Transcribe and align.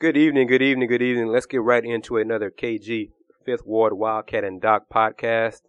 Good 0.00 0.16
evening, 0.16 0.46
good 0.46 0.62
evening, 0.62 0.88
good 0.88 1.02
evening. 1.02 1.26
Let's 1.28 1.46
get 1.46 1.60
right 1.62 1.84
into 1.84 2.18
another 2.18 2.50
KG 2.50 3.10
Fifth 3.44 3.66
Ward 3.66 3.94
Wildcat 3.94 4.44
and 4.44 4.60
Doc 4.60 4.84
podcast. 4.92 5.62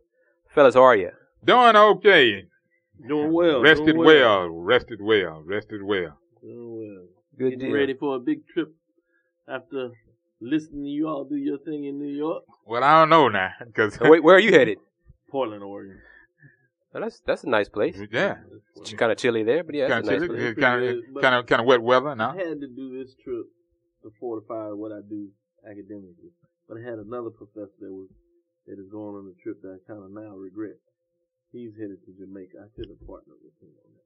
Fellas, 0.54 0.76
how 0.76 0.84
are 0.84 0.96
you? 0.96 1.12
Doing 1.44 1.76
okay. 1.76 2.44
Doing 3.08 3.32
well. 3.34 3.62
Rested 3.62 3.96
doing 3.96 3.98
well. 4.06 4.50
Rested 4.50 5.02
well. 5.02 5.42
Rested 5.46 5.82
well. 5.82 6.20
Doing 6.42 6.78
well. 6.80 7.06
Good 7.40 7.52
Getting 7.52 7.60
deal. 7.60 7.72
ready 7.72 7.94
for 7.96 8.18
a 8.18 8.20
big 8.20 8.46
trip 8.48 8.72
after 9.48 9.90
listening 10.42 10.84
to 10.84 10.90
you 10.90 11.08
all 11.08 11.24
do 11.24 11.36
your 11.36 11.58
thing 11.60 11.86
in 11.86 11.98
New 11.98 12.14
York, 12.16 12.44
Well, 12.68 12.84
I 12.84 13.00
don't 13.00 13.10
know 13.10 13.30
now, 13.30 13.52
because 13.66 14.00
Uh, 14.00 14.10
Wait, 14.10 14.24
where 14.24 14.36
are 14.36 14.40
you 14.40 14.52
headed? 14.52 14.78
Portland, 15.32 15.64
Oregon. 15.64 15.98
Well, 16.94 17.04
that's 17.04 17.20
that's 17.22 17.44
a 17.44 17.50
nice 17.50 17.70
place. 17.70 18.00
yeah, 18.12 18.38
It's 18.78 18.94
kind 18.94 19.12
of 19.12 19.18
chilly 19.18 19.44
there, 19.44 19.64
but 19.64 19.74
yeah, 19.76 19.88
kind 19.88 20.08
of 20.08 20.20
nice 20.22 20.28
place. 20.28 20.56
kind 20.56 21.36
of 21.36 21.46
kind 21.48 21.62
of 21.62 21.66
wet 21.68 21.82
weather 21.82 22.10
I 22.10 22.16
now. 22.16 22.32
had 22.34 22.60
to 22.62 22.68
do 22.68 22.98
this 23.04 23.16
trip 23.24 23.46
to 24.04 24.12
fortify 24.20 24.70
what 24.72 24.92
I 24.92 25.02
do 25.08 25.30
academically, 25.66 26.32
but 26.68 26.78
I 26.78 26.82
had 26.82 27.00
another 27.00 27.30
professor 27.30 27.80
that 27.82 27.92
was 27.94 28.10
that 28.68 28.80
is 28.80 28.88
going 28.92 29.16
on 29.16 29.34
a 29.34 29.36
trip 29.42 29.62
that 29.64 29.80
I 29.80 29.80
kind 29.90 30.04
of 30.04 30.12
now 30.12 30.36
regret. 30.38 30.78
He's 31.52 31.74
headed 31.74 32.06
to 32.06 32.12
Jamaica. 32.14 32.62
I 32.62 32.70
could 32.76 32.90
have 32.90 33.02
partnered 33.08 33.42
with 33.42 33.58
him 33.58 33.74
on 33.74 33.90
that. 33.98 34.06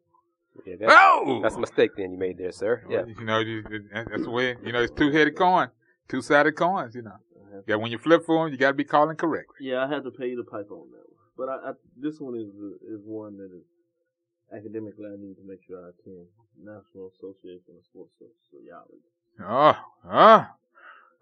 Yeah, 0.65 0.75
that's, 0.79 0.93
Oh, 0.95 1.41
that's 1.41 1.55
a 1.55 1.59
mistake 1.59 1.91
then 1.97 2.13
you 2.13 2.17
made 2.17 2.37
there, 2.37 2.51
sir. 2.51 2.85
Yeah. 2.89 3.03
You 3.05 3.25
know, 3.25 3.43
that's 3.43 4.23
the 4.23 4.29
way. 4.29 4.55
You 4.63 4.71
know, 4.71 4.81
it's 4.81 4.93
two 4.93 5.11
headed 5.11 5.35
coin, 5.35 5.69
two 6.07 6.21
sided 6.21 6.55
coins. 6.55 6.95
You 6.95 7.01
know, 7.01 7.19
uh-huh. 7.19 7.61
yeah. 7.67 7.75
When 7.75 7.91
you 7.91 7.97
flip 7.97 8.25
for 8.25 8.45
them, 8.45 8.53
you 8.53 8.57
got 8.57 8.69
to 8.69 8.79
be 8.79 8.85
calling 8.85 9.17
correctly. 9.17 9.57
Yeah, 9.59 9.83
I 9.83 9.89
had 9.89 10.03
to 10.05 10.11
pay 10.11 10.35
the 10.35 10.43
piper 10.43 10.75
on 10.75 10.87
that 10.91 11.03
one. 11.09 11.27
But 11.35 11.49
I, 11.49 11.69
I 11.69 11.73
this 11.97 12.19
one 12.19 12.35
is 12.35 12.47
is 12.87 13.01
one 13.03 13.37
that 13.37 13.51
is 13.51 13.65
academically 14.53 15.05
I 15.09 15.17
need 15.19 15.35
to 15.35 15.45
make 15.45 15.59
sure 15.67 15.81
I 15.83 15.89
attend 15.89 16.27
National 16.55 17.11
Association 17.17 17.73
of 17.75 17.83
Sports 17.83 18.13
Sociology. 18.21 19.12
Oh, 19.41 19.75
oh, 20.11 20.45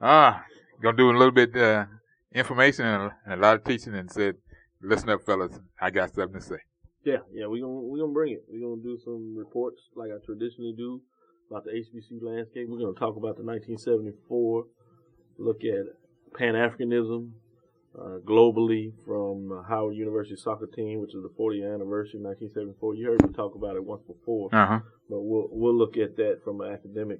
ah. 0.01 0.43
Gonna 0.81 0.97
do 0.97 1.11
a 1.11 1.17
little 1.17 1.31
bit 1.31 1.55
uh, 1.55 1.85
information 2.33 2.85
and 2.85 3.03
a, 3.03 3.15
and 3.25 3.33
a 3.35 3.37
lot 3.43 3.55
of 3.55 3.63
teaching, 3.63 3.93
and 3.93 4.11
said, 4.11 4.35
"Listen 4.81 5.09
up, 5.09 5.23
fellas. 5.23 5.59
I 5.79 5.91
got 5.91 6.13
something 6.13 6.39
to 6.39 6.45
say." 6.45 6.57
Yeah, 7.03 7.17
yeah, 7.31 7.47
we 7.47 7.61
gonna 7.61 7.81
we 7.81 7.99
gonna 7.99 8.11
bring 8.11 8.33
it. 8.33 8.43
We 8.51 8.57
are 8.57 8.69
gonna 8.69 8.81
do 8.81 8.97
some 9.03 9.35
reports 9.37 9.81
like 9.95 10.09
I 10.09 10.23
traditionally 10.25 10.73
do 10.75 11.01
about 11.49 11.65
the 11.65 11.71
HBCU 11.71 12.21
landscape. 12.21 12.67
We're 12.67 12.79
gonna 12.79 12.93
talk 12.93 13.15
about 13.15 13.37
the 13.37 13.43
1974. 13.43 14.65
Look 15.37 15.61
at 15.63 15.85
Pan 16.37 16.55
Africanism 16.55 17.31
uh, 17.97 18.19
globally 18.25 18.93
from 19.05 19.51
uh, 19.51 19.63
Howard 19.67 19.95
University 19.95 20.35
soccer 20.35 20.67
team, 20.67 20.99
which 20.99 21.13
is 21.13 21.21
the 21.21 21.33
40th 21.39 21.75
anniversary, 21.75 22.21
1974. 22.21 22.95
You 22.95 23.07
heard 23.11 23.27
me 23.27 23.33
talk 23.33 23.55
about 23.55 23.75
it 23.75 23.83
once 23.83 24.01
before. 24.07 24.49
Uh 24.53 24.65
huh. 24.65 24.79
but 25.09 25.21
we'll 25.21 25.47
we'll 25.51 25.77
look 25.77 25.97
at 25.97 26.15
that 26.17 26.41
from 26.43 26.61
an 26.61 26.71
academic 26.71 27.19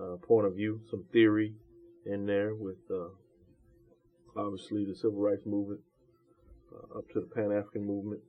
uh, 0.00 0.16
point 0.16 0.46
of 0.46 0.54
view, 0.54 0.80
some 0.90 1.04
theory 1.12 1.54
in 2.06 2.26
there 2.26 2.54
with 2.54 2.78
uh, 2.90 3.08
obviously 4.36 4.84
the 4.84 4.94
civil 4.94 5.20
rights 5.20 5.42
movement 5.46 5.80
uh, 6.72 6.98
up 6.98 7.08
to 7.12 7.20
the 7.20 7.26
Pan 7.26 7.52
African 7.52 7.86
movement 7.86 8.22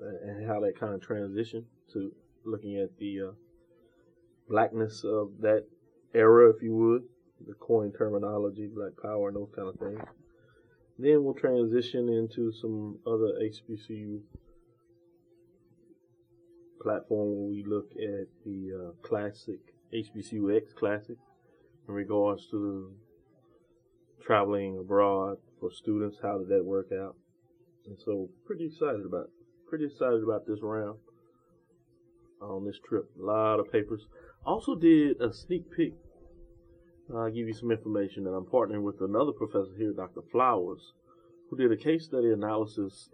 uh, 0.00 0.30
and 0.30 0.46
how 0.46 0.60
that 0.60 0.78
kind 0.78 0.94
of 0.94 1.00
transitioned 1.00 1.64
to 1.92 2.12
looking 2.44 2.78
at 2.78 2.96
the 2.98 3.28
uh, 3.28 3.32
blackness 4.48 5.04
of 5.04 5.30
that 5.40 5.64
era, 6.14 6.50
if 6.50 6.62
you 6.62 6.74
would, 6.74 7.02
the 7.46 7.54
coin 7.54 7.92
terminology, 7.92 8.68
black 8.72 8.92
power, 9.02 9.28
and 9.28 9.36
those 9.36 9.50
kind 9.54 9.68
of 9.68 9.76
things. 9.76 10.00
Then 10.98 11.22
we'll 11.22 11.34
transition 11.34 12.08
into 12.08 12.50
some 12.52 12.98
other 13.06 13.38
HBCU 13.40 14.20
platform 16.82 17.28
where 17.28 17.50
we 17.50 17.64
look 17.64 17.90
at 17.92 18.26
the 18.44 18.72
uh, 18.74 19.06
classic 19.06 19.60
HBCUX 19.92 20.74
classic 20.74 21.16
in 21.88 21.94
regards 21.94 22.46
to 22.50 22.92
traveling 24.24 24.78
abroad 24.78 25.38
for 25.60 25.70
students. 25.72 26.18
How 26.22 26.38
did 26.38 26.48
that 26.48 26.64
work 26.64 26.88
out? 26.92 27.16
And 27.86 27.96
so, 28.04 28.28
pretty 28.46 28.66
excited 28.66 29.06
about 29.06 29.30
pretty 29.68 29.84
excited 29.84 30.22
about 30.22 30.46
this 30.46 30.60
round 30.62 30.98
on 32.40 32.64
this 32.64 32.78
trip. 32.88 33.04
A 33.20 33.24
lot 33.24 33.60
of 33.60 33.70
papers. 33.70 34.06
Also 34.44 34.74
did 34.74 35.20
a 35.20 35.32
sneak 35.32 35.70
peek. 35.76 35.94
I'll 37.14 37.30
give 37.30 37.48
you 37.48 37.54
some 37.54 37.70
information 37.70 38.24
that 38.24 38.30
I'm 38.30 38.44
partnering 38.44 38.82
with 38.82 39.00
another 39.00 39.32
professor 39.32 39.72
here, 39.76 39.92
Dr. 39.92 40.20
Flowers, 40.30 40.92
who 41.48 41.56
did 41.56 41.72
a 41.72 41.76
case 41.76 42.04
study 42.04 42.30
analysis, 42.30 43.10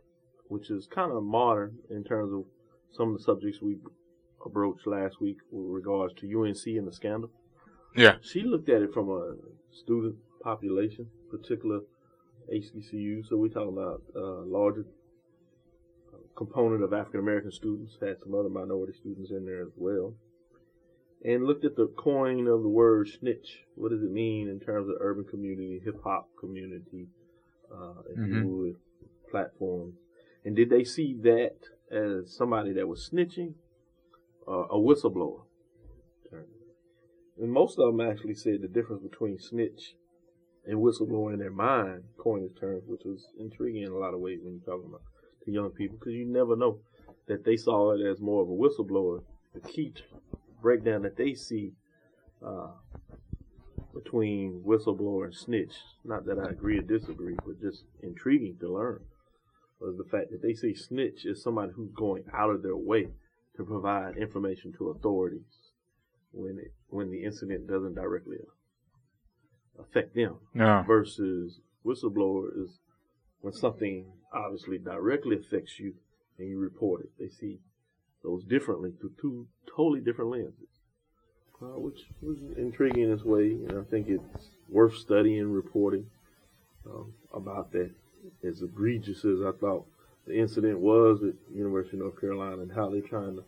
which 0.49 0.71
is 0.71 0.87
kind 0.87 1.13
of 1.13 1.23
modern 1.23 1.79
in 1.91 2.05
terms 2.05 2.33
of 2.33 2.45
some 2.93 3.13
of 3.13 3.19
the 3.19 3.25
subjects 3.25 3.63
we 3.63 3.77
broached 4.53 4.87
last 4.87 5.21
week 5.21 5.39
with 5.51 5.67
regards 5.71 6.15
to 6.15 6.27
UNC 6.27 6.67
and 6.67 6.87
the 6.87 6.93
scandal. 6.93 7.31
Yeah. 7.97 8.17
She 8.23 8.43
looked 8.43 8.69
at 8.69 8.83
it 8.83 8.93
from 8.93 9.09
a 9.11 9.37
student 9.73 10.17
population, 10.43 11.09
particular 11.31 11.81
HBCU. 12.53 13.27
So 13.29 13.37
we're 13.37 13.49
talking 13.49 13.73
about 13.73 14.03
uh, 14.17 14.43
larger 14.47 14.85
component 16.37 16.83
of 16.83 16.93
African 16.93 17.21
American 17.21 17.53
students, 17.53 17.97
had 18.01 18.17
some 18.21 18.35
other 18.35 18.49
minority 18.49 18.93
students 18.99 19.31
in 19.31 19.47
there 19.47 19.63
as 19.63 19.73
well. 19.77 20.15
And 21.25 21.47
looked 21.47 21.65
at 21.65 21.77
the 21.77 21.87
coin 21.97 22.47
of 22.49 22.63
the 22.63 22.69
word 22.69 23.09
snitch. 23.09 23.61
What 23.77 23.91
does 23.93 24.03
it 24.03 24.11
mean 24.11 24.49
in 24.49 24.61
terms 24.61 24.89
of 24.89 24.97
urban 25.01 25.25
community, 25.25 25.81
hip 25.83 26.03
hop 26.03 26.29
community, 26.39 27.09
uh, 27.73 28.03
if 28.11 28.19
Mhm. 28.19 28.29
you 28.29 28.49
would, 28.49 28.77
platforms? 29.31 29.95
And 30.45 30.55
did 30.55 30.69
they 30.69 30.85
see 30.85 31.15
that 31.23 31.57
as 31.91 32.35
somebody 32.35 32.73
that 32.75 32.89
was 32.89 33.09
snitching, 33.11 33.55
uh, 34.49 34.67
a 34.71 34.79
whistleblower? 34.79 35.43
And 37.41 37.51
most 37.51 37.79
of 37.79 37.87
them 37.87 38.01
actually 38.01 38.35
said 38.35 38.63
the 38.63 38.69
difference 38.69 39.03
between 39.03 39.39
snitch 39.39 39.97
and 40.67 40.79
whistleblower 40.79 41.33
in 41.33 41.41
their 41.41 41.51
mind, 41.51 42.05
coined 42.17 42.49
this 42.49 42.59
term, 42.59 42.81
which 42.87 43.03
was 43.05 43.27
intriguing 43.39 43.83
in 43.83 43.91
a 43.91 43.99
lot 43.99 44.15
of 44.15 44.21
ways 44.21 44.39
when 44.43 44.55
you're 44.55 44.77
talking 44.77 44.89
about 44.89 45.03
to 45.45 45.51
young 45.51 45.71
people, 45.71 45.97
because 45.99 46.15
you 46.15 46.25
never 46.25 46.57
know 46.57 46.79
that 47.27 47.45
they 47.45 47.57
saw 47.57 47.93
it 47.93 48.01
as 48.07 48.21
more 48.21 48.43
of 48.43 48.49
a 48.49 48.53
whistleblower. 48.53 49.23
The 49.53 49.61
key 49.61 49.95
breakdown 50.63 51.03
that 51.03 51.17
they 51.17 51.35
see 51.35 51.73
uh, 52.45 52.69
between 53.93 54.63
whistleblower 54.67 55.25
and 55.25 55.35
snitch, 55.35 55.75
not 56.05 56.25
that 56.27 56.39
I 56.39 56.51
agree 56.51 56.79
or 56.79 56.83
disagree, 56.83 57.37
but 57.45 57.61
just 57.61 57.85
intriguing 58.03 58.57
to 58.61 58.73
learn, 58.73 59.01
was 59.81 59.97
the 59.97 60.05
fact 60.05 60.31
that 60.31 60.41
they 60.41 60.55
see 60.55 60.75
snitch 60.75 61.27
is 61.27 61.43
somebody 61.43 61.73
who's 61.75 61.91
going 61.93 62.25
out 62.33 62.51
of 62.51 62.63
their 62.63 62.77
way 62.77 63.09
to 63.57 63.65
provide 63.65 64.17
information 64.17 64.73
to 64.79 64.91
authorities 64.91 65.71
when 66.33 66.59
it 66.59 66.73
when 66.89 67.11
the 67.11 67.25
incident 67.25 67.67
doesn't 67.69 67.95
directly 67.95 68.39
affect 69.79 70.15
them 70.15 70.37
Yeah. 70.55 70.85
versus 70.85 71.61
whistleblower 71.85 72.49
is 72.63 72.79
when 73.41 73.53
something 73.53 74.07
obviously 74.33 74.79
directly 74.79 75.37
affects 75.37 75.79
you 75.79 75.95
and 76.39 76.49
you 76.49 76.59
report 76.59 77.03
it. 77.03 77.11
They 77.19 77.29
see 77.29 77.61
those 78.23 78.45
differently 78.45 78.93
through 78.93 79.13
two 79.21 79.47
totally 79.67 80.01
different 80.01 80.31
lenses, 80.31 80.81
uh, 81.61 81.79
which 81.79 82.07
was 82.23 82.39
intriguing 82.57 83.05
in 83.05 83.13
its 83.13 83.25
way. 83.25 83.53
And 83.53 83.79
I 83.79 83.83
think 83.83 84.09
it's 84.09 84.49
worth 84.69 84.97
studying, 84.97 85.53
reporting 85.53 86.11
um, 86.87 87.13
about 87.33 87.71
that. 87.73 87.91
As 88.43 88.63
egregious 88.63 89.25
as 89.25 89.43
I 89.43 89.53
thought 89.53 89.87
the 90.27 90.39
incident 90.39 90.79
was 90.79 91.23
at 91.23 91.35
University 91.55 91.97
of 91.97 92.03
North 92.05 92.21
Carolina 92.21 92.63
and 92.63 92.73
how 92.73 92.89
they're 92.89 93.01
trying 93.01 93.37
to 93.37 93.45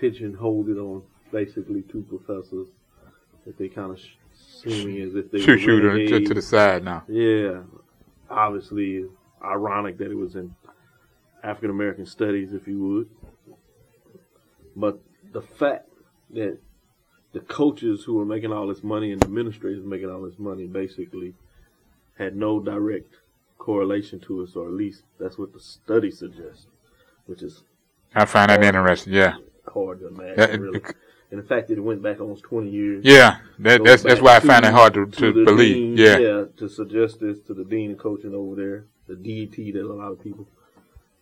pigeonhole 0.00 0.68
it 0.68 0.78
on 0.78 1.02
basically 1.30 1.82
two 1.82 2.02
professors 2.02 2.68
that 3.44 3.58
they 3.58 3.68
kind 3.68 3.92
of 3.92 3.98
sh- 3.98 4.16
seeming 4.34 5.00
as 5.02 5.14
if 5.14 5.30
they 5.30 5.40
Shoot, 5.40 5.66
were 5.66 5.96
shoot 5.96 6.08
to, 6.08 6.24
to 6.26 6.34
the 6.34 6.42
side 6.42 6.84
now. 6.84 7.04
Yeah, 7.08 7.62
obviously 8.30 9.06
ironic 9.44 9.98
that 9.98 10.10
it 10.10 10.16
was 10.16 10.36
in 10.36 10.54
African 11.42 11.70
American 11.70 12.06
studies, 12.06 12.52
if 12.52 12.68
you 12.68 12.78
would. 12.78 13.10
But 14.76 15.00
the 15.32 15.42
fact 15.42 15.88
that 16.30 16.58
the 17.32 17.40
coaches 17.40 18.04
who 18.04 18.14
were 18.14 18.24
making 18.24 18.52
all 18.52 18.66
this 18.66 18.82
money 18.82 19.12
and 19.12 19.20
the 19.20 19.26
administrators 19.26 19.84
making 19.84 20.10
all 20.10 20.22
this 20.22 20.38
money 20.38 20.66
basically 20.66 21.34
had 22.18 22.36
no 22.36 22.60
direct 22.60 23.14
correlation 23.62 24.18
to 24.20 24.42
us, 24.42 24.56
or 24.56 24.66
at 24.66 24.74
least 24.74 25.02
that's 25.20 25.38
what 25.38 25.52
the 25.52 25.60
study 25.60 26.10
suggests, 26.10 26.66
which 27.26 27.42
is 27.42 27.62
I 28.14 28.24
find 28.24 28.50
that 28.50 28.62
interesting. 28.62 29.12
Yeah. 29.12 29.34
hard 29.72 30.00
to 30.00 30.08
imagine, 30.08 30.34
Yeah, 30.38 30.44
it- 30.54 30.60
really. 30.60 30.80
And 31.30 31.40
the 31.42 31.46
fact 31.46 31.68
that 31.68 31.78
it 31.78 31.80
went 31.80 32.02
back 32.02 32.20
almost 32.20 32.42
20 32.44 32.68
years. 32.68 33.04
Yeah. 33.06 33.38
That, 33.60 33.82
that's 33.84 34.02
that's 34.02 34.20
why 34.20 34.36
I 34.36 34.40
find 34.40 34.66
it 34.66 34.72
hard 34.74 34.92
to, 34.94 35.06
to, 35.06 35.32
the 35.32 35.44
believe. 35.44 35.96
dean, 35.96 35.96
Yeah. 35.96 36.44
to 36.58 36.68
suggest 36.68 37.20
this 37.20 37.40
to 37.46 37.54
the 37.54 37.64
dean 37.64 37.92
of 37.92 37.96
coaching 37.98 38.34
over 38.34 38.54
there, 38.54 38.84
the 39.08 39.16
DET 39.16 39.56
that 39.72 39.82
a 39.82 39.94
lot 39.94 40.12
of 40.12 40.20
people 40.22 40.46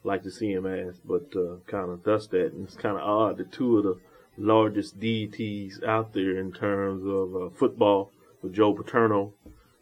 like 0.03 0.25
to 0.25 0.31
see 0.33 0.51
him 0.51 0.67
as, 0.67 0.99
but 1.05 1.29
uh, 1.37 1.57
kind 1.69 1.91
of 1.91 2.03
does 2.03 2.27
that. 2.29 2.53
And 2.53 2.67
it's 2.67 2.75
kind 2.75 2.97
of 2.97 3.03
odd 3.03 3.37
that 3.39 3.53
two 3.53 3.79
of 3.79 3.85
the 3.85 3.97
largest 4.37 4.99
DETs 4.99 5.81
out 5.87 6.13
there 6.13 6.37
in 6.41 6.51
terms 6.53 7.05
of 7.07 7.37
uh, 7.37 7.51
football, 7.51 8.11
with 8.43 8.53
Joe 8.55 8.73
Paterno, 8.73 9.33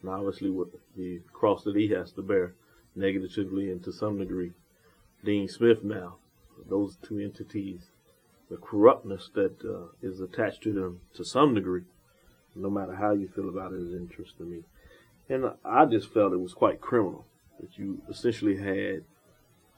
and 0.02 0.10
obviously 0.10 0.50
with 0.50 0.68
the 0.98 1.20
cross 1.32 1.64
that 1.64 1.76
he 1.76 1.88
has 1.88 2.12
to 2.12 2.22
bear 2.22 2.52
negatively 2.94 3.70
and 3.70 3.82
to 3.84 3.92
some 3.92 4.18
degree, 4.18 4.52
Dean 5.24 5.48
Smith 5.48 5.82
now. 5.84 6.16
Those 6.68 6.96
two 7.00 7.18
entities, 7.20 7.82
the 8.50 8.56
corruptness 8.56 9.30
that 9.34 9.56
uh, 9.64 9.86
is 10.02 10.20
attached 10.20 10.62
to 10.64 10.72
them 10.72 11.00
to 11.14 11.24
some 11.24 11.54
degree 11.54 11.84
no 12.54 12.68
matter 12.68 12.96
how 12.96 13.12
you 13.12 13.28
feel 13.28 13.48
about 13.48 13.72
it, 13.72 13.80
is 13.80 13.94
interest 13.94 14.36
to 14.38 14.42
me. 14.42 14.64
And 15.28 15.52
I 15.64 15.84
just 15.84 16.12
felt 16.12 16.32
it 16.32 16.40
was 16.40 16.54
quite 16.54 16.80
criminal 16.80 17.24
that 17.60 17.78
you 17.78 18.02
essentially 18.08 18.56
had 18.56 19.04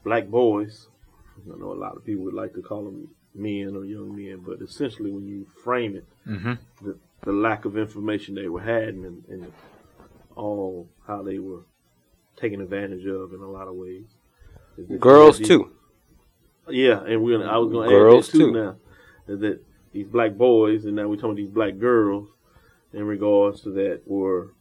black 0.03 0.27
boys. 0.27 0.87
I 1.45 1.59
know 1.59 1.73
a 1.73 1.75
lot 1.75 1.95
of 1.95 2.03
people 2.05 2.23
would 2.23 2.33
like 2.33 2.53
to 2.55 2.61
call 2.63 2.85
them 2.85 3.09
men 3.35 3.75
or 3.75 3.85
young 3.85 4.15
men, 4.15 4.41
but 4.43 4.61
essentially 4.61 5.11
when 5.11 5.27
you 5.27 5.45
frame 5.63 5.95
it, 5.95 6.05
Mm-hmm. 6.27 6.53
the, 6.85 6.97
the 7.23 7.31
lack 7.31 7.65
of 7.65 7.77
information 7.77 8.33
they 8.33 8.47
were 8.47 8.61
had 8.61 8.95
and, 8.95 9.23
and 9.29 9.51
all 10.35 10.89
how 11.07 11.21
they 11.23 11.39
were 11.39 11.61
taken 12.37 12.61
advantage 12.61 13.05
of 13.05 13.33
in 13.33 13.39
a 13.41 13.49
lot 13.49 13.67
of 13.67 13.75
ways. 13.75 14.05
Is 14.77 14.87
that 14.87 14.93
you 14.93 14.99
Girls 14.99 15.37
these- 15.37 15.47
too. 15.47 15.71
Yeah, 16.69 17.03
and 17.03 17.23
we're 17.23 17.37
gonna, 17.39 17.49
I 17.51 17.57
was 17.57 17.71
going 17.71 17.89
to 17.89 17.95
Girls, 17.95 18.27
add 18.29 18.33
that 18.33 18.37
too, 18.37 18.45
too. 18.47 18.51
now. 18.53 18.75
is 19.27 19.39
That 19.41 19.61
these 19.91 20.07
black 20.07 20.35
boys, 20.37 20.85
and 20.85 20.95
now 20.95 21.07
we're 21.07 21.15
talking 21.17 21.35
these 21.35 21.49
black 21.49 21.77
girls, 21.79 22.29
in 22.93 23.03
regards 23.03 23.61
to 23.61 23.71
that, 23.71 24.01
were 24.05 24.53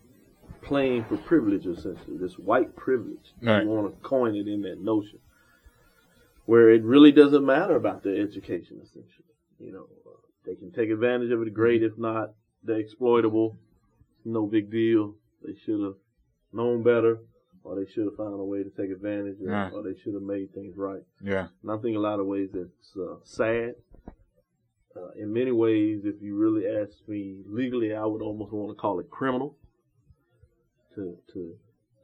playing 0.62 1.04
for 1.04 1.16
privilege, 1.18 1.66
essentially. 1.66 2.16
This 2.16 2.38
white 2.38 2.74
privilege. 2.74 3.32
Right. 3.42 3.62
You 3.62 3.68
want 3.68 3.94
to 3.94 4.00
coin 4.08 4.34
it 4.34 4.48
in 4.48 4.62
that 4.62 4.80
notion. 4.80 5.18
Where 6.46 6.70
it 6.70 6.82
really 6.82 7.12
doesn't 7.12 7.44
matter 7.44 7.76
about 7.76 8.02
their 8.02 8.16
education, 8.20 8.80
essentially. 8.82 9.34
You 9.60 9.72
know, 9.72 9.86
uh, 10.06 10.16
they 10.46 10.54
can 10.56 10.72
take 10.72 10.90
advantage 10.90 11.30
of 11.30 11.42
it, 11.42 11.54
great. 11.54 11.82
If 11.82 11.96
not, 11.96 12.32
they're 12.64 12.78
exploitable. 12.78 13.56
No 14.24 14.46
big 14.46 14.70
deal. 14.70 15.14
They 15.44 15.54
should 15.64 15.80
have 15.82 15.94
known 16.52 16.82
better, 16.82 17.18
or 17.64 17.76
they 17.76 17.90
should 17.90 18.04
have 18.04 18.16
found 18.16 18.34
a 18.40 18.44
way 18.44 18.62
to 18.62 18.70
take 18.70 18.90
advantage, 18.90 19.36
of, 19.40 19.46
Yeah. 19.48 19.70
or 19.72 19.82
they 19.82 19.94
should 20.02 20.14
have 20.14 20.22
made 20.22 20.52
things 20.54 20.76
right. 20.76 21.02
Yeah. 21.22 21.48
And 21.62 21.70
I 21.72 21.76
think 21.78 21.96
a 21.96 22.00
lot 22.00 22.20
of 22.20 22.26
ways 22.26 22.50
it's 22.54 22.96
uh, 22.96 23.16
sad. 23.24 23.74
Uh, 24.96 25.10
in 25.16 25.32
many 25.32 25.52
ways, 25.52 26.00
if 26.04 26.20
you 26.20 26.36
really 26.36 26.66
ask 26.66 26.92
me 27.08 27.42
legally, 27.46 27.94
I 27.94 28.04
would 28.04 28.22
almost 28.22 28.52
want 28.52 28.76
to 28.76 28.80
call 28.80 28.98
it 29.00 29.08
criminal 29.08 29.56
to 30.96 31.16
to 31.32 31.54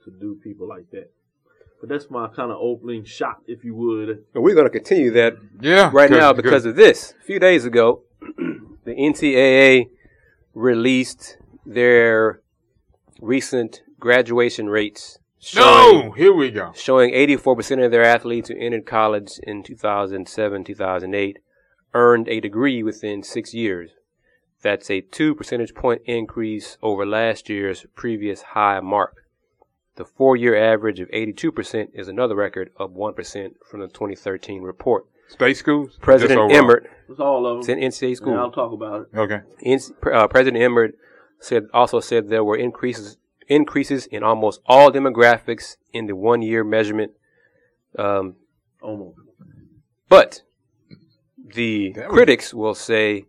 to 0.04 0.10
do 0.20 0.38
people 0.42 0.68
like 0.68 0.88
that. 0.92 1.10
But 1.80 1.88
that's 1.90 2.08
my 2.10 2.28
kind 2.28 2.50
of 2.52 2.58
opening 2.60 3.04
shot, 3.04 3.38
if 3.46 3.64
you 3.64 3.74
would. 3.74 4.24
And 4.34 4.42
we're 4.44 4.54
going 4.54 4.66
to 4.66 4.70
continue 4.70 5.10
that 5.10 5.36
Yeah. 5.60 5.90
right 5.92 6.08
good, 6.08 6.18
now 6.18 6.32
good. 6.32 6.42
because 6.44 6.64
of 6.64 6.76
this. 6.76 7.12
A 7.20 7.24
few 7.24 7.38
days 7.38 7.64
ago, 7.66 8.02
the 8.84 8.94
NCAA 8.94 9.90
released 10.54 11.36
their 11.66 12.40
recent 13.20 13.82
graduation 13.98 14.68
rates 14.68 15.18
showing, 15.38 16.06
no, 16.08 16.12
here 16.12 16.32
we 16.34 16.50
go. 16.50 16.72
showing 16.74 17.12
84% 17.12 17.84
of 17.84 17.90
their 17.90 18.04
athletes 18.04 18.48
who 18.48 18.56
entered 18.58 18.86
college 18.86 19.38
in 19.42 19.62
2007 19.62 20.64
2008 20.64 21.38
earned 21.94 22.28
a 22.28 22.40
degree 22.40 22.82
within 22.82 23.22
six 23.22 23.54
years. 23.54 23.90
That's 24.62 24.90
a 24.90 25.00
two 25.00 25.34
percentage 25.34 25.74
point 25.74 26.02
increase 26.06 26.76
over 26.82 27.06
last 27.06 27.48
year's 27.48 27.86
previous 27.94 28.42
high 28.42 28.80
mark. 28.80 29.24
The 29.96 30.04
four 30.04 30.36
year 30.36 30.56
average 30.56 31.00
of 31.00 31.08
82% 31.10 31.88
is 31.94 32.08
another 32.08 32.34
record 32.34 32.70
of 32.76 32.90
1% 32.90 33.52
from 33.70 33.80
the 33.80 33.86
2013 33.88 34.62
report. 34.62 35.06
State 35.28 35.56
schools. 35.56 35.98
President 36.00 36.38
overall? 36.38 36.56
Emmert, 36.56 36.90
It's 37.08 37.18
all 37.18 37.46
of 37.46 37.58
it's 37.58 37.66
them. 37.66 37.78
in 37.78 37.90
NCAA 37.90 38.08
And 38.08 38.16
school. 38.16 38.38
I'll 38.38 38.50
talk 38.50 38.72
about 38.72 39.02
it. 39.12 39.16
Okay. 39.18 39.40
In, 39.60 39.80
uh, 40.12 40.28
President 40.28 40.62
Emmert 40.62 40.94
said 41.40 41.64
also 41.72 42.00
said 42.00 42.28
there 42.28 42.44
were 42.44 42.56
increases 42.56 43.16
increases 43.48 44.06
in 44.06 44.22
almost 44.22 44.60
all 44.66 44.90
demographics 44.90 45.76
in 45.92 46.06
the 46.06 46.16
one 46.16 46.42
year 46.42 46.64
measurement. 46.64 47.12
Um, 47.98 48.36
Almost. 48.82 49.18
but 50.08 50.42
the 51.54 51.92
That 51.94 52.08
critics 52.08 52.52
will 52.52 52.74
say 52.74 53.24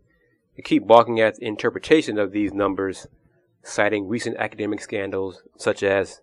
they 0.55 0.63
keep 0.63 0.85
balking 0.85 1.19
at 1.19 1.35
the 1.35 1.45
interpretation 1.45 2.17
of 2.17 2.31
these 2.31 2.53
numbers, 2.53 3.07
citing 3.63 4.07
recent 4.07 4.37
academic 4.37 4.81
scandals 4.81 5.43
such 5.57 5.83
as 5.83 6.21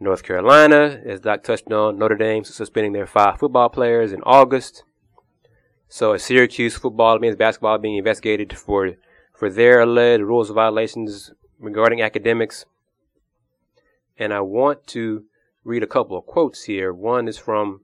North 0.00 0.22
Carolina, 0.22 1.00
as 1.04 1.20
Doc 1.20 1.42
touched 1.42 1.70
on, 1.72 1.98
Notre 1.98 2.16
Dame 2.16 2.44
suspending 2.44 2.92
their 2.92 3.06
five 3.06 3.38
football 3.38 3.68
players 3.68 4.12
in 4.12 4.22
August. 4.22 4.84
So, 5.88 6.16
Syracuse 6.16 6.76
football, 6.76 7.18
men's 7.18 7.36
basketball, 7.36 7.78
being 7.78 7.96
investigated 7.96 8.56
for 8.56 8.92
for 9.38 9.48
their 9.48 9.80
alleged 9.80 10.22
rules 10.24 10.50
of 10.50 10.56
violations 10.56 11.30
regarding 11.60 12.02
academics. 12.02 12.64
And 14.18 14.32
I 14.34 14.40
want 14.40 14.86
to 14.88 15.24
read 15.64 15.82
a 15.82 15.86
couple 15.86 16.16
of 16.18 16.26
quotes 16.26 16.64
here. 16.64 16.92
One 16.92 17.28
is 17.28 17.38
from 17.38 17.82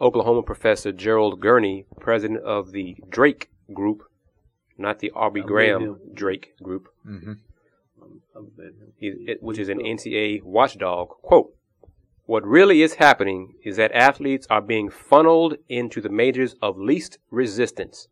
Oklahoma 0.00 0.42
professor 0.42 0.92
Gerald 0.92 1.40
Gurney, 1.40 1.84
president 2.00 2.40
of 2.42 2.72
the 2.72 2.96
Drake 3.08 3.50
Group, 3.72 4.02
not 4.78 5.00
the 5.00 5.10
Aubrey 5.12 5.42
Graham. 5.42 6.00
Drake 6.14 6.54
Group, 6.62 6.88
Mm-hmm. 7.06 7.32
I'm, 8.02 8.22
I'm 8.34 8.46
betting 8.56 8.78
him. 8.80 8.92
he- 8.96 9.24
it- 9.30 9.42
which 9.42 9.58
is 9.58 9.68
an 9.68 9.78
NCAA 9.80 10.42
watchdog. 10.42 11.08
Quote, 11.22 11.54
what 12.24 12.46
really 12.46 12.80
is 12.82 12.94
happening 12.94 13.54
is 13.62 13.76
that 13.76 13.92
athletes 13.92 14.46
are 14.48 14.62
being 14.62 14.88
funneled 14.88 15.56
into 15.68 16.00
the 16.00 16.08
majors 16.08 16.54
of 16.62 16.78
least 16.78 17.18
resistance. 17.30 18.08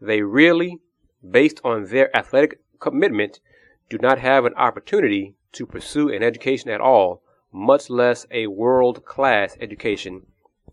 They 0.00 0.20
really, 0.22 0.80
based 1.28 1.60
on 1.64 1.86
their 1.86 2.14
athletic 2.16 2.60
commitment, 2.80 3.40
do 3.88 3.98
not 3.98 4.18
have 4.18 4.44
an 4.44 4.54
opportunity 4.54 5.34
to 5.52 5.66
pursue 5.66 6.08
an 6.08 6.22
education 6.22 6.70
at 6.70 6.80
all, 6.80 7.22
much 7.52 7.88
less 7.88 8.26
a 8.30 8.46
world 8.48 9.04
class 9.04 9.56
education. 9.60 10.26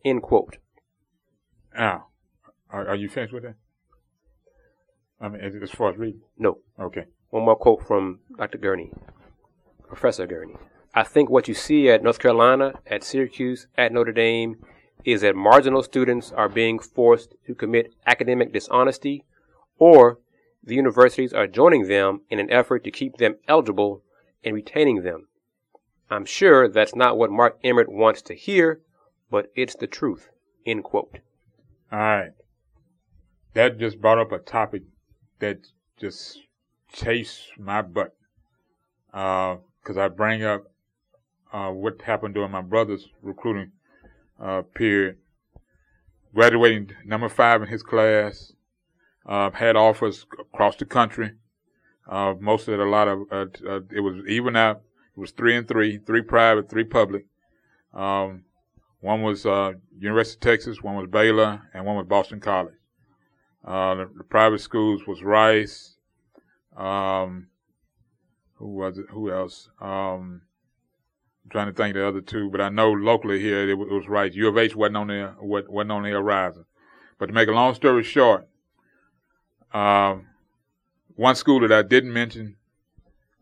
End 0.04 0.22
quote. 0.22 0.58
Now, 1.76 2.08
are, 2.70 2.88
are 2.88 2.96
you 2.96 3.08
finished 3.10 3.34
with 3.34 3.44
that? 3.44 3.56
I 5.20 5.30
mean, 5.30 5.42
as, 5.42 5.54
as 5.62 5.72
far 5.72 5.92
as 5.92 5.98
reading. 5.98 6.22
No. 6.38 6.58
Okay. 6.80 7.06
One 7.30 7.46
more 7.46 7.56
quote 7.56 7.86
from 7.86 8.20
Dr. 8.38 8.58
Gurney, 8.58 8.92
Professor 9.88 10.26
Gurney. 10.26 10.56
I 10.94 11.04
think 11.04 11.30
what 11.30 11.48
you 11.48 11.54
see 11.54 11.90
at 11.90 12.04
North 12.04 12.20
Carolina, 12.20 12.74
at 12.86 13.04
Syracuse, 13.04 13.68
at 13.78 13.94
Notre 13.94 14.12
Dame 14.12 14.58
is 15.06 15.22
that 15.22 15.36
marginal 15.36 15.84
students 15.84 16.32
are 16.32 16.50
being 16.50 16.80
forced 16.80 17.36
to 17.48 17.56
commit 17.56 17.94
academic 18.06 18.52
dishonesty, 18.52 19.24
or 19.78 20.20
the 20.64 20.76
universities 20.76 21.34
are 21.34 21.48
joining 21.48 21.88
them 21.88 22.22
in 22.30 22.40
an 22.40 22.52
effort 22.52 22.84
to 22.84 22.92
keep 22.92 23.18
them 23.18 23.36
eligible 23.48 24.04
and 24.44 24.56
retaining 24.56 25.04
them. 25.04 25.28
I'm 26.10 26.26
sure 26.26 26.68
that's 26.68 26.96
not 26.96 27.18
what 27.18 27.32
Mark 27.32 27.58
Emmert 27.64 27.92
wants 27.92 28.22
to 28.24 28.36
hear, 28.36 28.82
but 29.30 29.52
it's 29.56 29.76
the 29.76 29.88
truth. 29.88 30.30
End 30.66 30.84
quote. 30.84 31.20
All 31.92 32.00
right. 32.00 32.32
That 33.54 33.80
just 33.80 34.00
brought 34.00 34.20
up 34.20 34.32
a 34.32 34.40
topic 34.40 34.84
that 35.40 35.60
just 36.00 36.40
chased 36.94 37.58
my 37.58 37.82
butt. 37.82 38.16
Uh, 39.14 39.58
cause 39.84 39.98
I 39.98 40.08
bring 40.10 40.44
up, 40.44 40.64
uh, 41.52 41.70
what 41.70 42.02
happened 42.02 42.34
during 42.34 42.52
my 42.52 42.62
brother's 42.62 43.08
recruiting, 43.22 43.72
uh, 44.40 44.62
period. 44.62 45.18
Graduating 46.34 46.92
number 47.06 47.28
five 47.28 47.62
in 47.62 47.68
his 47.68 47.84
class, 47.84 48.54
uh, 49.26 49.52
had 49.52 49.76
offers 49.76 50.26
across 50.40 50.76
the 50.76 50.86
country. 50.86 51.32
Uh, 52.10 52.34
most 52.40 52.68
of 52.68 52.74
it, 52.74 52.80
a 52.80 52.90
lot 52.90 53.08
of, 53.08 53.20
uh, 53.32 53.46
uh, 53.68 53.80
it 53.92 54.02
was 54.02 54.24
even 54.28 54.56
out. 54.56 54.82
It 55.16 55.20
was 55.20 55.32
three 55.32 55.56
and 55.56 55.68
three, 55.68 55.98
three 55.98 56.22
private, 56.22 56.70
three 56.70 56.84
public. 56.84 57.26
Um, 57.94 58.46
one 59.00 59.22
was 59.22 59.46
uh, 59.46 59.74
University 59.98 60.38
of 60.38 60.42
Texas, 60.42 60.82
one 60.82 60.96
was 60.96 61.08
Baylor, 61.10 61.62
and 61.74 61.86
one 61.86 61.98
was 61.98 62.08
Boston 62.08 62.40
College. 62.40 62.76
Uh, 63.64 63.96
the, 63.96 64.10
the 64.18 64.24
private 64.24 64.62
schools 64.62 65.06
was 65.06 65.24
Rice. 65.24 65.96
Um, 66.76 67.48
who 68.56 68.68
was 68.76 68.98
it? 68.98 69.06
Who 69.10 69.32
else? 69.32 69.70
Um, 69.80 70.42
I'm 71.44 71.50
trying 71.52 71.68
to 71.68 71.74
think 71.74 71.96
the 71.96 72.08
other 72.08 72.22
two, 72.22 72.50
but 72.50 72.62
I 72.62 72.70
know 72.70 72.92
locally 72.92 73.40
here 73.40 73.70
it, 73.70 73.76
wa- 73.76 73.86
it 73.86 73.92
was 73.92 74.08
Rice. 74.08 74.36
U 74.36 74.48
of 74.48 74.58
H 74.58 74.76
wasn't 74.76 74.98
on 74.98 75.08
the 75.08 75.36
wasn't 75.40 75.92
on 75.92 76.04
the 76.04 76.12
horizon. 76.12 76.66
But 77.18 77.28
to 77.28 77.34
make 77.34 77.50
a 77.50 77.54
long 77.54 77.76
story 77.76 78.04
short, 78.04 78.48
um, 79.74 80.28
one 81.16 81.36
school 81.36 81.60
that 81.62 81.72
I 81.72 81.82
didn't 81.82 82.14
mention, 82.14 82.56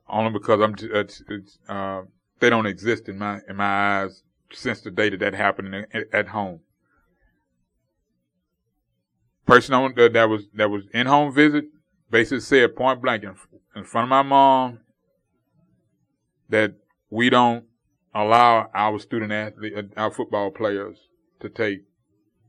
only 0.07 0.31
because 0.31 0.61
I'm 0.61 0.75
uh, 1.67 2.01
they 2.39 2.49
don't 2.49 2.65
exist 2.65 3.09
in 3.09 3.17
my 3.17 3.39
in 3.47 3.55
my 3.55 4.03
eyes 4.03 4.23
since 4.51 4.81
the 4.81 4.91
day 4.91 5.09
that 5.09 5.19
that 5.19 5.33
happened 5.33 5.85
at 6.13 6.27
home. 6.27 6.61
Person 9.45 9.73
on, 9.73 9.93
that 9.95 10.13
that 10.13 10.29
was 10.29 10.47
that 10.53 10.69
was 10.69 10.83
in 10.93 11.07
home 11.07 11.33
visit 11.33 11.65
basically 12.09 12.39
said 12.39 12.75
point 12.75 13.01
blank 13.01 13.23
in, 13.23 13.35
in 13.75 13.83
front 13.83 14.05
of 14.05 14.09
my 14.09 14.21
mom 14.21 14.79
that 16.49 16.73
we 17.09 17.29
don't 17.29 17.65
allow 18.13 18.69
our 18.73 18.99
student 18.99 19.31
athlete, 19.31 19.73
uh, 19.75 19.83
our 19.95 20.11
football 20.11 20.49
players 20.51 20.97
to 21.39 21.49
take 21.49 21.83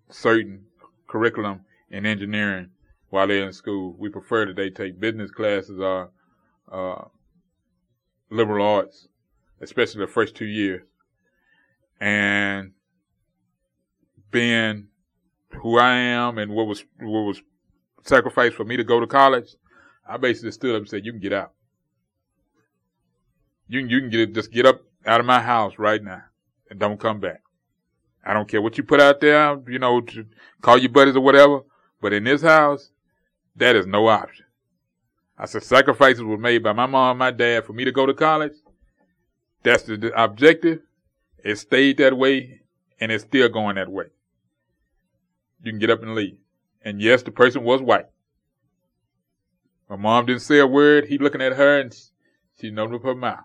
certain 0.09 0.65
curriculum 1.07 1.61
in 1.91 2.07
engineering 2.07 2.71
while 3.11 3.27
they're 3.27 3.47
in 3.47 3.53
school. 3.53 3.95
We 3.99 4.09
prefer 4.09 4.47
that 4.47 4.57
they 4.57 4.71
take 4.71 4.99
business 4.99 5.31
classes 5.31 5.79
or 5.79 6.11
uh, 6.71 7.05
liberal 8.31 8.67
arts, 8.67 9.09
especially 9.61 10.01
the 10.01 10.13
first 10.13 10.35
two 10.35 10.47
years. 10.47 10.83
And 12.01 12.73
being 14.31 14.87
who 15.63 15.79
I 15.79 15.97
am 15.97 16.39
and 16.39 16.53
what 16.53 16.67
was 16.67 16.85
what 16.99 17.23
was 17.23 17.43
sacrificed 18.05 18.57
for 18.57 18.65
me 18.65 18.77
to 18.77 18.85
go 18.85 19.01
to 19.01 19.07
college, 19.07 19.57
I 20.09 20.17
basically 20.17 20.53
stood 20.53 20.75
up 20.75 20.83
and 20.83 20.89
said, 20.89 21.05
"You 21.05 21.13
can 21.13 21.21
get 21.21 21.33
out." 21.33 21.53
You 23.69 23.81
can, 23.81 23.91
you 23.91 24.01
can 24.01 24.11
get 24.11 24.35
just 24.35 24.51
get 24.51 24.67
up 24.67 24.81
out 25.05 25.21
of 25.21 25.27
my 25.27 25.41
house 25.41 25.75
right 25.79 26.03
now 26.03 26.23
and 26.71 26.79
don't 26.79 26.99
come 26.99 27.21
back. 27.21 27.43
I 28.25 28.35
don't 28.35 28.49
care 28.49 28.63
what 28.63 28.77
you 28.77 28.85
put 28.85 29.01
out 29.01 29.21
there, 29.21 29.59
you 29.67 29.79
know, 29.79 30.01
to 30.01 30.27
call 30.61 30.79
your 30.79 30.91
buddies 30.91 31.17
or 31.17 31.21
whatever. 31.21 31.61
But 32.01 32.13
in 32.13 32.25
this 32.25 32.43
house, 32.43 32.91
that 33.57 33.77
is 33.77 33.87
no 33.87 34.07
option. 34.09 34.47
I 35.37 35.47
said 35.47 35.63
sacrifices 35.63 36.23
were 36.23 36.37
made 36.37 36.63
by 36.63 36.73
my 36.73 36.87
mom 36.87 37.11
and 37.11 37.19
my 37.19 37.31
dad 37.31 37.65
for 37.65 37.73
me 37.73 37.85
to 37.85 37.93
go 37.93 38.07
to 38.07 38.15
college. 38.15 38.53
That's 39.63 39.85
the 39.85 40.13
objective. 40.15 40.81
It 41.43 41.57
stayed 41.57 41.99
that 41.99 42.17
way 42.17 42.61
and 43.01 43.11
it's 43.11 43.25
still 43.25 43.49
going 43.49 43.77
that 43.77 43.91
way. 43.91 44.07
You 45.63 45.73
can 45.73 45.79
get 45.79 45.91
up 45.91 46.03
and 46.03 46.15
leave. 46.15 46.39
And 46.83 47.01
yes, 47.01 47.23
the 47.23 47.31
person 47.31 47.65
was 47.65 47.81
white. 47.81 48.07
My 49.89 49.97
mom 49.97 50.27
didn't 50.27 50.43
say 50.43 50.59
a 50.59 50.67
word. 50.67 51.07
He 51.07 51.19
looking 51.19 51.43
at 51.43 51.55
her 51.55 51.81
and 51.81 51.95
she 52.61 52.69
opened 52.71 52.95
up 52.97 53.03
her 53.03 53.15
mouth. 53.15 53.45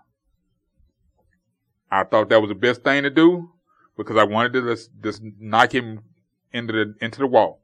I 1.90 2.04
thought 2.04 2.28
that 2.28 2.40
was 2.40 2.48
the 2.48 2.54
best 2.54 2.82
thing 2.82 3.02
to 3.04 3.10
do 3.10 3.50
because 3.96 4.16
I 4.16 4.24
wanted 4.24 4.52
to 4.54 4.62
just, 4.62 4.90
just 5.02 5.22
knock 5.40 5.72
him 5.72 6.00
into 6.52 6.72
the 6.72 6.94
into 7.00 7.20
the 7.20 7.26
wall. 7.26 7.60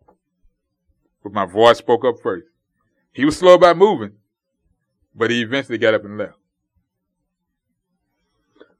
But 1.23 1.33
my 1.33 1.47
voice 1.47 1.79
spoke 1.79 2.05
up 2.05 2.17
first. 2.23 2.47
He 3.13 3.25
was 3.25 3.39
slow 3.39 3.55
about 3.55 3.77
moving, 3.77 4.13
but 5.15 5.31
he 5.31 5.43
eventually 5.43 5.79
got 5.79 5.95
up 5.95 6.05
and 6.05 6.19
left. 6.19 6.35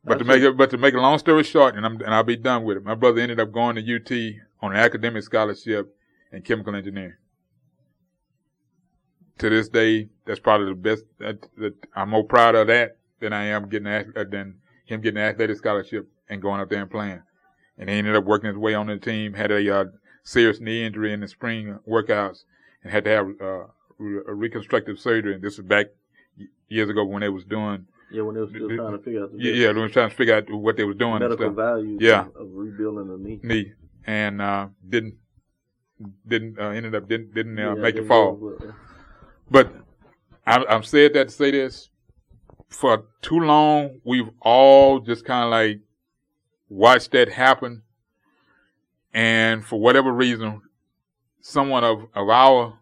But 0.05 0.19
to 0.19 0.25
make 0.25 0.43
it, 0.43 0.57
but 0.57 0.71
to 0.71 0.79
make 0.79 0.95
a 0.95 1.01
long 1.01 1.19
story 1.19 1.45
short, 1.45 1.77
and 1.77 1.87
I'm 1.87 1.95
and 2.01 2.13
I'll 2.13 2.25
be 2.25 2.37
done 2.37 2.65
with 2.65 2.79
it. 2.79 2.85
My 2.85 2.97
brother 2.97 3.21
ended 3.21 3.39
up 3.39 3.53
going 3.53 3.77
to 3.77 3.83
UT 3.83 4.11
on 4.61 4.73
an 4.73 4.79
academic 4.79 5.23
scholarship 5.23 5.95
in 6.33 6.43
chemical 6.43 6.75
engineering. 6.75 7.15
To 9.39 9.49
this 9.49 9.69
day, 9.69 10.09
that's 10.25 10.41
probably 10.41 10.69
the 10.69 10.75
best. 10.75 11.05
That, 11.19 11.47
that 11.59 11.75
I'm 11.95 12.11
more 12.11 12.25
proud 12.25 12.57
of 12.57 12.67
that 12.67 12.97
than 13.21 13.33
I 13.33 13.45
am 13.45 13.69
getting 13.69 13.87
uh, 13.87 14.03
than 14.29 14.57
him 14.85 15.01
getting 15.03 15.19
an 15.19 15.29
athletic 15.29 15.59
scholarship 15.59 16.09
and 16.29 16.43
going 16.43 16.61
up 16.61 16.69
there 16.69 16.83
and 16.83 16.91
playing. 16.91 17.23
And 17.79 17.89
he 17.89 17.97
ended 17.97 18.17
up 18.17 18.25
working 18.25 18.49
his 18.49 18.59
way 18.59 18.75
on 18.75 18.89
the 18.89 18.99
team. 18.99 19.35
Had 19.35 19.53
a 19.53 19.75
uh, 19.75 19.85
serious 20.23 20.61
knee 20.61 20.85
injury 20.85 21.13
in 21.13 21.21
the 21.21 21.29
spring 21.29 21.79
workouts 21.89 22.45
and 22.83 22.93
had 22.93 23.05
to 23.05 23.11
have 23.11 23.27
uh, 23.41 23.65
a 24.27 24.35
reconstructive 24.35 24.99
surgery. 24.99 25.35
And 25.35 25.43
this 25.43 25.59
was 25.59 25.67
back 25.67 25.87
years 26.69 26.89
ago 26.89 27.05
when 27.05 27.21
they 27.21 27.29
was 27.29 27.45
doing 27.45 27.87
yeah, 28.13 28.23
when 28.23 28.35
they 28.35 28.43
were 28.43 28.49
still 28.49 28.69
the, 28.69 28.77
trying 28.77 28.93
to 28.93 28.99
figure 28.99 29.23
out 29.23 29.33
the 29.33 29.39
yeah, 29.39 29.53
yeah, 29.53 29.73
they 29.73 29.81
were 29.81 29.89
trying 29.89 30.11
to 30.11 30.15
figure 30.15 30.35
out 30.35 30.51
what 30.53 30.77
they 30.77 30.85
was 30.85 30.97
doing. 30.97 31.21
Medical 31.21 31.51
values 31.51 31.99
yeah. 32.01 32.27
of, 32.37 32.49
rebuilding 32.53 33.09
the 33.09 33.17
knee. 33.17 33.41
Knee. 33.43 33.73
And 34.05 34.43
uh, 34.43 34.69
didn't 34.87 35.15
didn't 36.27 36.59
uh, 36.59 36.71
ended 36.71 36.95
up 36.95 37.09
didn't 37.09 37.35
didn't 37.35 37.59
uh, 37.59 37.75
yeah, 37.75 37.81
make 37.81 37.97
it 37.97 38.07
fall. 38.07 38.35
Well, 38.35 38.75
But 39.51 39.73
I, 40.47 40.63
I've 40.69 40.87
said 40.87 41.15
that 41.15 41.29
to 41.29 41.35
say 41.35 41.53
this. 41.53 41.89
For 42.69 43.05
too 43.21 43.39
long, 43.39 44.01
we've 44.05 44.31
all 44.41 45.01
just 45.01 45.25
kind 45.25 45.45
of 45.45 45.51
like 45.51 45.81
watched 46.69 47.13
that 47.13 47.31
happen, 47.31 47.83
and 49.13 49.65
for 49.65 49.81
whatever 49.81 50.13
reason, 50.13 50.63
someone 51.41 51.85
of 51.85 52.09
of 52.15 52.29
our 52.29 52.79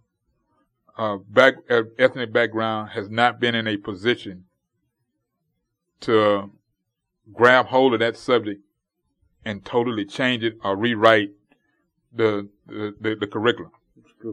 uh, 0.97 1.17
back 1.17 1.55
uh, 1.69 1.83
ethnic 1.99 2.33
background 2.33 2.91
has 2.91 3.09
not 3.09 3.41
been 3.41 3.55
in 3.55 3.67
a 3.67 3.77
position 3.77 4.45
to 6.01 6.51
grab 7.33 7.67
hold 7.67 7.95
of 7.95 8.01
that 8.01 8.17
subject 8.17 8.61
and 9.45 9.65
totally 9.65 10.05
change 10.05 10.45
it 10.45 10.59
or 10.63 10.77
rewrite 10.77 11.31
the 12.13 12.49
the, 12.67 12.95
the, 13.01 13.15
the 13.15 13.27
curriculum. 13.27 13.73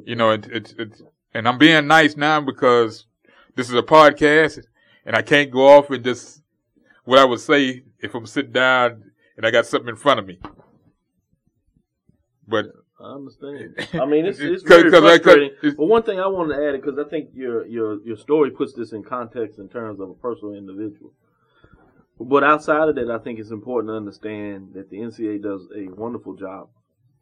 You 0.05 0.15
know, 0.15 0.31
it's 0.31 0.47
it, 0.47 0.75
it's 0.77 1.01
and 1.33 1.47
I'm 1.47 1.57
being 1.57 1.87
nice 1.87 2.17
now 2.17 2.41
because 2.41 3.05
this 3.55 3.69
is 3.69 3.75
a 3.75 3.83
podcast 3.83 4.59
and 5.05 5.15
I 5.15 5.21
can't 5.21 5.51
go 5.51 5.67
off 5.67 5.89
and 5.89 6.03
just 6.03 6.41
what 7.05 7.19
I 7.19 7.25
would 7.25 7.39
say 7.39 7.83
if 7.99 8.13
I'm 8.13 8.25
sitting 8.25 8.51
down 8.51 9.11
and 9.35 9.45
I 9.45 9.51
got 9.51 9.65
something 9.65 9.89
in 9.89 9.95
front 9.95 10.19
of 10.19 10.27
me. 10.27 10.39
But 12.47 12.67
I 12.99 13.13
understand. 13.13 13.75
I 13.93 14.05
mean, 14.05 14.25
it's 14.25 14.39
it's 14.39 14.63
very 14.67 14.89
Cause, 14.89 15.01
frustrating. 15.01 15.51
Cause, 15.61 15.75
but 15.75 15.85
one 15.85 16.03
thing 16.03 16.19
I 16.19 16.27
wanted 16.27 16.55
to 16.55 16.67
add 16.67 16.75
it 16.75 16.83
because 16.83 16.97
I 16.97 17.09
think 17.09 17.29
your 17.33 17.65
your 17.67 18.01
your 18.03 18.17
story 18.17 18.51
puts 18.51 18.73
this 18.73 18.93
in 18.93 19.03
context 19.03 19.59
in 19.59 19.67
terms 19.67 19.99
of 19.99 20.09
a 20.09 20.13
personal 20.13 20.53
individual. 20.53 21.13
But 22.19 22.43
outside 22.43 22.89
of 22.89 22.95
that, 22.95 23.11
I 23.11 23.19
think 23.19 23.39
it's 23.39 23.51
important 23.51 23.91
to 23.91 23.95
understand 23.95 24.71
that 24.73 24.89
the 24.89 24.97
NCA 24.97 25.43
does 25.43 25.67
a 25.75 25.87
wonderful 25.93 26.33
job. 26.33 26.69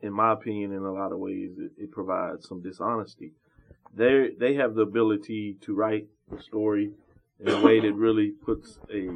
In 0.01 0.13
my 0.13 0.31
opinion, 0.31 0.71
in 0.71 0.83
a 0.83 0.93
lot 0.93 1.11
of 1.11 1.19
ways, 1.19 1.51
it, 1.57 1.71
it 1.77 1.91
provides 1.91 2.47
some 2.47 2.61
dishonesty. 2.61 3.33
They 3.93 4.29
they 4.39 4.53
have 4.55 4.75
the 4.75 4.81
ability 4.81 5.57
to 5.61 5.73
write 5.73 6.07
the 6.29 6.41
story 6.41 6.91
in 7.39 7.49
a 7.49 7.61
way 7.61 7.79
that 7.81 7.93
really 7.93 8.31
puts 8.31 8.79
a 8.93 9.09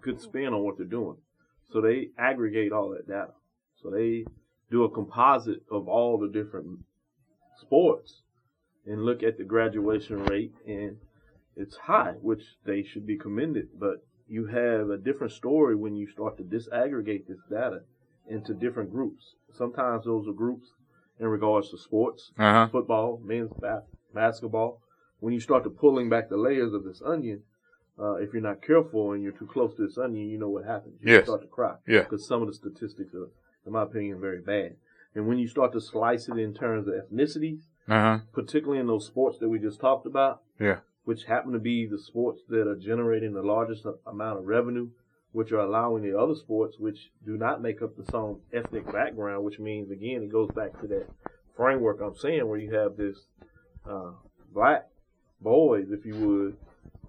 good 0.00 0.20
spin 0.20 0.54
on 0.54 0.62
what 0.62 0.78
they're 0.78 0.86
doing. 0.86 1.16
So 1.70 1.80
they 1.80 2.10
aggregate 2.18 2.72
all 2.72 2.90
that 2.90 3.08
data. 3.08 3.32
So 3.82 3.90
they 3.90 4.24
do 4.72 4.82
a 4.84 4.90
composite 4.90 5.62
of 5.70 5.86
all 5.86 6.18
the 6.18 6.26
different 6.26 6.80
sports 7.60 8.22
and 8.86 9.04
look 9.04 9.22
at 9.22 9.38
the 9.38 9.44
graduation 9.44 10.24
rate 10.24 10.52
and 10.66 10.96
it's 11.54 11.76
high, 11.76 12.14
which 12.22 12.42
they 12.64 12.82
should 12.82 13.06
be 13.06 13.16
commended. 13.16 13.68
But 13.78 14.04
you 14.26 14.46
have 14.46 14.88
a 14.88 14.96
different 14.96 15.34
story 15.34 15.76
when 15.76 15.94
you 15.94 16.08
start 16.10 16.38
to 16.38 16.42
disaggregate 16.42 17.26
this 17.28 17.38
data 17.50 17.82
into 18.26 18.54
different 18.54 18.90
groups. 18.90 19.34
Sometimes 19.52 20.06
those 20.06 20.26
are 20.26 20.32
groups 20.32 20.68
in 21.20 21.26
regards 21.26 21.70
to 21.70 21.78
sports, 21.78 22.32
uh-huh. 22.38 22.68
football, 22.72 23.20
men's 23.22 23.52
ba- 23.60 23.82
basketball. 24.14 24.80
When 25.20 25.34
you 25.34 25.40
start 25.40 25.64
to 25.64 25.70
pulling 25.70 26.08
back 26.08 26.30
the 26.30 26.38
layers 26.38 26.72
of 26.72 26.84
this 26.84 27.02
onion, 27.04 27.42
uh, 27.98 28.14
if 28.14 28.32
you're 28.32 28.42
not 28.42 28.62
careful 28.62 29.12
and 29.12 29.22
you're 29.22 29.32
too 29.32 29.46
close 29.46 29.76
to 29.76 29.86
this 29.86 29.98
onion, 29.98 30.30
you 30.30 30.38
know 30.38 30.48
what 30.48 30.64
happens. 30.64 30.94
You 31.02 31.12
yes. 31.12 31.24
start 31.24 31.42
to 31.42 31.46
cry. 31.46 31.74
Yeah. 31.86 32.00
Because 32.00 32.26
some 32.26 32.40
of 32.40 32.48
the 32.48 32.54
statistics 32.54 33.14
are, 33.14 33.28
in 33.66 33.72
my 33.72 33.82
opinion, 33.82 34.20
very 34.20 34.40
bad. 34.40 34.76
And 35.14 35.26
when 35.26 35.38
you 35.38 35.48
start 35.48 35.72
to 35.72 35.80
slice 35.80 36.28
it 36.28 36.38
in 36.38 36.54
terms 36.54 36.88
of 36.88 36.94
ethnicities, 36.94 37.60
uh-huh. 37.88 38.20
particularly 38.32 38.80
in 38.80 38.86
those 38.86 39.06
sports 39.06 39.38
that 39.38 39.48
we 39.48 39.58
just 39.58 39.80
talked 39.80 40.06
about, 40.06 40.42
yeah 40.58 40.78
which 41.04 41.24
happen 41.24 41.52
to 41.52 41.58
be 41.58 41.86
the 41.86 41.98
sports 41.98 42.42
that 42.48 42.68
are 42.68 42.76
generating 42.76 43.32
the 43.32 43.42
largest 43.42 43.84
amount 44.06 44.38
of 44.38 44.46
revenue, 44.46 44.88
which 45.32 45.50
are 45.50 45.60
allowing 45.60 46.02
the 46.02 46.18
other 46.18 46.34
sports, 46.34 46.76
which 46.78 47.10
do 47.24 47.36
not 47.36 47.62
make 47.62 47.82
up 47.82 47.96
the 47.96 48.10
same 48.10 48.36
ethnic 48.52 48.90
background, 48.92 49.44
which 49.44 49.58
means 49.58 49.90
again 49.90 50.22
it 50.22 50.30
goes 50.30 50.50
back 50.54 50.78
to 50.80 50.86
that 50.86 51.08
framework 51.56 52.00
I'm 52.00 52.14
saying 52.14 52.46
where 52.46 52.58
you 52.58 52.74
have 52.74 52.96
this 52.96 53.26
uh, 53.88 54.12
black 54.52 54.88
boys, 55.40 55.90
if 55.90 56.04
you 56.06 56.14
would, 56.14 56.56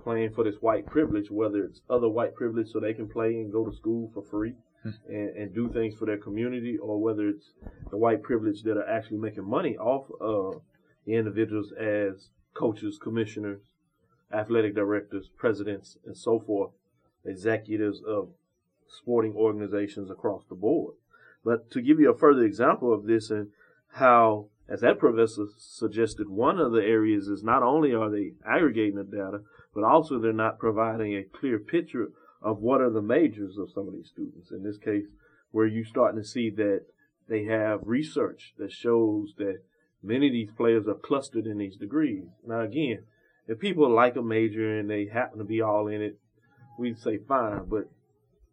playing 0.03 0.33
for 0.33 0.43
this 0.43 0.55
white 0.61 0.85
privilege, 0.85 1.29
whether 1.29 1.63
it's 1.63 1.81
other 1.89 2.09
white 2.09 2.33
privilege 2.35 2.71
so 2.71 2.79
they 2.79 2.93
can 2.93 3.07
play 3.07 3.35
and 3.35 3.51
go 3.51 3.65
to 3.65 3.75
school 3.75 4.09
for 4.13 4.23
free. 4.23 4.55
And, 4.83 5.29
and 5.35 5.53
do 5.53 5.69
things 5.69 5.95
for 5.95 6.05
their 6.05 6.17
community, 6.17 6.77
or 6.77 7.01
whether 7.01 7.27
it's 7.27 7.51
the 7.89 7.97
white 7.97 8.21
privilege 8.23 8.63
that 8.63 8.77
are 8.77 8.89
actually 8.89 9.17
making 9.17 9.49
money 9.49 9.77
off 9.77 10.05
of 10.19 10.61
individuals 11.05 11.71
as 11.73 12.29
coaches, 12.53 12.99
commissioners, 13.01 13.61
athletic 14.33 14.75
directors, 14.75 15.29
presidents, 15.37 15.97
and 16.05 16.17
so 16.17 16.39
forth, 16.39 16.71
executives 17.25 18.01
of 18.07 18.29
sporting 18.87 19.33
organizations 19.35 20.09
across 20.09 20.43
the 20.49 20.55
board. 20.55 20.95
But 21.43 21.71
to 21.71 21.81
give 21.81 21.99
you 21.99 22.11
a 22.11 22.17
further 22.17 22.43
example 22.43 22.93
of 22.93 23.05
this 23.05 23.29
and 23.29 23.49
how, 23.93 24.47
as 24.67 24.81
that 24.81 24.99
professor 24.99 25.45
suggested, 25.57 26.29
one 26.29 26.59
of 26.59 26.71
the 26.71 26.81
areas 26.81 27.27
is 27.27 27.43
not 27.43 27.63
only 27.63 27.93
are 27.93 28.09
they 28.09 28.33
aggregating 28.47 28.95
the 28.95 29.03
data, 29.03 29.41
but 29.73 29.83
also 29.83 30.19
they're 30.19 30.33
not 30.33 30.59
providing 30.59 31.15
a 31.15 31.23
clear 31.23 31.59
picture 31.59 32.09
of 32.43 32.59
what 32.59 32.81
are 32.81 32.91
the 32.91 33.01
majors 33.01 33.57
of 33.57 33.71
some 33.71 33.87
of 33.87 33.93
these 33.93 34.09
students. 34.09 34.51
In 34.51 34.63
this 34.63 34.77
case, 34.77 35.05
where 35.51 35.65
you're 35.65 35.85
starting 35.85 36.21
to 36.21 36.27
see 36.27 36.49
that 36.49 36.81
they 37.29 37.45
have 37.45 37.79
research 37.83 38.53
that 38.57 38.71
shows 38.71 39.33
that 39.37 39.59
many 40.03 40.27
of 40.27 40.33
these 40.33 40.51
players 40.55 40.87
are 40.87 40.93
clustered 40.93 41.47
in 41.47 41.57
these 41.57 41.77
degrees. 41.77 42.25
Now, 42.45 42.61
again, 42.61 43.03
if 43.47 43.59
people 43.59 43.89
like 43.89 44.15
a 44.15 44.21
major 44.21 44.77
and 44.77 44.89
they 44.89 45.07
happen 45.07 45.39
to 45.39 45.45
be 45.45 45.61
all 45.61 45.87
in 45.87 46.01
it, 46.01 46.19
we'd 46.77 46.99
say 46.99 47.17
fine. 47.17 47.65
But 47.67 47.89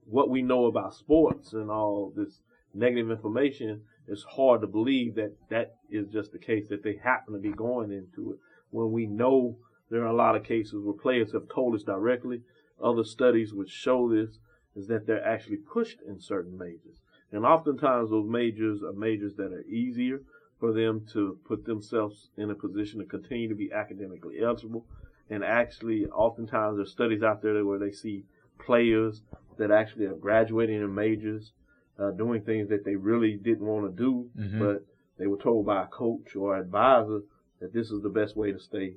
what 0.04 0.30
we 0.30 0.42
know 0.42 0.66
about 0.66 0.94
sports 0.94 1.52
and 1.52 1.70
all 1.70 2.12
this 2.14 2.40
negative 2.74 3.10
information, 3.10 3.82
it's 4.06 4.24
hard 4.36 4.60
to 4.60 4.66
believe 4.66 5.16
that 5.16 5.32
that 5.50 5.74
is 5.90 6.06
just 6.12 6.32
the 6.32 6.38
case 6.38 6.64
that 6.70 6.84
they 6.84 7.00
happen 7.02 7.34
to 7.34 7.40
be 7.40 7.52
going 7.52 7.90
into 7.90 8.32
it. 8.32 8.38
When 8.70 8.92
we 8.92 9.06
know 9.06 9.56
there 9.90 10.02
are 10.02 10.08
a 10.08 10.16
lot 10.16 10.36
of 10.36 10.44
cases 10.44 10.80
where 10.82 10.94
players 10.94 11.32
have 11.32 11.48
told 11.52 11.74
us 11.74 11.82
directly, 11.82 12.42
other 12.82 13.04
studies 13.04 13.52
which 13.52 13.70
show 13.70 14.08
this 14.08 14.38
is 14.76 14.86
that 14.88 15.06
they're 15.06 15.26
actually 15.26 15.56
pushed 15.56 15.98
in 16.06 16.20
certain 16.20 16.56
majors. 16.56 17.00
And 17.32 17.44
oftentimes 17.44 18.10
those 18.10 18.28
majors 18.28 18.82
are 18.82 18.92
majors 18.92 19.34
that 19.36 19.52
are 19.52 19.62
easier 19.62 20.20
for 20.58 20.72
them 20.72 21.06
to 21.12 21.38
put 21.46 21.64
themselves 21.64 22.28
in 22.36 22.50
a 22.50 22.54
position 22.54 23.00
to 23.00 23.06
continue 23.06 23.48
to 23.48 23.54
be 23.54 23.72
academically 23.72 24.40
eligible. 24.42 24.84
And 25.28 25.44
actually, 25.44 26.06
oftentimes 26.06 26.76
there's 26.76 26.90
studies 26.90 27.22
out 27.22 27.42
there 27.42 27.64
where 27.64 27.78
they 27.78 27.92
see 27.92 28.24
players 28.58 29.22
that 29.58 29.70
actually 29.70 30.06
are 30.06 30.14
graduating 30.14 30.76
in 30.76 30.94
majors, 30.94 31.52
uh, 31.98 32.10
doing 32.10 32.42
things 32.42 32.68
that 32.68 32.84
they 32.84 32.96
really 32.96 33.36
didn't 33.36 33.66
want 33.66 33.90
to 33.90 34.02
do, 34.02 34.28
mm-hmm. 34.38 34.58
but 34.58 34.84
they 35.18 35.26
were 35.26 35.36
told 35.36 35.66
by 35.66 35.84
a 35.84 35.86
coach 35.86 36.34
or 36.34 36.56
advisor 36.56 37.20
that 37.60 37.72
this 37.72 37.90
is 37.90 38.02
the 38.02 38.08
best 38.08 38.36
way 38.36 38.52
to 38.52 38.58
stay 38.58 38.94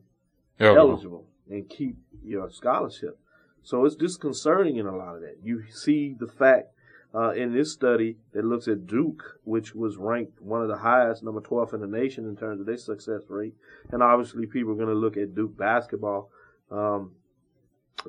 eligible 0.60 1.26
and 1.50 1.70
keep 1.70 1.98
your 2.24 2.50
scholarship. 2.50 3.20
So 3.64 3.86
it's 3.86 3.96
disconcerting 3.96 4.78
in 4.78 4.86
a 4.86 4.96
lot 4.96 5.16
of 5.16 5.22
that. 5.22 5.38
You 5.44 5.64
see 5.72 6.16
the 6.20 6.28
fact 6.28 6.74
uh, 7.16 7.32
in 7.32 7.54
this 7.54 7.72
study 7.72 8.18
that 8.34 8.44
looks 8.44 8.68
at 8.68 8.88
Duke, 8.88 9.40
which 9.44 9.74
was 9.74 9.98
ranked 9.98 10.42
one 10.42 10.62
of 10.62 10.68
the 10.68 10.78
highest, 10.78 11.24
number 11.24 11.42
12 11.42 11.76
in 11.76 11.82
the 11.82 11.88
nation 11.88 12.26
in 12.26 12.36
terms 12.36 12.60
of 12.60 12.66
their 12.66 12.78
success 12.78 13.22
rate. 13.30 13.54
And 13.92 14.02
obviously, 14.02 14.48
people 14.48 14.74
are 14.74 14.78
going 14.78 14.88
to 14.88 14.94
look 14.94 15.16
at 15.16 15.36
Duke 15.36 15.58
basketball. 15.58 16.30
Um, 16.72 17.14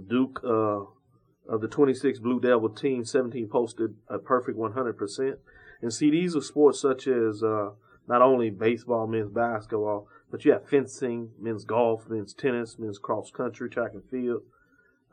Duke, 0.08 0.40
uh, 0.42 0.84
of 1.48 1.60
the 1.60 1.68
26 1.68 2.18
Blue 2.20 2.40
Devil 2.40 2.70
team, 2.70 3.04
17 3.04 3.48
posted 3.48 3.94
a 4.08 4.18
perfect 4.18 4.58
100%. 4.58 5.36
And 5.82 5.92
see, 5.92 6.10
these 6.10 6.34
are 6.34 6.40
sports 6.40 6.80
such 6.80 7.06
as 7.06 7.42
uh, 7.42 7.70
not 8.08 8.22
only 8.22 8.50
baseball, 8.50 9.06
men's 9.06 9.30
basketball, 9.30 10.08
but 10.30 10.44
you 10.44 10.52
have 10.52 10.68
fencing, 10.68 11.30
men's 11.38 11.64
golf, 11.64 12.08
men's 12.08 12.32
tennis, 12.32 12.78
men's 12.78 12.98
cross 12.98 13.30
country, 13.30 13.68
track 13.68 13.90
and 13.92 14.02
field. 14.10 14.42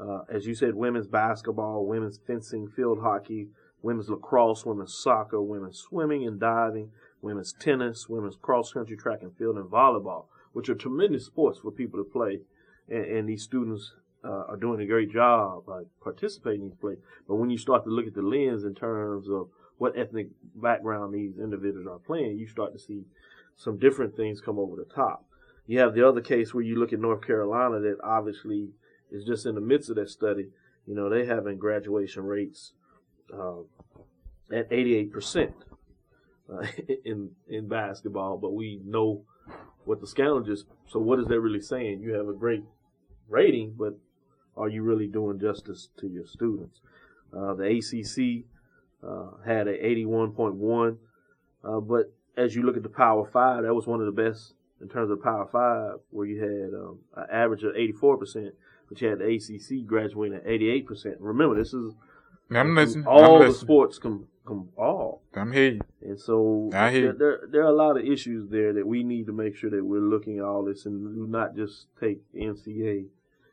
Uh, 0.02 0.24
as 0.30 0.48
you 0.48 0.56
said, 0.56 0.74
women's 0.74 1.08
basketball, 1.08 1.86
women's 1.86 2.20
fencing, 2.26 2.68
field 2.68 3.00
hockey, 3.02 3.50
women's 3.84 4.10
lacrosse, 4.10 4.66
women's 4.66 4.98
soccer, 4.98 5.42
women's 5.42 5.78
swimming 5.78 6.26
and 6.26 6.40
diving, 6.40 6.92
women's 7.22 7.54
tennis, 7.54 8.10
women's 8.10 8.36
cross 8.36 8.74
country, 8.74 8.98
track 8.98 9.20
and 9.22 9.36
field, 9.38 9.58
and 9.58 9.70
volleyball, 9.70 10.26
which 10.54 10.70
are 10.70 10.76
tremendous 10.76 11.26
sports 11.26 11.60
for 11.60 11.72
people 11.72 12.04
to 12.04 12.10
play. 12.10 12.40
And, 12.90 13.06
and 13.06 13.30
these 13.30 13.44
students 13.44 13.94
uh, 14.24 14.46
are 14.50 14.58
doing 14.58 14.82
a 14.82 14.88
great 14.88 15.12
job 15.12 15.66
participating 16.04 16.62
in 16.62 16.70
these 16.70 16.78
plays. 16.78 16.98
But 17.28 17.36
when 17.36 17.50
you 17.50 17.58
start 17.58 17.84
to 17.84 17.90
look 17.90 18.08
at 18.08 18.16
the 18.16 18.22
lens 18.22 18.64
in 18.64 18.74
terms 18.74 19.28
of 19.30 19.50
what 19.78 19.98
ethnic 19.98 20.28
background 20.56 21.14
these 21.14 21.38
individuals 21.38 21.88
are 21.88 22.00
playing, 22.00 22.38
you 22.38 22.48
start 22.48 22.74
to 22.74 22.80
see 22.80 23.04
some 23.56 23.78
different 23.78 24.16
things 24.16 24.42
come 24.42 24.58
over 24.58 24.76
the 24.76 24.94
top. 24.94 25.26
You 25.68 25.80
have 25.80 25.94
the 25.94 26.08
other 26.08 26.22
case 26.22 26.54
where 26.54 26.64
you 26.64 26.80
look 26.80 26.94
at 26.94 27.00
North 27.00 27.26
Carolina 27.26 27.80
that 27.80 27.98
obviously 28.04 28.70
is 29.12 29.26
just 29.26 29.46
in 29.46 29.56
the 29.56 29.62
midst 29.62 29.90
of 29.90 29.96
that 29.98 30.10
study. 30.10 30.48
You 30.88 30.96
know, 30.96 31.10
they 31.10 31.26
having 31.26 31.58
graduation 31.58 32.24
rates 32.24 32.74
uh, 33.34 33.62
at 34.52 34.70
88% 34.70 35.54
uh, 36.52 36.66
in 37.06 37.32
in 37.48 37.68
basketball, 37.68 38.38
but 38.38 38.54
we 38.54 38.82
know 38.84 39.24
what 39.86 40.02
the 40.02 40.08
scandal 40.08 40.50
is. 40.50 40.66
So 40.88 41.00
what 41.00 41.20
is 41.20 41.28
that 41.28 41.40
really 41.40 41.62
saying? 41.62 42.02
You 42.02 42.14
have 42.14 42.28
a 42.28 42.34
great 42.34 42.64
rating, 43.30 43.76
but 43.78 43.98
are 44.58 44.70
you 44.70 44.84
really 44.84 45.08
doing 45.08 45.40
justice 45.40 45.90
to 46.00 46.08
your 46.08 46.26
students? 46.26 46.82
Uh, 47.36 47.54
the 47.54 47.64
ACC 47.64 48.46
uh, 49.08 49.38
had 49.46 49.68
a 49.68 49.78
81.1, 49.78 50.98
uh, 51.64 51.80
but 51.80 52.14
as 52.38 52.56
you 52.56 52.64
look 52.64 52.78
at 52.78 52.84
the 52.84 52.90
Power 52.90 53.30
Five, 53.32 53.64
that 53.64 53.74
was 53.74 53.88
one 53.88 54.00
of 54.02 54.06
the 54.06 54.22
best 54.22 54.54
in 54.82 54.90
terms 54.90 55.12
of 55.12 55.24
Power 55.24 55.48
Five, 55.52 56.00
where 56.10 56.28
you 56.28 56.42
had 56.42 56.74
um, 56.78 57.00
an 57.16 57.28
average 57.32 57.64
of 57.64 57.74
84%, 57.74 58.52
but 58.92 59.00
you 59.02 59.08
had 59.08 59.20
the 59.20 59.26
ACC 59.36 59.88
graduating 59.88 60.36
at 60.38 60.46
88%. 60.46 61.16
Remember, 61.22 61.56
this 61.56 61.74
is 61.74 61.94
I'm 62.54 62.76
listening. 62.76 63.06
all 63.08 63.24
I'm 63.36 63.42
the 63.44 63.48
listening. 63.48 63.66
sports 63.66 63.98
come 63.98 64.28
come 64.46 64.68
all. 64.78 65.22
I'm 65.34 65.54
here. 65.54 65.80
And 66.02 66.20
so 66.20 66.70
I 66.74 66.92
hear 66.92 67.14
there, 67.14 67.40
there 67.40 67.48
there 67.50 67.62
are 67.62 67.72
a 67.72 67.76
lot 67.76 67.98
of 67.98 68.06
issues 68.06 68.50
there 68.50 68.74
that 68.74 68.86
we 68.86 69.02
need 69.04 69.28
to 69.28 69.32
make 69.32 69.56
sure 69.56 69.70
that 69.70 69.86
we're 69.86 70.00
looking 70.02 70.40
at 70.40 70.44
all 70.44 70.66
this 70.66 70.86
and 70.86 71.16
do 71.16 71.26
not 71.26 71.56
just 71.56 71.86
take 72.02 72.20
the 72.34 72.42
NCA 72.42 73.06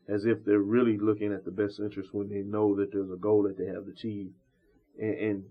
as 0.08 0.24
if 0.24 0.44
they're 0.44 0.58
really 0.58 0.98
looking 0.98 1.32
at 1.32 1.44
the 1.44 1.52
best 1.52 1.78
interest 1.78 2.12
when 2.12 2.28
they 2.30 2.40
know 2.42 2.74
that 2.74 2.90
there's 2.92 3.12
a 3.12 3.16
goal 3.16 3.44
that 3.44 3.56
they 3.56 3.66
have 3.66 3.86
achieved, 3.86 4.32
and 5.00 5.14
and, 5.14 5.44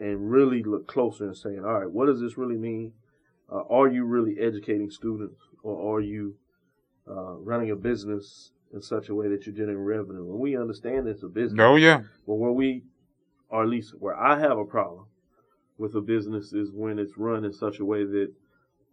and 0.00 0.30
really 0.30 0.62
look 0.62 0.86
closer 0.88 1.24
and 1.24 1.36
saying, 1.36 1.62
all 1.62 1.80
right, 1.80 1.90
what 1.90 2.06
does 2.06 2.20
this 2.22 2.38
really 2.38 2.56
mean? 2.56 2.92
Uh, 3.52 3.64
are 3.68 3.88
you 3.88 4.04
really 4.06 4.36
educating 4.40 4.90
students, 4.90 5.40
or 5.62 5.96
are 5.96 6.00
you 6.00 6.36
uh, 7.06 7.34
running 7.34 7.70
a 7.70 7.76
business 7.76 8.52
in 8.72 8.82
such 8.82 9.08
a 9.08 9.14
way 9.14 9.28
that 9.28 9.46
you're 9.46 9.54
generating 9.54 9.82
revenue? 9.82 10.30
And 10.30 10.38
we 10.38 10.56
understand 10.56 11.08
it's 11.08 11.22
a 11.22 11.28
business. 11.28 11.60
Oh 11.60 11.76
yeah. 11.76 12.02
But 12.26 12.34
where 12.34 12.52
we, 12.52 12.82
or 13.48 13.62
at 13.62 13.68
least 13.68 13.94
where 13.98 14.16
I 14.16 14.38
have 14.38 14.58
a 14.58 14.64
problem 14.64 15.06
with 15.78 15.94
a 15.94 16.00
business 16.00 16.52
is 16.52 16.70
when 16.72 16.98
it's 16.98 17.16
run 17.16 17.44
in 17.44 17.52
such 17.52 17.78
a 17.78 17.84
way 17.84 18.04
that 18.04 18.32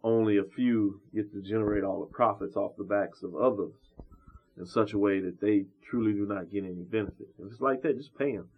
only 0.04 0.38
a 0.38 0.44
few 0.44 1.00
get 1.14 1.32
to 1.32 1.42
generate 1.42 1.82
all 1.82 2.00
the 2.00 2.06
profits 2.06 2.56
off 2.56 2.76
the 2.78 2.84
backs 2.84 3.22
of 3.22 3.34
others 3.34 3.74
in 4.56 4.64
such 4.64 4.92
a 4.92 4.98
way 4.98 5.20
that 5.20 5.40
they 5.40 5.64
truly 5.82 6.12
do 6.12 6.26
not 6.26 6.50
get 6.50 6.64
any 6.64 6.84
benefit. 6.84 7.28
If 7.38 7.52
it's 7.52 7.60
like 7.60 7.82
that, 7.82 7.98
just 7.98 8.16
pay 8.16 8.36
them. 8.36 8.48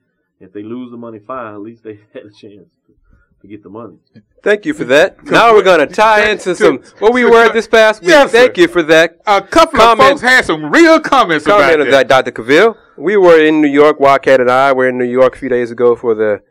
If 0.41 0.53
they 0.53 0.63
lose 0.63 0.91
the 0.91 0.97
money, 0.97 1.19
fine. 1.19 1.55
At 1.55 1.61
least 1.61 1.83
they 1.83 1.95
had 2.15 2.27
a 2.27 2.31
chance 2.31 2.69
to, 2.87 2.95
to 3.41 3.47
get 3.47 3.63
the 3.63 3.69
money. 3.69 3.97
Thank 4.43 4.67
you 4.67 4.75
for 4.75 4.85
that. 4.85 5.25
Now 5.25 5.53
we're 5.55 5.63
going 5.63 5.87
to 5.87 5.93
tie 5.93 6.31
into 6.31 6.55
some 6.55 6.79
what 6.99 7.13
we 7.13 7.25
were 7.25 7.53
this 7.53 7.69
past 7.69 8.01
week. 8.03 8.11
Yes, 8.11 8.33
sir. 8.33 8.39
Thank 8.39 8.57
you 8.57 8.69
for 8.69 8.83
that. 8.85 9.19
A 9.27 9.41
couple 9.43 9.79
Comment. 9.79 10.01
of 10.01 10.07
folks 10.09 10.21
had 10.23 10.45
some 10.45 10.71
real 10.73 11.01
comments 11.01 11.47
Comment 11.47 11.81
about 11.81 11.91
that. 11.91 12.09
Dr. 12.09 12.31
Cavil. 12.33 12.77
We 12.97 13.17
were 13.17 13.39
in 13.41 13.61
New 13.61 13.69
York. 13.69 14.01
Wildcat 14.01 14.41
and 14.41 14.51
I 14.51 14.73
were 14.73 14.89
in 14.89 14.99
New 14.99 15.05
York 15.05 15.37
a 15.37 15.39
few 15.39 15.49
days 15.49 15.71
ago 15.71 15.95
for 15.95 16.15
the 16.15 16.43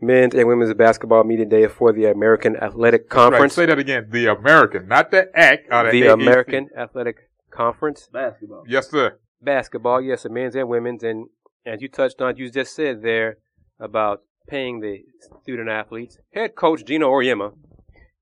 men's 0.00 0.34
and 0.34 0.46
women's 0.46 0.72
basketball 0.74 1.24
media 1.24 1.44
day 1.46 1.66
for 1.66 1.92
the 1.92 2.04
American 2.06 2.56
Athletic 2.56 3.08
Conference. 3.08 3.56
Right, 3.56 3.64
say 3.64 3.66
that 3.66 3.78
again. 3.78 4.06
The 4.10 4.26
American, 4.26 4.86
not 4.86 5.10
the 5.10 5.28
ACT. 5.36 5.70
Uh, 5.70 5.82
the, 5.84 5.90
the 6.02 6.12
American 6.12 6.70
Athletic 6.76 7.30
Conference. 7.50 8.08
Basketball. 8.12 8.64
Yes, 8.68 8.90
sir. 8.90 9.18
basketball, 9.42 10.00
yes, 10.00 10.22
the 10.22 10.28
men's 10.28 10.54
and 10.54 10.68
women's, 10.68 11.02
and 11.02 11.26
as 11.66 11.82
you 11.82 11.88
touched 11.88 12.20
on, 12.20 12.36
you 12.36 12.48
just 12.50 12.74
said 12.74 13.02
there 13.02 13.38
about 13.80 14.22
paying 14.48 14.80
the 14.80 15.02
student 15.42 15.68
athletes. 15.68 16.18
Head 16.32 16.54
coach 16.56 16.84
Geno 16.84 17.08
Auriemma 17.10 17.52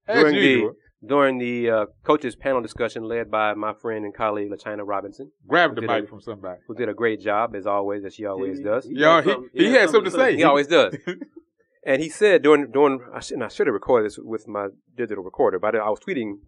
during 0.07 0.35
the 0.35 0.71
during 1.07 1.39
the 1.39 1.71
uh, 1.71 1.87
coaches 2.05 2.35
panel 2.35 2.61
discussion 2.63 3.05
led 3.05 3.31
by 3.31 3.55
my 3.55 3.73
friend 3.75 4.05
and 4.05 4.15
colleague 4.15 4.51
LaChina 4.51 4.81
Robinson, 4.85 5.31
Grabbed 5.47 5.77
the 5.77 5.83
mic 5.83 6.05
it. 6.05 6.09
from 6.09 6.21
somebody. 6.21 6.59
who 6.67 6.75
did 6.75 6.89
a 6.89 6.95
great 6.95 7.21
job 7.21 7.55
as 7.55 7.67
always, 7.67 8.05
as 8.05 8.15
she 8.15 8.25
always 8.27 8.61
does. 8.61 8.87
Yo, 8.89 9.21
he- 9.23 9.65
he 9.67 9.73
had 9.73 9.89
something 9.91 10.11
to 10.11 10.17
say. 10.19 10.35
He 10.37 10.43
always 10.43 10.67
does. 10.67 10.97
And 11.85 12.03
he 12.03 12.09
said 12.09 12.43
during 12.43 12.71
during 12.73 13.01
I 13.15 13.21
should, 13.21 13.35
and 13.35 13.45
I 13.45 13.49
should 13.49 13.69
have 13.69 13.75
recorded 13.75 14.07
this 14.07 14.19
with 14.19 14.49
my 14.49 14.69
digital 14.97 15.23
recorder, 15.23 15.61
but 15.61 15.77
I 15.77 15.89
was 15.89 16.01
tweeting, 16.01 16.39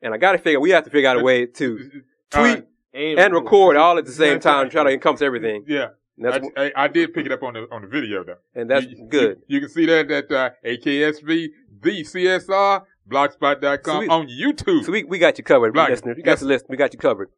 and 0.00 0.14
I 0.14 0.18
got 0.18 0.32
to 0.32 0.38
figure 0.38 0.60
we 0.60 0.70
have 0.70 0.84
to 0.84 0.90
figure 0.90 1.08
out 1.10 1.18
a 1.20 1.24
way 1.24 1.46
to 1.46 1.78
tweet 2.30 2.64
right. 2.94 3.18
and 3.18 3.34
record 3.34 3.76
all 3.76 3.98
at 3.98 4.04
the 4.04 4.12
same 4.12 4.38
time, 4.38 4.70
try 4.70 4.84
to 4.84 4.90
encompass 4.90 5.22
everything. 5.22 5.64
Yeah, 5.66 5.82
And 5.82 5.88
that's 5.88 6.03
I, 6.22 6.40
I, 6.56 6.72
I 6.76 6.88
did 6.88 7.12
pick 7.12 7.26
it 7.26 7.32
up 7.32 7.42
on 7.42 7.54
the 7.54 7.66
on 7.72 7.82
the 7.82 7.88
video 7.88 8.22
though. 8.24 8.36
and 8.54 8.70
that's 8.70 8.86
You- 8.86 9.06
good. 9.08 9.38
You, 9.48 9.54
you 9.56 9.60
can 9.60 9.68
see 9.68 9.86
that 9.86 10.10
at 10.10 10.30
uh, 10.30 10.50
AKSV, 10.64 11.48
the 11.82 12.04
CSR, 12.04 12.82
blogspot.com 13.08 13.94
So 13.94 13.98
we- 14.00 14.08
on 14.08 14.28
YouTube. 14.28 14.84
So 14.84 14.92
we, 14.92 15.04
we 15.04 15.18
got 15.18 15.38
you 15.38 15.44
covered, 15.44 15.74
listeners. 15.76 16.16
You 16.16 16.22
got 16.22 16.32
Yes. 16.32 16.40
the 16.40 16.46
list. 16.46 16.66
We 16.68 16.76
got 16.76 16.92
you 16.92 16.98
covered. 16.98 17.30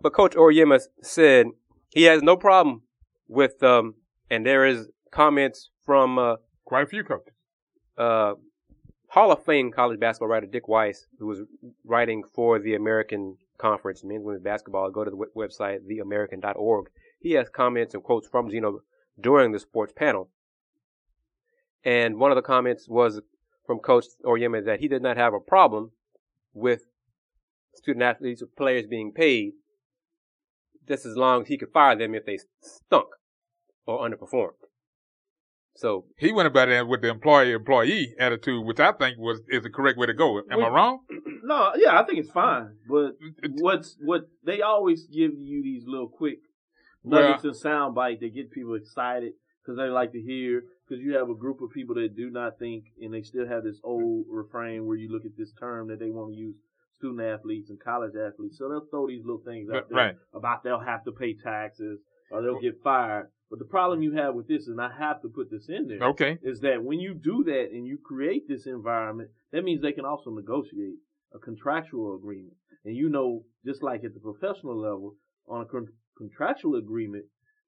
But 0.00 0.12
Coach 0.12 0.34
Auriemma 0.34 0.80
said 1.02 1.46
he 1.90 2.02
has 2.04 2.22
no 2.22 2.36
problem 2.36 2.82
with, 3.28 3.60
um, 3.62 3.94
and 4.30 4.44
there 4.46 4.64
is 4.66 4.88
comments 5.10 5.70
from 5.84 6.18
uh, 6.18 6.36
Quite 6.64 6.82
a 6.82 6.86
few 6.86 7.02
coaches. 7.04 7.32
uh, 7.96 8.34
Hall 9.08 9.30
of 9.32 9.44
Fame 9.44 9.70
college 9.72 9.98
basketball 10.00 10.28
writer 10.28 10.46
Dick 10.46 10.68
Weiss, 10.68 11.06
who 11.18 11.26
was 11.26 11.40
writing 11.84 12.22
for 12.34 12.58
the 12.58 12.74
American 12.74 13.36
Conference, 13.56 14.02
men's 14.04 14.24
women's 14.24 14.42
basketball. 14.44 14.90
Go 14.90 15.04
to 15.04 15.10
the 15.10 15.16
w- 15.16 15.32
website, 15.36 15.78
theamerican.org. 15.90 16.86
He 17.18 17.32
has 17.32 17.48
comments 17.48 17.94
and 17.94 18.02
quotes 18.02 18.28
from 18.28 18.50
Geno 18.50 18.80
during 19.20 19.52
the 19.52 19.58
sports 19.58 19.92
panel. 19.94 20.30
And 21.84 22.18
one 22.18 22.30
of 22.30 22.36
the 22.36 22.42
comments 22.42 22.88
was 22.88 23.20
from 23.66 23.78
Coach 23.78 24.06
Auriemma 24.24 24.64
that 24.64 24.80
he 24.80 24.88
did 24.88 25.02
not 25.02 25.16
have 25.16 25.34
a 25.34 25.40
problem 25.40 25.92
with 26.52 26.82
student 27.74 28.02
athletes 28.02 28.42
or 28.42 28.46
players 28.56 28.86
being 28.86 29.12
paid 29.12 29.52
just 30.88 31.04
as 31.04 31.16
long 31.16 31.42
as 31.42 31.48
he 31.48 31.58
could 31.58 31.72
fire 31.72 31.96
them 31.96 32.14
if 32.14 32.24
they 32.24 32.38
stunk 32.60 33.08
or 33.86 34.00
underperformed. 34.08 34.52
So 35.76 36.06
He 36.16 36.32
went 36.32 36.46
about 36.46 36.70
it 36.70 36.86
with 36.88 37.02
the 37.02 37.08
employee 37.10 37.52
employee 37.52 38.14
attitude, 38.18 38.64
which 38.64 38.80
I 38.80 38.92
think 38.92 39.18
was 39.18 39.40
is 39.48 39.62
the 39.62 39.70
correct 39.70 39.98
way 39.98 40.06
to 40.06 40.14
go. 40.14 40.38
Am 40.50 40.64
I 40.64 40.68
wrong? 40.68 41.00
No, 41.46 41.74
yeah, 41.76 42.00
I 42.00 42.04
think 42.04 42.18
it's 42.18 42.30
fine. 42.30 42.74
But 42.88 43.12
what's 43.60 43.96
what 44.00 44.22
they 44.44 44.62
always 44.62 45.06
give 45.06 45.30
you 45.38 45.62
these 45.62 45.84
little 45.86 46.08
quick 46.08 46.40
nuggets 47.06 47.44
and 47.44 47.56
sound 47.56 47.94
bite 47.94 48.20
that 48.20 48.34
get 48.34 48.50
people 48.50 48.74
excited 48.74 49.32
because 49.62 49.76
they 49.78 49.84
like 49.88 50.12
to 50.12 50.20
hear. 50.20 50.64
Because 50.88 51.02
you 51.02 51.14
have 51.16 51.28
a 51.30 51.34
group 51.34 51.60
of 51.62 51.70
people 51.70 51.96
that 51.96 52.16
do 52.16 52.30
not 52.30 52.58
think, 52.60 52.84
and 53.02 53.12
they 53.12 53.22
still 53.22 53.46
have 53.46 53.64
this 53.64 53.80
old 53.82 54.26
refrain 54.28 54.86
where 54.86 54.96
you 54.96 55.10
look 55.10 55.24
at 55.24 55.36
this 55.36 55.52
term 55.58 55.88
that 55.88 55.98
they 55.98 56.10
want 56.10 56.32
to 56.32 56.38
use 56.38 56.54
student 56.94 57.20
athletes 57.20 57.70
and 57.70 57.80
college 57.80 58.12
athletes. 58.14 58.56
So 58.56 58.68
they'll 58.68 58.86
throw 58.88 59.08
these 59.08 59.24
little 59.24 59.42
things 59.44 59.68
out 59.68 59.88
there 59.88 59.96
Right. 59.98 60.16
about 60.32 60.62
they'll 60.62 60.78
have 60.78 61.04
to 61.04 61.12
pay 61.12 61.34
taxes 61.34 61.98
or 62.30 62.40
they'll 62.42 62.60
get 62.60 62.80
fired. 62.82 63.30
But 63.50 63.58
the 63.58 63.64
problem 63.64 64.02
you 64.02 64.12
have 64.12 64.34
with 64.34 64.48
this, 64.48 64.66
and 64.68 64.80
I 64.80 64.92
have 64.96 65.22
to 65.22 65.28
put 65.28 65.50
this 65.50 65.68
in 65.68 65.88
there, 65.88 66.02
Okay. 66.08 66.38
is 66.42 66.60
that 66.60 66.82
when 66.82 66.98
you 67.00 67.14
do 67.14 67.44
that 67.44 67.70
and 67.72 67.86
you 67.86 67.98
create 67.98 68.48
this 68.48 68.66
environment, 68.66 69.30
that 69.52 69.62
means 69.64 69.82
they 69.82 69.92
can 69.92 70.04
also 70.04 70.30
negotiate 70.30 70.98
a 71.34 71.38
contractual 71.38 72.14
agreement. 72.14 72.56
And 72.84 72.96
you 72.96 73.08
know, 73.08 73.44
just 73.64 73.82
like 73.82 74.04
at 74.04 74.14
the 74.14 74.20
professional 74.20 74.76
level, 74.76 75.16
on 75.48 75.62
a 75.62 75.64
con- 75.66 75.88
contractual 76.16 76.76
agreement, 76.76 77.24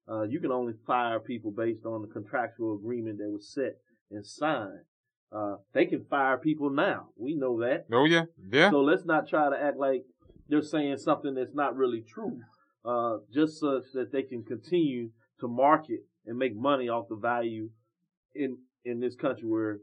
uh, 0.09 0.23
you 0.23 0.39
can 0.39 0.51
only 0.51 0.73
fire 0.87 1.19
people 1.19 1.51
based 1.51 1.85
on 1.85 2.01
the 2.01 2.07
contractual 2.07 2.75
agreement 2.75 3.19
that 3.19 3.29
was 3.29 3.51
set 3.53 3.77
and 4.11 4.25
signed. 4.25 4.85
Uh, 5.31 5.57
they 5.73 5.85
can 5.85 6.05
fire 6.09 6.37
people 6.37 6.71
now. 6.71 7.09
We 7.15 7.35
know 7.35 7.59
that. 7.59 7.85
Oh 7.91 8.05
yeah. 8.05 8.23
Yeah. 8.51 8.71
So 8.71 8.81
let's 8.81 9.05
not 9.05 9.27
try 9.27 9.49
to 9.49 9.55
act 9.55 9.77
like 9.77 10.03
they're 10.47 10.63
saying 10.63 10.97
something 10.97 11.35
that's 11.35 11.53
not 11.53 11.75
really 11.75 12.01
true, 12.01 12.39
uh, 12.83 13.17
just 13.31 13.59
such 13.59 13.83
that 13.93 14.11
they 14.11 14.23
can 14.23 14.43
continue 14.43 15.11
to 15.39 15.47
market 15.47 15.99
and 16.25 16.37
make 16.37 16.55
money 16.55 16.89
off 16.89 17.07
the 17.09 17.15
value 17.15 17.69
in 18.33 18.57
in 18.83 18.99
this 18.99 19.15
country 19.15 19.47
where 19.47 19.79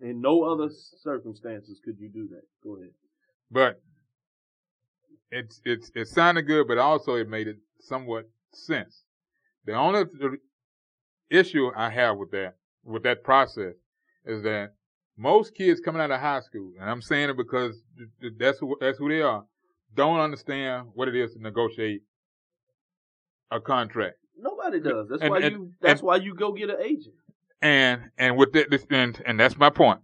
in 0.00 0.20
no 0.20 0.42
other 0.42 0.68
circumstances 1.02 1.80
could 1.84 1.96
you 1.98 2.08
do 2.08 2.28
that. 2.28 2.42
Go 2.64 2.76
ahead. 2.76 2.90
But 3.50 3.80
it's 5.30 5.60
it's 5.64 5.90
it 5.94 6.08
sounded 6.08 6.42
good, 6.42 6.68
but 6.68 6.78
also 6.78 7.14
it 7.16 7.28
made 7.28 7.48
it 7.48 7.56
somewhat 7.80 8.28
sense. 8.52 9.04
The 9.64 9.74
only 9.74 10.04
issue 11.30 11.70
I 11.76 11.90
have 11.90 12.16
with 12.16 12.30
that 12.30 12.56
with 12.84 13.02
that 13.02 13.24
process 13.24 13.74
is 14.24 14.42
that 14.42 14.74
most 15.16 15.54
kids 15.54 15.80
coming 15.80 16.00
out 16.00 16.10
of 16.10 16.20
high 16.20 16.40
school, 16.40 16.72
and 16.80 16.88
I'm 16.88 17.02
saying 17.02 17.30
it 17.30 17.36
because 17.36 17.82
that's 18.38 18.58
who, 18.58 18.76
that's 18.80 18.98
who 18.98 19.08
they 19.08 19.22
are, 19.22 19.44
don't 19.94 20.20
understand 20.20 20.88
what 20.94 21.08
it 21.08 21.16
is 21.16 21.32
to 21.34 21.42
negotiate 21.42 22.02
a 23.50 23.60
contract. 23.60 24.16
Nobody 24.38 24.80
does. 24.80 25.08
That's 25.08 25.22
and, 25.22 25.30
why 25.30 25.40
and, 25.40 25.52
you. 25.52 25.72
That's 25.80 26.00
and, 26.00 26.06
why 26.06 26.16
you 26.16 26.34
go 26.34 26.52
get 26.52 26.70
an 26.70 26.76
agent. 26.82 27.14
And 27.62 28.10
and 28.18 28.36
with 28.36 28.52
this, 28.52 28.86
and, 28.90 29.20
and 29.24 29.40
that's 29.40 29.56
my 29.56 29.70
point. 29.70 30.00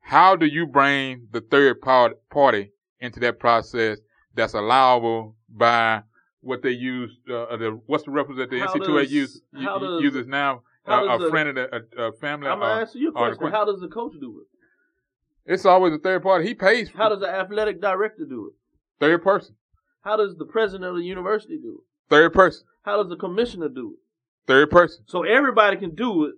How 0.00 0.36
do 0.36 0.46
you 0.46 0.66
bring 0.66 1.28
the 1.32 1.40
third 1.40 1.80
party 1.80 2.70
into 3.00 3.20
that 3.20 3.38
process 3.38 3.98
that's 4.36 4.54
allowable 4.54 5.34
by 5.48 6.02
what 6.40 6.62
they 6.62 6.70
use? 6.70 7.18
Uh, 7.28 7.56
the 7.56 7.80
what's 7.86 8.04
the 8.04 8.10
reference 8.10 8.38
that 8.38 8.50
the 8.50 8.60
NC2A 8.60 9.08
use, 9.08 9.40
uses 9.52 10.26
now? 10.26 10.62
Uh, 10.86 11.18
a 11.18 11.30
friend 11.30 11.48
and 11.48 11.58
a, 11.58 11.82
a 11.98 12.12
family. 12.12 12.46
I'm 12.46 12.60
gonna 12.60 12.82
answer 12.82 12.98
your 12.98 13.10
question. 13.10 13.50
How 13.50 13.64
does 13.64 13.80
the 13.80 13.88
coach 13.88 14.12
do 14.20 14.40
it? 14.40 15.52
It's 15.52 15.64
always 15.64 15.92
a 15.92 15.98
third 15.98 16.22
party. 16.22 16.46
He 16.46 16.54
pays. 16.54 16.90
How 16.94 17.08
does 17.08 17.20
the 17.20 17.28
athletic 17.28 17.80
director 17.80 18.24
do 18.24 18.48
it? 18.48 18.52
Third 19.00 19.22
person. 19.24 19.56
How 20.02 20.16
does 20.16 20.36
the 20.36 20.44
president 20.44 20.84
of 20.84 20.96
the 20.96 21.02
university 21.02 21.56
do 21.56 21.82
it? 21.82 22.10
Third 22.10 22.32
person. 22.32 22.64
How 22.82 23.02
does 23.02 23.08
the 23.08 23.16
commissioner 23.16 23.68
do 23.68 23.94
it? 23.94 23.98
Third 24.46 24.70
person. 24.70 25.04
So 25.08 25.24
everybody 25.24 25.76
can 25.76 25.94
do 25.96 26.26
it 26.26 26.34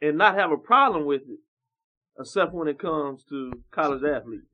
and 0.00 0.16
not 0.16 0.36
have 0.36 0.50
a 0.50 0.56
problem 0.56 1.04
with 1.04 1.22
it, 1.22 1.40
except 2.18 2.54
when 2.54 2.68
it 2.68 2.78
comes 2.78 3.24
to 3.28 3.52
college 3.70 4.02
athletes. 4.02 4.46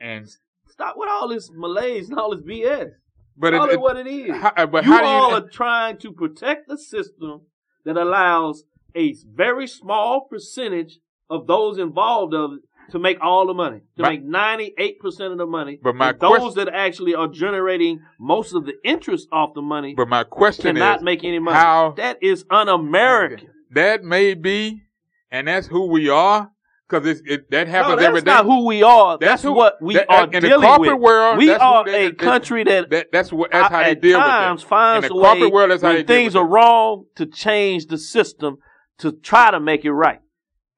And 0.00 0.28
stop 0.68 0.94
with 0.96 1.08
all 1.08 1.28
this 1.28 1.50
malaise 1.52 2.08
and 2.08 2.18
all 2.18 2.34
this 2.34 2.44
BS. 2.44 2.90
But 3.36 3.52
Call 3.52 3.68
it, 3.68 3.74
it 3.74 3.80
what 3.80 3.96
it 3.96 4.06
is. 4.06 4.34
How, 4.34 4.52
uh, 4.56 4.66
but 4.66 4.84
you 4.84 4.92
how 4.92 5.04
all 5.04 5.30
you, 5.30 5.36
are 5.36 5.48
trying 5.48 5.98
to 5.98 6.12
protect 6.12 6.68
the 6.68 6.76
system 6.76 7.42
that 7.84 7.96
allows 7.96 8.64
a 8.94 9.14
very 9.32 9.66
small 9.66 10.22
percentage 10.22 10.98
of 11.30 11.46
those 11.46 11.78
involved 11.78 12.34
of 12.34 12.52
it 12.54 12.60
to 12.90 12.98
make 12.98 13.18
all 13.20 13.46
the 13.46 13.54
money, 13.54 13.80
to 13.96 14.02
my, 14.02 14.10
make 14.10 14.26
98% 14.26 15.32
of 15.32 15.38
the 15.38 15.46
money. 15.46 15.78
But 15.80 15.94
my 15.94 16.12
those 16.12 16.38
question, 16.38 16.64
that 16.64 16.74
actually 16.74 17.14
are 17.14 17.28
generating 17.28 18.00
most 18.18 18.54
of 18.54 18.64
the 18.64 18.74
interest 18.82 19.28
off 19.30 19.54
the 19.54 19.62
money 19.62 19.94
but 19.94 20.08
my 20.08 20.24
question 20.24 20.74
cannot 20.74 20.98
is, 20.98 21.02
make 21.02 21.22
any 21.22 21.38
money. 21.38 21.56
How, 21.56 21.92
that 21.96 22.18
is 22.22 22.44
un-American. 22.50 23.50
That 23.72 24.02
may 24.02 24.34
be, 24.34 24.82
and 25.30 25.48
that's 25.48 25.66
who 25.66 25.86
we 25.86 26.08
are. 26.08 26.50
Cause 26.88 27.04
it, 27.04 27.50
that 27.50 27.68
happens 27.68 28.00
no, 28.00 28.06
every 28.06 28.20
day. 28.22 28.24
That's 28.24 28.38
not 28.38 28.44
who 28.46 28.66
we 28.66 28.82
are. 28.82 29.18
That's, 29.18 29.30
that's 29.30 29.42
who, 29.42 29.52
what 29.52 29.76
we 29.82 29.94
that, 29.94 30.08
are 30.08 30.24
in 30.24 30.40
dealing 30.40 30.60
the 30.62 30.66
corporate 30.66 30.92
with. 30.92 31.02
World, 31.02 31.36
we 31.36 31.50
are 31.50 31.84
they, 31.84 32.06
a 32.06 32.12
country 32.14 32.64
that, 32.64 32.88
that 32.88 33.12
that's 33.12 33.30
what 33.30 33.52
that's 33.52 33.68
how 33.68 33.82
they 33.82 33.94
deal 33.94 34.18
times 34.18 34.62
with 34.62 34.66
it. 34.66 34.70
finds 34.70 35.06
in 35.06 35.12
the 35.12 35.18
a 35.18 35.22
corporate 35.22 35.42
way 35.42 35.50
world, 35.50 35.70
that's 35.70 35.82
how 35.82 35.88
when 35.88 35.96
they 35.98 36.02
things 36.04 36.32
deal 36.32 36.40
are 36.40 36.44
with 36.46 36.52
wrong 36.52 37.04
to 37.16 37.26
change 37.26 37.88
the 37.88 37.98
system 37.98 38.56
to 38.98 39.12
try 39.12 39.50
to 39.50 39.60
make 39.60 39.84
it 39.84 39.92
right. 39.92 40.20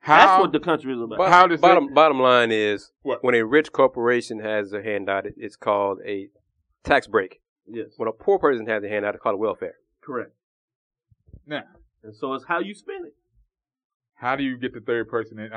How, 0.01 0.17
That's 0.17 0.41
what 0.41 0.53
the 0.53 0.61
country 0.61 0.95
is 0.95 1.01
about. 1.01 1.29
How 1.29 1.47
does 1.47 1.61
bottom 1.61 1.87
that, 1.87 1.95
bottom 1.95 2.21
line 2.21 2.51
is 2.51 2.91
what? 3.03 3.23
when 3.23 3.35
a 3.35 3.45
rich 3.45 3.71
corporation 3.71 4.41
has 4.41 4.73
a 4.73 4.83
handout, 4.83 5.27
it's 5.37 5.57
called 5.57 5.99
a 6.07 6.29
tax 6.85 7.07
break. 7.07 7.41
Yes. 7.69 7.89
When 7.99 8.09
a 8.09 8.13
poor 8.13 8.39
person 8.39 8.67
has 8.67 8.83
a 8.83 8.89
handout, 8.89 9.15
it's 9.15 9.23
called 9.23 9.35
a 9.35 9.39
welfare. 9.39 9.75
Correct. 10.03 10.33
Now, 11.47 11.65
and 12.03 12.17
so 12.17 12.33
it's 12.33 12.47
how 12.47 12.61
you 12.61 12.75
spend 12.75 13.07
it. 13.07 13.15
How 14.21 14.37
do 14.37 14.43
you 14.43 14.59
get 14.59 14.75
the 14.75 14.81
third 14.81 15.09
person 15.09 15.39
in, 15.39 15.51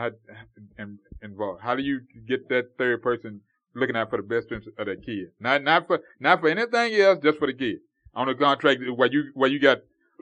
in, 0.79 0.97
involved? 1.21 1.61
How 1.61 1.75
do 1.75 1.83
you 1.83 1.99
get 2.25 2.47
that 2.47 2.77
third 2.77 3.01
person 3.01 3.41
looking 3.75 3.97
out 3.97 4.09
for 4.09 4.15
the 4.15 4.23
best 4.23 4.53
interest 4.53 4.79
of 4.79 4.85
that 4.85 5.05
kid? 5.05 5.31
Not 5.41 5.63
not 5.63 5.85
for 5.85 5.99
not 6.21 6.39
for 6.39 6.47
anything 6.47 6.95
else, 6.95 7.19
just 7.21 7.39
for 7.39 7.47
the 7.47 7.53
kid. 7.53 7.79
On 8.15 8.25
the 8.25 8.35
contract 8.35 8.81
where 8.95 9.11
you 9.11 9.31
where 9.33 9.49
you 9.49 9.59
got 9.59 9.79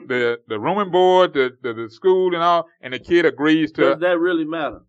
the 0.07 0.39
the 0.47 0.59
room 0.59 0.79
and 0.79 0.91
board, 0.91 1.35
the, 1.35 1.55
the, 1.61 1.73
the 1.73 1.89
school 1.91 2.33
and 2.33 2.41
all, 2.41 2.67
and 2.81 2.95
the 2.95 2.99
kid 2.99 3.27
agrees 3.27 3.71
to. 3.73 3.81
Does 3.81 3.99
that 3.99 4.17
really 4.17 4.45
matter? 4.45 4.79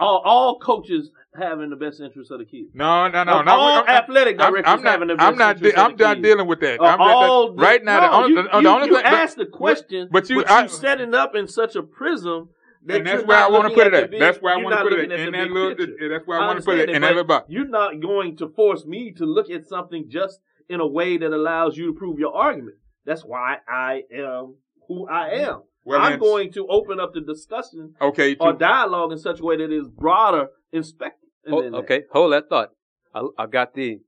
All, 0.00 0.22
all 0.24 0.58
coaches 0.58 1.10
having 1.36 1.70
the 1.70 1.76
best 1.76 2.00
interest 2.00 2.30
of 2.30 2.38
the 2.38 2.44
kid. 2.44 2.66
No, 2.72 3.08
no, 3.08 3.24
no, 3.24 3.42
no. 3.42 3.52
All 3.52 3.82
I'm, 3.82 3.88
athletic 3.88 4.38
directors 4.38 4.64
I'm, 4.66 4.78
I'm 4.78 4.84
not, 4.84 4.90
having 4.92 5.08
the 5.08 5.14
best 5.14 5.28
I'm 5.28 5.38
not, 5.38 5.60
de- 5.60 5.78
I'm 5.78 5.96
not 5.96 6.22
dealing 6.22 6.46
with 6.46 6.60
that. 6.60 6.80
Uh, 6.80 6.84
I'm 6.84 7.00
all 7.00 7.54
right 7.54 7.84
now, 7.84 8.00
no, 8.00 8.06
the, 8.06 8.16
only, 8.16 8.28
you, 8.30 8.34
the, 8.34 8.60
you, 8.60 8.68
only 8.68 8.86
you 8.88 8.96
thing, 8.96 9.04
asked 9.04 9.36
the 9.36 9.46
question, 9.46 10.08
but 10.10 10.28
you, 10.28 10.42
but 10.42 10.50
I, 10.50 10.62
you 10.62 10.68
set 10.68 11.00
it 11.00 11.14
up 11.14 11.36
in 11.36 11.46
such 11.46 11.76
a 11.76 11.82
prism 11.82 12.50
that 12.86 12.98
and 12.98 13.06
that's 13.06 13.24
where 13.24 13.38
I 13.38 13.48
want 13.48 13.68
to 13.68 13.74
put 13.74 13.88
it 13.88 13.94
at. 13.94 14.10
That's 14.18 14.38
where 14.38 14.54
I 14.54 14.62
want 14.62 14.76
to 14.76 14.82
put 14.82 14.92
it 14.92 15.10
at. 15.10 15.20
In 15.20 15.32
that 15.32 15.50
little, 15.50 15.74
that's 15.76 16.26
where 16.26 16.40
I, 16.40 16.44
I 16.44 16.46
want 16.46 16.58
to 16.60 16.64
put 16.64 16.78
it 16.78 16.90
in 16.90 17.02
that 17.02 17.26
box. 17.26 17.46
You're 17.48 17.68
not 17.68 18.00
going 18.00 18.36
to 18.38 18.48
force 18.48 18.86
me 18.86 19.12
to 19.12 19.24
look 19.24 19.50
at 19.50 19.66
something 19.66 20.06
just 20.08 20.40
in 20.68 20.80
a 20.80 20.86
way 20.86 21.18
that 21.18 21.32
allows 21.32 21.76
you 21.76 21.86
to 21.86 21.92
prove 21.92 22.18
your 22.18 22.34
argument. 22.34 22.76
That's 23.04 23.22
why 23.22 23.58
I 23.68 24.02
am 24.12 24.56
who 24.88 25.08
I 25.08 25.30
am. 25.30 25.62
Well, 25.84 26.00
I'm 26.00 26.18
going 26.18 26.52
to 26.54 26.66
open 26.68 26.98
up 26.98 27.14
the 27.14 27.20
discussion 27.20 27.94
okay, 28.00 28.36
or 28.40 28.52
dialogue 28.52 29.12
in 29.12 29.18
such 29.18 29.38
a 29.38 29.44
way 29.44 29.56
that 29.56 29.70
is 29.70 29.86
broader 29.88 30.48
in 30.72 30.82
spectrum. 30.82 31.30
Oh, 31.48 31.62
okay, 31.62 32.02
hold 32.12 32.32
that 32.32 32.48
thought. 32.48 32.70
I, 33.14 33.22
I, 33.38 33.46
got 33.46 33.74
the 33.74 34.00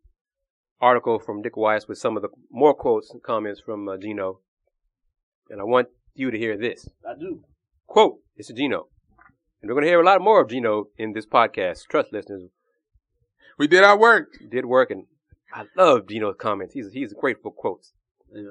article 0.81 1.21
from 1.21 1.41
Dick 1.41 1.57
Weiss 1.57 1.87
with 1.87 1.99
some 1.99 2.17
of 2.17 2.23
the 2.23 2.31
more 2.51 2.75
quotes 2.75 3.13
and 3.13 3.23
comments 3.23 3.61
from 3.61 3.89
uh, 3.89 3.97
Geno, 3.97 4.41
and 5.51 5.61
I 5.61 5.65
want 5.65 5.87
you 6.15 6.33
to 6.33 6.39
hear 6.39 6.57
this. 6.57 6.89
I 7.09 7.15
do. 7.19 7.45
Quote, 7.89 8.19
it's 8.37 8.51
a 8.51 8.53
Geno. 8.53 8.89
And 9.63 9.69
we're 9.69 9.75
going 9.75 9.85
to 9.85 9.89
hear 9.89 10.03
a 10.03 10.05
lot 10.05 10.21
more 10.21 10.43
of 10.43 10.51
Geno 10.51 10.89
in 10.99 11.15
this 11.15 11.25
podcast. 11.25 11.87
Trust 11.89 12.13
listeners. 12.13 12.51
We 13.59 13.67
did 13.67 13.83
our 13.83 13.99
work. 13.99 14.29
Did 14.51 14.67
work, 14.67 14.91
and 14.91 15.07
I 15.55 15.65
love 15.75 16.07
Geno's 16.07 16.37
comments. 16.39 16.75
He's, 16.75 16.93
he's 16.93 17.15
great 17.15 17.39
for 17.43 17.51
quotes. 17.51 17.95
Yeah. 18.31 18.51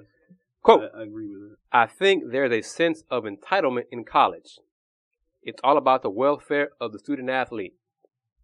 Quote, 0.63 0.89
I, 0.93 1.01
I 1.01 1.03
agree 1.03 1.27
with 1.27 1.51
that. 1.51 1.57
I 1.71 1.85
think 1.85 2.23
there's 2.31 2.51
a 2.51 2.63
sense 2.63 3.03
of 3.11 3.25
entitlement 3.25 3.83
in 3.91 4.05
college. 4.05 4.57
It's 5.43 5.61
all 5.63 5.77
about 5.77 6.01
the 6.01 6.09
welfare 6.09 6.69
of 6.81 6.91
the 6.91 6.99
student 6.99 7.29
athlete. 7.29 7.75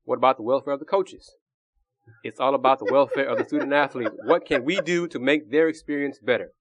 What 0.06 0.20
about 0.20 0.38
the 0.38 0.44
welfare 0.44 0.74
of 0.74 0.80
the 0.80 0.86
coaches? 0.86 1.32
It's 2.24 2.40
all 2.40 2.54
about 2.54 2.78
the 2.78 2.92
welfare 2.92 3.26
of 3.26 3.40
the 3.40 3.46
student 3.46 3.74
athlete. 3.74 4.10
What 4.26 4.46
can 4.46 4.64
we 4.64 4.80
do 4.80 5.08
to 5.08 5.18
make 5.18 5.50
their 5.50 5.68
experience 5.68 6.20
better? 6.20 6.52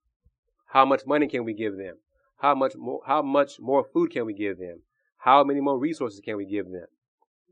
How 0.72 0.86
much 0.86 1.02
money 1.06 1.28
can 1.28 1.44
we 1.44 1.52
give 1.52 1.76
them? 1.76 1.96
How 2.42 2.56
much 2.56 2.72
more, 2.76 3.00
how 3.06 3.22
much 3.22 3.60
more 3.60 3.84
food 3.84 4.10
can 4.10 4.26
we 4.26 4.34
give 4.34 4.58
them? 4.58 4.82
How 5.18 5.44
many 5.44 5.60
more 5.60 5.78
resources 5.78 6.20
can 6.24 6.36
we 6.36 6.44
give 6.44 6.64
them? 6.66 6.86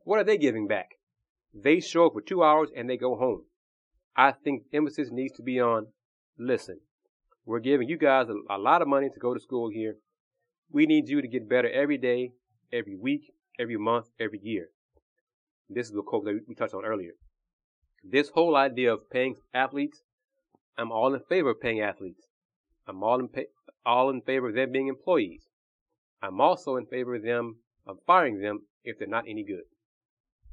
What 0.02 0.18
are 0.18 0.24
they 0.24 0.36
giving 0.36 0.66
back? 0.66 0.96
They 1.54 1.78
show 1.78 2.06
up 2.06 2.14
for 2.14 2.20
two 2.20 2.42
hours 2.42 2.70
and 2.76 2.90
they 2.90 2.96
go 2.96 3.14
home. 3.14 3.44
I 4.16 4.32
think 4.32 4.64
emphasis 4.72 5.10
needs 5.12 5.34
to 5.36 5.44
be 5.44 5.60
on 5.60 5.86
listen. 6.36 6.80
We're 7.46 7.60
giving 7.60 7.88
you 7.88 7.98
guys 7.98 8.26
a, 8.28 8.34
a 8.52 8.58
lot 8.58 8.82
of 8.82 8.88
money 8.88 9.08
to 9.08 9.20
go 9.20 9.32
to 9.32 9.38
school 9.38 9.70
here. 9.70 9.94
We 10.72 10.86
need 10.86 11.08
you 11.08 11.22
to 11.22 11.28
get 11.28 11.48
better 11.48 11.70
every 11.70 11.96
day, 11.96 12.32
every 12.72 12.96
week, 12.96 13.32
every 13.60 13.76
month, 13.76 14.06
every 14.18 14.40
year. 14.42 14.70
This 15.68 15.86
is 15.86 15.92
the 15.92 16.02
quote 16.02 16.24
that 16.24 16.40
we 16.48 16.56
touched 16.56 16.74
on 16.74 16.84
earlier. 16.84 17.12
This 18.02 18.30
whole 18.30 18.56
idea 18.56 18.92
of 18.92 19.08
paying 19.08 19.36
athletes, 19.54 20.02
I'm 20.76 20.90
all 20.90 21.14
in 21.14 21.20
favor 21.20 21.50
of 21.50 21.60
paying 21.60 21.80
athletes. 21.80 22.26
I'm 22.90 23.04
all 23.04 23.20
in 23.20 23.28
pay, 23.28 23.46
all 23.86 24.10
in 24.10 24.20
favor 24.20 24.48
of 24.48 24.56
them 24.56 24.72
being 24.72 24.88
employees. 24.88 25.42
I'm 26.20 26.40
also 26.40 26.76
in 26.76 26.86
favor 26.86 27.14
of 27.14 27.22
them 27.22 27.56
of 27.86 27.98
firing 28.06 28.40
them 28.40 28.66
if 28.84 28.98
they're 28.98 29.08
not 29.08 29.24
any 29.28 29.44
good. 29.44 29.62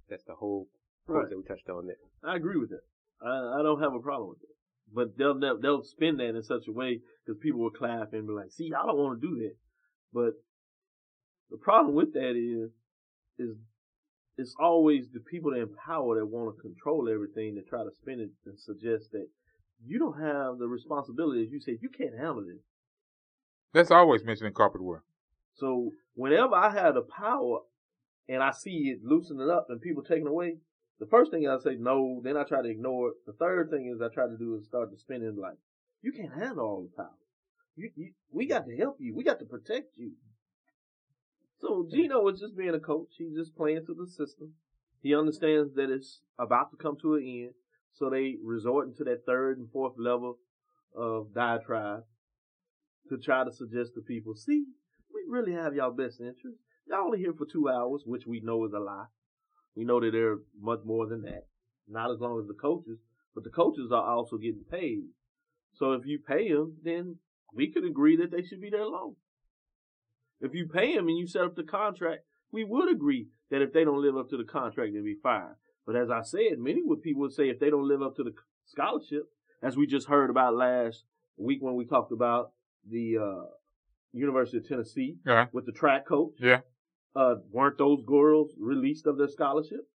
That's 0.07 0.23
the 0.23 0.35
whole 0.35 0.67
point 1.07 1.23
right. 1.23 1.29
that 1.29 1.37
we 1.37 1.43
touched 1.43 1.67
on 1.67 1.87
there. 1.87 1.97
I 2.23 2.35
agree 2.35 2.57
with 2.57 2.69
that. 2.69 2.85
I, 3.21 3.59
I 3.59 3.63
don't 3.63 3.81
have 3.81 3.93
a 3.93 3.99
problem 3.99 4.29
with 4.29 4.39
that. 4.41 4.55
But 4.93 5.17
they'll 5.17 5.39
they'll, 5.39 5.59
they'll 5.59 5.83
spin 5.83 6.17
that 6.17 6.35
in 6.35 6.43
such 6.43 6.67
a 6.69 6.71
way 6.71 7.01
because 7.25 7.41
people 7.41 7.59
will 7.59 7.71
clap 7.71 8.13
and 8.13 8.27
be 8.27 8.33
like, 8.33 8.51
"See, 8.51 8.71
I 8.71 8.85
don't 8.85 8.97
want 8.97 9.19
to 9.19 9.27
do 9.27 9.35
that." 9.39 9.55
But 10.13 10.33
the 11.49 11.57
problem 11.57 11.95
with 11.95 12.13
that 12.13 12.35
is, 12.37 12.71
is 13.39 13.57
it's 14.37 14.55
always 14.59 15.09
the 15.11 15.19
people 15.19 15.53
in 15.53 15.67
power 15.85 16.19
that 16.19 16.25
want 16.25 16.55
to 16.55 16.61
control 16.61 17.09
everything 17.11 17.55
that 17.55 17.67
try 17.67 17.83
to 17.83 17.91
spin 17.99 18.19
it 18.19 18.29
and 18.45 18.57
suggest 18.57 19.11
that 19.11 19.27
you 19.85 19.99
don't 19.99 20.19
have 20.19 20.57
the 20.59 20.67
responsibility. 20.67 21.47
You 21.51 21.59
say, 21.59 21.77
you 21.81 21.89
can't 21.89 22.17
handle 22.17 22.43
this. 22.45 22.63
That's 23.73 23.91
always 23.91 24.23
mentioned 24.23 24.47
in 24.47 24.53
corporate 24.53 24.83
world. 24.83 25.03
So 25.55 25.91
whenever 26.15 26.55
I 26.55 26.71
have 26.71 26.95
the 26.95 27.01
power 27.01 27.59
and 28.29 28.41
I 28.43 28.51
see 28.51 28.93
it 28.95 29.03
loosening 29.03 29.49
up 29.49 29.67
and 29.69 29.81
people 29.81 30.03
taking 30.03 30.27
away, 30.27 30.57
the 30.99 31.05
first 31.05 31.31
thing 31.31 31.47
I 31.47 31.57
say 31.59 31.75
no, 31.77 32.21
then 32.23 32.37
I 32.37 32.43
try 32.43 32.61
to 32.61 32.69
ignore 32.69 33.09
it. 33.09 33.15
The 33.25 33.33
third 33.33 33.69
thing 33.69 33.91
is 33.93 34.01
I 34.01 34.13
try 34.13 34.27
to 34.27 34.37
do 34.37 34.55
is 34.55 34.65
start 34.65 34.91
to 34.91 34.97
spin 34.97 35.23
it 35.23 35.37
like, 35.37 35.57
you 36.01 36.11
can't 36.11 36.33
handle 36.33 36.65
all 36.65 36.81
the 36.89 36.95
power. 36.95 37.17
You, 37.75 37.91
you, 37.95 38.11
we 38.31 38.47
got 38.47 38.65
to 38.65 38.75
help 38.75 38.97
you. 38.99 39.15
We 39.15 39.23
got 39.23 39.39
to 39.39 39.45
protect 39.45 39.89
you. 39.95 40.13
So 41.59 41.87
Geno 41.91 42.27
is 42.27 42.39
just 42.39 42.57
being 42.57 42.73
a 42.73 42.79
coach. 42.79 43.09
He's 43.17 43.35
just 43.35 43.55
playing 43.55 43.85
to 43.85 43.93
the 43.93 44.07
system. 44.07 44.53
He 45.01 45.15
understands 45.15 45.75
that 45.75 45.89
it's 45.91 46.21
about 46.39 46.71
to 46.71 46.77
come 46.77 46.97
to 47.01 47.15
an 47.15 47.23
end. 47.23 47.53
So 47.97 48.09
they 48.09 48.35
resort 48.43 48.87
into 48.87 49.03
that 49.05 49.25
third 49.25 49.57
and 49.57 49.71
fourth 49.71 49.95
level 49.97 50.37
of 50.95 51.33
diatribe. 51.33 52.03
to 53.09 53.17
try 53.17 53.43
to 53.43 53.51
suggest 53.51 53.93
to 53.95 54.01
people, 54.01 54.35
see, 54.35 54.65
we 55.13 55.21
really 55.29 55.53
have 55.53 55.73
y'all 55.73 55.91
best 55.91 56.19
interest. 56.19 56.57
Y'all 56.87 57.05
only 57.05 57.19
here 57.19 57.33
for 57.33 57.45
two 57.45 57.69
hours, 57.69 58.03
which 58.05 58.27
we 58.27 58.41
know 58.41 58.65
is 58.65 58.73
a 58.73 58.79
lie. 58.79 59.05
We 59.75 59.85
know 59.85 59.99
that 59.99 60.11
they're 60.11 60.37
much 60.59 60.79
more 60.85 61.07
than 61.07 61.21
that. 61.23 61.47
Not 61.87 62.11
as 62.11 62.19
long 62.19 62.39
as 62.39 62.47
the 62.47 62.53
coaches, 62.53 62.99
but 63.33 63.43
the 63.43 63.49
coaches 63.49 63.91
are 63.91 64.03
also 64.03 64.37
getting 64.37 64.65
paid. 64.69 65.03
So 65.73 65.93
if 65.93 66.05
you 66.05 66.19
pay 66.19 66.51
them, 66.51 66.77
then 66.83 67.17
we 67.53 67.71
could 67.71 67.85
agree 67.85 68.17
that 68.17 68.31
they 68.31 68.43
should 68.43 68.61
be 68.61 68.69
there 68.69 68.85
long. 68.85 69.15
If 70.41 70.53
you 70.53 70.67
pay 70.67 70.95
them 70.95 71.07
and 71.07 71.17
you 71.17 71.27
set 71.27 71.43
up 71.43 71.55
the 71.55 71.63
contract, 71.63 72.23
we 72.51 72.63
would 72.63 72.91
agree 72.91 73.27
that 73.49 73.61
if 73.61 73.73
they 73.73 73.83
don't 73.83 74.01
live 74.01 74.17
up 74.17 74.29
to 74.29 74.37
the 74.37 74.43
contract, 74.43 74.93
they'll 74.93 75.03
be 75.03 75.17
fired. 75.21 75.55
But 75.87 75.95
as 75.95 76.11
I 76.11 76.21
said, 76.21 76.59
many 76.59 76.81
would 76.83 77.01
people 77.01 77.21
would 77.21 77.31
say 77.33 77.49
if 77.49 77.59
they 77.59 77.69
don't 77.71 77.87
live 77.87 78.01
up 78.03 78.15
to 78.17 78.23
the 78.23 78.33
scholarship, 78.65 79.23
as 79.63 79.75
we 79.77 79.87
just 79.87 80.07
heard 80.07 80.29
about 80.29 80.53
last 80.55 81.05
week 81.37 81.59
when 81.61 81.75
we 81.75 81.85
talked 81.85 82.11
about 82.11 82.51
the 82.87 83.17
uh, 83.17 83.45
University 84.11 84.57
of 84.57 84.67
Tennessee 84.67 85.15
Yeah. 85.25 85.47
with 85.53 85.65
the 85.65 85.71
track 85.71 86.05
coach. 86.05 86.33
Yeah. 86.39 86.59
Uh, 87.15 87.35
weren't 87.51 87.77
those 87.77 88.03
girls 88.05 88.51
released 88.59 89.07
of 89.07 89.17
their 89.17 89.29
scholarship 89.29 89.87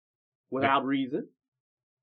without 0.51 0.85
reason? 0.85 1.29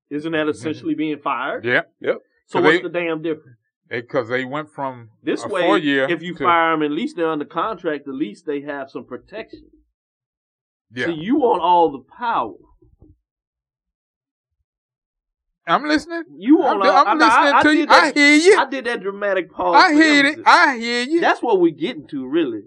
Isn't 0.08 0.32
that 0.32 0.48
essentially 0.48 0.94
being 0.94 1.18
fired? 1.18 1.64
Yeah. 1.64 1.82
So 2.00 2.20
So 2.46 2.60
what's 2.62 2.76
they- 2.78 2.82
the 2.82 2.88
damn 2.88 3.22
difference? 3.22 3.56
Because 3.88 4.28
they 4.28 4.44
went 4.44 4.70
from 4.70 5.10
This 5.20 5.44
a 5.44 5.48
way, 5.48 5.62
four 5.66 5.76
year. 5.76 6.08
if 6.08 6.22
you 6.22 6.34
to, 6.36 6.44
fire 6.44 6.74
them, 6.74 6.84
at 6.84 6.92
least 6.92 7.16
they're 7.16 7.28
under 7.28 7.44
contract. 7.44 8.06
At 8.06 8.14
least 8.14 8.46
they 8.46 8.60
have 8.60 8.88
some 8.88 9.04
protection. 9.04 9.68
yeah. 10.94 11.06
See, 11.06 11.14
you 11.14 11.36
want 11.36 11.60
all 11.60 11.90
the 11.90 11.98
power. 12.16 12.54
I'm 15.66 15.84
listening. 15.84 16.24
You 16.36 16.62
I'm, 16.62 16.78
want 16.78 16.88
all. 16.88 17.06
I'm 17.06 17.22
I- 17.22 17.24
I- 17.24 17.28
listening 17.28 17.54
I 17.54 17.62
to 17.62 17.68
did 17.68 17.78
you. 17.78 17.86
that- 17.86 18.02
I 18.16 18.18
hear 18.18 18.36
you. 18.36 18.58
I 18.58 18.64
did 18.70 18.84
that 18.86 19.00
dramatic 19.02 19.52
pause. 19.52 19.76
I 19.76 19.92
hear 19.94 20.26
it. 20.26 20.38
I 20.46 20.76
hear 20.78 21.02
you. 21.02 21.20
That's 21.20 21.42
what 21.42 21.60
we're 21.60 21.72
getting 21.74 22.06
to, 22.08 22.26
really. 22.26 22.62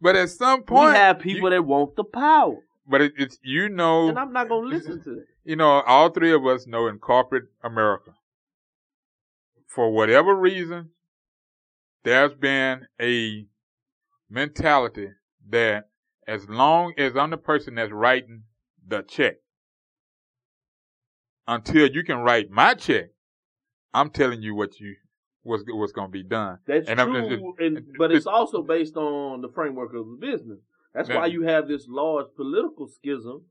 but 0.00 0.16
at 0.16 0.30
some 0.30 0.62
point, 0.64 0.90
We 0.92 0.96
have 0.96 1.18
people 1.20 1.50
that 1.50 1.64
want 1.64 1.96
the 1.96 2.04
power, 2.04 2.58
but 2.86 3.00
it, 3.00 3.12
it's 3.16 3.38
you 3.42 3.68
know, 3.68 4.08
and 4.08 4.18
I'm 4.18 4.32
not 4.32 4.48
going 4.48 4.68
to 4.68 4.76
listen 4.76 5.02
to 5.04 5.18
it. 5.20 5.26
you 5.44 5.56
know, 5.56 5.80
all 5.82 6.10
three 6.10 6.32
of 6.32 6.44
us 6.46 6.66
know 6.66 6.86
in 6.88 6.98
corporate 6.98 7.44
America, 7.62 8.12
for 9.66 9.90
whatever 9.90 10.34
reason, 10.34 10.90
there's 12.02 12.34
been 12.34 12.86
a 13.00 13.46
mentality 14.28 15.08
that 15.48 15.88
as 16.26 16.48
long 16.48 16.92
as 16.98 17.16
I'm 17.16 17.30
the 17.30 17.36
person 17.36 17.74
that's 17.76 17.92
writing 17.92 18.42
the 18.86 19.02
check, 19.02 19.36
until 21.46 21.88
you 21.90 22.02
can 22.04 22.18
write 22.18 22.50
my 22.50 22.74
check, 22.74 23.10
I'm 23.92 24.10
telling 24.10 24.42
you 24.42 24.54
what 24.54 24.78
you 24.80 24.94
what's 25.42 25.62
what's 25.68 25.92
going 25.92 26.08
to 26.08 26.12
be 26.12 26.22
done. 26.22 26.58
That's 26.66 26.88
And 26.88 26.98
true, 26.98 27.54
it- 27.58 27.64
and, 27.66 27.86
but 27.98 28.10
it's 28.12 28.26
also 28.26 28.62
based 28.62 28.96
on 28.96 29.40
the 29.42 29.48
framework 29.54 29.94
of 29.94 30.06
the 30.06 30.18
business. 30.20 30.58
That's 30.94 31.08
why 31.16 31.26
you 31.26 31.42
have 31.42 31.66
this 31.68 31.86
large 31.88 32.26
political 32.36 32.86
schism 32.88 33.46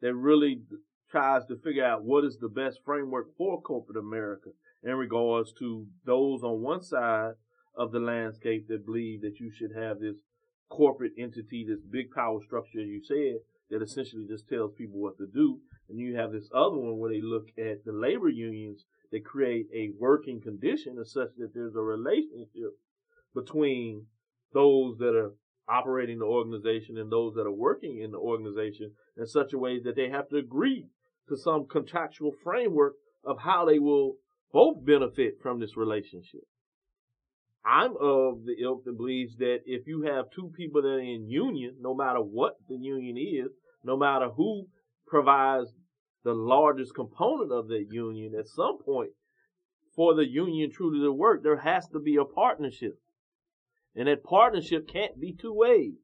that 0.00 0.14
really 0.14 0.62
tries 1.10 1.44
to 1.46 1.56
figure 1.56 1.84
out 1.84 2.04
what 2.04 2.24
is 2.24 2.38
the 2.38 2.48
best 2.48 2.78
framework 2.84 3.26
for 3.36 3.60
corporate 3.60 3.98
America 3.98 4.50
in 4.82 4.94
regards 4.94 5.52
to 5.58 5.86
those 6.04 6.42
on 6.42 6.62
one 6.62 6.82
side 6.82 7.32
of 7.76 7.90
the 7.92 7.98
landscape 7.98 8.68
that 8.68 8.86
believe 8.86 9.20
that 9.22 9.38
you 9.40 9.50
should 9.56 9.72
have 9.76 9.98
this 9.98 10.16
corporate 10.70 11.12
entity, 11.18 11.64
this 11.68 11.80
big 11.90 12.10
power 12.12 12.38
structure, 12.46 12.80
as 12.80 12.86
you 12.86 13.02
said, 13.04 13.38
that 13.70 13.82
essentially 13.82 14.24
just 14.28 14.48
tells 14.48 14.72
people 14.76 15.00
what 15.00 15.16
to 15.18 15.26
do. 15.26 15.58
And 15.88 15.98
you 15.98 16.16
have 16.16 16.32
this 16.32 16.48
other 16.54 16.76
one 16.76 16.98
where 16.98 17.10
they 17.10 17.20
look 17.20 17.48
at 17.58 17.84
the 17.84 17.92
labor 17.92 18.28
unions 18.28 18.84
that 19.12 19.24
create 19.24 19.66
a 19.74 19.90
working 19.98 20.40
condition 20.40 21.02
such 21.04 21.28
that 21.38 21.52
there's 21.54 21.76
a 21.76 21.80
relationship 21.80 22.78
between 23.34 24.06
those 24.52 24.96
that 24.98 25.14
are 25.14 25.32
operating 25.68 26.18
the 26.18 26.24
organization 26.24 26.98
and 26.98 27.10
those 27.10 27.34
that 27.34 27.46
are 27.46 27.52
working 27.52 28.00
in 28.00 28.10
the 28.10 28.18
organization 28.18 28.92
in 29.16 29.26
such 29.26 29.52
a 29.52 29.58
way 29.58 29.80
that 29.80 29.96
they 29.96 30.08
have 30.08 30.28
to 30.28 30.36
agree 30.36 30.86
to 31.28 31.36
some 31.36 31.66
contractual 31.66 32.32
framework 32.42 32.94
of 33.24 33.38
how 33.38 33.64
they 33.64 33.78
will 33.78 34.14
both 34.52 34.84
benefit 34.84 35.34
from 35.42 35.58
this 35.58 35.76
relationship. 35.76 36.42
I'm 37.64 37.92
of 37.98 38.44
the 38.44 38.56
ilk 38.62 38.84
that 38.84 38.96
believes 38.96 39.36
that 39.38 39.60
if 39.64 39.86
you 39.86 40.02
have 40.02 40.26
two 40.30 40.52
people 40.54 40.82
that 40.82 40.88
are 40.88 41.00
in 41.00 41.28
union, 41.28 41.76
no 41.80 41.94
matter 41.94 42.20
what 42.20 42.56
the 42.68 42.76
union 42.76 43.16
is, 43.16 43.50
no 43.82 43.96
matter 43.96 44.28
who 44.28 44.66
provides 45.06 45.72
the 46.24 46.32
largest 46.32 46.94
component 46.94 47.52
of 47.52 47.68
that 47.68 47.86
union, 47.90 48.34
at 48.38 48.48
some 48.48 48.78
point, 48.82 49.10
for 49.94 50.14
the 50.14 50.26
union 50.26 50.70
truly 50.70 51.00
to 51.00 51.12
work, 51.12 51.42
there 51.42 51.58
has 51.58 51.86
to 51.88 52.00
be 52.00 52.16
a 52.16 52.24
partnership. 52.24 52.98
And 53.94 54.08
that 54.08 54.24
partnership 54.24 54.88
can't 54.88 55.20
be 55.20 55.32
two 55.32 55.52
ways. 55.52 55.94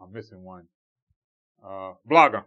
I'm 0.00 0.12
missing 0.12 0.42
one, 0.42 0.66
uh, 1.66 1.92
Blogger 2.10 2.44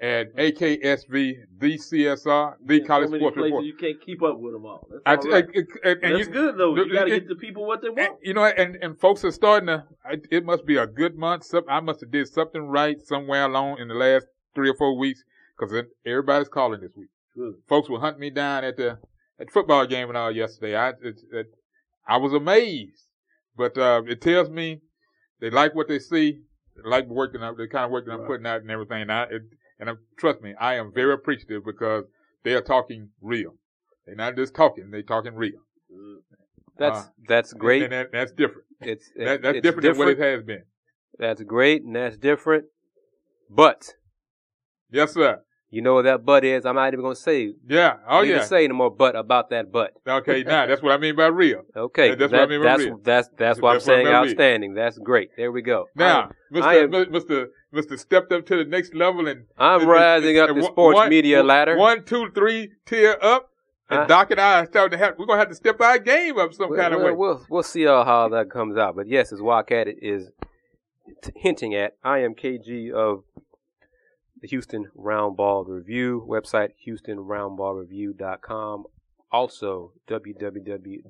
at 0.00 0.34
AKSV, 0.36 1.34
the 1.58 1.78
CSR, 1.78 2.54
the 2.66 2.80
So 2.80 2.86
College 2.86 3.10
many 3.10 3.20
Sports 3.20 3.36
Report. 3.36 3.64
You 3.64 3.74
can't 3.74 4.00
keep 4.04 4.22
up 4.22 4.38
with 4.38 4.52
them 4.52 4.66
all. 4.66 4.86
That's, 4.90 5.24
I, 5.24 5.28
all 5.28 5.32
right. 5.32 5.44
I- 5.54 5.88
I- 5.88 5.90
and 5.92 6.02
That's 6.02 6.26
you- 6.26 6.32
good 6.32 6.58
though. 6.58 6.76
You 6.76 6.92
got 6.92 7.04
to 7.04 7.10
get 7.10 7.28
the 7.28 7.36
people 7.36 7.66
what 7.66 7.80
they 7.80 7.88
and, 7.88 7.96
want. 7.96 8.18
you 8.22 8.34
know, 8.34 8.44
and, 8.44 8.76
and 8.76 8.98
folks 8.98 9.24
are 9.24 9.30
starting 9.30 9.68
to. 9.68 9.84
It 10.30 10.44
must 10.44 10.66
be 10.66 10.76
a 10.76 10.86
good 10.86 11.16
month. 11.16 11.44
Some, 11.44 11.64
I 11.68 11.80
must 11.80 12.00
have 12.00 12.10
did 12.10 12.28
something 12.28 12.62
right 12.62 13.00
somewhere 13.00 13.44
along 13.44 13.78
in 13.78 13.88
the 13.88 13.94
last 13.94 14.26
three 14.54 14.68
or 14.68 14.74
four 14.74 14.98
weeks 14.98 15.22
because 15.58 15.74
everybody's 16.04 16.48
calling 16.48 16.80
this 16.80 16.92
week. 16.96 17.08
Good. 17.36 17.54
Folks 17.68 17.88
will 17.88 18.00
hunt 18.00 18.18
me 18.18 18.30
down 18.30 18.64
at 18.64 18.76
the 18.76 18.98
at 19.40 19.46
the 19.46 19.52
football 19.52 19.86
game 19.86 20.08
and 20.08 20.18
all 20.18 20.30
yesterday. 20.30 20.76
I 20.76 20.90
it, 20.90 21.20
it, 21.32 21.46
I 22.06 22.16
was 22.18 22.32
amazed, 22.32 23.04
but 23.56 23.78
uh, 23.78 24.02
it 24.06 24.20
tells 24.20 24.50
me 24.50 24.80
they 25.40 25.50
like 25.50 25.74
what 25.74 25.88
they 25.88 25.98
see. 25.98 26.40
Like 26.82 27.08
the 27.08 27.14
work 27.14 27.32
that 27.32 27.42
I'm, 27.42 27.56
the 27.56 27.68
kind 27.68 27.84
of 27.84 27.90
work 27.90 28.06
that 28.06 28.12
I'm 28.12 28.20
Right. 28.20 28.26
putting 28.26 28.46
out 28.46 28.62
and 28.62 28.70
everything. 28.70 29.02
And, 29.02 29.12
I, 29.12 29.22
it, 29.24 29.42
and 29.78 29.88
uh, 29.88 29.94
trust 30.16 30.40
me, 30.42 30.54
I 30.58 30.74
am 30.74 30.92
very 30.92 31.12
appreciative 31.12 31.64
because 31.64 32.04
they 32.42 32.54
are 32.54 32.60
talking 32.62 33.10
real. 33.20 33.54
They're 34.06 34.16
not 34.16 34.36
just 34.36 34.54
talking; 34.54 34.90
they're 34.90 35.02
talking 35.02 35.34
real. 35.34 35.60
That's 36.76 36.98
Uh, 36.98 37.08
that's 37.28 37.52
great. 37.52 37.82
And, 37.84 37.92
that, 37.92 38.12
that's 38.12 38.32
different. 38.32 38.66
it's 38.80 39.10
That, 39.16 39.42
that's 39.42 39.56
it's 39.56 39.62
different, 39.62 39.82
than 39.82 39.98
what 39.98 40.08
it 40.08 40.18
has 40.18 40.42
been. 40.42 40.64
That's 41.18 41.42
great 41.42 41.84
and 41.84 41.94
that's 41.94 42.16
different. 42.16 42.66
But 43.48 43.94
Yes, 44.90 45.14
sir. 45.14 45.42
You 45.74 45.82
know 45.82 45.94
what 45.94 46.02
that 46.04 46.24
but 46.24 46.44
is? 46.44 46.64
I'm 46.64 46.76
not 46.76 46.92
even 46.92 47.02
gonna 47.02 47.14
say 47.16 47.52
Yeah. 47.68 47.96
Oh, 48.08 48.22
yeah. 48.22 48.38
to 48.38 48.44
say 48.46 48.66
no 48.68 48.74
more 48.74 48.90
but 48.90 49.16
about 49.16 49.50
that 49.50 49.70
but. 49.72 49.92
Okay, 50.06 50.42
now 50.46 50.66
that's 50.66 50.82
what 50.82 50.92
I 50.92 50.98
mean 50.98 51.16
by 51.16 51.26
real. 51.26 51.62
Okay. 51.76 52.10
That- 52.10 52.18
that's 52.20 52.32
what 52.32 52.40
I 52.42 52.46
mean 52.46 52.60
by 52.60 52.64
that's, 52.68 52.82
real. 52.84 53.00
that's 53.02 53.28
that's 53.36 53.60
why 53.60 53.70
I'm 53.70 53.74
That's 53.76 53.86
what 53.86 53.92
I 53.92 53.96
saying 53.96 54.04
mean 54.06 54.12
by 54.14 54.20
real. 54.20 54.28
outstanding. 54.30 54.74
That's 54.74 54.98
great. 54.98 55.30
There 55.36 55.52
we 55.52 55.62
go. 55.62 55.86
Now, 55.96 56.30
I 56.54 56.54
Mr. 56.56 56.82
am- 56.84 57.12
Mr. 57.12 57.46
Mr. 57.74 57.98
stepped 57.98 58.32
up 58.32 58.46
to 58.46 58.56
the 58.56 58.64
next 58.64 58.94
level 58.94 59.26
and 59.26 59.44
I'm 59.58 59.80
and- 59.80 59.90
rising 59.90 60.38
and- 60.38 60.50
up 60.50 60.56
the 60.56 60.62
sports 60.62 60.94
one- 60.96 61.08
media 61.10 61.42
ladder. 61.42 61.76
One, 61.76 62.04
two, 62.04 62.30
three, 62.34 62.70
tier 62.86 63.16
up. 63.20 63.50
And 63.90 64.00
Huh? 64.00 64.06
Doc 64.06 64.30
and 64.30 64.40
I 64.40 64.60
are 64.60 64.66
starting 64.66 64.98
to 64.98 65.04
have. 65.04 65.18
We're 65.18 65.26
gonna 65.26 65.40
have 65.40 65.50
to 65.50 65.54
step 65.54 65.78
our 65.80 65.98
game 65.98 66.38
up 66.38 66.54
some 66.54 66.70
Well, 66.70 66.78
kind 66.80 66.94
of 66.94 67.00
well, 67.00 67.08
way. 67.10 67.16
We'll 67.16 67.46
we'll 67.50 67.62
see 67.62 67.82
how, 67.84 68.02
how 68.04 68.28
that 68.30 68.48
comes 68.50 68.78
out. 68.78 68.96
But 68.96 69.08
yes, 69.08 69.30
as 69.30 69.42
Wildcat 69.42 69.88
is 69.88 70.30
Hinting 71.36 71.74
At. 71.74 71.96
I 72.02 72.20
am 72.20 72.34
KG 72.34 72.90
of 72.90 73.24
the 74.44 74.48
Houston 74.48 74.86
Roundball 74.94 75.66
Review 75.66 76.22
website, 76.28 76.72
HoustonRoundballReview.com. 76.86 78.84
Also, 79.32 79.92
www.therr.com. 80.06 81.06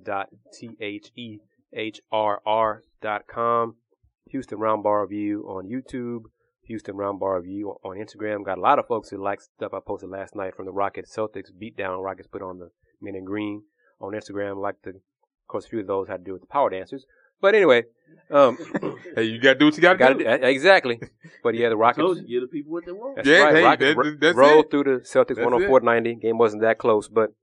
Houston 4.31 4.59
Roundball 4.59 5.03
Review 5.03 5.43
on 5.49 5.67
YouTube. 5.67 6.23
Houston 6.63 6.95
Roundball 6.95 7.41
Review 7.41 7.77
on 7.83 7.97
Instagram. 7.97 8.45
Got 8.45 8.59
a 8.59 8.61
lot 8.61 8.79
of 8.79 8.87
folks 8.87 9.11
who 9.11 9.21
like 9.21 9.41
stuff 9.41 9.75
I 9.75 9.81
posted 9.85 10.11
last 10.11 10.37
night 10.37 10.55
from 10.55 10.67
the 10.67 10.73
Rockets 10.73 11.13
Celtics 11.13 11.51
beatdown 11.51 12.05
Rockets 12.05 12.29
put 12.29 12.41
on 12.41 12.61
the 12.61 12.71
men 13.03 13.17
in 13.17 13.25
green 13.25 13.65
on 14.01 14.13
Instagram. 14.13 14.63
Like 14.63 14.77
the, 14.85 14.91
of 14.91 15.01
course, 15.49 15.67
a 15.67 15.71
few 15.71 15.81
of 15.81 15.89
those 15.89 16.07
had 16.07 16.19
to 16.19 16.25
do 16.25 16.35
with 16.35 16.43
the 16.43 16.47
power 16.47 16.71
dancers. 16.71 17.05
But 17.45 17.55
anyway, 17.55 17.85
um, 18.31 18.57
Hey, 19.15 19.25
you 19.25 19.39
gotta 19.39 19.59
do 19.59 19.67
what 19.67 19.77
you 19.77 19.83
gotta, 19.83 19.99
gotta 19.99 20.15
do. 20.15 20.25
do, 20.25 20.31
exactly. 20.47 20.99
But 21.43 21.55
yeah, 21.55 21.69
the 21.69 21.77
Rockets. 21.77 21.99
Told 22.03 22.17
you, 22.17 22.27
give 22.27 22.41
the 22.41 22.49
people 22.49 22.73
what 22.73 22.87
they 22.87 22.93
want. 22.93 23.17
That's 23.17 23.29
Yeah, 23.29 23.41
right. 23.43 23.55
hey, 23.57 23.63
Rockets 23.65 23.95
that- 24.03 24.17
that's 24.19 24.37
rolled 24.37 24.65
it. 24.65 24.71
through 24.71 24.85
the 24.85 25.01
Celtics 25.01 25.37
That's 25.37 25.41
104 25.41 25.81
90. 25.81 26.15
Game 26.15 26.39
wasn't 26.39 26.63
that 26.63 26.79
close, 26.79 27.07
but 27.09 27.35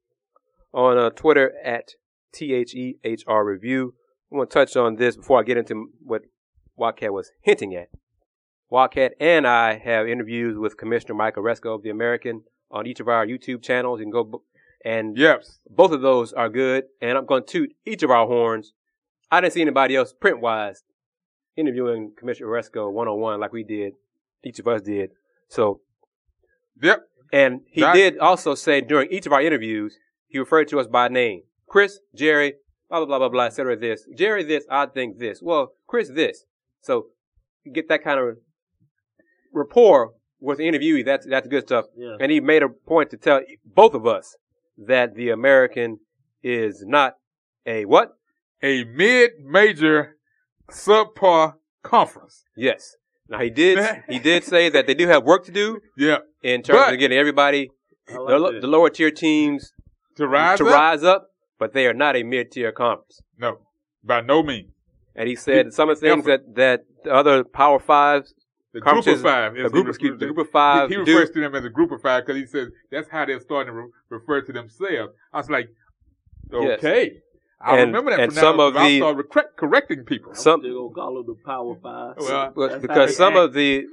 on 0.73 0.97
uh, 0.97 1.11
Twitter 1.11 1.53
at 1.63 1.91
THEHR 2.33 3.45
Review, 3.45 3.93
I 4.31 4.37
want 4.37 4.49
to 4.49 4.53
touch 4.55 4.75
on 4.75 4.95
this 4.95 5.15
before 5.17 5.39
I 5.39 5.43
get 5.43 5.57
into 5.57 5.91
what 6.03 6.23
Wildcat 6.75 7.13
was 7.13 7.31
hinting 7.41 7.75
at. 7.75 7.89
Wildcat 8.71 9.13
and 9.19 9.45
I 9.45 9.77
have 9.77 10.07
interviews 10.07 10.57
with 10.57 10.77
Commissioner 10.77 11.13
Michael 11.13 11.43
Aresco 11.43 11.75
of 11.75 11.83
the 11.83 11.91
American 11.91 12.43
on 12.71 12.87
each 12.87 12.99
of 12.99 13.07
our 13.07 13.27
YouTube 13.27 13.61
channels. 13.61 13.99
You 13.99 14.05
can 14.05 14.11
go, 14.11 14.23
bo- 14.23 14.43
and 14.83 15.15
Yep. 15.15 15.43
both 15.69 15.91
of 15.91 16.01
those 16.01 16.33
are 16.33 16.49
good. 16.49 16.85
And 17.01 17.19
I'm 17.19 17.27
going 17.27 17.43
to 17.43 17.51
toot 17.51 17.69
each 17.85 18.01
of 18.01 18.09
our 18.09 18.25
horns. 18.25 18.73
I 19.31 19.41
didn't 19.41 19.53
see 19.53 19.61
anybody 19.61 19.95
else 19.95 20.13
print 20.13 20.41
wise 20.41 20.83
interviewing 21.55 22.13
Commissioner 22.17 22.49
Aresco 22.49 22.91
one 22.91 23.07
on 23.07 23.19
one 23.19 23.39
like 23.39 23.53
we 23.53 23.63
did. 23.63 23.93
Each 24.43 24.59
of 24.59 24.67
us 24.67 24.81
did. 24.81 25.11
So 25.47 25.81
Yep. 26.81 27.07
and 27.31 27.61
he 27.67 27.81
That- 27.81 27.93
did 27.93 28.17
also 28.17 28.55
say 28.55 28.81
during 28.81 29.09
each 29.11 29.25
of 29.25 29.33
our 29.33 29.41
interviews, 29.41 29.97
he 30.27 30.37
referred 30.39 30.67
to 30.69 30.79
us 30.79 30.87
by 30.87 31.07
name. 31.07 31.43
Chris, 31.67 31.99
Jerry, 32.13 32.55
blah, 32.89 32.99
blah, 32.99 33.05
blah, 33.05 33.19
blah, 33.19 33.29
blah, 33.29 33.45
et 33.45 33.49
cetera, 33.53 33.75
this. 33.75 34.05
Jerry, 34.15 34.43
this, 34.43 34.65
I 34.69 34.85
think 34.87 35.19
this. 35.19 35.41
Well, 35.41 35.73
Chris, 35.87 36.09
this. 36.09 36.45
So 36.81 37.07
you 37.63 37.71
get 37.71 37.87
that 37.89 38.03
kind 38.03 38.19
of 38.19 38.37
rapport 39.53 40.13
with 40.39 40.57
the 40.57 40.65
interviewee. 40.65 41.05
That's, 41.05 41.25
that's 41.25 41.47
good 41.47 41.63
stuff. 41.63 41.85
Yeah. 41.95 42.17
And 42.19 42.31
he 42.31 42.39
made 42.39 42.63
a 42.63 42.69
point 42.69 43.09
to 43.11 43.17
tell 43.17 43.41
both 43.65 43.93
of 43.93 44.05
us 44.07 44.35
that 44.77 45.15
the 45.15 45.29
American 45.29 45.99
is 46.43 46.83
not 46.85 47.15
a 47.65 47.85
what? 47.85 48.17
A 48.63 48.83
mid-major 48.83 50.15
subpar 50.69 51.53
conference. 51.83 52.43
Yes. 52.55 52.95
Now 53.29 53.39
he 53.39 53.49
did, 53.49 53.79
he 54.09 54.19
did 54.19 54.43
say 54.43 54.69
that 54.69 54.87
they 54.87 54.93
do 54.93 55.07
have 55.07 55.23
work 55.23 55.45
to 55.45 55.51
do 55.51 55.79
Yeah. 55.97 56.17
in 56.43 56.61
terms 56.63 56.79
But- 56.79 56.93
of 56.93 56.99
getting 56.99 57.17
everybody, 57.17 57.71
I 58.09 58.13
the, 58.13 58.19
like 58.21 58.39
lo- 58.39 58.51
that. 58.53 58.61
the 58.61 58.67
lower 58.67 58.89
tier 58.89 59.11
teams 59.11 59.71
To 60.17 60.27
rise 60.27 60.57
to 60.59 60.65
up? 60.67 60.73
rise 60.73 61.03
up, 61.03 61.27
but 61.59 61.73
they 61.73 61.87
are 61.87 61.93
not 61.93 62.15
a 62.15 62.23
mid-tier 62.23 62.71
conference. 62.71 63.19
No. 63.37 63.59
By 64.03 64.21
no 64.21 64.43
means. 64.43 64.71
And 65.15 65.27
he 65.27 65.35
said 65.35 65.73
some 65.73 65.89
of 65.89 65.99
the 65.99 66.07
things 66.09 66.25
Yeah. 66.27 66.37
that, 66.37 66.55
that 66.55 66.79
the 67.03 67.13
other 67.13 67.43
Power 67.43 67.79
Fives, 67.79 68.33
The 68.73 68.79
group 68.79 68.87
of 68.99 69.03
Conferences- 69.03 69.23
five. 69.23 69.53
the 69.55 69.69
group, 69.69 69.85
he 69.85 69.89
excuse, 69.89 70.19
the 70.19 70.25
refers- 70.27 70.35
group 70.35 70.47
of 70.47 70.51
five, 70.51 70.89
He, 70.89 70.95
he 70.97 71.03
do. 71.03 71.13
refers 71.17 71.29
to 71.31 71.39
them 71.41 71.55
as 71.55 71.65
a 71.65 71.69
group 71.69 71.91
of 71.91 72.01
five 72.01 72.25
because 72.25 72.39
he 72.39 72.45
says 72.47 72.69
that's 72.91 73.09
how 73.09 73.25
they're 73.25 73.39
starting 73.39 73.73
to 73.73 73.79
re- 73.81 73.89
refer 74.09 74.41
to 74.41 74.53
themselves. 74.53 75.13
I 75.33 75.37
was 75.37 75.49
like, 75.49 75.67
Yes. 76.51 76.81
Okay. 77.61 77.71
I 77.71 77.79
And- 77.79 77.87
remember 77.91 78.11
that 78.11 78.19
and 78.19 78.31
from 78.33 78.39
some 78.41 78.57
now 78.57 78.63
of 78.67 78.75
on, 78.75 78.81
I 78.81 78.87
the- 78.89 78.97
started 78.99 79.29
correct, 79.29 79.57
correcting 79.57 80.03
people. 80.05 80.33
some, 80.33 80.61
They're 80.61 80.71
gonna 80.73 80.93
call 80.93 81.15
them 81.15 81.25
the 81.27 81.35
Power 81.45 81.75
Five. 81.81 82.15
Well, 82.19 82.51
but 82.55 82.81
because 82.81 83.15
some 83.15 83.33
they 83.35 83.39
of 83.39 83.53
the 83.53 83.87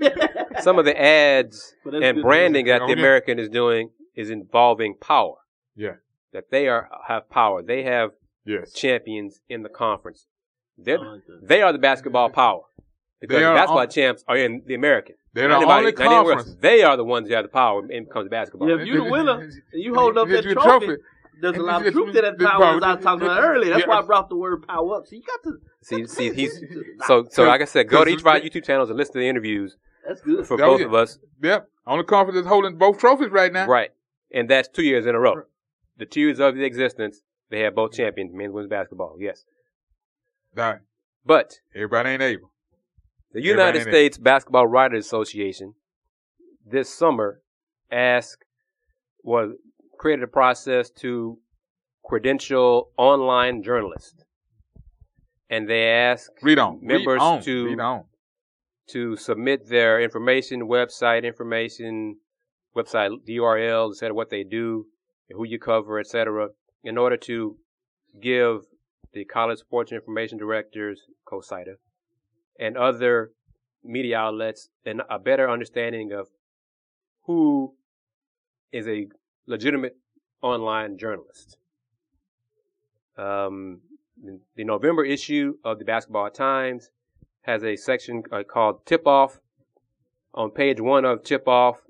some 0.60 0.78
of 0.78 0.84
the 0.84 1.00
ads 1.00 1.74
and 1.84 2.22
branding 2.22 2.66
that 2.66 2.82
the 2.86 2.92
American 2.92 3.38
is 3.38 3.48
doing 3.48 3.90
is 4.14 4.30
involving 4.30 4.94
power. 5.00 5.36
Yeah. 5.76 5.96
That 6.32 6.50
they 6.50 6.68
are 6.68 6.88
have 7.06 7.30
power. 7.30 7.62
They 7.62 7.82
have 7.84 8.10
Yes. 8.44 8.72
champions 8.72 9.40
in 9.48 9.62
the 9.62 9.68
conference. 9.68 10.26
They're, 10.78 10.98
like 10.98 11.20
they 11.42 11.60
are 11.62 11.72
the 11.72 11.78
basketball 11.78 12.30
power. 12.30 12.62
Because 13.20 13.34
They 13.36 13.40
the 13.40 13.48
are 13.48 13.54
basketball 13.54 13.78
on- 13.80 13.90
champs 13.90 14.24
are 14.28 14.36
in 14.36 14.62
the 14.66 14.74
American. 14.74 15.16
They're 15.34 15.48
Not 15.48 15.60
the 15.60 15.66
anybody- 15.66 15.78
only 15.86 15.92
not 15.92 16.00
anywhere 16.00 16.18
else. 16.18 16.44
conference. 16.44 16.60
They 16.62 16.82
are 16.82 16.96
the 16.96 17.04
ones 17.04 17.28
who 17.28 17.34
have 17.34 17.44
the 17.44 17.48
power 17.50 17.80
when 17.82 17.90
it 17.90 18.10
comes 18.10 18.26
to 18.26 18.30
basketball. 18.30 18.68
Yeah, 18.68 18.80
if 18.80 18.86
you're 18.86 19.04
the 19.04 19.10
winner 19.10 19.40
and 19.72 19.82
you 19.82 19.94
hold 19.94 20.16
up 20.18 20.28
that 20.28 20.42
Get 20.42 20.44
you 20.44 20.50
a 20.52 20.54
trophy, 20.54 20.96
there's 21.40 21.56
a 21.56 21.62
lot 21.62 21.86
of 21.86 21.92
truth 21.92 22.14
to 22.14 22.20
that 22.22 22.34
it's- 22.34 22.50
power 22.50 22.76
as 22.76 22.82
I 22.82 22.94
was 22.94 23.04
talking 23.04 23.26
about 23.26 23.42
earlier. 23.42 23.70
That's 23.70 23.82
yeah. 23.82 23.88
why 23.88 23.98
I 23.98 24.02
brought 24.02 24.28
the 24.28 24.36
word 24.36 24.66
power 24.66 24.96
up. 24.96 25.06
So 25.06 25.16
you 25.16 25.22
got 25.22 25.42
to. 25.44 25.58
See, 25.82 26.06
see, 26.14 26.32
he's 26.32 26.60
so 27.06 27.26
so. 27.30 27.44
Like 27.44 27.60
I 27.60 27.64
said, 27.64 27.88
go 27.88 28.04
to 28.04 28.10
each 28.10 28.20
of 28.20 28.26
our 28.26 28.40
YouTube 28.40 28.64
channels 28.64 28.90
and 28.90 28.98
listen 28.98 29.14
to 29.14 29.18
the 29.20 29.28
interviews 29.28 29.76
That's 30.06 30.20
good. 30.20 30.46
for 30.46 30.56
both 30.56 30.80
of 30.80 30.94
us. 30.94 31.18
Yep. 31.42 31.68
Only 31.86 32.04
conference 32.04 32.36
that's 32.36 32.48
holding 32.48 32.76
both 32.76 32.98
trophies 32.98 33.30
right 33.30 33.52
now. 33.52 33.66
Right. 33.66 33.90
And 34.32 34.48
that's 34.48 34.68
two 34.68 34.82
years 34.82 35.06
in 35.06 35.14
a 35.14 35.20
row. 35.20 35.42
The 35.96 36.06
two 36.06 36.20
years 36.20 36.38
of 36.38 36.54
the 36.54 36.64
existence, 36.64 37.22
they 37.50 37.60
have 37.60 37.74
both 37.74 37.92
champions, 37.92 38.32
men's 38.34 38.52
women's 38.52 38.70
basketball. 38.70 39.16
Yes. 39.18 39.44
Right. 40.54 40.80
But 41.24 41.60
Everybody 41.74 42.10
ain't 42.10 42.22
able. 42.22 42.50
the 43.32 43.42
United 43.42 43.80
ain't 43.80 43.88
it. 43.88 43.90
States 43.90 44.18
Basketball 44.18 44.66
Writers 44.66 45.06
Association 45.06 45.74
this 46.70 46.88
summer 46.92 47.40
asked 47.90 48.44
was 49.22 49.52
created 49.98 50.22
a 50.22 50.28
process 50.28 50.90
to 50.90 51.38
credential 52.04 52.90
online 52.96 53.62
journalists. 53.62 54.24
And 55.50 55.68
they 55.68 55.88
asked 55.90 56.30
Read 56.42 56.58
on. 56.58 56.78
Members 56.82 57.20
Read 57.20 57.20
on. 57.20 57.42
to- 57.42 57.66
Read 57.66 57.80
on. 57.80 58.04
to 58.90 59.16
submit 59.16 59.68
their 59.68 60.00
information, 60.00 60.68
website 60.68 61.24
information, 61.24 62.16
website 62.76 63.10
URLs, 63.28 63.92
etc., 63.92 64.14
what 64.14 64.30
they 64.30 64.44
do, 64.44 64.86
who 65.30 65.44
you 65.44 65.58
cover, 65.58 65.98
etc., 65.98 66.48
in 66.84 66.96
order 66.96 67.16
to 67.16 67.56
give 68.22 68.60
the 69.12 69.24
college 69.24 69.58
sports 69.58 69.92
information 69.92 70.38
directors, 70.38 71.02
COSIDA, 71.26 71.74
and 72.58 72.76
other 72.76 73.32
media 73.84 74.18
outlets 74.18 74.68
and 74.84 75.02
a 75.10 75.18
better 75.18 75.48
understanding 75.48 76.12
of 76.12 76.28
who 77.26 77.74
is 78.72 78.86
a 78.86 79.06
legitimate 79.48 79.96
online 80.42 80.98
journalist. 80.98 81.56
Um, 83.16 83.80
the 84.56 84.64
November 84.64 85.04
issue 85.04 85.54
of 85.64 85.78
the 85.78 85.84
Basketball 85.84 86.30
Times 86.30 86.90
has 87.42 87.64
a 87.64 87.76
section 87.76 88.22
uh, 88.30 88.42
called 88.42 88.84
Tip 88.86 89.06
Off. 89.06 89.40
On 90.34 90.50
page 90.50 90.80
one 90.80 91.04
of 91.04 91.24
Tip 91.24 91.48
Off, 91.48 91.80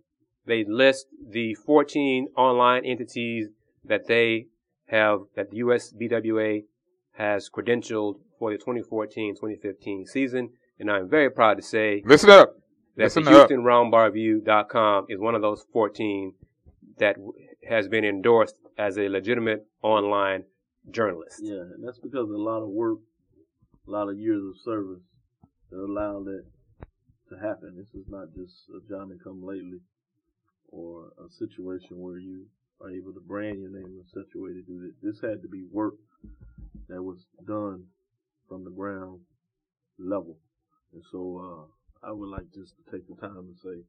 they 0.46 0.64
list 0.64 1.06
the 1.28 1.54
14 1.54 2.28
online 2.36 2.84
entities 2.84 3.48
that 3.84 4.06
they 4.06 4.46
have, 4.86 5.20
that 5.34 5.50
the 5.50 5.58
USBWA 5.58 6.64
has 7.12 7.50
credentialed 7.50 8.20
for 8.38 8.52
the 8.52 8.58
2014-2015 8.58 10.08
season. 10.08 10.50
And 10.78 10.90
I'm 10.90 11.08
very 11.08 11.30
proud 11.30 11.54
to 11.54 11.62
say 11.62 12.02
Listen 12.06 12.30
up. 12.30 12.54
that 12.96 13.04
Listen 13.04 13.24
the. 13.24 13.48
HoustonRoundballReview.com 13.48 15.06
is 15.08 15.18
one 15.18 15.34
of 15.34 15.42
those 15.42 15.64
14 15.72 16.34
that 16.98 17.16
has 17.68 17.88
been 17.88 18.04
endorsed 18.04 18.56
as 18.76 18.98
a 18.98 19.08
legitimate 19.08 19.66
online 19.82 20.44
journalist. 20.90 21.40
Yeah, 21.42 21.60
and 21.60 21.86
that's 21.86 21.98
because 21.98 22.30
a 22.30 22.36
lot 22.36 22.62
of 22.62 22.68
work, 22.68 22.98
a 23.86 23.90
lot 23.90 24.08
of 24.08 24.18
years 24.18 24.42
of 24.42 24.60
service 24.62 25.02
that 25.70 25.78
allowed 25.78 26.24
that 26.26 26.44
to 27.30 27.36
happen. 27.38 27.76
This 27.76 27.94
is 27.94 28.08
not 28.08 28.28
just 28.34 28.68
a 28.70 28.80
Johnny 28.88 29.16
come 29.22 29.44
lately 29.44 29.80
or 30.68 31.12
a 31.18 31.30
situation 31.30 31.98
where 31.98 32.18
you 32.18 32.46
are 32.80 32.90
able 32.90 33.12
to 33.12 33.20
brand 33.20 33.60
your 33.60 33.70
name 33.70 33.98
in 34.00 34.04
such 34.06 34.34
a 34.34 34.38
way 34.38 34.50
to 34.50 34.62
do 34.62 34.80
this. 34.80 34.94
This 35.02 35.20
had 35.20 35.42
to 35.42 35.48
be 35.48 35.64
work 35.70 35.94
that 36.88 37.02
was 37.02 37.26
done 37.46 37.84
from 38.48 38.64
the 38.64 38.70
ground 38.70 39.20
level. 39.98 40.38
And 40.92 41.02
so 41.10 41.68
uh, 42.02 42.08
I 42.08 42.12
would 42.12 42.28
like 42.28 42.46
just 42.54 42.74
to 42.76 42.90
take 42.90 43.06
the 43.08 43.14
time 43.20 43.48
to 43.48 43.54
say 43.62 43.82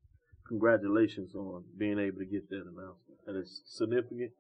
congratulations 0.50 1.34
on 1.36 1.64
being 1.78 1.98
able 2.00 2.18
to 2.18 2.26
get 2.26 2.50
that 2.50 2.64
announcement. 2.64 3.26
That 3.26 3.36
is 3.38 3.62
significant 3.66 4.32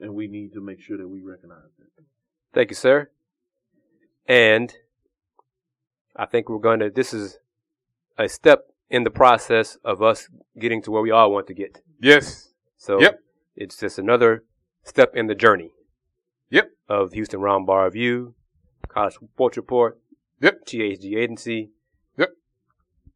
and 0.00 0.14
we 0.14 0.26
need 0.26 0.52
to 0.52 0.60
make 0.60 0.80
sure 0.80 0.98
that 0.98 1.08
we 1.08 1.20
recognize 1.20 1.70
that. 1.78 2.04
Thank 2.52 2.70
you, 2.70 2.76
sir. 2.76 3.10
And 4.26 4.74
I 6.14 6.26
think 6.26 6.48
we're 6.48 6.58
going 6.58 6.80
to, 6.80 6.90
this 6.90 7.14
is 7.14 7.38
a 8.18 8.28
step 8.28 8.66
in 8.90 9.04
the 9.04 9.10
process 9.10 9.76
of 9.84 10.02
us 10.02 10.28
getting 10.58 10.82
to 10.82 10.90
where 10.90 11.02
we 11.02 11.10
all 11.10 11.30
want 11.32 11.46
to 11.48 11.54
get. 11.54 11.80
Yes. 12.00 12.50
So 12.76 13.00
Yep. 13.00 13.20
it's 13.56 13.76
just 13.78 13.98
another 13.98 14.44
step 14.84 15.14
in 15.14 15.26
the 15.26 15.34
journey. 15.34 15.72
Yep. 16.50 16.70
Of 16.88 17.12
Houston 17.12 17.40
Roundball 17.40 17.84
Review, 17.84 18.34
College 18.88 19.14
Sports 19.14 19.56
Report, 19.56 19.98
Yep. 20.40 20.66
THG 20.66 21.16
Agency. 21.16 21.70
Yep. 22.16 22.30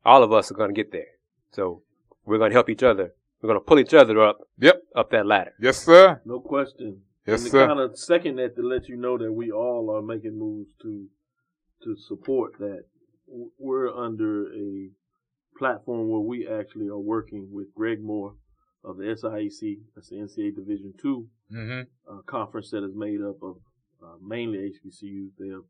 All 0.04 0.22
of 0.22 0.32
us 0.32 0.50
are 0.50 0.54
going 0.54 0.70
to 0.74 0.74
get 0.74 0.92
there. 0.92 1.06
So 1.52 1.82
we're 2.24 2.38
going 2.38 2.50
to 2.50 2.54
help 2.54 2.68
each 2.70 2.82
other. 2.82 3.12
We're 3.42 3.48
going 3.48 3.60
to 3.60 3.64
pull 3.64 3.78
each 3.78 3.94
other 3.94 4.20
up, 4.22 4.38
Yep. 4.58 4.82
up 4.94 5.10
that 5.10 5.26
ladder. 5.26 5.52
Yes, 5.60 5.78
sir. 5.84 6.20
No 6.24 6.40
question. 6.40 7.02
Yes, 7.26 7.40
sir. 7.40 7.44
and 7.44 7.44
to 7.44 7.50
sir. 7.50 7.66
kind 7.66 7.80
of 7.80 7.98
second 7.98 8.36
that 8.36 8.56
to 8.56 8.62
let 8.62 8.88
you 8.88 8.96
know 8.96 9.16
that 9.18 9.32
we 9.32 9.50
all 9.50 9.90
are 9.94 10.02
making 10.02 10.38
moves 10.38 10.70
to 10.82 11.06
to 11.84 11.96
support 11.96 12.52
that 12.58 12.84
we're 13.58 13.88
under 13.88 14.52
a 14.52 14.90
platform 15.58 16.10
where 16.10 16.20
we 16.20 16.46
actually 16.46 16.88
are 16.88 16.98
working 16.98 17.48
with 17.50 17.72
Greg 17.74 18.02
Moore 18.02 18.34
of 18.84 18.98
the 18.98 19.04
SIAC, 19.04 19.78
that's 19.94 20.08
the 20.10 20.16
NCAA 20.16 20.54
Division 20.56 20.92
Two 21.00 21.28
Mm-hmm. 21.52 21.80
uh, 22.12 22.22
conference 22.26 22.70
that 22.70 22.84
is 22.84 22.94
made 22.94 23.20
up 23.22 23.42
of 23.42 23.56
uh, 24.04 24.14
mainly 24.24 24.58
HBCUs. 24.72 25.30
They 25.38 25.48
have 25.48 25.64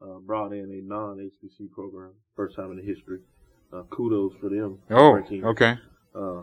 uh, 0.00 0.18
brought 0.20 0.52
in 0.52 0.70
a 0.70 0.80
non-HBCU 0.86 1.70
program, 1.72 2.12
first 2.36 2.54
time 2.54 2.70
in 2.70 2.76
the 2.76 2.84
history. 2.84 3.18
Uh, 3.72 3.82
kudos 3.90 4.32
for 4.40 4.48
them 4.48 4.78
Oh, 4.90 5.12
breaking 5.12 5.44
okay. 5.44 5.74
uh, 6.14 6.42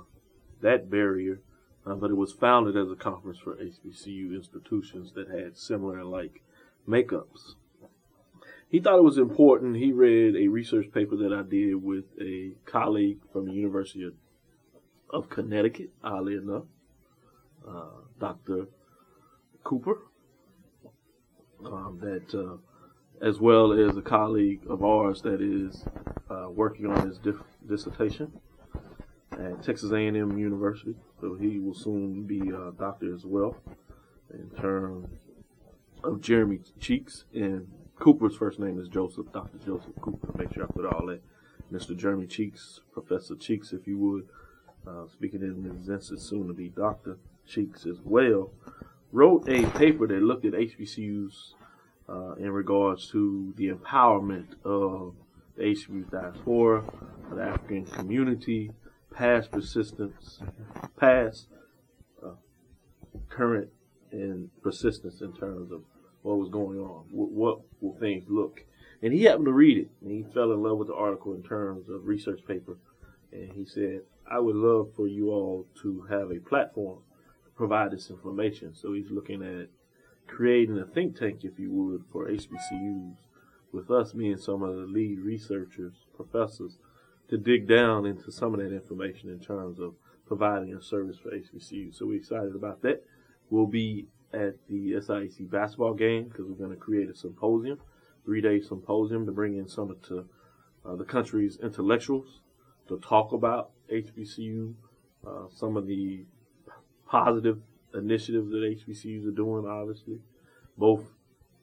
that 0.61 0.89
barrier. 0.89 1.41
Uh, 1.85 1.93
but 1.95 2.09
it 2.09 2.15
was 2.15 2.31
founded 2.31 2.75
as 2.75 2.91
a 2.91 2.95
conference 2.95 3.37
for 3.37 3.55
HBCU 3.55 4.33
institutions 4.35 5.13
that 5.13 5.29
had 5.29 5.55
similar 5.57 6.03
like 6.03 6.41
makeups. 6.87 7.53
He 8.69 8.79
thought 8.79 8.97
it 8.97 9.03
was 9.03 9.17
important. 9.19 9.77
He 9.77 9.91
read 9.91 10.35
a 10.35 10.47
research 10.47 10.91
paper 10.91 11.15
that 11.17 11.31
I 11.31 11.43
did 11.43 11.75
with 11.75 12.05
a 12.19 12.53
colleague 12.65 13.19
from 13.31 13.45
the 13.45 13.53
University 13.53 14.03
of, 14.03 14.13
of 15.11 15.29
Connecticut, 15.29 15.91
oddly 16.03 16.35
enough, 16.35 16.63
uh, 17.67 18.01
Dr. 18.19 18.65
Cooper, 19.63 19.99
um, 21.63 21.99
that 22.01 22.33
uh, 22.37 22.57
as 23.21 23.39
well 23.39 23.73
as 23.73 23.97
a 23.97 24.01
colleague 24.01 24.61
of 24.69 24.83
ours 24.83 25.21
that 25.21 25.41
is 25.41 25.85
uh, 26.29 26.49
working 26.49 26.87
on 26.87 27.07
his 27.07 27.17
dif- 27.17 27.43
dissertation 27.67 28.31
at 29.33 29.63
Texas 29.63 29.91
A&M 29.91 30.37
University. 30.37 30.95
So 31.21 31.35
he 31.35 31.59
will 31.59 31.73
soon 31.73 32.23
be 32.23 32.39
a 32.49 32.71
doctor 32.71 33.13
as 33.13 33.25
well. 33.25 33.57
In 34.33 34.49
terms 34.59 35.07
of 36.03 36.21
Jeremy 36.21 36.59
Cheeks 36.79 37.25
and 37.33 37.67
Cooper's 37.97 38.35
first 38.35 38.59
name 38.59 38.79
is 38.79 38.87
Joseph, 38.89 39.31
Dr. 39.31 39.57
Joseph 39.65 39.95
Cooper. 40.01 40.37
Make 40.37 40.53
sure 40.53 40.63
I 40.63 40.67
put 40.67 40.85
all 40.85 41.07
that. 41.07 41.21
Mr. 41.71 41.97
Jeremy 41.97 42.27
Cheeks, 42.27 42.81
Professor 42.93 43.35
Cheeks, 43.35 43.73
if 43.73 43.87
you 43.87 43.97
would, 43.97 44.27
uh, 44.87 45.07
speaking 45.07 45.41
in 45.41 45.63
his 45.77 45.89
instance, 45.89 46.21
soon 46.21 46.47
to 46.47 46.53
be 46.53 46.69
Dr. 46.69 47.17
Cheeks 47.47 47.85
as 47.85 47.97
well, 48.03 48.51
wrote 49.11 49.47
a 49.49 49.65
paper 49.71 50.05
that 50.07 50.21
looked 50.21 50.45
at 50.45 50.53
HBCUs 50.53 51.53
uh, 52.07 52.33
in 52.35 52.51
regards 52.51 53.09
to 53.09 53.53
the 53.57 53.69
empowerment 53.69 54.47
of 54.63 55.15
the 55.55 55.63
HBCU 55.63 56.11
diaspora, 56.11 56.83
the 57.33 57.41
African 57.41 57.85
community, 57.85 58.71
past 59.13 59.51
persistence, 59.51 60.39
past, 60.99 61.47
uh, 62.23 62.31
current, 63.29 63.69
and 64.11 64.49
persistence 64.61 65.21
in 65.21 65.33
terms 65.33 65.71
of 65.71 65.81
what 66.21 66.37
was 66.37 66.49
going 66.49 66.79
on. 66.79 67.05
What, 67.11 67.31
what 67.31 67.59
will 67.81 67.97
things 67.99 68.25
look? 68.27 68.63
And 69.01 69.13
he 69.13 69.23
happened 69.23 69.45
to 69.45 69.53
read 69.53 69.77
it, 69.77 69.89
and 70.01 70.11
he 70.11 70.23
fell 70.33 70.51
in 70.51 70.63
love 70.63 70.77
with 70.77 70.87
the 70.87 70.95
article 70.95 71.33
in 71.33 71.43
terms 71.43 71.89
of 71.89 72.07
research 72.07 72.41
paper. 72.47 72.77
And 73.31 73.51
he 73.51 73.65
said, 73.65 74.01
I 74.29 74.39
would 74.39 74.55
love 74.55 74.89
for 74.95 75.07
you 75.07 75.29
all 75.29 75.67
to 75.81 76.07
have 76.09 76.31
a 76.31 76.39
platform 76.39 76.99
to 77.45 77.51
provide 77.51 77.91
this 77.91 78.09
information. 78.09 78.73
So 78.73 78.93
he's 78.93 79.11
looking 79.11 79.43
at 79.43 79.69
creating 80.27 80.77
a 80.77 80.85
think 80.85 81.17
tank, 81.17 81.43
if 81.43 81.59
you 81.59 81.71
would, 81.71 82.03
for 82.11 82.27
HBCUs, 82.27 83.15
with 83.71 83.91
us 83.91 84.13
being 84.13 84.37
some 84.37 84.63
of 84.63 84.75
the 84.75 84.85
lead 84.85 85.19
researchers, 85.19 85.93
professors, 86.15 86.77
to 87.29 87.37
dig 87.37 87.67
down 87.67 88.05
into 88.05 88.31
some 88.31 88.53
of 88.53 88.59
that 88.59 88.73
information 88.73 89.29
in 89.29 89.39
terms 89.39 89.79
of 89.79 89.95
providing 90.27 90.73
a 90.73 90.81
service 90.81 91.17
for 91.17 91.31
HBCUs. 91.31 91.95
So 91.95 92.05
we're 92.05 92.17
excited 92.17 92.55
about 92.55 92.81
that. 92.83 93.03
We'll 93.49 93.67
be 93.67 94.07
at 94.33 94.55
the 94.67 94.93
SIAC 94.93 95.49
basketball 95.49 95.93
game 95.93 96.25
because 96.25 96.45
we're 96.45 96.55
going 96.55 96.71
to 96.71 96.75
create 96.75 97.09
a 97.09 97.15
symposium, 97.15 97.79
three-day 98.25 98.61
symposium 98.61 99.25
to 99.25 99.31
bring 99.31 99.57
in 99.57 99.67
some 99.67 99.91
of 99.91 100.01
the, 100.03 100.25
uh, 100.85 100.95
the 100.95 101.05
country's 101.05 101.57
intellectuals 101.61 102.41
to 102.87 102.99
talk 102.99 103.31
about 103.31 103.71
HBCU, 103.91 104.73
uh, 105.25 105.47
some 105.55 105.77
of 105.77 105.87
the 105.87 106.25
positive 107.07 107.59
initiatives 107.95 108.51
that 108.51 108.57
HBCUs 108.57 109.27
are 109.27 109.31
doing, 109.31 109.65
obviously, 109.67 110.19
both 110.77 111.03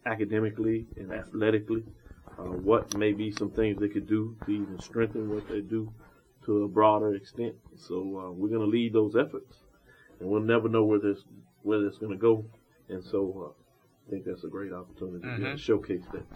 academically 0.07 0.87
and 0.97 1.13
athletically. 1.13 1.85
Uh, 2.39 2.45
what 2.45 2.97
may 2.97 3.13
be 3.13 3.31
some 3.31 3.51
things 3.51 3.79
they 3.79 3.89
could 3.89 4.09
do 4.09 4.37
to 4.45 4.51
even 4.51 4.81
strengthen 4.81 5.29
what 5.29 5.47
they 5.49 5.61
do 5.61 5.93
to 6.45 6.65
a 6.65 6.69
broader 6.69 7.15
extent. 7.15 7.55
So 7.77 7.97
uh, 7.97 8.31
we're 8.33 8.49
going 8.49 8.61
to 8.63 8.67
lead 8.67 8.93
those 8.93 9.15
efforts, 9.15 9.59
and 10.19 10.29
we'll 10.29 10.41
never 10.41 10.69
know 10.69 10.85
where 10.85 10.99
this 10.99 11.25
where 11.63 11.85
it's 11.85 11.99
going 11.99 12.13
to 12.13 12.19
go. 12.19 12.45
And 12.89 13.05
so 13.05 13.55
uh, 13.55 14.09
I 14.09 14.11
think 14.11 14.25
that's 14.25 14.45
a 14.45 14.49
great 14.49 14.73
opportunity 14.73 15.27
to 15.43 15.57
showcase 15.57 16.03
that. 16.13 16.27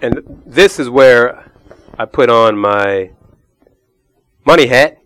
And 0.00 0.42
this 0.46 0.78
is 0.78 0.88
where 0.88 1.50
I 1.98 2.04
put 2.04 2.30
on 2.30 2.56
my 2.56 3.10
money 4.44 4.66
hat 4.66 4.98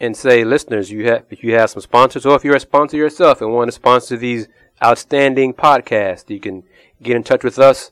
and 0.00 0.16
say, 0.16 0.44
listeners, 0.44 0.90
you 0.90 1.06
have 1.06 1.24
if 1.30 1.42
you 1.42 1.54
have 1.54 1.70
some 1.70 1.82
sponsors, 1.82 2.24
or 2.24 2.36
if 2.36 2.44
you're 2.44 2.56
a 2.56 2.60
sponsor 2.60 2.96
yourself 2.96 3.40
and 3.40 3.52
want 3.52 3.68
to 3.68 3.72
sponsor 3.72 4.16
these 4.16 4.48
outstanding 4.82 5.52
podcasts, 5.54 6.30
you 6.30 6.40
can 6.40 6.64
get 7.02 7.16
in 7.16 7.24
touch 7.24 7.44
with 7.44 7.58
us. 7.58 7.90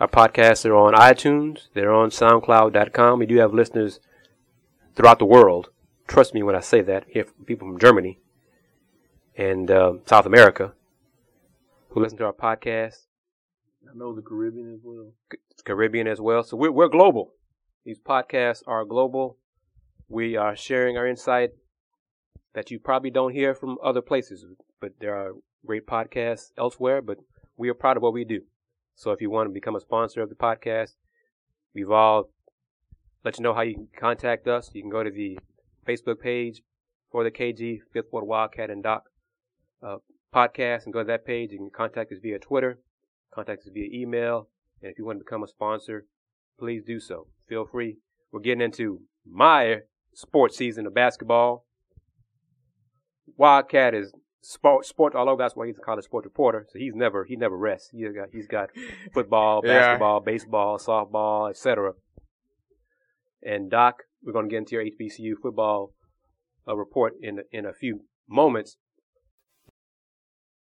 Our 0.00 0.08
podcasts 0.08 0.64
are 0.64 0.76
on 0.76 0.94
iTunes. 0.94 1.68
They're 1.74 1.92
on 1.92 2.10
SoundCloud.com. 2.10 3.18
We 3.18 3.26
do 3.26 3.36
have 3.38 3.52
listeners 3.52 4.00
throughout 4.94 5.18
the 5.18 5.24
world. 5.24 5.70
Trust 6.06 6.34
me 6.34 6.42
when 6.42 6.54
I 6.54 6.60
say 6.60 6.80
that. 6.82 7.04
Here, 7.08 7.26
people 7.46 7.68
from 7.68 7.80
Germany 7.80 8.18
and 9.36 9.70
uh, 9.70 9.94
South 10.06 10.24
America 10.24 10.72
who 11.90 12.00
listen 12.00 12.18
to 12.18 12.26
our 12.26 12.32
podcast. 12.32 13.06
I 13.88 13.96
know 13.96 14.14
the 14.14 14.22
Caribbean 14.22 14.72
as 14.74 14.80
well. 14.82 15.12
Caribbean 15.64 16.06
as 16.06 16.20
well. 16.20 16.42
So 16.42 16.56
we're, 16.56 16.70
we're 16.70 16.88
global. 16.88 17.32
These 17.84 17.98
podcasts 17.98 18.62
are 18.66 18.84
global. 18.84 19.36
We 20.08 20.36
are 20.36 20.56
sharing 20.56 20.96
our 20.96 21.06
insight 21.06 21.50
that 22.54 22.70
you 22.70 22.78
probably 22.78 23.10
don't 23.10 23.34
hear 23.34 23.54
from 23.54 23.76
other 23.82 24.00
places, 24.00 24.44
but 24.80 24.92
there 25.00 25.14
are 25.14 25.32
great 25.66 25.86
podcasts 25.86 26.50
elsewhere, 26.56 27.02
but 27.02 27.18
we 27.56 27.68
are 27.68 27.74
proud 27.74 27.96
of 27.96 28.02
what 28.02 28.14
we 28.14 28.24
do. 28.24 28.40
So 28.94 29.12
if 29.12 29.20
you 29.20 29.30
want 29.30 29.48
to 29.48 29.52
become 29.52 29.76
a 29.76 29.80
sponsor 29.80 30.22
of 30.22 30.28
the 30.28 30.34
podcast, 30.34 30.94
we've 31.74 31.90
all 31.90 32.30
let 33.24 33.38
you 33.38 33.42
know 33.42 33.54
how 33.54 33.60
you 33.60 33.74
can 33.74 33.88
contact 33.98 34.48
us. 34.48 34.70
You 34.72 34.82
can 34.82 34.90
go 34.90 35.04
to 35.04 35.10
the 35.10 35.38
Facebook 35.86 36.20
page 36.20 36.62
for 37.12 37.22
the 37.22 37.30
KG 37.30 37.80
Fifth 37.92 38.06
Ward 38.10 38.26
Wildcat 38.26 38.70
and 38.70 38.82
Doc 38.82 39.04
uh, 39.82 39.98
podcast 40.34 40.84
and 40.84 40.92
go 40.92 41.00
to 41.00 41.06
that 41.06 41.26
page. 41.26 41.52
You 41.52 41.58
can 41.58 41.70
contact 41.70 42.12
us 42.12 42.18
via 42.22 42.38
Twitter, 42.38 42.78
contact 43.34 43.62
us 43.62 43.70
via 43.72 43.88
email, 43.92 44.48
and 44.82 44.90
if 44.90 44.98
you 44.98 45.04
want 45.04 45.18
to 45.18 45.24
become 45.24 45.42
a 45.42 45.48
sponsor, 45.48 46.06
please 46.58 46.82
do 46.84 46.98
so. 46.98 47.26
Feel 47.48 47.66
free. 47.66 47.98
We're 48.32 48.40
getting 48.40 48.62
into 48.62 49.02
my 49.26 49.82
sports 50.18 50.56
season 50.56 50.86
of 50.86 50.94
basketball. 50.94 51.64
Wildcat 53.36 53.94
is 53.94 54.12
sport, 54.42 54.84
sport 54.84 55.14
all 55.14 55.28
over. 55.28 55.42
That's 55.42 55.54
why 55.54 55.66
he's 55.68 55.78
a 55.78 55.82
college 55.82 56.04
sports 56.04 56.24
reporter. 56.26 56.66
So 56.72 56.78
he's 56.78 56.94
never 56.94 57.24
he 57.24 57.36
never 57.36 57.56
rests. 57.56 57.90
He's 57.92 58.12
got 58.12 58.28
he's 58.32 58.46
got 58.48 58.70
football, 59.14 59.62
Yeah. 59.64 59.78
basketball, 59.78 60.20
baseball, 60.20 60.78
softball, 60.78 61.48
etc. 61.50 61.92
And 63.42 63.70
Doc, 63.70 64.02
we're 64.22 64.32
going 64.32 64.46
to 64.48 64.50
get 64.50 64.58
into 64.58 64.74
your 64.76 64.84
HBCU 64.84 65.34
football 65.40 65.94
uh, 66.66 66.76
report 66.76 67.14
in 67.20 67.40
in 67.52 67.64
a 67.64 67.72
few 67.72 68.00
moments. 68.28 68.76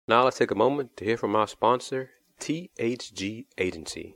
Now 0.07 0.23
let's 0.23 0.37
take 0.37 0.51
a 0.51 0.55
moment 0.55 0.95
to 0.97 1.05
hear 1.05 1.17
from 1.17 1.35
our 1.35 1.47
sponsor, 1.47 2.11
THG 2.39 3.45
Agency. 3.57 4.15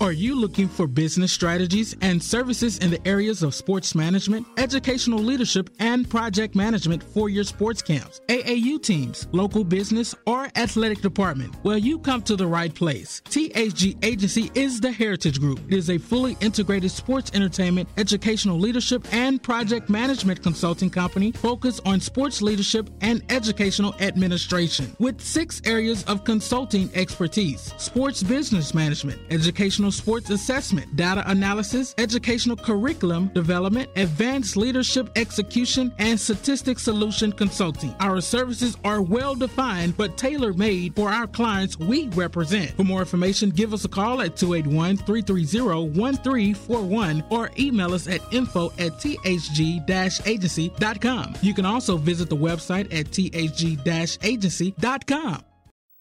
Are 0.00 0.12
you 0.12 0.34
looking 0.34 0.66
for 0.66 0.86
business 0.86 1.30
strategies 1.30 1.94
and 2.00 2.22
services 2.22 2.78
in 2.78 2.90
the 2.90 3.06
areas 3.06 3.42
of 3.42 3.54
sports 3.54 3.94
management, 3.94 4.46
educational 4.56 5.18
leadership, 5.18 5.68
and 5.78 6.08
project 6.08 6.54
management 6.54 7.02
for 7.02 7.28
your 7.28 7.44
sports 7.44 7.82
camps, 7.82 8.22
AAU 8.28 8.82
teams, 8.82 9.28
local 9.32 9.62
business, 9.62 10.14
or 10.24 10.48
athletic 10.56 11.02
department? 11.02 11.54
Well, 11.64 11.76
you 11.76 11.98
come 11.98 12.22
to 12.22 12.34
the 12.34 12.46
right 12.46 12.74
place. 12.74 13.20
THG 13.28 14.02
Agency 14.02 14.50
is 14.54 14.80
the 14.80 14.90
Heritage 14.90 15.38
Group. 15.38 15.60
It 15.68 15.76
is 15.76 15.90
a 15.90 15.98
fully 15.98 16.34
integrated 16.40 16.90
sports 16.90 17.32
entertainment, 17.34 17.86
educational 17.98 18.58
leadership, 18.58 19.06
and 19.12 19.42
project 19.42 19.90
management 19.90 20.42
consulting 20.42 20.88
company 20.88 21.32
focused 21.32 21.82
on 21.84 22.00
sports 22.00 22.40
leadership 22.40 22.88
and 23.02 23.22
educational 23.28 23.94
administration 24.00 24.96
with 24.98 25.20
six 25.20 25.60
areas 25.66 26.04
of 26.04 26.24
consulting 26.24 26.88
expertise 26.94 27.74
sports 27.76 28.22
business 28.22 28.72
management, 28.72 29.20
educational 29.28 29.89
sports 29.90 30.30
assessment, 30.30 30.94
data 30.96 31.22
analysis, 31.26 31.94
educational 31.98 32.56
curriculum 32.56 33.28
development, 33.34 33.90
advanced 33.96 34.56
leadership 34.56 35.10
execution, 35.16 35.92
and 35.98 36.18
statistics 36.18 36.82
solution 36.82 37.32
consulting. 37.32 37.94
Our 38.00 38.20
services 38.20 38.76
are 38.84 39.02
well 39.02 39.34
defined 39.34 39.96
but 39.96 40.16
tailor 40.16 40.52
made 40.52 40.94
for 40.94 41.10
our 41.10 41.26
clients 41.26 41.78
we 41.78 42.08
represent. 42.08 42.72
For 42.76 42.84
more 42.84 43.00
information, 43.00 43.50
give 43.50 43.72
us 43.72 43.84
a 43.84 43.88
call 43.88 44.20
at 44.22 44.36
281 44.36 44.98
330 44.98 45.98
1341 45.98 47.24
or 47.30 47.50
email 47.58 47.94
us 47.94 48.08
at 48.08 48.20
info 48.32 48.66
at 48.78 48.92
thg 48.92 50.26
agency.com. 50.26 51.34
You 51.42 51.54
can 51.54 51.66
also 51.66 51.96
visit 51.96 52.28
the 52.28 52.36
website 52.36 52.92
at 52.92 53.06
thg 53.06 54.18
agency.com. 54.22 55.44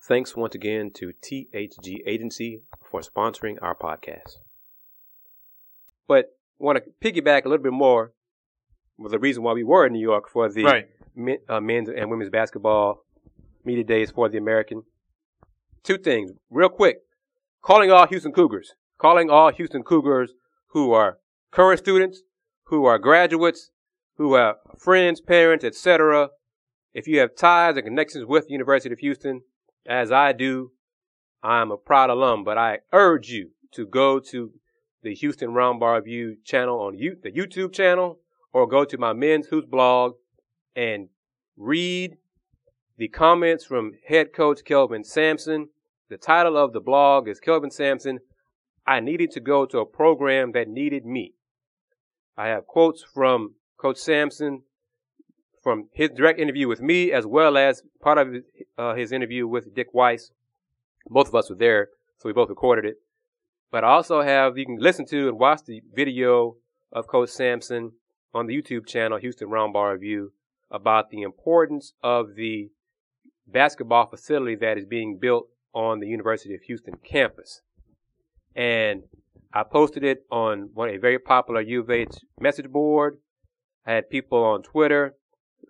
Thanks 0.09 0.35
once 0.35 0.55
again 0.55 0.89
to 0.95 1.13
THG 1.21 1.97
Agency 2.07 2.63
for 2.89 3.01
sponsoring 3.01 3.57
our 3.61 3.75
podcast. 3.75 4.37
But 6.07 6.25
I 6.59 6.63
want 6.63 6.79
to 6.83 6.91
piggyback 7.11 7.45
a 7.45 7.49
little 7.49 7.63
bit 7.63 7.73
more 7.73 8.13
with 8.97 9.11
the 9.11 9.19
reason 9.19 9.43
why 9.43 9.53
we 9.53 9.63
were 9.63 9.85
in 9.85 9.93
New 9.93 10.01
York 10.01 10.29
for 10.29 10.49
the 10.49 10.63
Right. 10.63 10.87
men, 11.15 11.37
uh, 11.47 11.59
men's 11.61 11.89
and 11.89 12.09
women's 12.09 12.29
basketball 12.29 13.03
media 13.63 13.83
days 13.83 14.11
for 14.11 14.27
the 14.29 14.37
American. 14.37 14.83
Two 15.83 15.97
things, 15.97 16.31
real 16.49 16.69
quick. 16.69 16.97
Calling 17.61 17.91
all 17.91 18.07
Houston 18.07 18.31
Cougars. 18.33 18.73
Calling 18.97 19.29
all 19.29 19.51
Houston 19.51 19.83
Cougars 19.83 20.33
who 20.67 20.91
are 20.91 21.19
current 21.51 21.79
students, 21.79 22.21
who 22.65 22.85
are 22.85 22.99
graduates, 22.99 23.71
who 24.17 24.33
have 24.35 24.55
friends, 24.77 25.21
parents, 25.21 25.63
etc. 25.63 26.29
If 26.93 27.07
you 27.07 27.19
have 27.19 27.35
ties 27.35 27.75
and 27.77 27.85
connections 27.85 28.25
with 28.25 28.47
the 28.47 28.51
University 28.53 28.91
of 28.93 28.99
Houston, 28.99 29.41
as 29.85 30.11
I 30.11 30.33
do, 30.33 30.71
I'm 31.41 31.71
a 31.71 31.77
proud 31.77 32.09
alum, 32.09 32.43
but 32.43 32.57
I 32.57 32.79
urge 32.91 33.29
you 33.29 33.51
to 33.73 33.85
go 33.85 34.19
to 34.19 34.51
the 35.03 35.13
Houston 35.15 35.51
Roundball 35.51 35.95
Review 35.95 36.37
channel 36.43 36.79
on 36.81 36.97
the 36.97 37.31
YouTube 37.31 37.73
channel, 37.73 38.19
or 38.51 38.67
go 38.67 38.83
to 38.83 38.97
my 38.97 39.13
Men's 39.13 39.47
Hoops 39.47 39.69
blog 39.69 40.15
and 40.75 41.09
read 41.55 42.17
the 42.97 43.07
comments 43.07 43.63
from 43.63 43.93
head 44.07 44.33
coach 44.33 44.63
Kelvin 44.65 45.03
Sampson. 45.03 45.69
The 46.09 46.17
title 46.17 46.57
of 46.57 46.73
the 46.73 46.81
blog 46.81 47.29
is 47.29 47.39
Kelvin 47.39 47.71
Sampson. 47.71 48.19
I 48.85 48.99
needed 48.99 49.31
to 49.31 49.39
go 49.39 49.65
to 49.67 49.79
a 49.79 49.85
program 49.85 50.51
that 50.53 50.67
needed 50.67 51.05
me. 51.05 51.35
I 52.35 52.47
have 52.47 52.65
quotes 52.65 53.03
from 53.03 53.55
Coach 53.77 53.97
Sampson 53.97 54.63
from 55.61 55.89
his 55.93 56.09
direct 56.09 56.39
interview 56.39 56.67
with 56.67 56.81
me, 56.81 57.11
as 57.11 57.25
well 57.25 57.57
as 57.57 57.83
part 58.01 58.17
of 58.17 58.33
uh, 58.77 58.95
his 58.95 59.11
interview 59.11 59.47
with 59.47 59.75
Dick 59.75 59.93
Weiss. 59.93 60.31
Both 61.10 61.28
of 61.28 61.36
us 61.36 61.49
were 61.49 61.55
there, 61.55 61.89
so 62.18 62.30
we 62.30 62.34
both 62.34 62.49
recorded 62.49 62.86
it. 62.86 62.97
But 63.72 63.84
I 63.84 63.89
also 63.89 64.22
have, 64.22 64.57
you 64.57 64.66
can 64.66 64.78
listen 64.80 65.05
to 65.07 65.28
and 65.30 65.39
watch 65.39 65.62
the 65.66 65.82
video 65.93 66.55
of 66.91 67.07
Coach 67.07 67.30
Sampson 67.30 67.91
on 68.34 68.47
the 68.47 68.60
YouTube 68.60 68.88
channel, 68.88 69.18
Houston 69.18 69.49
Roundball 69.49 69.93
Review, 69.93 70.34
about 70.72 71.10
the 71.10 71.22
importance 71.22 71.93
of 72.03 72.36
the 72.36 72.70
basketball 73.47 74.07
facility 74.07 74.55
that 74.55 74.78
is 74.78 74.86
being 74.86 75.18
built 75.20 75.47
on 75.74 75.99
the 75.99 76.07
University 76.07 76.53
of 76.53 76.62
Houston 76.62 76.95
campus. 77.03 77.62
And 78.55 79.03
I 79.53 79.64
posted 79.64 80.03
it 80.03 80.26
on 80.32 80.70
one 80.74 80.89
a 80.89 80.97
very 80.97 81.18
popular 81.18 81.62
U 81.62 81.82
of 81.82 81.89
H 81.89 82.16
message 82.39 82.70
board. 82.70 83.18
I 83.86 83.93
had 83.93 84.10
people 84.10 84.43
on 84.43 84.62
Twitter 84.62 85.16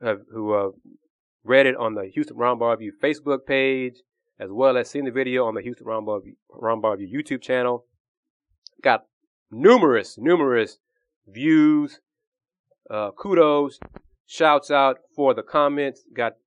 who 0.02 0.74
read 1.44 1.66
it 1.66 1.76
on 1.78 1.96
the 1.96 2.10
Houston 2.14 2.38
Roundball 2.38 2.72
Review 2.72 2.94
Facebook 3.02 3.46
page, 3.46 3.96
as 4.40 4.50
well 4.52 4.78
as 4.78 4.90
seeing 4.90 5.06
the 5.06 5.12
video 5.12 5.46
on 5.46 5.56
the 5.56 5.62
Houston 5.62 5.86
Roundball 5.86 6.20
Review, 6.20 6.36
Roundball 6.52 6.98
Review 6.98 7.22
YouTube 7.22 7.42
channel. 7.42 7.86
Got 8.82 9.06
numerous, 9.52 10.18
numerous 10.18 10.80
views, 11.28 12.00
uh, 12.90 13.12
kudos, 13.12 13.80
shouts 14.26 14.72
out 14.72 15.00
for 15.16 15.34
the 15.34 15.44
comments. 15.44 16.04
Got 16.14 16.38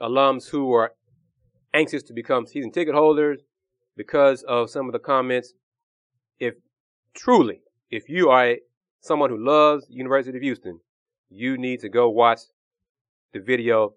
alums 0.00 0.48
who 0.48 0.72
are 0.74 0.92
anxious 1.72 2.02
to 2.04 2.12
become 2.12 2.46
season 2.46 2.72
ticket 2.72 2.94
holders 2.94 3.40
because 3.96 4.42
of 4.42 4.70
some 4.70 4.86
of 4.86 4.92
the 4.92 4.98
comments. 4.98 5.54
If 6.38 6.54
truly, 7.14 7.60
if 7.90 8.08
you 8.08 8.30
are 8.30 8.44
a, 8.44 8.60
someone 9.00 9.30
who 9.30 9.38
loves 9.38 9.86
University 9.88 10.36
of 10.36 10.42
Houston, 10.42 10.80
you 11.30 11.56
need 11.56 11.80
to 11.80 11.88
go 11.88 12.08
watch 12.08 12.40
the 13.32 13.40
video. 13.40 13.94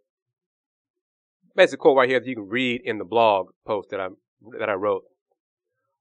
Basic 1.55 1.79
quote 1.79 1.97
right 1.97 2.09
here 2.09 2.19
that 2.19 2.27
you 2.27 2.35
can 2.35 2.49
read 2.49 2.81
in 2.83 2.97
the 2.97 3.05
blog 3.05 3.49
post 3.65 3.89
that 3.91 3.99
I 3.99 4.07
that 4.57 4.69
I 4.69 4.73
wrote. 4.73 5.03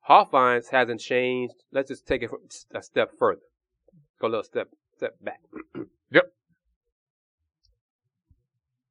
Hofheinz 0.08 0.70
hasn't 0.70 1.00
changed. 1.00 1.54
Let's 1.70 1.88
just 1.88 2.06
take 2.06 2.22
it 2.22 2.30
a 2.74 2.82
step 2.82 3.10
further. 3.18 3.42
Go 4.20 4.28
a 4.28 4.28
little 4.28 4.44
step 4.44 4.68
step 4.96 5.16
back. 5.20 5.40
Yep. 6.10 6.24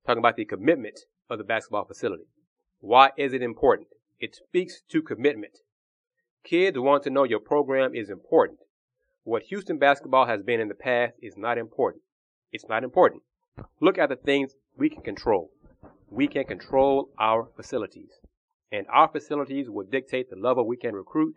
Talking 0.07 0.22
about 0.22 0.36
the 0.36 0.45
commitment 0.45 1.01
of 1.30 1.38
the 1.38 1.43
basketball 1.43 1.86
facility. 1.86 2.24
Why 2.80 3.12
is 3.16 3.32
it 3.32 3.43
important? 3.43 3.89
It 4.20 4.36
speaks 4.36 4.82
to 4.89 5.03
commitment. 5.03 5.59
Kids 6.43 6.80
want 6.80 7.03
to 7.03 7.12
know 7.12 7.24
your 7.24 7.39
program 7.39 7.93
is 7.93 8.09
important. 8.09 8.57
What 9.24 9.43
Houston 9.43 9.78
basketball 9.78 10.26
has 10.26 10.41
been 10.41 10.59
in 10.59 10.68
the 10.68 10.74
past 10.74 11.14
is 11.22 11.38
not 11.38 11.59
important. 11.59 12.01
It's 12.51 12.68
not 12.68 12.84
important. 12.84 13.22
Look 13.80 13.99
at 13.99 14.09
the 14.09 14.16
things 14.16 14.55
we 14.76 14.89
can 14.89 15.03
control. 15.03 15.51
We 16.09 16.27
can 16.27 16.45
control 16.45 17.09
our 17.19 17.49
facilities. 17.55 18.11
And 18.71 18.86
our 18.91 19.07
facilities 19.07 19.69
will 19.69 19.86
dictate 19.86 20.29
the 20.29 20.36
level 20.36 20.67
we 20.67 20.77
can 20.77 20.95
recruit. 20.95 21.36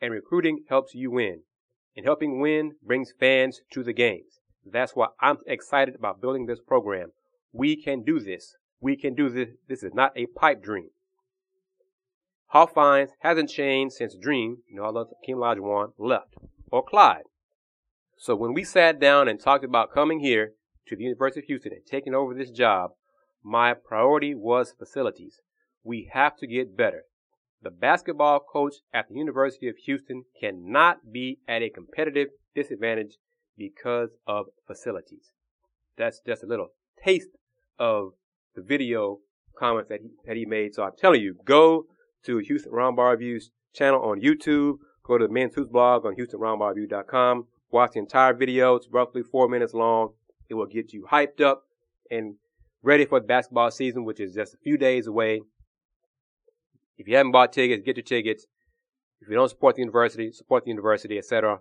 And 0.00 0.12
recruiting 0.12 0.64
helps 0.68 0.94
you 0.94 1.10
win. 1.10 1.42
And 1.96 2.04
helping 2.04 2.40
win 2.40 2.76
brings 2.82 3.12
fans 3.18 3.60
to 3.72 3.82
the 3.82 3.92
games. 3.92 4.40
That's 4.64 4.94
why 4.94 5.08
I'm 5.20 5.38
excited 5.46 5.94
about 5.94 6.20
building 6.20 6.46
this 6.46 6.60
program. 6.60 7.12
We 7.52 7.76
can 7.76 8.02
do 8.02 8.20
this. 8.20 8.54
We 8.80 8.96
can 8.96 9.14
do 9.14 9.28
this. 9.28 9.48
This 9.68 9.82
is 9.82 9.94
not 9.94 10.12
a 10.16 10.26
pipe 10.26 10.62
dream. 10.62 10.90
Hofheinz 12.54 13.10
hasn't 13.20 13.50
changed 13.50 13.94
since 13.94 14.16
Dream, 14.16 14.58
you 14.68 14.76
know, 14.76 14.84
although 14.84 15.10
Hakeem 15.20 15.36
Olajuwon 15.36 15.92
left, 15.98 16.34
or 16.70 16.82
Clyde. 16.82 17.24
So 18.16 18.34
when 18.34 18.54
we 18.54 18.64
sat 18.64 18.98
down 18.98 19.28
and 19.28 19.38
talked 19.38 19.64
about 19.64 19.92
coming 19.92 20.20
here 20.20 20.52
to 20.86 20.96
the 20.96 21.04
University 21.04 21.40
of 21.40 21.46
Houston 21.46 21.72
and 21.72 21.82
taking 21.86 22.14
over 22.14 22.32
this 22.32 22.50
job, 22.50 22.92
my 23.42 23.74
priority 23.74 24.34
was 24.34 24.74
facilities. 24.78 25.40
We 25.84 26.10
have 26.12 26.36
to 26.38 26.46
get 26.46 26.76
better. 26.76 27.04
The 27.62 27.70
basketball 27.70 28.40
coach 28.40 28.74
at 28.94 29.08
the 29.08 29.16
University 29.16 29.68
of 29.68 29.76
Houston 29.84 30.24
cannot 30.38 31.12
be 31.12 31.38
at 31.48 31.62
a 31.62 31.70
competitive 31.70 32.28
disadvantage 32.54 33.16
because 33.56 34.10
of 34.26 34.46
facilities. 34.66 35.32
That's 35.96 36.20
just 36.24 36.44
a 36.44 36.46
little 36.46 36.68
taste 37.04 37.30
of 37.78 38.12
the 38.54 38.62
video 38.62 39.18
comments 39.58 39.88
that 39.88 40.00
he, 40.00 40.10
that 40.26 40.36
he 40.36 40.46
made. 40.46 40.74
So 40.74 40.84
I'm 40.84 40.92
telling 40.96 41.20
you, 41.20 41.36
go 41.44 41.86
to 42.24 42.38
Houston 42.38 42.72
Roundball 42.72 43.40
channel 43.74 44.02
on 44.02 44.20
YouTube. 44.20 44.76
Go 45.04 45.18
to 45.18 45.26
the 45.26 45.32
Men's 45.32 45.54
Hoops 45.54 45.70
blog 45.70 46.04
on 46.04 46.14
HoustonRoundballReview.com. 46.16 47.46
Watch 47.70 47.92
the 47.92 48.00
entire 48.00 48.34
video. 48.34 48.76
It's 48.76 48.88
roughly 48.90 49.22
four 49.22 49.48
minutes 49.48 49.74
long. 49.74 50.12
It 50.48 50.54
will 50.54 50.66
get 50.66 50.92
you 50.92 51.06
hyped 51.10 51.40
up 51.40 51.64
and 52.10 52.34
ready 52.82 53.04
for 53.04 53.20
the 53.20 53.26
basketball 53.26 53.70
season, 53.70 54.04
which 54.04 54.20
is 54.20 54.34
just 54.34 54.54
a 54.54 54.58
few 54.58 54.76
days 54.76 55.06
away. 55.06 55.42
If 56.96 57.06
you 57.06 57.16
haven't 57.16 57.32
bought 57.32 57.52
tickets, 57.52 57.82
get 57.84 57.96
your 57.96 58.04
tickets. 58.04 58.46
If 59.20 59.28
you 59.28 59.34
don't 59.34 59.48
support 59.48 59.76
the 59.76 59.82
university, 59.82 60.30
support 60.32 60.64
the 60.64 60.70
university, 60.70 61.18
etc. 61.18 61.60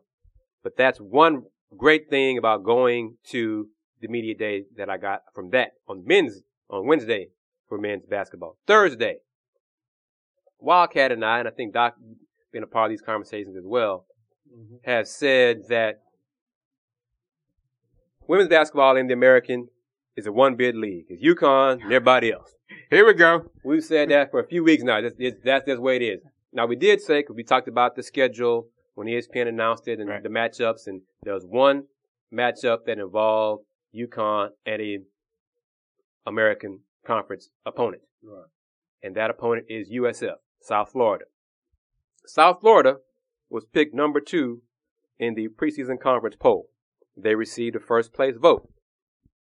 But 0.63 0.77
that's 0.77 0.99
one 0.99 1.43
great 1.75 2.09
thing 2.09 2.37
about 2.37 2.63
going 2.63 3.17
to 3.29 3.67
the 4.01 4.07
media 4.07 4.35
day 4.35 4.63
that 4.75 4.89
I 4.89 4.97
got 4.97 5.21
from 5.33 5.49
that 5.51 5.71
on 5.87 6.03
men's 6.05 6.41
on 6.69 6.85
Wednesday 6.85 7.29
for 7.67 7.77
men's 7.77 8.05
basketball. 8.05 8.57
Thursday, 8.67 9.17
Wildcat 10.59 11.11
and 11.11 11.23
I, 11.23 11.39
and 11.39 11.47
I 11.47 11.51
think 11.51 11.73
Doc 11.73 11.95
been 12.51 12.63
a 12.63 12.67
part 12.67 12.85
of 12.85 12.89
these 12.91 13.01
conversations 13.01 13.55
as 13.55 13.65
well, 13.65 14.05
mm-hmm. 14.51 14.75
have 14.83 15.07
said 15.07 15.67
that 15.69 16.01
women's 18.27 18.49
basketball 18.49 18.97
in 18.97 19.07
the 19.07 19.13
American 19.13 19.67
is 20.17 20.25
a 20.25 20.31
one 20.31 20.55
bid 20.55 20.75
league. 20.75 21.05
It's 21.09 21.23
UConn 21.23 21.73
and 21.73 21.83
everybody 21.83 22.33
else. 22.33 22.53
Here 22.89 23.05
we 23.05 23.13
go. 23.13 23.49
We've 23.63 23.83
said 23.83 24.09
that 24.09 24.31
for 24.31 24.39
a 24.41 24.47
few 24.47 24.63
weeks 24.63 24.83
now. 24.83 24.99
That's, 24.99 25.15
that's 25.17 25.65
just 25.65 25.77
the 25.77 25.81
way 25.81 25.95
it 25.97 26.01
is. 26.01 26.19
Now 26.51 26.65
we 26.65 26.75
did 26.75 27.01
say, 27.01 27.19
because 27.21 27.35
we 27.35 27.43
talked 27.43 27.67
about 27.67 27.95
the 27.95 28.03
schedule 28.03 28.67
when 28.95 29.07
ESPN 29.07 29.47
announced 29.47 29.87
it 29.87 29.99
and 29.99 30.09
Right. 30.09 30.23
the 30.23 30.29
matchups, 30.29 30.87
and 30.87 31.01
there 31.23 31.33
was 31.33 31.45
one 31.45 31.83
matchup 32.33 32.79
that 32.87 32.97
involved 32.97 33.63
UConn 33.95 34.49
and 34.65 34.81
a 34.81 34.99
American 36.25 36.79
Conference 37.05 37.49
opponent. 37.65 38.01
Right. 38.23 38.45
And 39.03 39.15
that 39.15 39.29
opponent 39.29 39.67
is 39.69 39.89
USF, 39.89 40.35
South 40.61 40.91
Florida. 40.91 41.25
South 42.25 42.59
Florida 42.59 42.97
was 43.49 43.65
picked 43.65 43.93
number 43.95 44.19
two 44.19 44.61
in 45.19 45.35
the 45.35 45.47
preseason 45.47 45.99
conference 45.99 46.35
poll. 46.37 46.69
They 47.15 47.35
received 47.35 47.75
a 47.75 47.79
first 47.79 48.13
place 48.13 48.35
vote. 48.37 48.69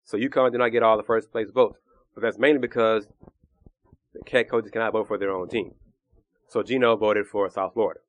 So 0.04 0.18
UConn 0.18 0.52
did 0.52 0.58
not 0.58 0.68
get 0.68 0.82
all 0.82 0.96
the 0.96 1.02
first 1.02 1.32
place 1.32 1.50
votes. 1.50 1.78
But 2.14 2.22
that's 2.22 2.38
mainly 2.38 2.60
because 2.60 3.06
the 4.12 4.30
head 4.30 4.48
coaches 4.48 4.70
cannot 4.70 4.92
vote 4.92 5.08
for 5.08 5.18
their 5.18 5.30
own 5.30 5.48
team. 5.48 5.74
So 6.48 6.62
Geno 6.62 6.96
voted 6.96 7.26
for 7.26 7.48
South 7.50 7.74
Florida. 7.74 8.00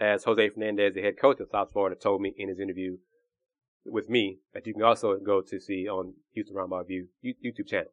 As 0.00 0.24
Jose 0.24 0.50
Fernandez, 0.50 0.94
the 0.94 1.02
head 1.02 1.18
coach 1.20 1.40
of 1.40 1.48
South 1.50 1.72
Florida, 1.72 1.96
told 1.96 2.20
me 2.20 2.34
in 2.36 2.48
his 2.48 2.58
interview 2.58 2.98
with 3.84 4.08
me 4.08 4.38
that 4.54 4.66
you 4.66 4.74
can 4.74 4.82
also 4.82 5.16
go 5.18 5.40
to 5.40 5.60
see 5.60 5.88
on 5.88 6.14
Houston 6.32 6.56
Roundball 6.56 6.80
Review 6.80 7.08
YouTube 7.24 7.68
channel. 7.68 7.90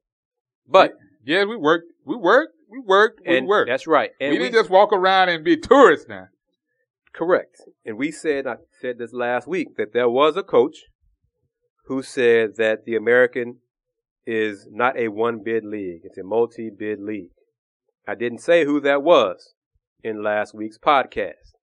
But 0.68 0.94
Yeah, 1.24 1.46
we 1.46 1.56
worked. 1.56 1.92
We 2.06 2.16
worked. 2.16 2.54
We 2.70 2.80
worked. 2.80 3.22
We 3.26 3.38
and 3.38 3.48
worked. 3.48 3.70
that's 3.70 3.88
right. 3.88 4.12
And 4.20 4.32
we 4.32 4.40
didn't 4.40 4.54
just 4.54 4.70
walk 4.70 4.92
around 4.92 5.30
and 5.30 5.44
be 5.44 5.58
tourists 5.58 6.08
now. 6.08 6.30
Correct. 7.14 7.62
And 7.86 7.98
we 7.98 8.12
said, 8.12 8.46
I 8.46 8.58
said 8.82 8.98
this 8.98 9.14
last 9.14 9.48
week, 9.48 9.78
that 9.78 9.94
there 9.94 10.10
was 10.10 10.36
a 10.36 10.44
coach 10.44 10.86
who 11.88 12.02
said 12.02 12.56
that 12.58 12.86
the 12.86 12.96
American 12.96 13.58
is 14.26 14.68
not 14.72 14.98
a 14.98 15.08
one 15.10 15.42
bid 15.44 15.64
league. 15.66 16.02
It's 16.04 16.18
a 16.18 16.24
multi 16.24 16.70
bid 16.70 17.00
league. 17.00 17.30
I 18.08 18.16
didn't 18.16 18.40
say 18.40 18.66
who 18.66 18.80
that 18.82 19.04
was 19.04 19.54
in 20.04 20.24
last 20.24 20.54
week's 20.54 20.78
podcast. 20.78 21.54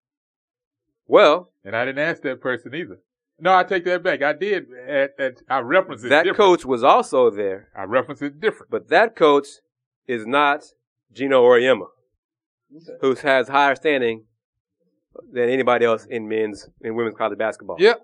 Well, 1.07 1.51
And 1.65 1.77
I 1.77 1.85
didn't 1.85 2.05
ask 2.05 2.23
that 2.23 2.41
person 2.41 2.75
either. 2.75 2.99
No, 3.41 3.55
I 3.55 3.65
take 3.65 3.85
that 3.85 4.03
back. 4.05 4.23
I 4.23 4.33
did. 4.33 4.67
At, 4.89 5.11
at, 5.19 5.33
I 5.49 5.59
referenced 5.61 6.05
it 6.05 6.09
that 6.11 6.23
different. 6.25 6.37
coach 6.39 6.65
was 6.65 6.85
also 6.85 7.31
there, 7.31 7.69
I 7.77 7.83
referenced 7.85 8.23
it 8.23 8.41
different. 8.41 8.71
but 8.71 8.89
that 8.89 9.17
coach 9.17 9.47
is 10.07 10.27
not 10.27 10.63
Geno 11.13 11.43
Auriemma, 11.43 11.87
who 13.01 13.15
has 13.17 13.49
higher 13.49 13.75
standing 13.75 14.25
than 15.33 15.49
anybody 15.49 15.85
else 15.85 16.07
in 16.07 16.29
men's 16.29 16.69
and 16.83 16.95
women's 16.97 17.17
college 17.17 17.39
basketball. 17.39 17.77
Yep. 17.81 18.01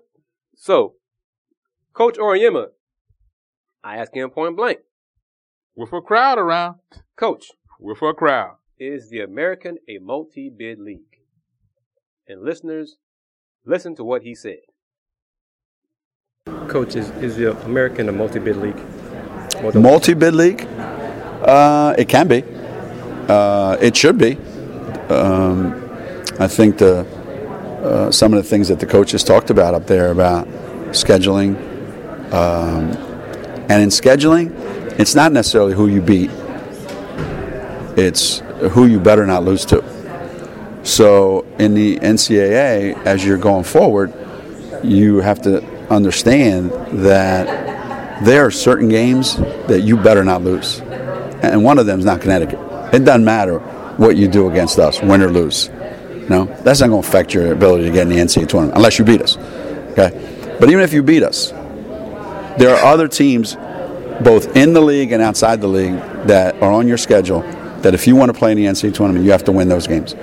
So, 0.55 0.95
Coach 1.93 2.17
Auriemma, 2.17 2.67
I 3.83 3.97
asked 3.97 4.15
him 4.15 4.29
point 4.29 4.55
blank, 4.55 4.79
With 5.75 5.91
a 5.93 6.01
crowd 6.01 6.37
around. 6.37 6.75
Coach, 7.15 7.51
With 7.79 8.01
a 8.01 8.13
crowd. 8.13 8.55
is 8.77 9.09
the 9.09 9.19
American 9.21 9.77
a 9.87 9.97
multi-bid 9.99 10.79
league? 10.79 11.17
And 12.27 12.43
listeners, 12.43 12.97
listen 13.65 13.95
to 13.95 14.03
what 14.03 14.21
he 14.21 14.35
said. 14.35 14.59
Coach, 16.67 16.95
is, 16.95 17.09
is 17.21 17.35
the 17.35 17.57
American 17.65 18.07
a 18.09 18.11
multi-bid 18.11 18.55
league? 18.57 18.79
Multi-bid 19.75 20.33
league? 20.35 20.61
Uh, 21.41 21.95
it 21.97 22.07
can 22.07 22.27
be. 22.27 22.43
Uh, 23.27 23.77
it 23.81 23.95
should 23.97 24.17
be. 24.17 24.37
Um, 25.09 25.73
I 26.39 26.47
think 26.47 26.77
the 26.77 26.99
uh, 27.83 28.11
some 28.11 28.33
of 28.33 28.43
the 28.43 28.47
things 28.49 28.67
that 28.67 28.79
the 28.79 28.85
coaches 28.85 29.23
talked 29.23 29.49
about 29.49 29.73
up 29.73 29.87
there 29.87 30.11
about 30.11 30.47
scheduling, 30.91 31.55
um, 32.31 32.91
and 33.69 33.83
in 33.83 33.89
scheduling, 33.89 34.51
it's 34.99 35.15
not 35.15 35.31
necessarily 35.31 35.73
who 35.73 35.87
you 35.87 36.01
beat; 36.01 36.31
it's 37.97 38.39
who 38.71 38.85
you 38.87 38.99
better 38.99 39.25
not 39.25 39.43
lose 39.43 39.65
to. 39.65 39.83
So 40.83 41.45
in 41.59 41.73
the 41.73 41.97
NCAA, 41.97 43.05
as 43.05 43.25
you're 43.25 43.37
going 43.37 43.63
forward, 43.63 44.13
you 44.83 45.17
have 45.17 45.41
to 45.43 45.63
understand 45.89 46.71
that 47.03 47.69
there 48.23 48.45
are 48.45 48.51
certain 48.51 48.89
games 48.89 49.37
that 49.67 49.81
you 49.81 49.97
better 49.97 50.23
not 50.23 50.43
lose. 50.43 50.79
And 51.41 51.63
one 51.63 51.79
of 51.79 51.85
them 51.85 51.99
is 51.99 52.05
not 52.05 52.21
Connecticut. 52.21 52.59
It 52.93 53.05
doesn't 53.05 53.23
matter 53.23 53.59
what 53.97 54.17
you 54.17 54.27
do 54.27 54.49
against 54.49 54.79
us, 54.79 55.01
win 55.01 55.21
or 55.21 55.29
lose. 55.29 55.69
No, 56.29 56.45
that's 56.63 56.79
not 56.79 56.89
going 56.89 57.01
to 57.01 57.07
affect 57.07 57.33
your 57.33 57.51
ability 57.51 57.85
to 57.85 57.91
get 57.91 58.03
in 58.03 58.09
the 58.09 58.17
NCAA 58.17 58.47
tournament 58.47 58.77
unless 58.77 58.99
you 58.99 59.05
beat 59.05 59.21
us. 59.21 59.37
Okay, 59.91 60.57
but 60.59 60.69
even 60.69 60.83
if 60.83 60.93
you 60.93 61.01
beat 61.01 61.23
us, 61.23 61.51
there 62.59 62.75
are 62.75 62.85
other 62.85 63.07
teams, 63.07 63.55
both 64.21 64.55
in 64.55 64.73
the 64.73 64.81
league 64.81 65.11
and 65.11 65.21
outside 65.21 65.61
the 65.61 65.67
league, 65.67 65.97
that 66.27 66.61
are 66.61 66.71
on 66.71 66.87
your 66.87 66.97
schedule. 66.97 67.41
That 67.81 67.93
if 67.93 68.05
you 68.05 68.15
want 68.15 68.31
to 68.33 68.37
play 68.37 68.51
in 68.51 68.57
the 68.57 68.65
NCAA 68.65 68.93
tournament, 68.93 69.23
you 69.23 69.31
have 69.31 69.45
to 69.45 69.53
win 69.53 69.69
those 69.69 69.87
games. 69.87 70.13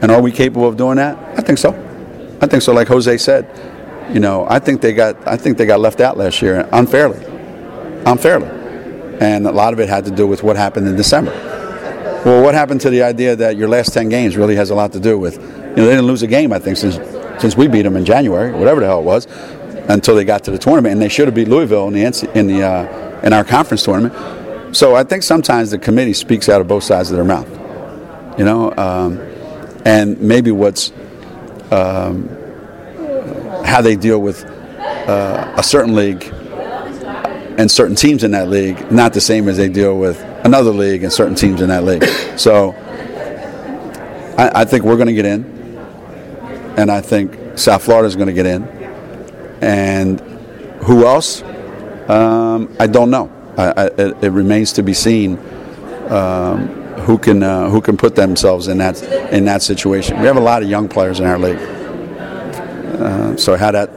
And 0.00 0.10
are 0.10 0.20
we 0.20 0.32
capable 0.32 0.66
of 0.66 0.78
doing 0.78 0.96
that? 0.96 1.18
I 1.38 1.42
think 1.42 1.58
so. 1.58 1.70
I 2.40 2.46
think 2.46 2.62
so. 2.62 2.72
Like 2.72 2.88
Jose 2.88 3.18
said, 3.18 3.46
you 4.12 4.20
know, 4.20 4.46
I 4.48 4.58
think 4.58 4.80
they 4.80 4.94
got 4.94 5.16
I 5.28 5.36
think 5.36 5.58
they 5.58 5.66
got 5.66 5.80
left 5.80 6.00
out 6.00 6.16
last 6.16 6.40
year 6.42 6.68
unfairly, 6.72 7.24
unfairly, 8.06 8.48
and 9.20 9.46
a 9.46 9.52
lot 9.52 9.72
of 9.74 9.80
it 9.80 9.88
had 9.88 10.06
to 10.06 10.10
do 10.10 10.26
with 10.26 10.42
what 10.42 10.56
happened 10.56 10.88
in 10.88 10.96
December. 10.96 11.30
Well, 12.24 12.42
what 12.42 12.54
happened 12.54 12.80
to 12.82 12.90
the 12.90 13.02
idea 13.02 13.36
that 13.36 13.56
your 13.56 13.68
last 13.68 13.92
ten 13.92 14.08
games 14.08 14.36
really 14.36 14.56
has 14.56 14.70
a 14.70 14.74
lot 14.74 14.92
to 14.92 15.00
do 15.00 15.18
with, 15.18 15.36
you 15.36 15.42
know, 15.42 15.84
they 15.84 15.90
didn't 15.90 16.06
lose 16.06 16.22
a 16.22 16.26
game 16.26 16.52
I 16.52 16.58
think 16.58 16.78
since 16.78 16.96
since 17.40 17.56
we 17.56 17.68
beat 17.68 17.82
them 17.82 17.96
in 17.96 18.04
January, 18.04 18.52
whatever 18.52 18.80
the 18.80 18.86
hell 18.86 19.00
it 19.00 19.04
was, 19.04 19.26
until 19.88 20.14
they 20.14 20.24
got 20.24 20.44
to 20.44 20.50
the 20.50 20.58
tournament, 20.58 20.92
and 20.92 21.02
they 21.02 21.08
should 21.08 21.26
have 21.26 21.34
beat 21.34 21.48
Louisville 21.48 21.88
in 21.88 21.94
the 21.94 22.02
NC, 22.02 22.34
in 22.34 22.46
the 22.46 22.62
uh, 22.62 23.20
in 23.22 23.32
our 23.32 23.44
conference 23.44 23.82
tournament. 23.82 24.76
So 24.76 24.94
I 24.94 25.04
think 25.04 25.22
sometimes 25.22 25.70
the 25.70 25.78
committee 25.78 26.14
speaks 26.14 26.48
out 26.48 26.60
of 26.60 26.68
both 26.68 26.84
sides 26.84 27.10
of 27.10 27.16
their 27.16 27.24
mouth, 27.24 27.48
you 28.38 28.44
know, 28.44 28.72
um, 28.76 29.18
and 29.84 30.20
maybe 30.20 30.50
what's 30.50 30.92
um, 31.70 32.28
how 33.64 33.82
they 33.82 33.96
deal 33.96 34.20
with 34.20 34.44
uh, 34.44 35.54
a 35.56 35.62
certain 35.62 35.94
league 35.94 36.32
and 37.58 37.70
certain 37.70 37.94
teams 37.96 38.24
in 38.24 38.30
that 38.30 38.48
league, 38.48 38.90
not 38.90 39.12
the 39.12 39.20
same 39.20 39.48
as 39.48 39.56
they 39.56 39.68
deal 39.68 39.98
with 39.98 40.18
another 40.44 40.70
league 40.70 41.02
and 41.02 41.12
certain 41.12 41.34
teams 41.34 41.60
in 41.60 41.68
that 41.68 41.84
league. 41.84 42.04
So 42.38 42.72
I, 44.38 44.62
I 44.62 44.64
think 44.64 44.84
we're 44.84 44.96
going 44.96 45.08
to 45.08 45.14
get 45.14 45.26
in, 45.26 45.44
and 46.78 46.90
I 46.90 47.00
think 47.00 47.58
South 47.58 47.84
Florida 47.84 48.08
is 48.08 48.16
going 48.16 48.28
to 48.28 48.32
get 48.32 48.46
in, 48.46 48.62
and 49.62 50.20
who 50.82 51.06
else? 51.06 51.42
Um, 52.08 52.74
I 52.80 52.86
don't 52.88 53.10
know. 53.10 53.30
I, 53.56 53.68
I, 53.70 53.86
it, 53.96 54.30
remains 54.30 54.72
to 54.74 54.82
be 54.82 54.92
seen 54.92 55.38
um, 56.08 56.68
who 57.02 57.16
can 57.16 57.42
uh, 57.42 57.70
who 57.70 57.80
can 57.80 57.96
put 57.96 58.16
themselves 58.16 58.66
in 58.68 58.78
that 58.78 59.00
in 59.32 59.44
that 59.44 59.62
situation. 59.62 60.18
We 60.20 60.26
have 60.26 60.36
a 60.36 60.40
lot 60.40 60.62
of 60.62 60.68
young 60.68 60.88
players 60.88 61.20
in 61.20 61.26
our 61.26 61.38
league. 61.38 61.58
Uh, 61.58 63.36
so 63.36 63.56
how 63.56 63.70
that 63.70 63.88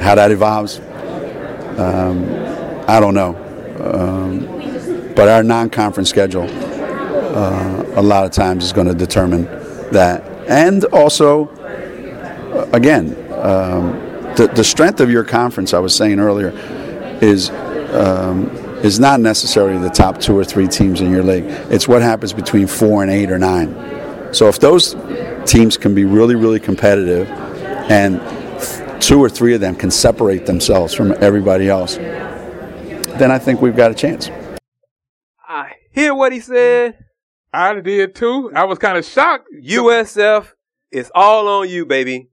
how 0.00 0.14
that 0.14 0.30
evolves, 0.30 0.78
um, 1.78 2.24
I 2.86 3.00
don't 3.00 3.14
know. 3.14 3.34
Um, 3.80 5.14
but 5.14 5.28
our 5.28 5.42
non-conference 5.42 6.08
schedule, 6.08 6.48
uh, 6.48 7.84
a 7.96 8.02
lot 8.02 8.24
of 8.24 8.30
times, 8.30 8.64
is 8.64 8.72
going 8.72 8.86
to 8.86 8.94
determine 8.94 9.44
that. 9.90 10.22
And 10.48 10.84
also, 10.86 11.48
uh, 11.48 12.68
again, 12.72 13.16
um, 13.32 14.07
the 14.38 14.46
the 14.46 14.64
strength 14.64 15.00
of 15.00 15.10
your 15.10 15.24
conference, 15.24 15.74
I 15.74 15.78
was 15.80 15.94
saying 15.94 16.18
earlier, 16.18 16.52
is. 17.20 17.50
Um, 17.90 18.50
is 18.78 19.00
not 19.00 19.18
necessarily 19.18 19.76
the 19.76 19.90
top 19.90 20.20
two 20.20 20.38
or 20.38 20.44
three 20.44 20.68
teams 20.68 21.00
in 21.00 21.10
your 21.10 21.24
league. 21.24 21.44
It's 21.68 21.88
what 21.88 22.00
happens 22.00 22.32
between 22.32 22.68
four 22.68 23.02
and 23.02 23.10
eight 23.10 23.28
or 23.28 23.36
nine. 23.36 23.74
So 24.32 24.46
if 24.46 24.60
those 24.60 24.94
teams 25.50 25.76
can 25.76 25.96
be 25.96 26.04
really, 26.04 26.36
really 26.36 26.60
competitive, 26.60 27.28
and 27.90 28.20
two 29.02 29.18
or 29.18 29.28
three 29.28 29.54
of 29.54 29.60
them 29.60 29.74
can 29.74 29.90
separate 29.90 30.46
themselves 30.46 30.94
from 30.94 31.12
everybody 31.20 31.68
else, 31.68 31.96
then 31.96 33.30
I 33.30 33.38
think 33.38 33.60
we've 33.60 33.76
got 33.76 33.90
a 33.90 33.94
chance. 33.94 34.30
I 35.48 35.72
hear 35.90 36.14
what 36.14 36.32
he 36.32 36.40
said. 36.40 37.04
I 37.52 37.74
did 37.80 38.14
too. 38.14 38.52
I 38.54 38.64
was 38.64 38.78
kind 38.78 38.98
of 38.98 39.04
shocked. 39.04 39.48
USF 39.60 40.52
is 40.92 41.10
all 41.14 41.48
on 41.48 41.68
you, 41.68 41.86
baby. 41.86 42.28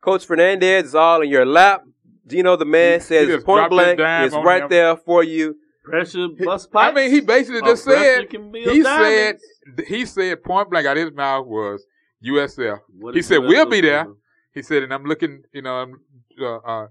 Coach 0.00 0.26
Fernandez 0.26 0.86
is 0.86 0.94
all 0.94 1.22
in 1.22 1.28
your 1.28 1.44
lap. 1.46 1.84
Geno 2.26 2.56
the 2.56 2.64
man 2.64 3.00
He- 3.00 3.04
says 3.04 3.28
he 3.28 3.38
point 3.44 3.70
blank 3.70 3.98
dime 3.98 4.26
is 4.26 4.32
right 4.34 4.62
him. 4.62 4.68
there 4.68 4.96
for 4.96 5.22
you. 5.24 5.56
Pressure 5.84 6.28
bust 6.44 6.68
I 6.74 6.92
mean, 6.92 7.10
he 7.10 7.20
basically 7.20 7.62
just 7.62 7.84
said 7.84 8.28
can 8.30 8.52
build 8.52 8.68
he 8.74 8.82
said 8.82 9.38
he 9.86 10.04
said 10.06 10.42
point 10.44 10.70
blank 10.70 10.86
out 10.86 10.96
of 10.96 11.04
his 11.06 11.12
mouth 11.14 11.46
was 11.46 11.84
USF. 12.24 12.80
What 12.98 13.14
He 13.14 13.22
said 13.22 13.40
USF 13.40 13.48
we'll 13.48 13.66
be 13.66 13.80
there. 13.80 14.04
doing? 14.04 14.16
He 14.52 14.62
said, 14.62 14.82
and 14.82 14.92
I'm 14.92 15.04
looking, 15.04 15.42
you 15.52 15.62
know, 15.62 15.74
I'm, 15.74 16.00
uh, 16.40 16.56
uh, 16.56 16.86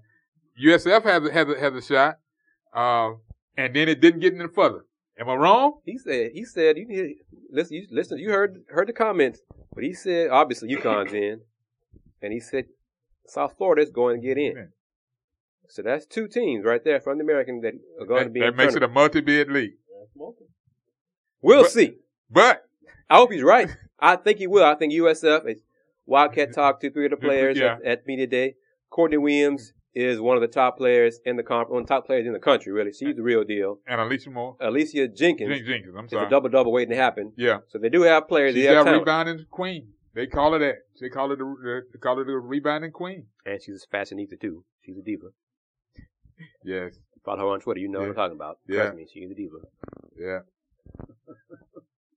USF 0.62 1.02
has 1.04 1.24
a, 1.26 1.32
has 1.32 1.48
a, 1.48 1.60
has 1.60 1.74
a 1.74 1.82
shot, 1.82 2.16
uh, 2.74 3.10
and 3.56 3.74
then 3.76 3.88
it 3.88 4.00
didn't 4.00 4.20
get 4.20 4.34
any 4.34 4.48
further. 4.48 4.84
Am 5.18 5.28
I 5.28 5.34
wrong? 5.34 5.80
He 5.84 5.96
said 5.98 6.30
he 6.32 6.44
said 6.44 6.76
you 6.78 6.86
need 6.88 7.16
listen 7.50 7.76
you 7.76 7.86
listen 7.90 8.18
you 8.18 8.30
heard 8.30 8.62
heard 8.68 8.88
the 8.88 8.92
comments, 8.92 9.40
but 9.74 9.84
he 9.84 9.92
said 9.92 10.30
obviously 10.30 10.74
UConn's 10.74 11.12
in, 11.12 11.40
and 12.22 12.32
he 12.32 12.40
said 12.40 12.64
South 13.30 13.54
Florida 13.56 13.82
is 13.82 13.90
going 13.90 14.20
to 14.20 14.26
get 14.26 14.38
in. 14.38 14.52
Amen. 14.52 14.72
So 15.68 15.82
that's 15.82 16.04
two 16.06 16.26
teams 16.26 16.64
right 16.64 16.82
there 16.84 17.00
from 17.00 17.18
the 17.18 17.24
American 17.24 17.60
that 17.60 17.74
are 18.00 18.06
going 18.06 18.24
to 18.24 18.30
be. 18.30 18.40
that 18.40 18.56
makes 18.56 18.74
it 18.74 18.82
a 18.82 18.88
multi-bid 18.88 19.50
league. 19.50 19.74
We'll 21.42 21.62
but- 21.62 21.70
see. 21.70 21.94
But 22.30 22.64
I 23.08 23.16
hope 23.16 23.32
he's 23.32 23.42
right. 23.42 23.68
I 23.98 24.16
think 24.16 24.38
he 24.38 24.46
will. 24.46 24.64
I 24.64 24.74
think 24.74 24.92
USF 24.92 25.48
is 25.48 25.62
Wildcat 26.06 26.52
talked 26.54 26.80
to 26.82 26.90
three 26.90 27.06
of 27.06 27.10
the 27.10 27.16
players 27.28 27.58
Yeah. 27.58 27.76
at, 27.76 27.84
at 27.84 28.06
media 28.06 28.26
day. 28.26 28.54
Courtney 28.90 29.16
Williams 29.18 29.72
is 29.94 30.20
one 30.20 30.36
of 30.36 30.40
the 30.40 30.48
top 30.48 30.76
players 30.76 31.18
in 31.24 31.36
the 31.36 31.42
comp, 31.42 31.68
one 31.70 31.82
of 31.82 31.88
the 31.88 31.94
top 31.94 32.06
players 32.06 32.26
in 32.26 32.32
the 32.32 32.38
country. 32.38 32.72
Really, 32.72 32.92
she's 32.92 33.16
the 33.16 33.22
real 33.22 33.42
deal. 33.44 33.78
and 33.86 34.00
Alicia 34.00 34.30
Moore, 34.30 34.56
Alicia 34.60 35.08
Jenkins 35.08 35.48
Jenkins, 35.50 35.68
Jenkins. 35.68 35.94
I'm 35.98 36.08
sorry. 36.08 36.26
a 36.26 36.30
double 36.30 36.48
double 36.48 36.72
waiting 36.72 36.90
to 36.90 36.96
happen. 36.96 37.32
yeah, 37.36 37.58
So 37.68 37.78
they 37.78 37.88
do 37.88 38.02
have 38.02 38.28
players. 38.28 38.54
she's 38.54 38.64
They 38.66 38.74
have 38.74 38.84
that 38.86 38.98
rebounding 38.98 39.46
queen. 39.50 39.88
They 40.14 40.26
call 40.26 40.52
her 40.52 40.58
that. 40.58 40.76
They 41.00 41.08
call 41.08 41.30
her 41.30 41.36
the 41.36 41.82
they 41.92 41.98
call 41.98 42.16
her 42.18 42.24
the 42.24 42.32
rebounding 42.36 42.90
queen. 42.92 43.26
and 43.46 43.62
she's 43.62 43.86
fast 43.90 44.12
a 44.12 44.14
fashionista 44.14 44.40
too. 44.40 44.64
She's 44.84 44.96
a 44.98 45.02
diva. 45.02 45.26
Yes, 46.64 46.98
Follow 47.24 47.40
her 47.40 47.46
on 47.54 47.60
Twitter. 47.60 47.80
You 47.80 47.88
know 47.88 48.00
what 48.00 48.08
I'm 48.08 48.14
talking 48.14 48.36
about. 48.36 48.58
Yeah. 48.66 48.82
Trust 48.84 48.96
me, 48.96 49.06
she's 49.12 49.30
a 49.30 49.34
diva. 49.34 49.56
yeah. 50.18 50.38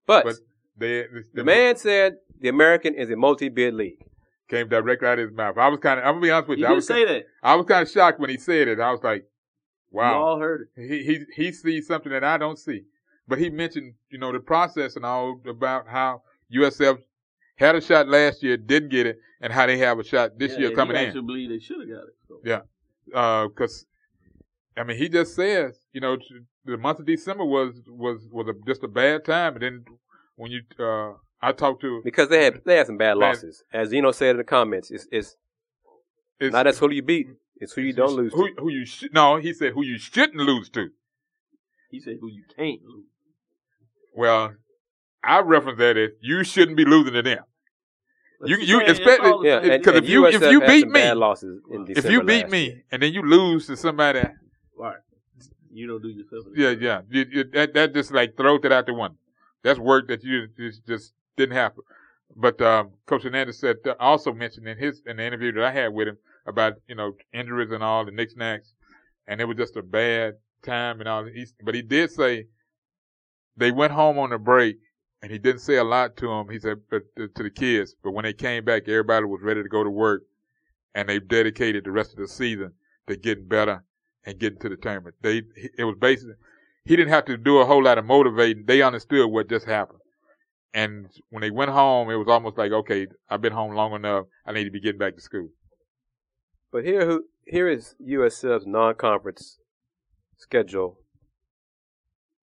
But, 0.05 0.25
But 0.25 0.35
they 0.77 1.05
the 1.33 1.43
man 1.45 1.77
said 1.77 2.17
the 2.41 2.49
American 2.49 2.93
is 2.95 3.09
a 3.09 3.15
multi-bid 3.15 3.73
league. 3.73 4.03
came 4.49 4.67
directly 4.67 5.07
out 5.07 5.19
of 5.19 5.29
his 5.29 5.37
mouth. 5.37 5.57
I 5.57 5.69
was 5.69 5.79
kind 5.79 5.99
of. 5.99 6.05
I'm 6.05 6.13
gonna 6.15 6.21
be 6.21 6.31
honest 6.31 6.49
with 6.49 6.57
He 6.57 6.61
you. 6.61 6.67
I 6.67 6.69
did 6.71 6.75
was 6.75 6.87
say 6.87 7.05
that. 7.05 7.23
I 7.41 7.55
was 7.55 7.65
kind 7.65 7.81
of 7.83 7.89
shocked 7.89 8.19
when 8.19 8.29
he 8.29 8.37
said 8.37 8.67
it. 8.67 8.79
I 8.81 8.91
was 8.91 9.01
like, 9.03 9.23
We 9.91 9.99
wow. 9.99 10.21
all 10.21 10.39
heard 10.39 10.67
it. 10.75 10.89
he 10.89 11.03
he 11.05 11.43
he 11.45 11.51
sees 11.53 11.87
something 11.87 12.11
that 12.11 12.23
I 12.23 12.37
don't 12.37 12.59
see. 12.59 12.81
But 13.27 13.39
he 13.39 13.49
mentioned, 13.49 13.93
you 14.09 14.17
know, 14.17 14.33
the 14.33 14.39
process 14.41 14.97
and 14.97 15.05
all 15.05 15.39
about 15.47 15.87
how 15.87 16.23
USF 16.53 16.97
had 17.55 17.75
a 17.75 17.81
shot 17.81 18.07
last 18.07 18.41
year, 18.43 18.57
didn't 18.57 18.89
get 18.89 19.05
it, 19.05 19.17
and 19.41 19.51
how 19.53 19.65
they 19.67 19.77
have 19.77 19.99
a 19.99 20.03
shot 20.03 20.37
this 20.37 20.53
Yeah, 20.53 20.59
year 20.59 20.67
and 20.69 20.75
coming 20.77 20.95
he 20.97 21.01
in. 21.03 21.07
actually 21.09 21.21
believe 21.25 21.49
they 21.49 21.59
should 21.59 21.79
have 21.79 21.89
got 21.89 22.07
it. 22.07 22.15
So. 22.27 22.39
Yeah. 22.43 22.61
Because 23.47 23.85
I 24.77 24.83
mean, 24.83 24.97
he 24.97 25.09
just 25.09 25.35
says, 25.35 25.77
you 25.93 26.01
know, 26.01 26.17
the 26.65 26.77
month 26.77 26.99
of 26.99 27.05
December 27.05 27.45
was 27.45 27.75
was 27.87 28.27
was 28.31 28.47
a, 28.47 28.53
just 28.65 28.83
a 28.83 28.87
bad 28.87 29.25
time, 29.25 29.53
and 29.55 29.61
then 29.61 29.85
when 30.35 30.51
you, 30.51 30.61
uh, 30.79 31.13
I 31.41 31.51
talked 31.51 31.81
to 31.81 32.01
because 32.03 32.29
they 32.29 32.43
had 32.45 32.61
they 32.65 32.77
had 32.77 32.87
some 32.87 32.97
bad 32.97 33.19
Bad- 33.19 33.27
losses. 33.35 33.63
As 33.71 33.89
Geno 33.91 34.11
said 34.11 34.31
in 34.31 34.37
the 34.37 34.43
comments, 34.43 34.89
it's, 34.89 35.05
it's 35.11 35.35
it's, 36.39 36.53
not 36.53 36.65
as 36.65 36.79
who 36.79 36.89
you 36.91 37.03
beat, 37.03 37.27
it's 37.57 37.73
who 37.73 37.81
you 37.81 37.93
don't 37.93 38.13
lose 38.15 38.33
Who, 38.33 38.47
to. 38.47 38.61
who 38.61 38.69
you 38.71 38.85
sh- 38.85 39.09
no? 39.13 39.35
He 39.37 39.53
said 39.53 39.73
who 39.73 39.83
you 39.83 39.99
shouldn't 39.99 40.37
lose 40.39 40.69
to. 40.71 40.89
He 41.91 41.99
said 41.99 42.17
who 42.19 42.27
you 42.29 42.43
can't 42.55 42.81
lose. 42.83 43.05
Well, 44.15 44.53
I 45.23 45.39
reference 45.41 45.79
that 45.79 45.97
as 45.97 46.09
you 46.21 46.43
shouldn't 46.43 46.77
be 46.77 46.85
losing 46.85 47.13
to 47.13 47.21
them. 47.21 47.43
You- 48.45 48.57
you 48.57 48.79
the 48.79 48.85
same, 48.87 48.89
expect 48.89 49.21
it's 49.23 49.27
it- 49.27 49.41
the 49.41 49.47
Yeah, 49.47 49.57
and 49.57 49.87
if 50.03 50.09
you- 50.09 50.25
if 50.25 50.41
you 50.51 50.59
beat 50.61 50.87
me- 50.89 51.13
losses 51.13 51.61
in 51.71 51.85
If 51.89 52.09
you 52.11 52.23
beat 52.23 52.49
me 52.49 52.65
year. 52.65 52.83
and 52.91 53.01
then 53.01 53.13
you 53.13 53.21
lose 53.21 53.67
to 53.67 53.77
somebody, 53.77 54.21
right, 54.75 54.97
you 55.71 55.87
don't 55.87 56.01
do 56.01 56.09
yourself. 56.09 56.45
yeah, 56.53 56.71
yeah, 56.71 57.01
you, 57.09 57.25
you, 57.31 57.43
that 57.53 57.73
that 57.73 57.93
just 57.93 58.11
like 58.11 58.35
throws 58.35 58.59
it 58.65 58.71
out 58.73 58.85
the 58.85 58.93
window. 58.93 59.17
That's 59.61 59.79
work 59.79 60.09
that 60.09 60.23
you 60.25 60.47
just, 60.57 60.85
just 60.85 61.13
didn't 61.37 61.55
happen. 61.55 61.83
But 62.35 62.61
um, 62.61 62.91
Coach 63.05 63.23
Hernandez 63.23 63.59
said 63.59 63.77
uh, 63.85 63.93
also 63.97 64.33
mentioned 64.33 64.67
in 64.67 64.77
his 64.77 65.01
in 65.05 65.15
the 65.17 65.23
interview 65.23 65.53
that 65.53 65.63
I 65.63 65.71
had 65.71 65.93
with 65.93 66.09
him 66.09 66.17
about 66.45 66.73
you 66.89 66.95
know 66.95 67.15
injuries 67.31 67.71
and 67.71 67.81
all 67.81 68.03
the 68.03 68.11
knickknacks, 68.11 68.73
and 69.25 69.39
it 69.39 69.45
was 69.45 69.55
just 69.55 69.77
a 69.77 69.81
bad 69.83 70.33
time 70.63 70.99
and 70.99 71.07
all. 71.07 71.23
He, 71.23 71.45
but 71.63 71.75
he 71.75 71.81
did 71.81 72.11
say 72.11 72.47
they 73.55 73.71
went 73.71 73.93
home 73.93 74.17
on 74.19 74.33
a 74.33 74.39
break, 74.39 74.79
and 75.23 75.31
he 75.31 75.37
didn't 75.37 75.61
say 75.61 75.77
a 75.77 75.83
lot 75.85 76.17
to 76.17 76.27
them. 76.27 76.49
He 76.49 76.59
said 76.59 76.81
to 76.91 77.43
the 77.43 77.49
kids, 77.49 77.95
but 78.03 78.11
when 78.11 78.23
they 78.23 78.33
came 78.33 78.65
back, 78.65 78.89
everybody 78.89 79.25
was 79.25 79.41
ready 79.41 79.63
to 79.63 79.69
go 79.69 79.81
to 79.81 79.89
work, 79.89 80.23
and 80.93 81.07
they 81.07 81.19
dedicated 81.19 81.85
the 81.85 81.91
rest 81.91 82.11
of 82.11 82.17
the 82.17 82.27
season 82.27 82.73
to 83.07 83.15
getting 83.15 83.47
better 83.47 83.85
and 84.25 84.37
getting 84.37 84.59
to 84.59 84.69
the 84.69 84.75
tournament. 84.75 85.15
They 85.21 85.43
it 85.77 85.85
was 85.85 85.95
basically 85.99 86.35
he 86.83 86.97
didn't 86.97 87.13
have 87.13 87.23
to 87.25 87.37
do 87.37 87.59
a 87.59 87.65
whole 87.65 87.83
lot 87.83 87.97
of 87.97 88.05
motivating. 88.05 88.65
They 88.65 88.81
understood 88.81 89.31
what 89.31 89.49
just 89.49 89.65
happened. 89.65 89.99
And 90.73 91.07
when 91.29 91.39
they 91.39 91.51
went 91.51 91.71
home, 91.71 92.09
it 92.09 92.15
was 92.15 92.27
almost 92.27 92.57
like, 92.57 92.71
okay, 92.71 93.07
I've 93.29 93.41
been 93.41 93.53
home 93.53 93.75
long 93.75 93.93
enough. 93.93 94.25
I 94.45 94.51
need 94.51 94.65
to 94.65 94.71
be 94.71 94.81
getting 94.81 94.99
back 94.99 95.15
to 95.15 95.21
school. 95.21 95.49
But 96.69 96.83
here, 96.83 97.05
who 97.05 97.25
here 97.45 97.69
is 97.69 97.95
USF's 98.05 98.65
non-conference 98.65 99.59
schedule 100.35 100.97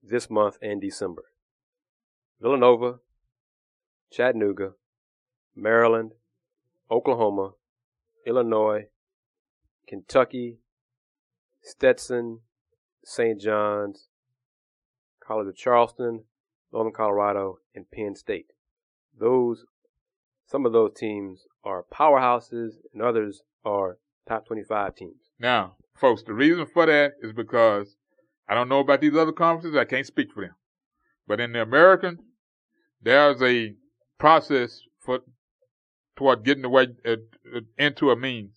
this 0.02 0.30
month 0.30 0.56
and 0.62 0.80
December: 0.80 1.24
Villanova, 2.40 3.00
Chattanooga, 4.10 4.72
Maryland, 5.54 6.12
Oklahoma, 6.90 7.52
Illinois, 8.26 8.86
Kentucky, 9.86 10.58
Stetson, 11.62 12.40
St. 13.04 13.40
John's, 13.40 14.08
College 15.22 15.48
of 15.48 15.56
Charleston, 15.56 16.24
Northern 16.72 16.92
Colorado, 16.92 17.58
and 17.74 17.90
Penn 17.90 18.14
State. 18.16 18.52
Those, 19.18 19.64
some 20.46 20.64
of 20.64 20.72
those 20.72 20.92
teams 20.96 21.44
are 21.62 21.84
powerhouses, 21.92 22.76
and 22.92 23.02
others 23.02 23.42
are 23.64 23.98
top 24.26 24.46
25 24.46 24.94
teams. 24.94 25.30
Now, 25.38 25.76
folks, 25.94 26.22
the 26.22 26.32
reason 26.32 26.66
for 26.66 26.86
that 26.86 27.12
is 27.20 27.32
because 27.32 27.96
I 28.48 28.54
don't 28.54 28.68
know 28.68 28.80
about 28.80 29.00
these 29.00 29.14
other 29.14 29.32
conferences. 29.32 29.78
I 29.78 29.84
can't 29.84 30.06
speak 30.06 30.32
for 30.32 30.42
them. 30.42 30.54
But 31.26 31.40
in 31.40 31.52
the 31.52 31.62
American, 31.62 32.18
there's 33.02 33.40
a 33.42 33.74
process 34.18 34.80
for 35.00 35.20
toward 36.16 36.44
getting 36.44 36.64
away 36.64 36.88
uh, 37.06 37.12
uh, 37.56 37.60
into 37.78 38.10
a 38.10 38.16
means, 38.16 38.52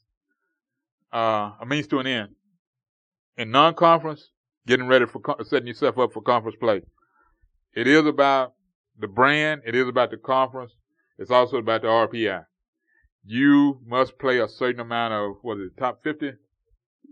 uh, 1.13 1.51
a 1.61 1.65
means 1.65 1.87
to 1.87 1.99
an 1.99 2.07
end. 2.07 2.29
In 3.37 3.51
non-conference, 3.51 4.29
getting 4.67 4.87
ready 4.87 5.05
for 5.05 5.19
co- 5.19 5.43
setting 5.43 5.67
yourself 5.67 5.97
up 5.97 6.13
for 6.13 6.21
conference 6.21 6.57
play. 6.59 6.81
It 7.75 7.87
is 7.87 8.05
about 8.05 8.53
the 8.99 9.07
brand. 9.07 9.61
It 9.65 9.75
is 9.75 9.87
about 9.87 10.11
the 10.11 10.17
conference. 10.17 10.73
It's 11.17 11.31
also 11.31 11.57
about 11.57 11.81
the 11.81 11.87
RPI. 11.87 12.45
You 13.25 13.79
must 13.87 14.19
play 14.19 14.39
a 14.39 14.47
certain 14.47 14.81
amount 14.81 15.13
of 15.13 15.37
what 15.41 15.57
is 15.57 15.71
it, 15.71 15.79
top 15.79 16.03
fifty? 16.03 16.31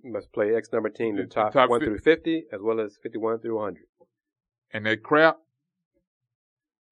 You 0.03 0.11
must 0.11 0.32
play 0.34 0.55
X 0.55 0.69
number 0.73 0.89
of 0.89 0.95
teams 0.95 1.19
in 1.19 1.27
The 1.27 1.34
top, 1.34 1.53
top 1.53 1.69
1 1.69 1.79
fif- 1.79 1.88
through 1.88 1.99
50, 1.99 2.45
as 2.51 2.59
well 2.61 2.79
as 2.79 2.97
51 3.03 3.39
through 3.39 3.55
100. 3.55 3.84
and 4.73 4.86
that 4.86 5.03
crap 5.03 5.38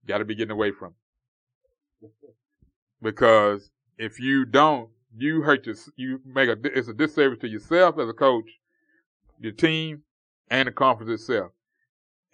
got 0.08 0.20
to 0.20 0.26
be 0.26 0.36
getting 0.36 0.52
away 0.52 0.72
from. 0.72 0.94
it. 2.02 2.10
Because 3.02 3.70
if 3.98 4.20
you 4.20 4.46
don't, 4.46 4.90
you 5.16 5.42
hurt 5.42 5.66
your, 5.66 5.76
you 5.96 6.22
make 6.26 6.50
a, 6.50 6.58
it's 6.64 6.88
a 6.88 6.94
disservice 6.94 7.40
to 7.40 7.48
yourself 7.48 7.98
as 8.00 8.10
a 8.10 8.14
coach, 8.14 8.50
your 9.40 9.52
team, 9.52 10.04
and 10.50 10.68
the 10.68 10.72
conference 10.72 11.12
itself. 11.22 11.52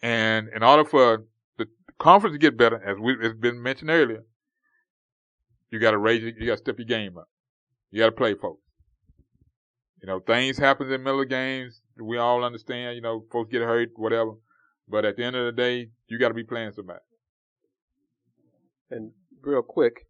And 0.02 0.50
in 0.56 0.64
order 0.64 0.86
for 0.86 1.26
the 1.58 1.68
conference 2.00 2.34
to 2.34 2.40
get 2.40 2.58
better, 2.58 2.82
as 2.84 2.98
we, 3.00 3.16
it's 3.22 3.38
been 3.38 3.62
mentioned 3.62 3.90
earlier, 3.90 4.24
you 5.70 5.80
got 5.80 5.92
to 5.92 5.98
raise 5.98 6.24
it, 6.24 6.36
you 6.40 6.46
got 6.46 6.54
to 6.54 6.58
step 6.58 6.78
your 6.78 6.86
game 6.86 7.18
up. 7.18 7.30
You 7.92 8.00
got 8.00 8.08
to 8.08 8.12
play 8.12 8.34
folks. 8.34 8.62
You 10.02 10.08
know, 10.08 10.20
things 10.20 10.58
happen 10.58 10.86
in 10.88 10.92
the 10.92 10.98
middle 11.00 11.22
of 11.22 11.30
games. 11.30 11.82
We 11.98 12.18
all 12.18 12.44
understand, 12.44 12.96
you 12.96 13.02
know, 13.02 13.26
folks 13.32 13.52
get 13.52 13.62
hurt, 13.62 13.90
whatever. 13.96 14.34
But 14.88 15.06
at 15.06 15.18
the 15.18 15.24
end 15.24 15.36
of 15.36 15.46
the 15.46 15.52
day, 15.52 15.90
you 16.08 16.20
got 16.20 16.28
to 16.28 16.34
be 16.34 16.44
playing 16.44 16.74
somebody. 16.74 17.00
And 18.90 19.12
real 19.42 19.62
quick, 19.62 20.08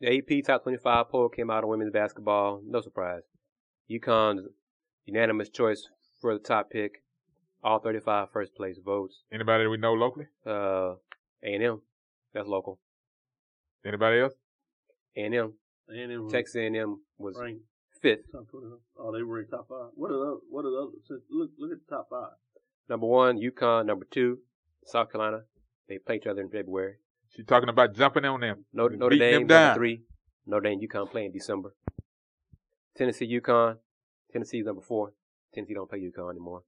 the 0.00 0.18
AP 0.18 0.44
Top 0.44 0.62
25 0.62 1.08
poll 1.10 1.28
came 1.28 1.50
out 1.50 1.64
on 1.64 1.70
women's 1.70 1.92
basketball. 1.92 2.62
No 2.66 2.80
surprise. 2.80 3.22
UConn's 3.90 4.48
unanimous 5.04 5.48
choice 5.48 5.88
for 6.20 6.34
the 6.34 6.40
top 6.40 6.70
pick. 6.70 7.02
All 7.62 7.78
35 7.78 8.28
first 8.32 8.54
place 8.54 8.78
votes. 8.82 9.22
Anybody 9.32 9.64
that 9.64 9.70
we 9.70 9.76
know 9.76 9.92
locally? 9.92 10.26
Uh, 10.46 10.94
A&M. 11.44 11.82
That's 12.32 12.48
local. 12.48 12.78
Anybody 13.84 14.20
else? 14.20 14.34
A&M. 15.16 15.52
And 15.88 16.12
it 16.12 16.18
was 16.18 16.32
Texas 16.32 16.56
A&M 16.56 17.00
was 17.18 17.36
ranked 17.38 17.62
fifth. 18.00 18.30
top 18.32 18.48
20. 18.50 18.66
Oh, 18.98 19.12
they 19.12 19.22
were 19.22 19.40
in 19.40 19.48
top 19.48 19.66
five. 19.68 19.90
What 19.94 20.10
are 20.10 20.18
the 20.18 20.40
what 20.48 20.64
are 20.64 20.70
the 20.70 20.76
other? 20.76 20.92
since- 21.06 21.22
Look 21.30 21.50
look 21.58 21.72
at 21.72 21.78
the 21.86 21.94
top 21.96 22.08
five. 22.08 22.32
Number 22.88 23.06
one, 23.06 23.38
UConn. 23.38 23.86
Number 23.86 24.06
two, 24.10 24.38
South 24.86 25.10
Carolina. 25.12 25.42
They 25.88 25.98
play 25.98 26.16
each 26.16 26.26
other 26.26 26.40
in 26.40 26.48
February. 26.50 26.96
She 27.36 27.42
talking 27.44 27.68
about 27.68 27.94
jumping 27.94 28.24
on 28.24 28.40
them. 28.40 28.64
Notre, 28.72 28.96
Notre 28.96 29.16
Dame, 29.16 29.46
number 29.46 29.74
three. 29.74 30.02
Notre 30.46 30.68
Dame, 30.68 30.80
UConn 30.80 31.10
play 31.10 31.26
in 31.26 31.32
December. 31.32 31.74
Tennessee, 32.96 33.40
UConn. 33.40 33.76
Tennessee's 34.32 34.64
number 34.66 34.82
four. 34.82 35.12
Tennessee 35.54 35.74
don't 35.74 35.88
play 35.88 36.00
UConn 36.00 36.30
anymore 36.30 36.62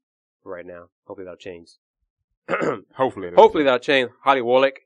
right 0.44 0.66
now. 0.66 0.86
Hopefully 1.04 1.24
that'll 1.24 1.36
change. 1.36 1.70
Hopefully. 2.96 3.28
that'll 3.30 3.42
Hopefully 3.42 3.64
that'll 3.64 3.78
change. 3.78 4.10
Holly 4.24 4.40
Warlick. 4.40 4.78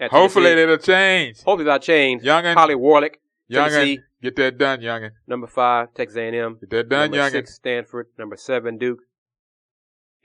Hopefully 0.00 0.46
Tennessee. 0.46 0.60
that'll 0.60 0.76
change. 0.78 1.36
Hopefully 1.42 1.64
that'll 1.64 1.78
change. 1.80 2.22
Youngin, 2.22 2.54
Holly 2.54 2.74
Warlick. 2.74 3.16
youngin, 3.50 3.70
Tennessee. 3.70 3.98
get 4.22 4.36
that 4.36 4.58
done, 4.58 4.80
youngin. 4.80 5.10
Number 5.26 5.46
five, 5.46 5.92
Texas 5.94 6.16
A&M. 6.16 6.58
Get 6.60 6.70
that 6.70 6.88
done, 6.88 7.10
number 7.10 7.16
youngin. 7.18 7.30
six, 7.32 7.54
Stanford. 7.54 8.06
Number 8.18 8.36
seven, 8.36 8.78
Duke. 8.78 9.00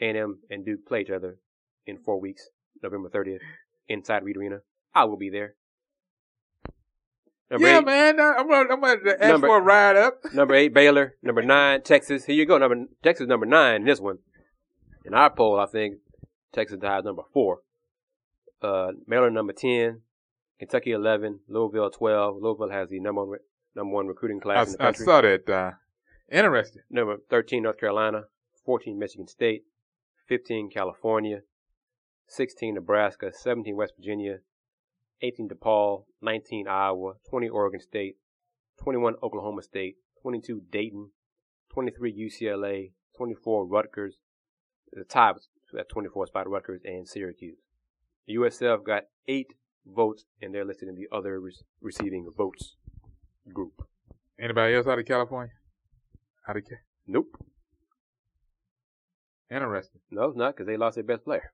A&M 0.02 0.40
and 0.50 0.66
Duke 0.66 0.86
play 0.88 1.02
each 1.02 1.10
other 1.10 1.38
in 1.86 1.98
four 1.98 2.20
weeks, 2.22 2.50
November 2.82 3.10
30th, 3.10 3.40
inside 3.90 4.24
Reed 4.24 4.38
Arena. 4.38 4.60
I 4.94 5.06
will 5.06 5.18
be 5.18 5.30
there. 5.30 5.56
Number 7.52 7.68
Yeah, 7.68 7.80
eight, 7.80 7.86
man. 7.86 8.20
I'm 8.20 8.48
gonna, 8.48 8.74
I'm 8.74 8.82
gonna 8.82 9.12
ask 9.20 9.22
Number- 9.22 9.48
for 9.48 9.58
a 9.58 9.62
ride 9.62 9.96
up. 9.98 10.20
Number 10.34 10.54
eight, 10.54 10.74
Baylor. 10.74 11.16
Number 11.24 11.42
nine, 11.42 11.82
Texas. 11.82 12.26
Here 12.26 12.36
you 12.36 12.46
go. 12.46 12.58
Number 12.58 12.86
Texas, 13.02 13.28
number 13.28 13.46
nine. 13.48 13.78
in 13.82 13.86
This 13.86 14.00
one, 14.00 14.20
in 15.04 15.14
our 15.16 15.32
poll, 15.32 15.60
I 15.60 15.66
think 15.66 15.98
Texas 16.54 16.80
has 16.84 17.06
number 17.06 17.24
four. 17.34 17.62
Uh, 18.62 18.92
Maryland 19.08 19.34
number 19.36 19.54
ten, 19.54 20.02
Kentucky 20.60 20.92
eleven, 20.92 21.40
Louisville 21.48 21.90
twelve. 21.90 22.38
Louisville 22.40 22.70
has 22.70 22.90
the 22.90 23.00
number 23.00 23.26
one 23.26 23.40
number 23.76 23.94
one 23.94 24.08
recruiting 24.08 24.40
I, 24.42 24.44
class 24.44 24.68
in 24.74 24.78
the 24.78 24.88
I 24.88 24.92
saw 24.92 25.22
that. 25.22 25.50
Uh, 25.50 25.72
interesting. 26.32 26.84
Number 26.92 27.18
thirteen, 27.30 27.64
North 27.64 27.80
Carolina. 27.80 28.26
Fourteen, 28.64 29.00
Michigan 29.00 29.28
State. 29.28 29.64
Fifteen, 30.28 30.70
California. 30.70 31.40
Sixteen, 32.28 32.76
Nebraska. 32.76 33.32
Seventeen, 33.34 33.76
West 33.76 33.94
Virginia. 33.98 34.40
Eighteen, 35.22 35.50
DePaul. 35.50 36.06
Nineteen, 36.22 36.68
Iowa. 36.68 37.14
Twenty, 37.30 37.50
Oregon 37.50 37.80
State. 37.82 38.16
21 38.82 39.16
Oklahoma 39.22 39.62
State, 39.62 39.96
22 40.22 40.62
Dayton, 40.72 41.10
23 41.74 42.14
UCLA, 42.32 42.92
24 43.18 43.68
Rutgers. 43.68 44.16
The 44.94 45.04
tie 45.04 45.34
at 45.78 45.90
24 45.90 46.28
spot 46.28 46.50
Rutgers 46.50 46.80
and 46.86 47.06
Syracuse. 47.06 47.58
USF 48.30 48.86
got 48.86 49.04
eight 49.28 49.48
votes, 49.86 50.24
and 50.42 50.56
they're 50.56 50.64
listed 50.64 50.88
in 50.88 50.96
the 50.96 51.08
other 51.14 51.42
re- 51.42 51.52
receiving 51.82 52.30
votes 52.38 52.78
group. 53.54 53.74
Anybody 54.40 54.76
else 54.76 54.88
out 54.88 54.98
of 54.98 55.06
California? 55.06 55.52
Out 56.48 56.56
of 56.56 56.64
Ca- 56.64 56.76
Nope, 57.06 57.36
Interesting. 59.52 60.00
no, 60.12 60.26
it's 60.30 60.38
not 60.38 60.56
because 60.56 60.68
they 60.68 60.78
lost 60.78 60.96
their 60.96 61.04
best 61.04 61.26
player. 61.26 61.52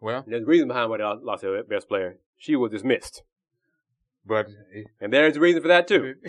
Well, 0.00 0.22
And 0.24 0.32
there's 0.32 0.42
a 0.42 0.46
reason 0.46 0.68
behind 0.68 0.90
why 0.90 0.98
they 0.98 1.04
lost 1.04 1.42
their 1.42 1.62
best 1.64 1.88
player. 1.88 2.18
She 2.36 2.54
was 2.54 2.70
dismissed, 2.70 3.22
but 4.24 4.48
and 5.00 5.12
there's 5.12 5.36
a 5.36 5.40
reason 5.40 5.60
for 5.62 5.68
that 5.68 5.88
too. 5.88 6.14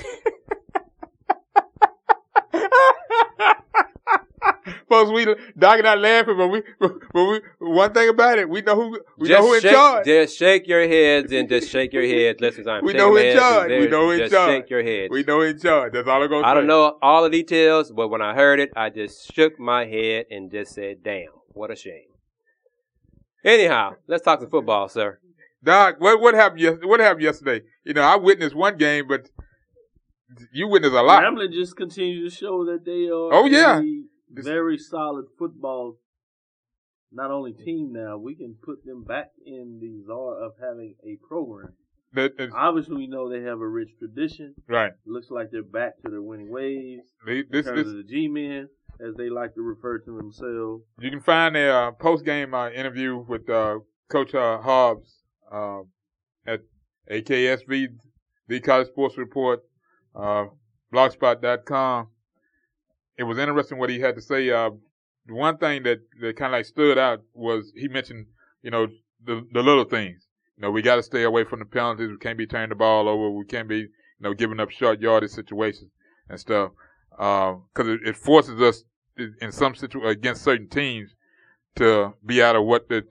Folks, 4.89 5.11
we 5.11 5.25
Doc 5.55 5.77
and 5.77 5.87
I 5.87 5.93
laughing, 5.93 6.35
but 6.35 6.47
we, 6.47 6.63
but 6.79 6.93
we, 7.13 7.41
one 7.59 7.93
thing 7.93 8.09
about 8.09 8.39
it, 8.39 8.49
we 8.49 8.61
know 8.61 8.75
who, 8.75 8.99
we 9.19 9.29
know 9.29 9.41
who 9.41 9.53
in 9.53 9.61
charge. 9.61 10.05
Just 10.05 10.35
shake 10.35 10.67
your 10.67 10.87
heads 10.87 11.31
and 11.31 11.47
just 11.47 11.69
shake 11.69 11.93
your 11.93 12.05
heads. 12.05 12.41
Listen, 12.41 12.67
I'm 12.67 12.83
We 12.89 12.93
know 12.93 13.13
my 13.13 13.21
in 13.21 13.37
charge. 13.37 13.69
We 13.69 13.87
know 13.87 14.09
in 14.09 14.17
just 14.17 14.33
charge. 14.33 14.49
Shake 14.49 14.69
your 14.71 14.81
heads. 14.81 15.11
We 15.11 15.23
know 15.23 15.41
in 15.41 15.59
charge. 15.59 15.93
That's 15.93 16.07
all 16.07 16.23
I'm 16.23 16.29
gonna 16.29 16.41
I 16.41 16.47
say. 16.47 16.51
I 16.51 16.53
don't 16.55 16.67
know 16.67 16.97
all 17.03 17.21
the 17.21 17.29
details, 17.29 17.91
but 17.91 18.07
when 18.07 18.23
I 18.23 18.33
heard 18.33 18.59
it, 18.59 18.71
I 18.75 18.89
just 18.89 19.31
shook 19.31 19.59
my 19.59 19.85
head 19.85 20.25
and 20.31 20.49
just 20.49 20.73
said, 20.73 21.03
"Damn, 21.03 21.29
what 21.49 21.69
a 21.69 21.75
shame." 21.75 22.08
Anyhow, 23.43 23.95
let's 24.07 24.23
talk 24.23 24.41
some 24.41 24.49
football, 24.49 24.89
sir. 24.89 25.19
Doc, 25.63 25.95
what 25.99 26.19
what 26.21 26.33
happened? 26.35 26.61
Yes, 26.61 26.77
what 26.83 26.99
happened 26.99 27.23
yesterday? 27.23 27.65
You 27.83 27.93
know, 27.93 28.01
I 28.01 28.15
witnessed 28.15 28.55
one 28.55 28.77
game, 28.77 29.07
but 29.07 29.29
you 30.53 30.67
witnessed 30.67 30.93
a 30.95 31.01
lot. 31.01 31.21
Grambling 31.23 31.51
just 31.53 31.75
continues 31.75 32.33
to 32.33 32.37
show 32.39 32.65
that 32.65 32.85
they 32.85 33.05
are 33.07 33.33
Oh, 33.33 33.45
yeah. 33.45 33.79
a 33.79 34.41
very 34.41 34.77
solid 34.77 35.25
football 35.37 35.97
not 37.11 37.31
only 37.31 37.53
team 37.53 37.91
now, 37.91 38.17
we 38.17 38.35
can 38.35 38.55
put 38.61 38.85
them 38.85 39.03
back 39.03 39.31
in 39.43 39.79
the 39.81 40.03
czar 40.05 40.37
of 40.43 40.51
having 40.61 40.93
a 41.03 41.17
program. 41.27 41.73
That- 42.13 42.33
Obviously 42.53 42.97
we 42.97 43.07
know 43.07 43.29
they 43.29 43.41
have 43.41 43.59
a 43.61 43.67
rich 43.67 43.89
tradition. 43.97 44.53
right. 44.67 44.93
Looks 45.05 45.29
like 45.31 45.49
they're 45.51 45.63
back 45.63 45.93
to 46.03 46.11
their 46.11 46.21
winning 46.21 46.49
ways. 46.51 47.01
They- 47.25 47.39
In 47.39 47.45
This, 47.49 47.65
terms 47.65 47.79
this, 47.83 47.87
of 47.87 47.97
the 47.97 48.03
G 48.03 48.27
men, 48.27 48.69
as 48.99 49.15
they 49.15 49.29
like 49.29 49.53
to 49.55 49.61
refer 49.61 49.99
to 49.99 50.17
themselves. 50.17 50.83
you 50.99 51.09
can 51.09 51.21
find 51.21 51.55
a 51.55 51.71
uh, 51.71 51.91
post 51.91 52.25
game 52.25 52.53
uh, 52.53 52.69
interview 52.69 53.17
with 53.17 53.49
uh, 53.49 53.79
Coach 54.09 54.33
uh, 54.33 54.59
Fobbs 54.61 55.09
uh, 55.51 55.81
at 56.45 56.61
AKSV, 57.09 57.87
the 58.47 58.59
College 58.59 58.87
Sports 58.87 59.17
Report, 59.17 59.61
uh, 60.15 60.45
blogspot.com. 60.93 62.07
It 63.17 63.23
was 63.23 63.37
interesting 63.37 63.77
what 63.77 63.89
he 63.89 63.99
had 63.99 64.15
to 64.15 64.21
say. 64.21 64.49
One 65.27 65.57
thing 65.57 65.83
that, 65.83 65.99
that 66.21 66.37
kind 66.37 66.53
of 66.53 66.57
like 66.57 66.65
stood 66.65 66.97
out 66.97 67.21
was 67.33 67.71
he 67.75 67.87
mentioned, 67.87 68.25
you 68.63 68.71
know, 68.71 68.87
the, 69.23 69.45
the 69.51 69.61
little 69.61 69.83
things. 69.83 70.25
You 70.57 70.63
know, 70.63 70.71
we 70.71 70.81
got 70.81 70.95
to 70.95 71.03
stay 71.03 71.23
away 71.23 71.43
from 71.43 71.59
the 71.59 71.65
penalties. 71.65 72.09
We 72.09 72.17
can't 72.17 72.37
be 72.37 72.47
turning 72.47 72.69
the 72.69 72.75
ball 72.75 73.07
over. 73.07 73.29
We 73.29 73.45
can't 73.45 73.67
be, 73.67 73.77
you 73.77 73.89
know, 74.19 74.33
giving 74.33 74.59
up 74.59 74.71
short 74.71 74.99
yardage 74.99 75.31
situations 75.31 75.91
and 76.29 76.39
stuff. 76.39 76.71
Because 77.19 77.89
it, 77.89 77.99
it 78.05 78.15
forces 78.15 78.61
us 78.61 78.85
in 79.41 79.51
some 79.51 79.75
situ 79.75 80.05
against 80.07 80.41
certain 80.41 80.69
teams 80.69 81.13
to 81.75 82.13
be 82.25 82.41
out 82.41 82.55
of 82.55 82.63
what 82.63 82.87
the 82.87 83.03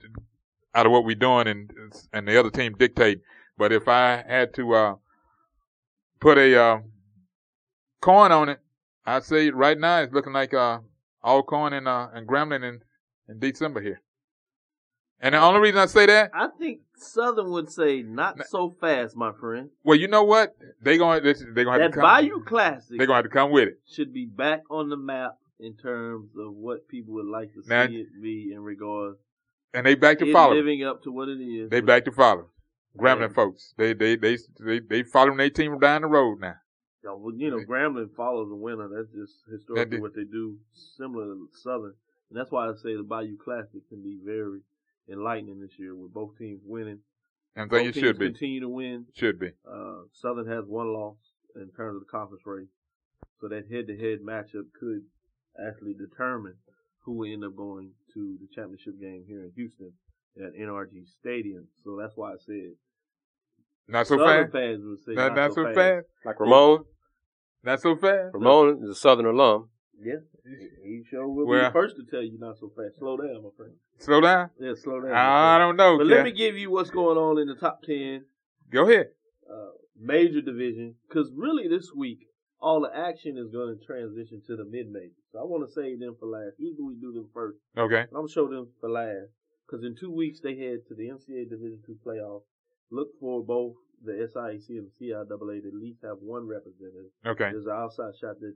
out 0.74 0.86
of 0.86 0.92
what 0.92 1.04
we're 1.04 1.14
doing 1.14 1.46
and 1.46 1.70
and 2.12 2.26
the 2.26 2.38
other 2.38 2.50
team 2.50 2.74
dictate. 2.78 3.20
But 3.58 3.72
if 3.72 3.86
I 3.86 4.24
had 4.26 4.54
to 4.54 4.74
uh, 4.74 4.94
put 6.20 6.38
a 6.38 6.58
uh, 6.58 6.78
coin 8.00 8.32
on 8.32 8.48
it, 8.48 8.60
I'd 9.04 9.24
say 9.24 9.50
right 9.50 9.78
now 9.78 10.00
it's 10.00 10.12
looking 10.14 10.32
like 10.32 10.54
uh, 10.54 10.78
Alcorn 11.22 11.74
and 11.74 11.86
uh, 11.86 12.08
and 12.14 12.26
Grambling 12.26 12.66
in 12.66 12.80
in 13.28 13.38
December 13.38 13.82
here. 13.82 14.00
And 15.20 15.34
the 15.34 15.40
only 15.40 15.60
reason 15.60 15.80
I 15.80 15.86
say 15.86 16.06
that, 16.06 16.30
I 16.32 16.48
think 16.58 16.80
Southern 17.00 17.50
would 17.50 17.70
say 17.70 18.02
not 18.02 18.46
so 18.48 18.74
fast, 18.80 19.16
my 19.16 19.32
friend. 19.32 19.70
well, 19.84 19.98
you 19.98 20.08
know 20.08 20.24
what? 20.24 20.56
They 20.82 20.98
going 20.98 21.22
they 21.22 21.32
they 21.32 21.64
gonna 21.64 21.80
have 21.82 21.92
That 21.92 21.96
to 21.96 22.00
come. 22.00 22.02
That 22.02 22.22
Bayou 22.22 22.44
Classic 22.44 22.98
They 22.98 23.06
gonna 23.06 23.16
have 23.16 23.24
to 23.24 23.30
come 23.30 23.50
with 23.50 23.68
it. 23.68 23.80
should 23.86 24.12
be 24.12 24.26
back 24.26 24.62
on 24.70 24.88
the 24.88 24.96
map 24.96 25.36
in 25.60 25.74
terms 25.76 26.30
of 26.38 26.52
what 26.54 26.86
people 26.88 27.14
would 27.14 27.26
like 27.26 27.52
to 27.54 27.62
see 27.62 27.74
it 28.00 28.06
be 28.22 28.52
in 28.52 28.60
regards 28.62 29.18
And 29.74 29.84
they 29.86 29.94
back 29.94 30.18
to 30.20 30.32
follow. 30.32 30.54
living 30.54 30.84
up 30.84 31.02
to 31.04 31.12
what 31.12 31.28
it 31.28 31.40
is. 31.42 31.70
They 31.70 31.80
back 31.80 32.04
to 32.06 32.12
follow. 32.12 32.50
Grambling 32.96 33.28
Yeah. 33.28 33.34
folks. 33.34 33.74
They 33.76 33.92
they 33.92 34.16
they 34.16 34.36
they 34.60 34.80
they 34.80 35.02
following 35.02 35.36
their 35.38 35.50
team 35.50 35.78
down 35.78 36.02
the 36.02 36.08
road 36.08 36.40
now. 36.40 36.54
Yeah, 37.04 37.12
well, 37.16 37.32
you 37.34 37.50
know, 37.50 37.58
Grambling 37.58 38.12
follows 38.16 38.48
the 38.48 38.56
winner. 38.56 38.88
That's 38.88 39.12
just 39.14 39.34
historically 39.50 39.90
did- 39.96 40.00
what 40.02 40.14
they 40.14 40.24
do, 40.24 40.58
similar 40.72 41.26
to 41.26 41.48
Southern. 41.52 41.94
And 42.30 42.38
that's 42.38 42.50
why 42.50 42.68
I 42.68 42.74
say 42.74 42.96
the 42.96 43.02
Bayou 43.04 43.36
Classic 43.38 43.88
can 43.88 44.02
be 44.02 44.18
very 44.24 44.60
enlightening 45.10 45.60
this 45.60 45.78
year 45.78 45.94
with 45.94 46.12
both 46.12 46.36
teams 46.38 46.60
winning. 46.64 47.00
And 47.56 47.64
I 47.64 47.66
Both 47.66 47.78
think 47.94 47.96
it 47.96 48.00
should 48.00 48.18
be. 48.18 48.26
continue 48.26 48.60
to 48.60 48.68
win. 48.68 49.06
Should 49.14 49.38
be. 49.38 49.50
Uh, 49.68 50.02
Southern 50.12 50.46
has 50.46 50.64
one 50.66 50.92
loss 50.92 51.16
in 51.56 51.70
terms 51.76 51.96
of 51.96 52.00
the 52.00 52.10
conference 52.10 52.42
race. 52.46 52.68
So 53.40 53.48
that 53.48 53.64
head-to-head 53.70 54.18
matchup 54.26 54.66
could 54.78 55.02
actually 55.66 55.94
determine 55.94 56.54
who 57.04 57.12
will 57.14 57.32
end 57.32 57.44
up 57.44 57.56
going 57.56 57.92
to 58.14 58.36
the 58.40 58.46
championship 58.54 59.00
game 59.00 59.24
here 59.26 59.42
in 59.44 59.52
Houston 59.56 59.92
at 60.36 60.52
NRG 60.54 61.06
Stadium. 61.20 61.66
So 61.84 61.96
that's 62.00 62.12
why 62.16 62.32
I 62.32 62.36
said 62.44 62.72
Not 63.88 64.06
so 64.06 64.18
Southern 64.18 64.44
fast. 64.44 64.52
fans 64.52 64.82
would 64.84 64.98
say 65.00 65.12
Not, 65.14 65.28
not, 65.34 65.36
not 65.36 65.54
so 65.54 65.74
fast. 65.74 66.06
Like 66.24 66.38
Ramon. 66.40 66.84
Not 67.64 67.80
so 67.80 67.96
fast. 67.96 68.34
Ramon 68.34 68.80
is 68.84 68.90
a 68.90 68.94
Southern 68.94 69.26
alum. 69.26 69.68
Yeah, 70.00 70.20
he 70.84 71.02
sure 71.10 71.26
will 71.28 71.44
be 71.46 71.50
Well- 71.50 71.64
the 71.64 71.72
first 71.72 71.96
to 71.96 72.04
tell 72.04 72.22
you 72.22 72.38
not 72.38 72.56
so 72.58 72.68
fast. 72.76 72.98
Slow 72.98 73.16
down, 73.16 73.42
my 73.42 73.50
friend. 73.56 73.74
Slow 73.98 74.20
down. 74.20 74.50
Yeah, 74.60 74.74
slow 74.74 75.00
down. 75.00 75.12
I 75.12 75.58
don't 75.58 75.76
know. 75.76 75.98
But 75.98 76.06
let 76.06 76.24
me 76.24 76.32
give 76.32 76.56
you 76.56 76.70
what's 76.70 76.90
going 76.90 77.18
on 77.18 77.38
in 77.38 77.48
the 77.48 77.56
top 77.56 77.82
ten 77.82 78.24
Go 78.70 78.88
ahead. 78.88 79.10
uh, 79.50 79.70
major 79.98 80.40
division, 80.40 80.94
because 81.08 81.32
really 81.34 81.66
this 81.68 81.92
week 81.92 82.20
all 82.60 82.80
the 82.80 82.96
action 82.96 83.36
is 83.38 83.48
going 83.50 83.76
to 83.76 83.84
transition 83.84 84.40
to 84.46 84.56
the 84.56 84.64
mid 84.64 84.90
majors. 84.90 85.12
So 85.32 85.38
I 85.40 85.44
want 85.44 85.66
to 85.68 85.72
save 85.72 86.00
them 86.00 86.16
for 86.18 86.26
last. 86.26 86.54
Usually 86.58 86.84
we 86.86 86.94
do 87.00 87.12
them 87.12 87.28
first. 87.34 87.58
Okay. 87.76 88.00
I'm 88.02 88.08
gonna 88.12 88.28
show 88.28 88.48
them 88.48 88.68
for 88.80 88.90
last 88.90 89.30
because 89.66 89.84
in 89.84 89.94
two 89.98 90.10
weeks 90.12 90.40
they 90.40 90.56
head 90.56 90.80
to 90.88 90.94
the 90.94 91.08
NCAA 91.08 91.48
Division 91.50 91.80
two 91.86 91.96
playoff. 92.06 92.42
Look 92.90 93.08
for 93.20 93.44
both 93.44 93.74
the 94.04 94.12
SIAC 94.12 94.68
and 94.70 94.86
the 94.86 95.06
CIAA 95.06 95.62
to 95.62 95.68
at 95.68 95.74
least 95.74 96.00
have 96.02 96.18
one 96.20 96.46
representative. 96.46 97.10
Okay. 97.26 97.50
There's 97.50 97.66
an 97.66 97.72
outside 97.72 98.14
shot 98.20 98.38
that 98.40 98.54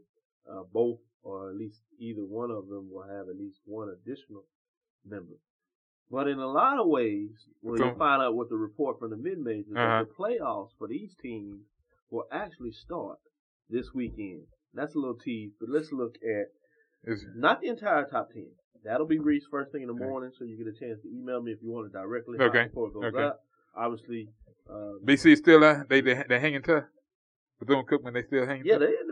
uh, 0.51 0.63
both 0.73 0.99
or 1.23 1.51
at 1.51 1.57
least 1.57 1.81
either 1.99 2.23
one 2.25 2.51
of 2.51 2.69
them 2.69 2.91
will 2.91 3.03
have 3.09 3.29
at 3.29 3.37
least 3.37 3.59
one 3.65 3.89
additional 3.89 4.45
member. 5.05 5.35
But 6.11 6.29
in 6.29 6.39
a 6.39 6.47
lot 6.47 6.79
of 6.79 6.87
ways, 6.89 7.31
when 7.61 7.79
So- 7.79 7.87
you 7.87 7.95
find 7.95 8.23
out 8.23 8.35
what 8.35 8.49
the 8.49 8.57
report 8.57 8.99
from 8.99 9.11
the 9.11 9.17
mid 9.17 9.39
majors, 9.39 9.77
Uh-huh. 9.77 10.05
the 10.05 10.11
playoffs 10.13 10.71
for 10.79 10.87
these 10.89 11.15
teams 11.17 11.65
will 12.11 12.27
actually 12.31 12.73
start 12.73 13.19
this 13.71 13.95
weekend. 13.95 14.47
That's 14.75 14.95
a 14.95 14.99
little 14.99 15.19
tease, 15.19 15.53
but 15.59 15.69
let's 15.69 15.93
look 15.93 16.17
at 16.23 16.49
It's, 17.05 17.25
not 17.35 17.61
the 17.61 17.69
entire 17.69 18.05
top 18.07 18.31
ten. 18.33 18.51
That'll 18.85 19.07
be 19.07 19.19
reached 19.19 19.47
first 19.51 19.73
thing 19.73 19.83
in 19.83 19.89
the 19.89 19.95
Okay. 19.95 20.05
morning, 20.05 20.33
so 20.33 20.45
you 20.45 20.57
get 20.57 20.67
a 20.67 20.73
chance 20.73 21.01
to 21.03 21.09
email 21.09 21.41
me 21.41 21.53
if 21.53 21.63
you 21.63 21.71
want 21.71 21.87
it 21.87 21.93
directly 21.93 22.39
Okay. 22.41 22.65
before 22.67 22.89
it 22.89 22.95
goes 22.95 23.05
Okay. 23.05 23.23
out. 23.23 23.41
Obviously, 23.75 24.29
uh, 24.69 24.95
BC 25.05 25.35
still 25.37 25.65
uh, 25.65 25.85
they 25.89 26.01
they 26.01 26.23
they 26.29 26.39
hanging 26.39 26.63
tough. 26.63 26.85
Bethune 27.59 27.85
Cookman 27.87 28.13
they 28.13 28.23
still 28.23 28.45
hanging 28.47 28.67
yeah, 28.67 28.73
tough. 28.75 28.81
they're 28.81 29.01
in 29.01 29.07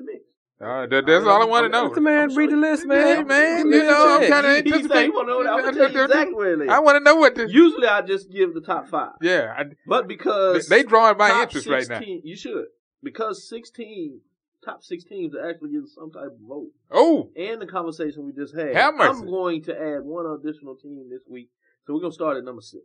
the. 0.61 0.67
Uh, 0.67 0.87
that, 0.87 1.07
that's 1.07 1.25
all 1.27 1.43
I 1.43 1.45
want 1.47 1.65
to 1.65 1.69
know. 1.71 1.85
Let 1.85 1.95
the 1.95 2.01
man 2.01 2.31
I'm 2.31 2.37
read 2.37 2.51
the 2.51 2.57
list, 2.57 2.83
Hey, 2.83 2.89
man. 2.89 3.27
man, 3.27 3.67
you 3.73 3.83
know, 3.83 4.19
a 4.19 4.25
I'm 4.25 4.31
kind 4.31 4.47
of 4.47 4.53
He 4.65 4.71
said 4.71 4.75
anticipating. 4.75 5.13
wanna 5.15 5.29
know- 5.29 5.41
I'm 5.53 5.65
gonna 5.75 5.91
tell 5.93 6.05
exactly 6.05 6.69
I 6.69 6.79
want 6.81 6.97
to 6.99 7.05
know 7.05 7.17
what 7.17 7.35
the. 7.35 7.51
Usually, 7.51 7.87
I 7.87 8.03
just 8.03 8.31
give 8.31 8.55
the 8.55 8.61
top 8.61 8.89
five, 8.89 9.13
Yeah, 9.23 9.55
I, 9.57 9.65
but 9.87 10.07
because 10.07 10.69
they 10.69 10.83
drawing 10.83 11.17
my 11.17 11.29
top 11.31 11.43
interest 11.55 11.67
right 11.67 11.89
now. 11.89 12.01
You 12.03 12.37
should 12.37 12.67
because 13.03 13.49
sixteen 13.49 14.21
top 14.65 14.83
six 14.83 15.05
teams 15.05 15.35
are 15.35 15.49
actually 15.49 15.71
getting 15.71 15.87
some 15.87 16.11
type 16.11 16.27
of 16.27 16.39
vote. 16.47 16.69
Oh, 16.91 17.31
And 17.35 17.63
the 17.63 17.67
conversation 17.67 18.27
we 18.27 18.33
just 18.33 18.55
had, 18.55 18.75
Have 18.77 18.95
mercy. 18.95 19.21
I'm 19.21 19.27
going 19.31 19.63
to 19.65 19.73
add 19.75 20.03
one 20.05 20.27
additional 20.27 20.77
team 20.77 21.09
this 21.11 21.23
week. 21.29 21.49
So 21.87 21.95
we're 21.95 22.01
gonna 22.01 22.13
start 22.13 22.37
at 22.37 22.45
number 22.45 22.61
six. 22.61 22.85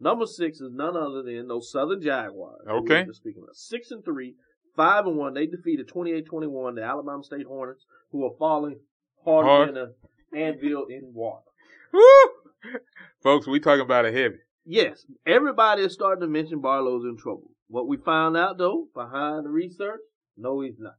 Number 0.00 0.26
six 0.26 0.60
is 0.60 0.72
none 0.72 0.96
other 0.96 1.22
than 1.22 1.46
those 1.46 1.70
Southern 1.70 2.02
Jaguars. 2.02 2.66
Okay. 2.68 3.06
speaking 3.12 3.44
of. 3.48 3.54
Six 3.56 3.92
and 3.92 4.04
three, 4.04 4.34
five 4.76 5.06
and 5.06 5.16
one. 5.16 5.34
They 5.34 5.46
defeated 5.46 5.88
28-21 5.88 6.76
the 6.76 6.82
Alabama 6.82 7.22
State 7.24 7.46
Hornets, 7.46 7.84
who 8.10 8.24
are 8.24 8.32
falling 8.38 8.78
harder 9.24 9.48
Hard. 9.48 9.68
than 9.68 9.76
an 9.76 9.94
anvil 10.36 10.86
in 10.88 11.12
water. 11.14 11.42
woo! 11.92 12.72
folks, 13.22 13.46
we 13.46 13.60
talking 13.60 13.84
about 13.84 14.06
a 14.06 14.12
heavy. 14.12 14.36
Yes, 14.64 15.04
everybody 15.26 15.82
is 15.82 15.92
starting 15.92 16.20
to 16.22 16.28
mention 16.28 16.60
Barlow's 16.60 17.04
in 17.04 17.16
trouble. 17.16 17.50
What 17.68 17.88
we 17.88 17.96
found 17.96 18.36
out 18.36 18.58
though, 18.58 18.86
behind 18.94 19.44
the 19.46 19.50
research, 19.50 20.00
no, 20.36 20.60
he's 20.60 20.78
not. 20.78 20.94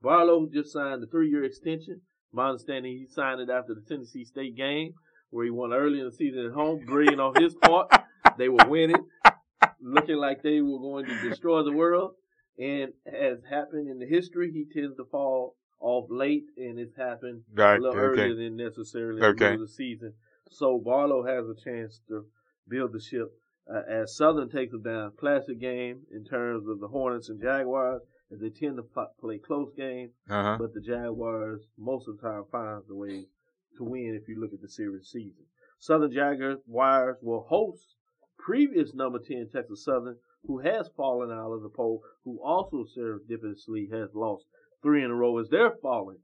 Barlow 0.00 0.46
just 0.52 0.72
signed 0.72 1.02
a 1.02 1.06
three-year 1.06 1.44
extension. 1.44 2.02
My 2.32 2.50
understanding, 2.50 2.92
he 2.92 3.06
signed 3.08 3.40
it 3.40 3.50
after 3.50 3.74
the 3.74 3.82
Tennessee 3.88 4.24
State 4.24 4.56
game, 4.56 4.92
where 5.30 5.44
he 5.44 5.50
won 5.50 5.72
early 5.72 5.98
in 5.98 6.06
the 6.06 6.12
season 6.12 6.44
at 6.46 6.52
home. 6.52 6.84
Brilliant 6.86 7.20
on 7.20 7.34
his 7.42 7.54
part. 7.56 7.90
They 8.36 8.48
were 8.48 8.68
winning, 8.68 9.04
looking 9.80 10.16
like 10.16 10.42
they 10.42 10.60
were 10.60 10.78
going 10.78 11.06
to 11.06 11.28
destroy 11.28 11.64
the 11.64 11.72
world. 11.72 12.12
And 12.58 12.92
as 13.06 13.38
happened 13.48 13.88
in 13.88 13.98
the 13.98 14.06
history, 14.06 14.50
he 14.52 14.64
tends 14.64 14.96
to 14.96 15.04
fall 15.04 15.56
off 15.80 16.10
late, 16.10 16.46
and 16.56 16.78
it's 16.78 16.96
happened 16.96 17.44
Right. 17.54 17.78
a 17.78 17.80
little 17.80 17.96
Okay. 17.96 18.22
earlier 18.22 18.34
than 18.34 18.56
necessarily 18.56 19.22
Okay. 19.22 19.30
in 19.30 19.36
the 19.36 19.44
middle 19.44 19.62
of 19.62 19.68
the 19.68 19.74
season. 19.74 20.14
So 20.50 20.78
Barlow 20.78 21.24
has 21.24 21.48
a 21.48 21.54
chance 21.54 22.00
to 22.08 22.26
build 22.68 22.92
the 22.92 23.00
ship 23.00 23.30
uh, 23.72 23.82
as 23.88 24.16
Southern 24.16 24.48
takes 24.48 24.72
them 24.72 24.82
down. 24.82 25.12
Classic 25.16 25.58
game 25.58 26.06
in 26.10 26.24
terms 26.24 26.66
of 26.66 26.80
the 26.80 26.88
Hornets 26.88 27.28
and 27.28 27.40
Jaguars, 27.40 28.02
as 28.32 28.40
they 28.40 28.50
tend 28.50 28.76
to 28.78 29.06
play 29.20 29.38
close 29.38 29.72
games, 29.76 30.12
Uh 30.28 30.42
huh. 30.42 30.56
but 30.58 30.74
the 30.74 30.80
Jaguars 30.80 31.62
most 31.76 32.08
of 32.08 32.16
the 32.16 32.22
time 32.28 32.44
finds 32.50 32.90
a 32.90 32.94
way 32.94 33.26
to 33.76 33.84
win 33.84 34.18
if 34.20 34.28
you 34.28 34.40
look 34.40 34.52
at 34.52 34.60
the 34.60 34.68
series 34.68 35.08
season. 35.08 35.44
Southern 35.78 36.10
Jaguars 36.12 36.58
Wires 36.66 37.18
will 37.22 37.42
host 37.42 37.94
previous 38.36 38.94
number 38.94 39.18
10 39.20 39.50
Texas 39.52 39.84
Southern, 39.84 40.16
who 40.46 40.58
has 40.60 40.88
fallen 40.96 41.30
out 41.30 41.52
of 41.52 41.62
the 41.62 41.68
poll, 41.68 42.02
who 42.24 42.38
also 42.42 42.84
serendipitously 42.96 43.90
has 43.92 44.14
lost 44.14 44.44
three 44.82 45.04
in 45.04 45.10
a 45.10 45.14
row 45.14 45.38
as 45.38 45.48
they're 45.48 45.72
falling 45.82 46.18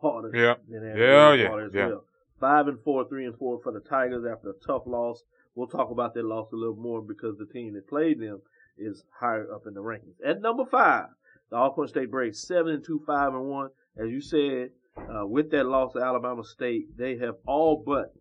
harder 0.00 0.30
Yeah. 0.34 0.54
than 0.68 0.82
Yeah, 0.96 1.34
yeah, 1.34 1.64
as 1.64 1.72
yeah. 1.74 1.86
well. 1.88 2.04
Five 2.40 2.68
and 2.68 2.80
four, 2.82 3.06
three 3.08 3.26
and 3.26 3.36
four 3.36 3.60
for 3.62 3.70
the 3.72 3.80
Tigers 3.80 4.24
after 4.24 4.50
a 4.50 4.66
tough 4.66 4.82
loss. 4.86 5.22
We'll 5.54 5.66
talk 5.66 5.90
about 5.90 6.14
that 6.14 6.24
loss 6.24 6.50
a 6.52 6.56
little 6.56 6.76
more 6.76 7.02
because 7.02 7.36
the 7.36 7.46
team 7.46 7.74
that 7.74 7.88
played 7.88 8.18
them 8.20 8.40
is 8.78 9.04
higher 9.20 9.52
up 9.52 9.66
in 9.66 9.74
the 9.74 9.82
rankings. 9.82 10.16
At 10.24 10.40
number 10.40 10.64
five, 10.64 11.08
the 11.50 11.56
Alcorn 11.56 11.88
State 11.88 12.10
Braves, 12.10 12.40
seven 12.40 12.72
and 12.74 12.84
two, 12.84 13.02
five 13.06 13.34
and 13.34 13.46
one. 13.48 13.70
As 13.98 14.08
you 14.08 14.20
said, 14.22 14.70
uh, 14.96 15.26
with 15.26 15.50
that 15.50 15.66
loss 15.66 15.92
to 15.92 16.00
Alabama 16.00 16.44
State, 16.44 16.96
they 16.96 17.18
have 17.18 17.34
all 17.46 17.82
but 17.84 18.14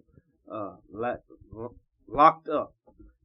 uh, 0.52 0.76
locked 2.08 2.50
up 2.50 2.74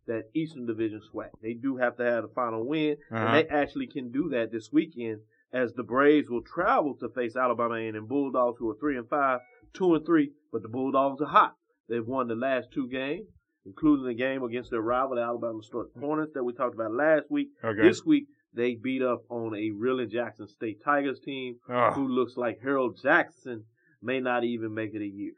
that 0.06 0.24
Eastern 0.34 0.66
Division 0.66 1.00
swag. 1.10 1.30
They 1.42 1.54
do 1.54 1.76
have 1.76 1.96
to 1.96 2.04
have 2.04 2.22
the 2.22 2.28
final 2.34 2.66
win, 2.66 2.96
uh-huh. 3.10 3.24
and 3.24 3.34
they 3.34 3.48
actually 3.48 3.86
can 3.86 4.10
do 4.10 4.28
that 4.30 4.52
this 4.52 4.70
weekend 4.72 5.20
as 5.52 5.72
the 5.72 5.82
Braves 5.82 6.28
will 6.28 6.42
travel 6.42 6.96
to 7.00 7.08
face 7.08 7.36
Alabama 7.36 7.74
A&M 7.74 8.06
Bulldogs, 8.06 8.58
who 8.58 8.70
are 8.70 8.76
three 8.80 8.98
and 8.98 9.08
five, 9.08 9.40
two 9.72 9.94
and 9.94 10.04
three, 10.04 10.32
but 10.52 10.62
the 10.62 10.68
Bulldogs 10.68 11.22
are 11.22 11.26
hot. 11.26 11.54
They've 11.88 12.06
won 12.06 12.28
the 12.28 12.34
last 12.34 12.68
two 12.72 12.88
games, 12.88 13.28
including 13.64 14.06
the 14.06 14.14
game 14.14 14.42
against 14.42 14.70
their 14.70 14.80
rival, 14.80 15.16
the 15.16 15.22
Alabama 15.22 15.60
Hornets, 16.00 16.32
that 16.34 16.42
we 16.42 16.52
talked 16.52 16.74
about 16.74 16.92
last 16.92 17.30
week. 17.30 17.48
Okay. 17.62 17.82
This 17.82 18.04
week, 18.04 18.24
they 18.52 18.74
beat 18.74 19.02
up 19.02 19.22
on 19.28 19.54
a 19.54 19.70
really 19.70 20.06
Jackson 20.06 20.48
State 20.48 20.82
Tigers 20.84 21.20
team 21.20 21.56
who 21.94 22.08
looks 22.08 22.36
like 22.36 22.60
Harold 22.62 22.98
Jackson 23.00 23.64
may 24.02 24.20
not 24.20 24.44
even 24.44 24.74
make 24.74 24.94
it 24.94 25.02
a 25.02 25.06
year. 25.06 25.32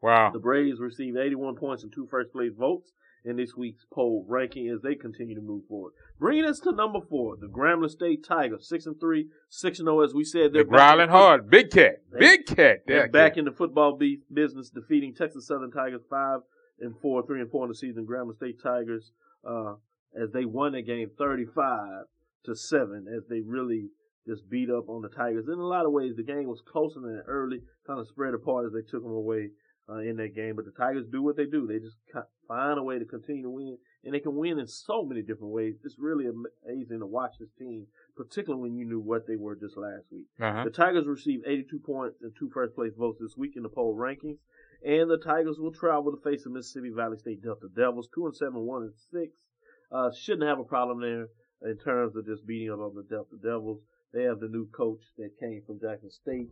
Wow. 0.00 0.30
The 0.32 0.38
Braves 0.38 0.78
received 0.80 1.16
81 1.16 1.56
points 1.56 1.82
and 1.82 1.92
two 1.92 2.06
first 2.10 2.32
place 2.32 2.52
votes 2.56 2.92
in 3.24 3.36
this 3.36 3.54
week's 3.56 3.84
poll 3.92 4.24
ranking 4.28 4.68
as 4.68 4.80
they 4.82 4.94
continue 4.94 5.34
to 5.34 5.40
move 5.40 5.64
forward. 5.68 5.92
Bringing 6.18 6.44
us 6.44 6.60
to 6.60 6.72
number 6.72 7.00
four, 7.08 7.36
the 7.36 7.46
Grambling 7.46 7.90
State 7.90 8.24
Tigers, 8.24 8.68
six 8.68 8.86
and 8.86 8.98
three, 8.98 9.28
six 9.48 9.78
and 9.78 9.86
zero. 9.86 10.00
Oh, 10.00 10.04
as 10.04 10.14
we 10.14 10.24
said, 10.24 10.52
they're, 10.52 10.64
they're 10.64 10.64
growling 10.64 11.08
hard. 11.10 11.50
Big 11.50 11.70
cat, 11.70 12.02
big 12.18 12.46
cat. 12.46 12.82
They're 12.86 13.08
back 13.08 13.36
in 13.36 13.44
the 13.44 13.52
football 13.52 13.98
business, 14.32 14.70
defeating 14.70 15.14
Texas 15.14 15.46
Southern 15.46 15.70
Tigers 15.70 16.02
five 16.08 16.40
and 16.80 16.94
four, 17.00 17.26
three 17.26 17.40
and 17.40 17.50
four 17.50 17.64
in 17.64 17.68
the 17.70 17.74
season. 17.74 18.06
Grambling 18.06 18.36
State 18.36 18.62
Tigers, 18.62 19.12
uh, 19.48 19.74
as 20.20 20.30
they 20.32 20.44
won 20.44 20.72
the 20.72 20.82
game 20.82 21.10
thirty-five 21.18 22.04
to 22.44 22.54
seven, 22.54 23.06
as 23.14 23.24
they 23.28 23.40
really 23.40 23.88
just 24.26 24.48
beat 24.50 24.70
up 24.70 24.88
on 24.88 25.02
the 25.02 25.08
Tigers. 25.08 25.46
In 25.46 25.58
a 25.58 25.66
lot 25.66 25.86
of 25.86 25.92
ways, 25.92 26.14
the 26.16 26.22
game 26.22 26.46
was 26.46 26.60
closer 26.70 27.00
than 27.00 27.22
early, 27.26 27.62
kind 27.86 27.98
of 27.98 28.06
spread 28.08 28.34
apart 28.34 28.66
as 28.66 28.72
they 28.72 28.82
took 28.82 29.02
them 29.02 29.12
away 29.12 29.50
uh, 29.88 29.98
in 29.98 30.16
that 30.16 30.34
game. 30.34 30.56
But 30.56 30.64
the 30.64 30.72
Tigers 30.72 31.06
do 31.10 31.22
what 31.22 31.36
they 31.36 31.46
do. 31.46 31.66
They 31.66 31.78
just 31.78 31.96
find 32.46 32.78
a 32.78 32.82
way 32.82 32.98
to 32.98 33.04
continue 33.04 33.42
to 33.42 33.50
win, 33.50 33.78
and 34.04 34.14
they 34.14 34.20
can 34.20 34.36
win 34.36 34.58
in 34.58 34.66
so 34.66 35.04
many 35.04 35.22
different 35.22 35.52
ways. 35.52 35.74
It's 35.84 35.98
really 35.98 36.26
amazing 36.26 37.00
to 37.00 37.06
watch 37.06 37.34
this 37.38 37.50
team, 37.58 37.86
particularly 38.16 38.62
when 38.62 38.78
you 38.78 38.86
knew 38.86 39.00
what 39.00 39.26
they 39.26 39.36
were 39.36 39.54
just 39.54 39.76
last 39.76 40.04
week. 40.10 40.26
Uh-huh. 40.40 40.64
The 40.64 40.70
Tigers 40.70 41.06
received 41.06 41.44
82 41.46 41.78
points 41.80 42.18
and 42.22 42.32
two 42.38 42.50
first 42.52 42.74
place 42.74 42.92
votes 42.96 43.18
this 43.20 43.36
week 43.36 43.52
in 43.56 43.62
the 43.62 43.68
poll 43.68 43.94
rankings, 43.96 44.38
and 44.84 45.10
the 45.10 45.18
Tigers 45.18 45.58
will 45.58 45.72
travel 45.72 46.12
to 46.12 46.22
face 46.22 46.44
the 46.44 46.50
Mississippi 46.50 46.90
Valley 46.90 47.18
State 47.18 47.42
Delta 47.42 47.68
Devils, 47.74 48.08
two 48.14 48.26
and 48.26 48.36
seven, 48.36 48.60
one 48.60 48.82
and 48.82 48.94
six. 49.12 49.32
Uh, 49.90 50.10
shouldn't 50.12 50.48
have 50.48 50.58
a 50.58 50.64
problem 50.64 51.00
there 51.00 51.28
in 51.68 51.76
terms 51.78 52.14
of 52.14 52.26
just 52.26 52.46
beating 52.46 52.70
up 52.70 52.78
on 52.78 52.94
the 52.94 53.02
Delta 53.02 53.36
Devils. 53.42 53.80
They 54.12 54.22
have 54.24 54.40
the 54.40 54.48
new 54.48 54.66
coach 54.68 55.02
that 55.18 55.38
came 55.38 55.62
from 55.66 55.80
Jackson 55.80 56.10
State 56.10 56.48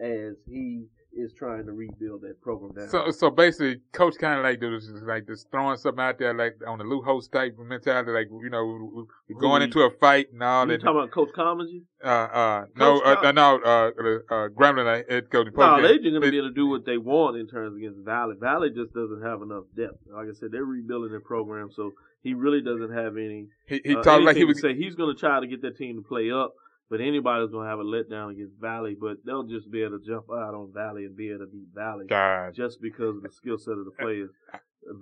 as 0.00 0.34
he 0.48 0.86
is 1.16 1.32
trying 1.32 1.64
to 1.66 1.72
rebuild 1.72 2.20
that 2.22 2.40
program 2.42 2.74
down. 2.74 2.88
So, 2.88 3.10
so 3.10 3.30
basically, 3.30 3.80
coach 3.92 4.14
kind 4.18 4.38
of 4.38 4.44
like 4.44 4.60
this, 4.60 4.88
like 5.02 5.26
just 5.26 5.50
throwing 5.50 5.76
something 5.76 6.02
out 6.02 6.18
there, 6.18 6.34
like 6.34 6.56
on 6.66 6.78
the 6.78 6.84
Lou 6.84 7.02
Holtz 7.02 7.28
type 7.28 7.56
mentality, 7.58 8.10
like 8.10 8.28
you 8.30 8.50
know, 8.50 9.06
going 9.40 9.62
into 9.62 9.80
a 9.80 9.90
fight 9.98 10.32
and 10.32 10.42
all 10.42 10.66
you 10.66 10.72
that. 10.72 10.82
talking 10.82 10.98
about 10.98 11.10
Coach 11.12 11.30
Comegy? 11.36 11.82
Uh, 12.04 12.08
uh, 12.08 12.64
no, 12.76 13.00
uh, 13.00 13.32
no, 13.32 13.56
uh, 13.56 13.90
uh, 14.34 14.48
Grambling 14.48 14.86
uh, 14.86 15.04
head 15.08 15.30
coach. 15.30 15.48
No, 15.56 15.80
they're 15.80 15.94
just 15.94 16.02
going 16.10 16.22
to 16.22 16.30
be 16.30 16.38
able 16.38 16.48
to 16.48 16.54
do 16.54 16.66
what 16.66 16.84
they 16.84 16.98
want 16.98 17.36
in 17.36 17.48
terms 17.48 17.76
against 17.76 18.00
Valley. 18.04 18.34
Valley 18.38 18.70
just 18.70 18.92
doesn't 18.92 19.22
have 19.22 19.42
enough 19.42 19.64
depth. 19.76 19.98
Like 20.12 20.26
I 20.28 20.34
said, 20.38 20.50
they're 20.52 20.64
rebuilding 20.64 21.10
their 21.10 21.20
program, 21.20 21.70
so 21.74 21.92
he 22.22 22.34
really 22.34 22.60
doesn't 22.60 22.92
have 22.92 23.16
any. 23.16 23.46
He, 23.68 23.80
he 23.84 23.96
uh, 23.96 24.02
talked 24.02 24.24
like 24.24 24.36
he 24.36 24.44
was 24.44 24.60
say 24.60 24.74
he's 24.74 24.94
going 24.94 25.14
to 25.14 25.18
try 25.18 25.40
to 25.40 25.46
get 25.46 25.62
that 25.62 25.78
team 25.78 25.96
to 25.96 26.02
play 26.02 26.30
up. 26.30 26.54
But 26.88 27.00
anybody's 27.00 27.50
gonna 27.50 27.68
have 27.68 27.80
a 27.80 27.84
letdown 27.84 28.30
against 28.32 28.60
Valley, 28.60 28.96
but 28.98 29.16
they'll 29.24 29.42
just 29.42 29.70
be 29.70 29.82
able 29.82 29.98
to 29.98 30.04
jump 30.06 30.26
out 30.30 30.54
on 30.54 30.72
Valley 30.72 31.04
and 31.04 31.16
be 31.16 31.30
able 31.30 31.40
to 31.40 31.46
beat 31.46 31.68
Valley 31.74 32.06
God. 32.06 32.54
just 32.54 32.80
because 32.80 33.16
of 33.16 33.22
the 33.22 33.30
skill 33.32 33.58
set 33.58 33.72
of 33.72 33.84
the 33.84 33.90
players. 33.98 34.30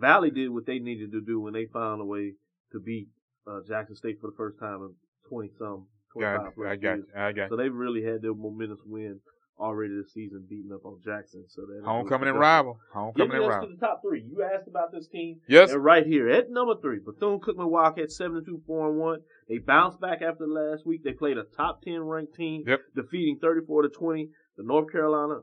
Valley 0.00 0.30
did 0.30 0.48
what 0.48 0.64
they 0.64 0.78
needed 0.78 1.12
to 1.12 1.20
do 1.20 1.40
when 1.40 1.52
they 1.52 1.66
found 1.66 2.00
a 2.00 2.04
way 2.04 2.32
to 2.72 2.80
beat 2.80 3.08
uh, 3.46 3.60
Jackson 3.68 3.96
State 3.96 4.18
for 4.20 4.28
the 4.30 4.36
first 4.36 4.58
time 4.58 4.76
in 4.82 4.94
twenty 5.28 5.50
some, 5.58 5.86
twenty 6.10 6.26
five 6.38 6.52
I 6.66 6.76
got 6.76 6.94
years. 6.96 7.04
You. 7.14 7.20
I 7.20 7.32
got 7.32 7.48
so 7.50 7.56
they've 7.56 7.74
really 7.74 8.02
had 8.02 8.22
their 8.22 8.34
momentous 8.34 8.80
win 8.86 9.20
already 9.58 9.94
this 9.94 10.12
season 10.12 10.46
beating 10.48 10.72
up 10.72 10.84
on 10.84 10.98
Jackson. 11.04 11.44
So 11.48 11.62
that 11.62 11.82
homecoming 11.84 12.28
and 12.28 12.38
rival. 12.38 12.78
Homecoming 12.92 13.36
and 13.36 13.46
rival. 13.46 13.68
to 13.68 13.74
the 13.74 13.80
top 13.80 14.02
three. 14.02 14.24
You 14.28 14.42
asked 14.42 14.68
about 14.68 14.92
this 14.92 15.08
team. 15.08 15.40
Yes. 15.48 15.70
They're 15.70 15.78
right 15.78 16.06
here 16.06 16.28
at 16.28 16.50
number 16.50 16.74
three. 16.80 16.98
Bethune 17.04 17.40
Cookman 17.40 17.70
Wildcats 17.70 18.16
seven 18.16 18.38
and 18.38 18.46
two, 18.46 18.62
four 18.66 18.90
and 18.90 18.98
one. 18.98 19.20
They 19.48 19.58
bounced 19.58 20.00
back 20.00 20.22
after 20.22 20.46
last 20.46 20.86
week. 20.86 21.04
They 21.04 21.12
played 21.12 21.38
a 21.38 21.44
top 21.56 21.82
ten 21.82 22.00
ranked 22.00 22.34
team, 22.34 22.64
yep. 22.66 22.80
defeating 22.94 23.38
thirty 23.40 23.64
four 23.66 23.82
to 23.82 23.88
twenty 23.88 24.30
the 24.56 24.62
North 24.62 24.90
Carolina 24.92 25.40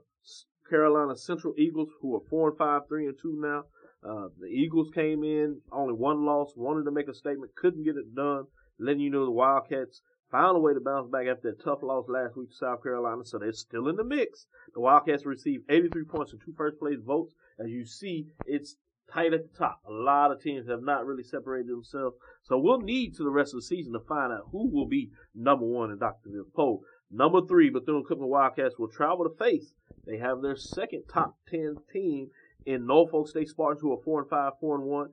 Carolina 0.70 1.16
Central 1.18 1.53
Eagles, 1.57 1.89
who 2.01 2.16
are 2.16 2.22
four 2.30 2.49
and 2.49 2.57
five, 2.57 2.88
three 2.88 3.05
and 3.05 3.18
two 3.22 3.38
now. 3.41 3.64
Uh, 4.03 4.30
the 4.39 4.47
Eagles 4.47 4.89
came 4.95 5.24
in 5.24 5.62
only 5.72 5.93
one 5.93 6.26
loss, 6.26 6.53
wanted 6.55 6.86
to 6.86 6.91
make 6.91 7.07
a 7.07 7.14
statement, 7.14 7.53
couldn't 7.55 7.84
get 7.84 7.97
it 7.97 8.16
done. 8.16 8.45
Letting 8.80 9.01
you 9.01 9.12
know 9.12 9.26
the 9.26 9.32
Wildcats 9.32 10.01
found 10.32 10.57
a 10.57 10.59
way 10.59 10.73
to 10.73 10.79
bounce 10.79 11.09
back 11.09 11.27
after 11.27 11.51
that 11.51 11.63
tough 11.63 11.84
loss 11.84 12.05
last 12.07 12.38
week 12.38 12.49
to 12.49 12.55
South 12.55 12.82
Carolina, 12.82 13.23
so 13.25 13.38
they're 13.38 13.51
still 13.51 13.89
in 13.89 13.97
the 13.97 14.03
mix. 14.03 14.47
The 14.73 14.79
Wildcats 14.79 15.25
received 15.25 15.65
83 15.69 16.05
points 16.05 16.32
and 16.32 16.41
two 16.43 16.53
first 16.57 16.79
place 16.79 16.99
votes. 17.05 17.36
As 17.59 17.69
you 17.69 17.86
see, 17.86 18.27
it's 18.45 18.77
tight 19.11 19.34
at 19.34 19.43
the 19.43 19.57
top. 19.57 19.82
A 19.88 19.91
lot 19.91 20.32
of 20.32 20.41
teams 20.41 20.67
have 20.67 20.82
not 20.82 21.05
really 21.05 21.23
separated 21.23 21.69
themselves. 21.69 22.15
So 22.43 22.57
we'll 22.57 22.79
need 22.79 23.15
to 23.15 23.23
the 23.23 23.29
rest 23.29 23.53
of 23.53 23.59
the 23.59 23.65
season 23.65 23.93
to 23.93 23.99
find 23.99 24.32
out 24.32 24.47
who 24.51 24.69
will 24.69 24.88
be 24.88 25.11
number 25.36 25.65
one 25.65 25.91
in 25.91 25.99
Dr. 25.99 26.29
Phil's 26.29 26.49
poll. 26.55 26.84
Number 27.11 27.41
three, 27.45 27.69
Bethune-Cookman 27.69 28.29
Wildcats 28.29 28.79
will 28.79 28.88
travel 28.88 29.25
to 29.25 29.36
face. 29.38 29.73
They 30.05 30.17
have 30.17 30.41
their 30.41 30.55
second 30.55 31.03
top 31.11 31.36
10 31.49 31.75
team 31.91 32.29
in 32.65 32.88
Norfolk 32.88 33.27
State 33.27 33.49
Spartans, 33.49 33.82
who 33.82 33.91
are 33.91 34.01
4 34.03 34.21
and 34.21 34.29
5, 34.29 34.53
4 34.59 34.75
and 34.75 34.86
1. 34.86 35.09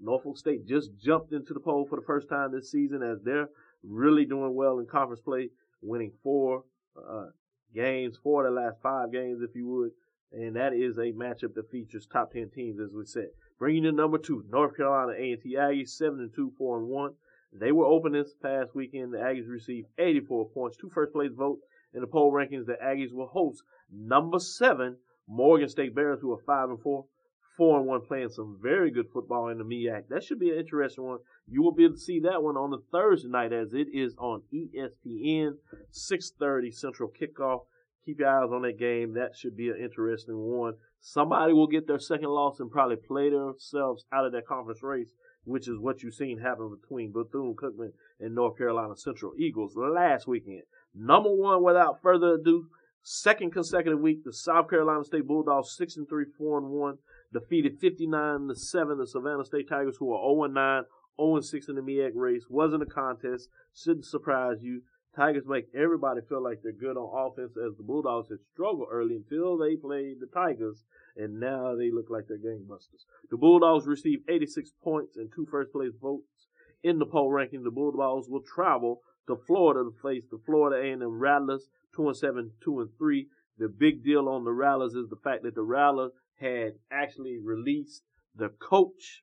Norfolk 0.00 0.36
State 0.36 0.66
just 0.66 0.90
jumped 0.96 1.32
into 1.32 1.54
the 1.54 1.60
poll 1.60 1.86
for 1.88 1.96
the 1.96 2.06
first 2.06 2.28
time 2.28 2.52
this 2.52 2.70
season 2.70 3.02
as 3.02 3.18
they're 3.22 3.48
really 3.82 4.24
doing 4.24 4.54
well 4.54 4.78
in 4.78 4.86
conference 4.86 5.20
play, 5.20 5.50
winning 5.82 6.12
four 6.22 6.64
uh, 6.96 7.26
games, 7.74 8.18
four 8.22 8.46
of 8.46 8.54
the 8.54 8.60
last 8.60 8.76
five 8.82 9.12
games, 9.12 9.42
if 9.42 9.54
you 9.54 9.66
would. 9.66 9.90
And 10.32 10.56
that 10.56 10.74
is 10.74 10.98
a 10.98 11.12
matchup 11.12 11.54
that 11.54 11.70
features 11.70 12.06
top 12.06 12.32
10 12.32 12.50
teams, 12.50 12.80
as 12.80 12.92
we 12.92 13.04
said. 13.04 13.28
Bringing 13.58 13.86
in 13.86 13.96
number 13.96 14.18
two, 14.18 14.44
North 14.50 14.76
Carolina 14.76 15.12
A&T 15.12 15.56
Aggies, 15.56 15.90
7 15.90 16.20
and 16.20 16.34
2, 16.34 16.52
4 16.58 16.78
and 16.78 16.88
1. 16.88 17.14
They 17.52 17.72
were 17.72 17.86
open 17.86 18.12
this 18.12 18.34
past 18.34 18.74
weekend. 18.74 19.14
The 19.14 19.18
Aggies 19.18 19.48
received 19.48 19.88
84 19.98 20.50
points, 20.50 20.76
two 20.76 20.90
first 20.90 21.12
place 21.12 21.32
votes 21.32 21.62
in 21.94 22.02
the 22.02 22.06
poll 22.06 22.30
rankings. 22.30 22.66
The 22.66 22.76
Aggies 22.82 23.12
will 23.12 23.26
host 23.26 23.62
number 23.90 24.38
seven, 24.38 24.98
Morgan 25.26 25.68
State 25.68 25.94
Bears, 25.94 26.20
who 26.20 26.32
are 26.32 26.42
5 26.46 26.70
and 26.70 26.80
4 26.80 27.04
four 27.58 27.76
and 27.76 27.86
one 27.86 28.00
playing 28.00 28.28
some 28.28 28.56
very 28.62 28.90
good 28.90 29.08
football 29.12 29.48
in 29.48 29.58
the 29.58 29.64
MEAC. 29.64 30.04
That 30.08 30.22
should 30.22 30.38
be 30.38 30.50
an 30.50 30.58
interesting 30.58 31.04
one. 31.04 31.18
You 31.48 31.60
will 31.60 31.74
be 31.74 31.84
able 31.84 31.96
to 31.96 32.00
see 32.00 32.20
that 32.20 32.42
one 32.42 32.56
on 32.56 32.70
the 32.70 32.78
Thursday 32.92 33.28
night 33.28 33.52
as 33.52 33.74
it 33.74 33.88
is 33.92 34.14
on 34.16 34.42
ESPN, 34.54 35.58
6:30 35.90 36.70
Central 36.72 37.10
kickoff. 37.10 37.62
Keep 38.06 38.20
your 38.20 38.28
eyes 38.28 38.52
on 38.52 38.62
that 38.62 38.78
game. 38.78 39.12
That 39.14 39.36
should 39.36 39.56
be 39.56 39.68
an 39.68 39.76
interesting 39.76 40.38
one. 40.38 40.74
Somebody 41.00 41.52
will 41.52 41.66
get 41.66 41.88
their 41.88 41.98
second 41.98 42.28
loss 42.28 42.60
and 42.60 42.70
probably 42.70 42.96
play 42.96 43.28
themselves 43.28 44.04
out 44.12 44.24
of 44.24 44.32
that 44.32 44.46
conference 44.46 44.82
race, 44.82 45.12
which 45.44 45.68
is 45.68 45.78
what 45.78 46.02
you've 46.02 46.14
seen 46.14 46.38
happen 46.38 46.74
between 46.80 47.12
Bethune 47.12 47.54
Cookman 47.56 47.92
and 48.20 48.34
North 48.34 48.56
Carolina 48.56 48.96
Central 48.96 49.32
Eagles 49.36 49.76
last 49.76 50.28
weekend. 50.28 50.62
Number 50.94 51.34
one, 51.34 51.62
without 51.62 52.00
further 52.00 52.34
ado, 52.34 52.68
second 53.02 53.52
consecutive 53.52 54.00
week, 54.00 54.22
the 54.24 54.32
South 54.32 54.70
Carolina 54.70 55.04
State 55.04 55.26
Bulldogs 55.26 55.74
six 55.76 55.96
and 55.96 56.08
three, 56.08 56.24
four 56.24 56.58
and 56.58 56.68
one 56.68 56.98
defeated 57.32 57.78
59 57.80 58.48
to 58.48 58.54
7 58.54 58.98
the 58.98 59.06
Savannah 59.06 59.44
State 59.44 59.68
Tigers, 59.68 59.96
who 59.98 60.12
are 60.12 60.34
0 60.34 60.46
9, 60.52 60.82
0 61.20 61.40
6 61.40 61.68
in 61.68 61.74
the 61.74 61.82
MEAC 61.82 62.12
race. 62.14 62.44
Wasn't 62.48 62.82
a 62.82 62.86
contest. 62.86 63.48
Shouldn't 63.74 64.06
surprise 64.06 64.62
you. 64.62 64.82
Tigers 65.16 65.46
make 65.46 65.66
everybody 65.74 66.20
feel 66.28 66.42
like 66.42 66.60
they're 66.62 66.72
good 66.72 66.96
on 66.96 67.32
offense 67.32 67.56
as 67.56 67.76
the 67.76 67.82
Bulldogs 67.82 68.28
had 68.28 68.38
struggled 68.52 68.88
early 68.90 69.16
until 69.16 69.56
they 69.56 69.74
played 69.74 70.20
the 70.20 70.26
Tigers, 70.26 70.84
and 71.16 71.40
now 71.40 71.74
they 71.74 71.90
look 71.90 72.06
like 72.08 72.28
they're 72.28 72.38
gangbusters. 72.38 73.04
The 73.30 73.36
Bulldogs 73.36 73.86
received 73.86 74.30
86 74.30 74.70
points 74.82 75.16
and 75.16 75.30
two 75.34 75.46
first 75.50 75.72
place 75.72 75.92
votes 76.00 76.46
in 76.84 76.98
the 76.98 77.06
poll 77.06 77.32
ranking. 77.32 77.64
The 77.64 77.70
Bulldogs 77.70 78.28
will 78.28 78.42
travel 78.42 79.00
to 79.26 79.36
Florida 79.46 79.90
to 79.90 79.96
face 80.02 80.24
the 80.30 80.38
Florida 80.46 80.76
A&M 80.76 81.02
Rattlers, 81.02 81.68
2 81.96 82.08
and 82.08 82.16
7, 82.16 82.52
2 82.62 82.80
and 82.80 82.90
3. 82.96 83.26
The 83.58 83.68
big 83.68 84.04
deal 84.04 84.28
on 84.28 84.44
the 84.44 84.52
Rattlers 84.52 84.94
is 84.94 85.08
the 85.08 85.16
fact 85.16 85.42
that 85.42 85.56
the 85.56 85.62
Rattlers 85.62 86.12
had 86.40 86.74
actually 86.90 87.38
released 87.38 88.02
the 88.34 88.48
coach 88.48 89.22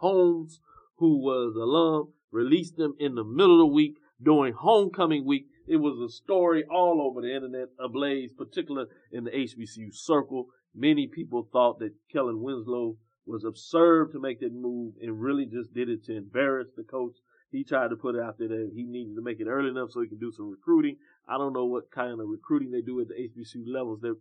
Holmes, 0.00 0.60
who 0.96 1.18
was 1.18 1.54
alum, 1.56 2.14
released 2.30 2.76
them 2.76 2.94
in 2.98 3.14
the 3.14 3.24
middle 3.24 3.60
of 3.60 3.68
the 3.68 3.74
week 3.74 3.98
during 4.22 4.54
homecoming 4.54 5.26
week. 5.26 5.48
It 5.66 5.76
was 5.76 5.98
a 5.98 6.08
story 6.12 6.64
all 6.64 7.02
over 7.02 7.20
the 7.20 7.34
internet 7.34 7.68
ablaze, 7.78 8.32
particularly 8.32 8.88
in 9.12 9.24
the 9.24 9.30
HBCU 9.30 9.92
circle. 9.92 10.46
many 10.74 11.06
people 11.06 11.48
thought 11.52 11.80
that 11.80 11.94
Kellen 12.10 12.40
Winslow 12.40 12.96
was 13.26 13.44
absurd 13.44 14.12
to 14.12 14.20
make 14.20 14.40
that 14.40 14.52
move 14.52 14.94
and 15.02 15.20
really 15.20 15.44
just 15.44 15.74
did 15.74 15.88
it 15.88 16.04
to 16.04 16.16
embarrass 16.16 16.68
the 16.76 16.84
coach. 16.84 17.16
He 17.50 17.64
tried 17.64 17.88
to 17.88 17.96
put 17.96 18.14
it 18.14 18.22
out 18.22 18.38
there 18.38 18.48
that 18.48 18.70
he 18.74 18.84
needed 18.84 19.16
to 19.16 19.22
make 19.22 19.40
it 19.40 19.48
early 19.48 19.70
enough 19.70 19.90
so 19.90 20.00
he 20.00 20.08
could 20.08 20.20
do 20.20 20.32
some 20.32 20.50
recruiting. 20.50 20.96
I 21.28 21.36
don't 21.36 21.52
know 21.52 21.66
what 21.66 21.90
kind 21.90 22.20
of 22.20 22.28
recruiting 22.28 22.70
they 22.70 22.80
do 22.80 23.00
at 23.00 23.08
the 23.08 23.14
HBCU 23.14 23.64
levels 23.66 24.00
that 24.00 24.16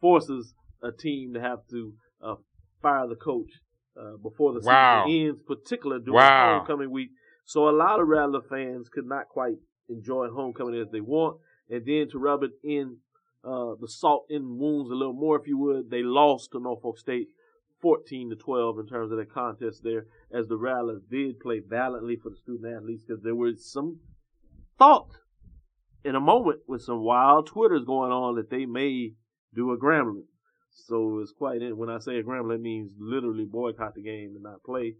forces 0.00 0.54
a 0.82 0.92
team 0.92 1.34
to 1.34 1.40
have 1.40 1.60
to 1.70 1.94
uh, 2.22 2.34
fire 2.82 3.06
the 3.08 3.16
coach 3.16 3.50
uh, 3.98 4.16
before 4.22 4.52
the 4.52 4.60
Wow. 4.60 5.04
season 5.06 5.28
ends, 5.28 5.40
particularly 5.46 6.02
during 6.04 6.14
Wow. 6.16 6.58
homecoming 6.58 6.90
week. 6.90 7.10
So 7.44 7.68
a 7.68 7.70
lot 7.70 8.00
of 8.00 8.08
Rattler 8.08 8.42
fans 8.42 8.88
could 8.88 9.06
not 9.06 9.28
quite 9.28 9.56
enjoy 9.88 10.28
homecoming 10.28 10.80
as 10.80 10.90
they 10.90 11.00
want. 11.00 11.38
And 11.70 11.84
then 11.86 12.08
to 12.10 12.18
rub 12.18 12.42
it 12.42 12.52
in 12.62 12.98
uh, 13.44 13.74
the 13.80 13.88
salt 13.88 14.26
in 14.28 14.58
wounds 14.58 14.90
a 14.90 14.94
little 14.94 15.12
more, 15.14 15.38
if 15.40 15.46
you 15.46 15.56
would, 15.58 15.90
they 15.90 16.02
lost 16.02 16.50
to 16.52 16.58
Norfolk 16.60 16.98
State 16.98 17.28
14 17.80 18.30
to 18.30 18.36
12 18.36 18.78
in 18.80 18.86
terms 18.86 19.10
of 19.12 19.18
their 19.18 19.26
contest 19.26 19.82
there, 19.84 20.06
as 20.32 20.48
the 20.48 20.56
Rattlers 20.56 21.02
did 21.10 21.38
play 21.40 21.60
valiantly 21.60 22.16
for 22.16 22.30
the 22.30 22.36
student 22.36 22.74
athletes 22.74 23.04
because 23.06 23.22
there 23.22 23.34
was 23.34 23.70
some 23.70 24.00
thought 24.78 25.10
in 26.04 26.14
a 26.14 26.20
moment 26.20 26.60
with 26.66 26.82
some 26.82 27.00
wild 27.02 27.46
twitters 27.46 27.84
going 27.84 28.10
on 28.12 28.36
that 28.36 28.50
they 28.50 28.66
may 28.66 29.12
do 29.54 29.70
a 29.72 29.78
Grambling. 29.78 30.24
So 30.76 31.20
it's 31.20 31.32
quite 31.32 31.60
when 31.76 31.90
I 31.90 31.98
say 31.98 32.18
a 32.18 32.22
Grambling, 32.22 32.56
it 32.56 32.60
means 32.60 32.92
literally 32.98 33.44
boycott 33.44 33.94
the 33.94 34.02
game 34.02 34.34
and 34.34 34.42
not 34.42 34.62
play. 34.62 34.94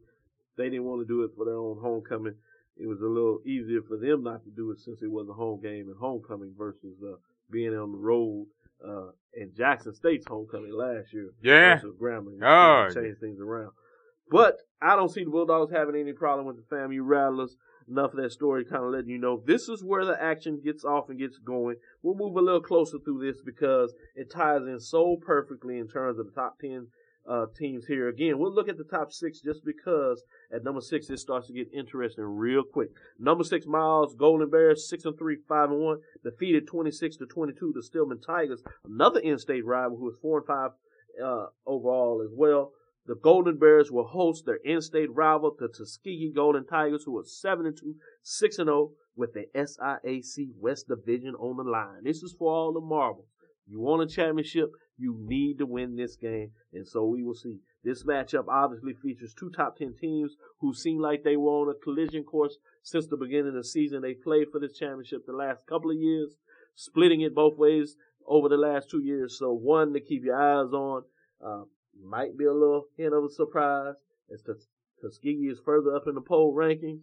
They 0.57 0.71
didn't 0.71 0.85
want 0.85 1.03
to 1.03 1.07
do 1.07 1.23
it 1.23 1.33
for 1.37 1.45
their 1.45 1.59
own 1.59 1.79
homecoming. 1.81 2.35
It 2.79 2.87
was 2.87 3.01
a 3.01 3.07
little 3.07 3.41
easier 3.47 3.83
for 3.83 3.97
them 3.97 4.23
not 4.23 4.45
to 4.45 4.51
do 4.51 4.71
it 4.71 4.81
since 4.81 5.03
it 5.03 5.11
was 5.11 5.29
a 5.29 5.33
home 5.33 5.61
game 5.63 5.89
and 5.89 5.97
homecoming 5.99 6.55
versus 6.57 6.97
uh, 7.03 7.17
being 7.51 7.75
on 7.75 7.93
the 7.93 7.99
road 7.99 8.47
uh, 8.87 9.11
in 9.35 9.53
Jackson 9.57 9.95
State's 9.95 10.27
homecoming 10.27 10.73
last 10.73 11.13
year. 11.13 11.31
Yeah. 11.43 11.81
Grambling. 12.01 12.43
Oh, 12.43 12.93
change 12.93 13.19
things 13.19 13.41
around. 13.41 13.71
But 14.31 14.59
I 14.83 14.97
don't 14.97 15.11
see 15.11 15.25
the 15.25 15.31
Bulldogs 15.31 15.73
having 15.73 15.97
any 15.97 16.13
problem 16.13 16.47
with 16.47 16.57
the 16.57 16.75
FAMU 16.75 17.01
Rattlers. 17.03 17.57
Enough 17.89 18.15
of 18.15 18.23
that 18.23 18.33
story 18.33 18.65
kind 18.65 18.85
of 18.85 18.91
letting 18.91 19.11
you 19.11 19.19
know 19.19 19.43
this 19.47 19.69
is 19.69 19.85
where 19.85 20.05
the 20.05 20.21
action 20.21 20.61
gets 20.63 20.85
off 20.85 21.09
and 21.09 21.19
gets 21.19 21.39
going. 21.39 21.77
We'll 22.03 22.17
move 22.17 22.37
a 22.37 22.41
little 22.41 22.61
closer 22.61 22.99
through 22.99 23.25
this 23.25 23.41
because 23.41 23.95
it 24.17 24.31
ties 24.31 24.63
in 24.63 24.81
so 24.81 25.17
perfectly 25.17 25.79
in 25.79 25.89
terms 25.89 26.19
of 26.19 26.27
the 26.27 26.33
top 26.33 26.59
10 26.59 26.89
uh, 27.29 27.47
teams 27.57 27.87
here. 27.87 28.09
Again, 28.09 28.39
we'll 28.39 28.55
look 28.55 28.69
at 28.69 28.79
the 28.79 28.85
top 28.85 29.13
six 29.13 29.41
just 29.41 29.65
because 29.65 30.23
at 30.53 30.65
number 30.65 30.81
six 30.81 31.11
it 31.11 31.19
starts 31.19 31.49
to 31.49 31.53
get 31.53 31.73
interesting 31.73 32.25
real 32.25 32.63
quick. 32.63 32.91
Number 33.19 33.45
six, 33.45 33.67
Miles 33.67 34.15
Golden 34.15 34.51
Bears, 34.51 34.89
six 34.89 35.05
and 35.05 35.19
three, 35.19 35.37
five 35.49 35.71
and 35.71 35.81
one, 35.81 35.99
defeated 36.23 36.67
26 36.67 37.17
to 37.17 37.27
22 37.27 37.73
the 37.75 37.83
Stillman 37.83 38.21
Tigers, 38.21 38.63
another 38.85 39.21
in-state 39.21 39.65
rival 39.65 39.97
who 39.99 40.05
was 40.05 40.17
four 40.21 40.39
and 40.39 40.47
five 40.47 40.71
uh, 41.23 41.47
overall 41.67 42.23
as 42.25 42.31
well. 42.35 42.73
The 43.07 43.15
Golden 43.15 43.57
Bears 43.57 43.93
will 43.93 44.07
host 44.07 44.47
their 44.47 44.59
in-state 44.65 45.13
rival, 45.15 45.55
the 45.57 45.69
Tuskegee 45.69 46.33
Golden 46.35 46.67
Tigers, 46.67 47.05
who 47.05 47.17
are 47.19 47.25
seven 47.25 47.67
and 47.67 47.77
two, 47.77 47.95
six 48.23 48.59
and 48.59 48.67
zero, 48.67 48.93
with 49.15 49.33
the 49.33 49.47
SIAC 49.55 50.51
West 50.59 50.89
Division 50.89 51.35
on 51.37 51.57
the 51.57 51.63
line. 51.71 52.03
This 52.03 52.23
is 52.23 52.35
for 52.37 52.53
all 52.53 52.73
the 52.73 52.81
marbles. 52.81 53.29
You 53.69 53.81
want 53.81 54.03
a 54.03 54.13
championship, 54.13 54.71
you 54.99 55.17
need 55.21 55.59
to 55.59 55.67
win 55.67 55.97
this 55.97 56.17
game, 56.17 56.53
and 56.73 56.87
so 56.87 57.05
we 57.05 57.23
will 57.23 57.35
see. 57.35 57.59
This 57.85 58.05
matchup 58.05 58.49
obviously 58.49 58.95
features 58.95 59.35
two 59.35 59.51
top 59.51 59.77
10 59.77 59.95
teams 60.01 60.37
who 60.61 60.75
seem 60.75 60.99
like 60.99 61.23
they 61.23 61.37
were 61.37 61.51
on 61.51 61.71
a 61.71 61.85
collision 61.85 62.25
course 62.25 62.57
since 62.83 63.07
the 63.07 63.17
beginning 63.17 63.49
of 63.49 63.55
the 63.55 63.65
season. 63.65 64.03
They 64.03 64.15
played 64.15 64.49
for 64.51 64.59
this 64.59 64.77
championship 64.77 65.27
the 65.27 65.33
last 65.33 65.67
couple 65.67 65.93
of 65.93 65.97
years, 65.97 66.35
splitting 66.75 67.21
it 67.21 67.35
both 67.35 67.57
ways 67.57 67.97
over 68.27 68.49
the 68.49 68.57
last 68.57 68.91
two 68.91 69.01
years. 69.01 69.39
So 69.39 69.53
one 69.53 69.93
to 69.93 70.01
keep 70.01 70.25
your 70.25 70.41
eyes 70.41 70.73
on. 70.73 71.03
Uh, 71.45 71.65
might 72.03 72.37
be 72.37 72.45
a 72.45 72.53
little 72.53 72.87
hint 72.97 73.15
of 73.15 73.25
a 73.25 73.29
surprise 73.29 73.95
as 74.33 74.43
Tus- 74.43 74.69
Tuskegee 75.01 75.49
is 75.49 75.61
further 75.65 75.95
up 75.95 76.07
in 76.07 76.15
the 76.15 76.21
poll 76.21 76.55
rankings, 76.55 77.03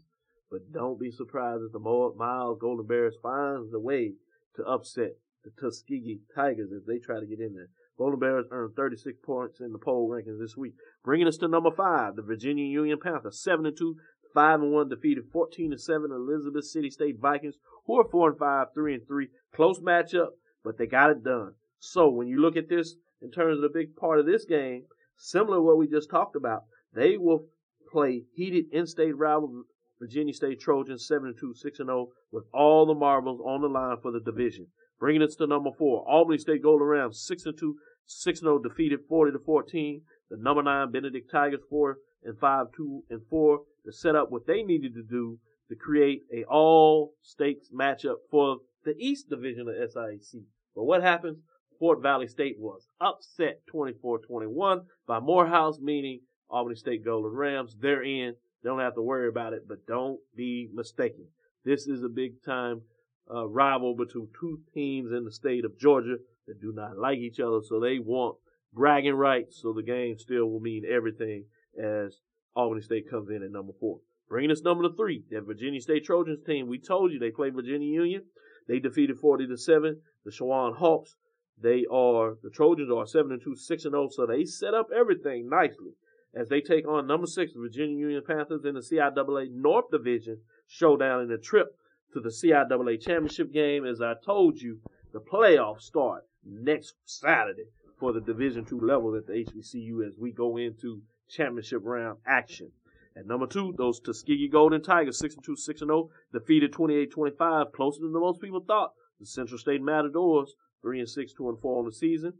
but 0.49 0.71
don't 0.71 0.99
be 0.99 1.11
surprised 1.11 1.63
if 1.63 1.71
the 1.71 1.79
Miles 1.79 2.57
Golden 2.59 2.85
Bears 2.85 3.15
finds 3.21 3.73
a 3.73 3.79
way 3.79 4.13
to 4.55 4.63
upset 4.63 5.17
the 5.43 5.51
Tuskegee 5.59 6.21
Tigers 6.33 6.71
as 6.71 6.85
they 6.85 6.99
try 6.99 7.19
to 7.19 7.25
get 7.25 7.39
in 7.39 7.53
there. 7.53 7.69
Golden 7.97 8.19
Bears 8.19 8.45
earned 8.51 8.75
36 8.75 9.19
points 9.23 9.59
in 9.59 9.71
the 9.71 9.77
poll 9.77 10.09
rankings 10.09 10.39
this 10.39 10.57
week, 10.57 10.73
bringing 11.03 11.27
us 11.27 11.37
to 11.37 11.47
number 11.47 11.71
five, 11.71 12.15
the 12.15 12.21
Virginia 12.21 12.65
Union 12.65 12.99
Panthers, 13.01 13.41
seven 13.41 13.65
and 13.65 13.77
two, 13.77 13.97
five 14.33 14.61
and 14.61 14.71
one, 14.71 14.89
defeated 14.89 15.25
14 15.31 15.71
to 15.71 15.77
seven 15.77 16.11
Elizabeth 16.11 16.65
City 16.65 16.89
State 16.89 17.19
Vikings, 17.19 17.55
who 17.85 17.99
are 17.99 18.09
four 18.09 18.29
and 18.29 18.39
five, 18.39 18.67
three 18.73 18.95
and 18.95 19.07
three. 19.07 19.29
Close 19.53 19.79
matchup, 19.79 20.29
but 20.63 20.77
they 20.77 20.87
got 20.87 21.11
it 21.11 21.23
done. 21.23 21.53
So 21.79 22.09
when 22.09 22.27
you 22.27 22.41
look 22.41 22.55
at 22.55 22.69
this 22.69 22.95
in 23.23 23.31
terms 23.31 23.57
of 23.57 23.61
the 23.61 23.69
big 23.69 23.95
part 23.95 24.19
of 24.19 24.25
this 24.25 24.45
game, 24.45 24.83
similar 25.17 25.57
to 25.57 25.61
what 25.61 25.77
we 25.77 25.87
just 25.87 26.09
talked 26.09 26.35
about, 26.35 26.63
they 26.93 27.17
will 27.17 27.47
play 27.91 28.23
heated 28.35 28.65
in-state 28.71 29.17
rival 29.17 29.63
Virginia 29.99 30.33
State 30.33 30.59
Trojans, 30.59 31.07
seven 31.07 31.29
and 31.29 31.37
two, 31.39 31.53
six 31.53 31.79
and 31.79 31.87
zero, 31.87 32.09
with 32.31 32.43
all 32.53 32.85
the 32.85 32.93
marbles 32.93 33.39
on 33.39 33.61
the 33.61 33.67
line 33.67 33.97
for 34.01 34.11
the 34.11 34.19
division. 34.19 34.67
Bringing 34.99 35.21
us 35.21 35.35
to 35.35 35.47
number 35.47 35.69
four, 35.77 36.03
Albany 36.07 36.37
State 36.37 36.61
Golden 36.61 36.87
Rams, 36.87 37.23
six 37.25 37.45
and 37.45 37.57
two, 37.57 37.77
six 38.05 38.39
and 38.39 38.47
zero, 38.47 38.59
defeated 38.59 38.99
forty 39.07 39.31
to 39.31 39.39
fourteen. 39.39 40.01
The 40.29 40.37
number 40.37 40.63
nine 40.63 40.91
Benedict 40.91 41.31
Tigers, 41.31 41.61
four 41.69 41.97
and 42.23 42.37
five, 42.37 42.67
two 42.75 43.03
and 43.09 43.21
four, 43.29 43.61
to 43.85 43.93
set 43.93 44.15
up 44.15 44.29
what 44.29 44.45
they 44.45 44.63
needed 44.63 44.93
to 44.95 45.03
do 45.03 45.39
to 45.69 45.75
create 45.75 46.23
a 46.33 46.43
all 46.45 47.13
stakes 47.21 47.69
matchup 47.73 48.15
for 48.29 48.57
the 48.83 48.95
East 48.97 49.29
Division 49.29 49.67
of 49.69 49.75
SIAC. 49.75 50.43
But 50.75 50.83
what 50.83 51.01
happens? 51.01 51.37
Fort 51.83 52.01
Valley 52.01 52.29
State 52.29 52.55
was 52.57 52.87
upset 53.01 53.59
24-21 53.75 54.85
by 55.05 55.19
Morehouse, 55.19 55.79
meaning 55.81 56.21
Albany 56.49 56.77
State 56.77 57.03
Golden 57.03 57.33
Rams. 57.33 57.75
They're 57.77 58.01
in. 58.01 58.35
They 58.63 58.69
don't 58.69 58.79
have 58.79 58.95
to 58.95 59.01
worry 59.01 59.27
about 59.27 59.51
it, 59.51 59.67
but 59.67 59.85
don't 59.85 60.17
be 60.33 60.69
mistaken. 60.73 61.25
This 61.65 61.87
is 61.87 62.01
a 62.01 62.07
big 62.07 62.41
time 62.41 62.83
uh, 63.29 63.45
rival 63.49 63.97
between 63.97 64.29
two 64.39 64.61
teams 64.73 65.11
in 65.11 65.25
the 65.25 65.31
state 65.33 65.65
of 65.65 65.77
Georgia 65.77 66.15
that 66.47 66.61
do 66.61 66.71
not 66.73 66.97
like 66.97 67.17
each 67.17 67.41
other, 67.41 67.59
so 67.61 67.81
they 67.81 67.99
want 67.99 68.37
bragging 68.71 69.15
rights. 69.15 69.59
So 69.61 69.73
the 69.73 69.83
game 69.83 70.17
still 70.17 70.45
will 70.45 70.61
mean 70.61 70.85
everything 70.89 71.47
as 71.77 72.21
Albany 72.55 72.79
State 72.79 73.09
comes 73.09 73.29
in 73.29 73.43
at 73.43 73.51
number 73.51 73.73
four. 73.77 73.99
Bringing 74.29 74.51
us 74.51 74.61
number 74.61 74.87
three, 74.95 75.25
that 75.31 75.45
Virginia 75.45 75.81
State 75.81 76.05
Trojans 76.05 76.45
team. 76.45 76.67
We 76.67 76.79
told 76.79 77.11
you 77.11 77.19
they 77.19 77.31
played 77.31 77.55
Virginia 77.55 77.93
Union. 77.93 78.23
They 78.69 78.79
defeated 78.79 79.19
40 79.19 79.47
to 79.47 79.57
7 79.57 79.99
the 80.23 80.31
Chowan 80.31 80.77
Hawks. 80.77 81.17
They 81.61 81.85
are, 81.91 82.35
the 82.41 82.49
Trojans 82.49 82.91
are 82.91 83.05
7 83.05 83.31
and 83.31 83.41
2, 83.41 83.55
6 83.55 83.85
and 83.85 83.93
0, 83.93 84.09
so 84.09 84.25
they 84.25 84.45
set 84.45 84.73
up 84.73 84.89
everything 84.93 85.49
nicely 85.49 85.93
as 86.35 86.49
they 86.49 86.61
take 86.61 86.87
on 86.87 87.05
number 87.05 87.27
six, 87.27 87.53
Virginia 87.53 87.95
Union 87.95 88.23
Panthers 88.25 88.65
in 88.65 88.73
the 88.73 88.79
CIAA 88.79 89.51
North 89.51 89.91
Division 89.91 90.41
showdown 90.67 91.21
in 91.21 91.31
a 91.31 91.37
trip 91.37 91.77
to 92.11 92.19
the 92.19 92.29
CIAA 92.29 92.99
championship 92.99 93.53
game. 93.53 93.85
As 93.85 94.01
I 94.01 94.15
told 94.15 94.59
you, 94.59 94.79
the 95.11 95.19
playoffs 95.19 95.81
start 95.81 96.23
next 96.43 96.95
Saturday 97.05 97.67
for 97.99 98.13
the 98.13 98.21
Division 98.21 98.65
two 98.65 98.79
level 98.79 99.15
at 99.15 99.27
the 99.27 99.33
HBCU 99.33 100.07
as 100.07 100.17
we 100.17 100.31
go 100.31 100.57
into 100.57 101.03
championship 101.29 101.81
round 101.83 102.17
action. 102.25 102.71
At 103.15 103.27
number 103.27 103.45
two, 103.45 103.75
those 103.77 103.99
Tuskegee 103.99 104.49
Golden 104.49 104.81
Tigers, 104.81 105.19
6 105.19 105.35
and 105.35 105.43
2, 105.43 105.55
6 105.55 105.81
and 105.81 105.89
0, 105.89 106.09
defeated 106.33 106.73
28 106.73 107.11
25, 107.11 107.71
closer 107.71 108.01
than 108.01 108.11
most 108.11 108.41
people 108.41 108.59
thought. 108.61 108.93
The 109.19 109.27
Central 109.27 109.59
State 109.59 109.83
Matadors, 109.83 110.55
3 110.83 110.99
and 110.99 111.09
6, 111.09 111.33
2 111.33 111.49
and 111.49 111.59
4 111.59 111.79
on 111.79 111.85
the 111.85 111.91
season. 111.91 112.33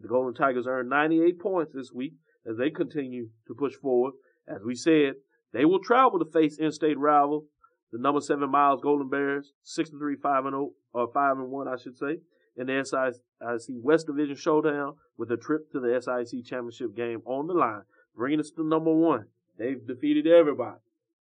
The 0.00 0.06
Golden 0.06 0.34
Tigers 0.34 0.66
earned 0.68 0.90
98 0.90 1.40
points 1.40 1.72
this 1.74 1.90
week 1.92 2.12
as 2.48 2.58
they 2.58 2.70
continue 2.70 3.30
to 3.48 3.54
push 3.54 3.74
forward. 3.74 4.12
As 4.46 4.62
we 4.64 4.74
said, 4.74 5.14
they 5.52 5.64
will 5.64 5.80
travel 5.82 6.18
to 6.18 6.30
face 6.30 6.58
in-state 6.58 6.98
rival, 6.98 7.46
the 7.90 7.98
number 7.98 8.20
seven 8.20 8.50
Miles 8.50 8.80
Golden 8.82 9.08
Bears, 9.08 9.52
6 9.62 9.90
and 9.90 10.00
3, 10.00 10.16
5 10.16 10.44
and 10.44 10.52
0, 10.52 10.70
or 10.92 11.10
5 11.12 11.38
and 11.38 11.50
1, 11.50 11.68
I 11.68 11.76
should 11.76 11.96
say, 11.96 12.18
in 12.56 12.66
the 12.66 12.84
SIC 12.84 13.74
West 13.82 14.06
Division 14.06 14.36
showdown 14.36 14.94
with 15.16 15.30
a 15.30 15.36
trip 15.36 15.70
to 15.72 15.80
the 15.80 15.98
SIC 16.00 16.44
championship 16.44 16.94
game 16.94 17.22
on 17.24 17.46
the 17.46 17.54
line, 17.54 17.82
bringing 18.14 18.40
us 18.40 18.50
to 18.50 18.66
number 18.66 18.92
one. 18.92 19.26
They've 19.58 19.84
defeated 19.86 20.26
everybody. 20.26 20.78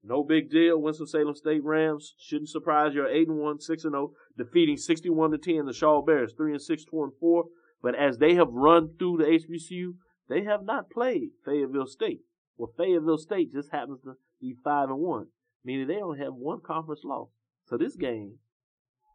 No 0.08 0.24
big 0.24 0.52
deal. 0.52 0.80
Winston-Salem 0.80 1.36
State 1.36 1.64
Rams 1.64 2.14
shouldn't 2.20 2.50
surprise 2.50 2.94
you. 2.94 3.08
8 3.08 3.28
and 3.28 3.40
1, 3.40 3.60
6 3.60 3.84
and 3.86 3.94
0, 3.94 4.12
defeating 4.38 4.78
61 4.78 5.32
to 5.32 5.38
10 5.40 5.66
the 5.66 5.74
Shaw 5.74 6.04
Bears, 6.04 6.34
3 6.38 6.52
and 6.52 6.62
6, 6.62 6.86
2 6.86 7.04
and 7.04 7.12
4. 7.20 7.46
But 7.82 7.96
as 7.96 8.20
they 8.20 8.36
have 8.36 8.50
run 8.52 8.92
through 9.00 9.18
the 9.18 9.24
HBCU, 9.26 9.96
they 10.30 10.44
have 10.44 10.64
not 10.64 10.92
played 10.92 11.30
Fayetteville 11.44 11.88
State. 11.88 12.22
Well, 12.58 12.72
Fayetteville 12.78 13.18
State 13.18 13.52
just 13.52 13.72
happens 13.72 14.02
to 14.04 14.14
be 14.40 14.56
5 14.64 14.90
and 14.90 15.00
1, 15.00 15.28
meaning 15.64 15.88
they 15.88 16.02
only 16.02 16.20
have 16.20 16.34
one 16.34 16.60
conference 16.66 17.02
loss. 17.04 17.30
So 17.66 17.78
this 17.78 17.96
game 17.96 18.36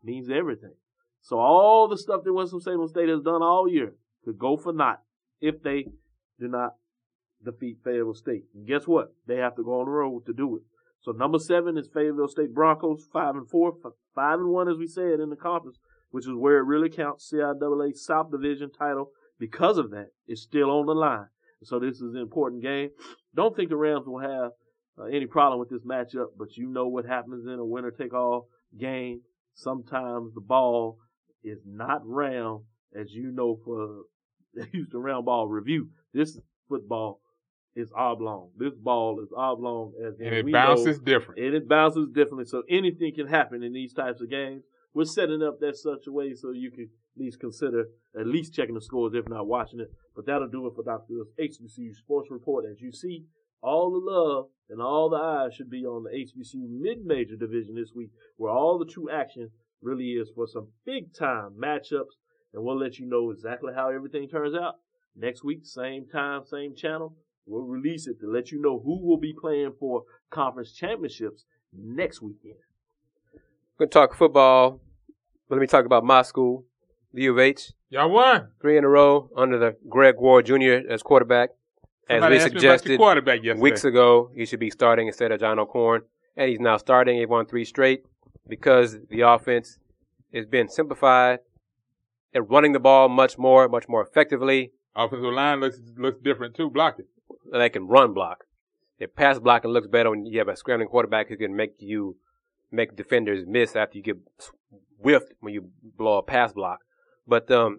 means 0.02 0.28
everything. 0.28 0.74
So 1.22 1.38
all 1.38 1.86
the 1.88 1.98
stuff 1.98 2.22
that 2.24 2.32
Winston-Salem 2.32 2.88
State 2.88 3.08
has 3.08 3.22
done 3.22 3.42
all 3.42 3.68
year 3.68 3.94
could 4.24 4.38
go 4.38 4.56
for 4.56 4.72
naught 4.72 5.02
if 5.40 5.62
they 5.62 5.86
do 6.38 6.48
not 6.48 6.74
defeat 7.44 7.78
Fayetteville 7.84 8.14
State. 8.14 8.44
And 8.54 8.66
guess 8.66 8.86
what? 8.86 9.14
They 9.26 9.36
have 9.36 9.54
to 9.56 9.62
go 9.62 9.80
on 9.80 9.86
the 9.86 9.92
road 9.92 10.26
to 10.26 10.32
do 10.32 10.56
it. 10.56 10.62
So 11.02 11.12
number 11.12 11.38
seven 11.38 11.78
is 11.78 11.88
Fayetteville 11.92 12.28
State 12.28 12.54
Broncos, 12.54 13.06
five 13.12 13.34
and 13.34 13.48
four, 13.48 13.72
five 14.14 14.38
and 14.38 14.50
one 14.50 14.68
as 14.68 14.76
we 14.76 14.86
said 14.86 15.20
in 15.20 15.30
the 15.30 15.36
conference, 15.36 15.78
which 16.10 16.26
is 16.26 16.34
where 16.34 16.58
it 16.58 16.64
really 16.64 16.90
counts. 16.90 17.32
CIAA 17.32 17.96
South 17.96 18.30
Division 18.30 18.70
title 18.70 19.10
because 19.40 19.78
of 19.78 19.90
that, 19.90 20.10
is 20.28 20.42
still 20.42 20.70
on 20.70 20.86
the 20.86 20.94
line. 20.94 21.26
So 21.64 21.80
this 21.80 21.96
is 21.96 22.14
an 22.14 22.20
important 22.20 22.62
game. 22.62 22.90
Don't 23.34 23.56
think 23.56 23.70
the 23.70 23.76
Rams 23.76 24.06
will 24.06 24.20
have 24.20 24.52
uh, 24.98 25.04
any 25.04 25.26
problem 25.26 25.58
with 25.58 25.70
this 25.70 25.82
matchup, 25.82 26.28
but 26.38 26.56
you 26.56 26.68
know 26.68 26.86
what 26.86 27.06
happens 27.06 27.46
in 27.46 27.58
a 27.58 27.64
winner 27.64 27.90
take 27.90 28.14
all 28.14 28.48
game. 28.78 29.22
Sometimes 29.54 30.34
the 30.34 30.40
ball 30.40 30.98
is 31.42 31.58
not 31.66 32.02
round, 32.04 32.64
as 32.94 33.12
you 33.12 33.32
know 33.32 33.58
for 33.64 34.02
the 34.54 34.66
Houston 34.66 35.00
Roundball 35.00 35.48
Review. 35.48 35.88
This 36.12 36.38
football 36.68 37.20
is 37.76 37.90
oblong. 37.96 38.50
This 38.56 38.74
ball 38.74 39.20
is 39.20 39.28
oblong 39.36 39.92
as 40.04 40.14
And 40.18 40.34
it 40.34 40.52
bounces 40.52 40.98
know, 40.98 41.04
different. 41.04 41.40
and 41.40 41.54
it 41.54 41.68
bounces 41.68 42.08
differently. 42.08 42.44
So 42.46 42.62
anything 42.68 43.14
can 43.14 43.26
happen 43.26 43.62
in 43.62 43.72
these 43.72 43.92
types 43.92 44.20
of 44.20 44.30
games. 44.30 44.64
We're 44.92 45.04
setting 45.04 45.42
up 45.42 45.60
that 45.60 45.76
such 45.76 46.06
a 46.08 46.12
way 46.12 46.34
so 46.34 46.50
you 46.50 46.70
can 46.70 46.88
at 47.16 47.20
least 47.22 47.40
consider 47.40 47.84
at 48.18 48.26
least 48.26 48.54
checking 48.54 48.74
the 48.74 48.80
scores 48.80 49.14
if 49.14 49.28
not 49.28 49.46
watching 49.46 49.80
it. 49.80 49.90
But 50.16 50.26
that'll 50.26 50.48
do 50.48 50.66
it 50.66 50.72
for 50.74 50.82
Dr. 50.82 51.04
Phil's 51.08 51.28
HBCU 51.38 51.94
Sports 51.94 52.28
Report. 52.30 52.64
As 52.70 52.80
you 52.80 52.90
see, 52.92 53.24
all 53.62 53.90
the 53.92 54.10
love 54.12 54.46
and 54.68 54.80
all 54.82 55.08
the 55.08 55.16
eyes 55.16 55.54
should 55.54 55.70
be 55.70 55.84
on 55.84 56.04
the 56.04 56.10
HBCU 56.10 56.68
mid-major 56.68 57.36
division 57.36 57.74
this 57.76 57.92
week, 57.94 58.10
where 58.36 58.52
all 58.52 58.78
the 58.78 58.84
true 58.84 59.08
action 59.10 59.50
really 59.80 60.10
is 60.12 60.30
for 60.34 60.46
some 60.46 60.68
big 60.84 61.14
time 61.14 61.50
matchups. 61.62 62.16
And 62.52 62.64
we'll 62.64 62.78
let 62.78 62.98
you 62.98 63.06
know 63.08 63.30
exactly 63.30 63.72
how 63.74 63.90
everything 63.90 64.28
turns 64.28 64.56
out 64.56 64.74
next 65.14 65.44
week, 65.44 65.60
same 65.64 66.06
time, 66.08 66.44
same 66.44 66.74
channel. 66.74 67.14
We'll 67.50 67.64
release 67.64 68.06
it 68.06 68.20
to 68.20 68.30
let 68.30 68.52
you 68.52 68.62
know 68.62 68.78
who 68.78 69.04
will 69.04 69.16
be 69.16 69.32
playing 69.32 69.72
for 69.80 70.04
conference 70.30 70.70
championships 70.70 71.46
next 71.76 72.22
weekend. 72.22 72.54
We're 73.34 73.86
going 73.86 73.90
to 73.90 73.92
talk 73.92 74.14
football. 74.14 74.80
But 75.48 75.56
let 75.56 75.60
me 75.60 75.66
talk 75.66 75.84
about 75.84 76.04
my 76.04 76.22
school, 76.22 76.64
the 77.12 77.22
U 77.22 77.32
of 77.32 77.40
H. 77.40 77.72
Y'all 77.88 78.08
won. 78.08 78.50
Three 78.60 78.78
in 78.78 78.84
a 78.84 78.88
row 78.88 79.30
under 79.36 79.58
the 79.58 79.76
Greg 79.88 80.14
Ward 80.18 80.46
Jr. 80.46 80.88
as 80.88 81.02
quarterback. 81.02 81.50
As 82.08 82.20
Somebody 82.20 82.36
we 82.36 82.40
asked 82.40 82.54
me 82.54 82.58
about 82.58 82.62
your 82.62 82.78
suggested 82.78 82.98
quarterback 82.98 83.40
weeks 83.56 83.84
ago, 83.84 84.30
he 84.32 84.46
should 84.46 84.60
be 84.60 84.70
starting 84.70 85.08
instead 85.08 85.32
of 85.32 85.40
John 85.40 85.58
O'Korn. 85.58 86.02
And 86.36 86.48
he's 86.48 86.60
now 86.60 86.76
starting. 86.76 87.18
He 87.18 87.26
won 87.26 87.46
three 87.46 87.64
straight 87.64 88.04
because 88.48 88.96
the 89.08 89.22
offense 89.22 89.80
has 90.32 90.46
been 90.46 90.68
simplified 90.68 91.40
and 92.32 92.48
running 92.48 92.72
the 92.72 92.78
ball 92.78 93.08
much 93.08 93.38
more, 93.38 93.68
much 93.68 93.88
more 93.88 94.06
effectively. 94.06 94.70
Offensive 94.94 95.32
line 95.32 95.58
looks 95.58 95.80
looks 95.96 96.20
different 96.20 96.54
too. 96.54 96.70
Blocked 96.70 97.00
it. 97.00 97.08
They 97.52 97.68
can 97.70 97.86
run 97.86 98.12
block. 98.14 98.44
If 98.98 99.14
pass 99.14 99.38
blocking 99.38 99.70
looks 99.70 99.86
better 99.86 100.10
when 100.10 100.26
you 100.26 100.38
have 100.38 100.48
a 100.48 100.56
scrambling 100.56 100.88
quarterback 100.88 101.28
who 101.28 101.36
can 101.36 101.56
make 101.56 101.74
you 101.78 102.16
make 102.70 102.94
defenders 102.96 103.44
miss 103.46 103.74
after 103.74 103.96
you 103.98 104.04
get 104.04 104.18
whiffed 104.98 105.32
when 105.40 105.54
you 105.54 105.70
blow 105.96 106.18
a 106.18 106.22
pass 106.22 106.52
block. 106.52 106.80
But 107.26 107.50
um, 107.50 107.78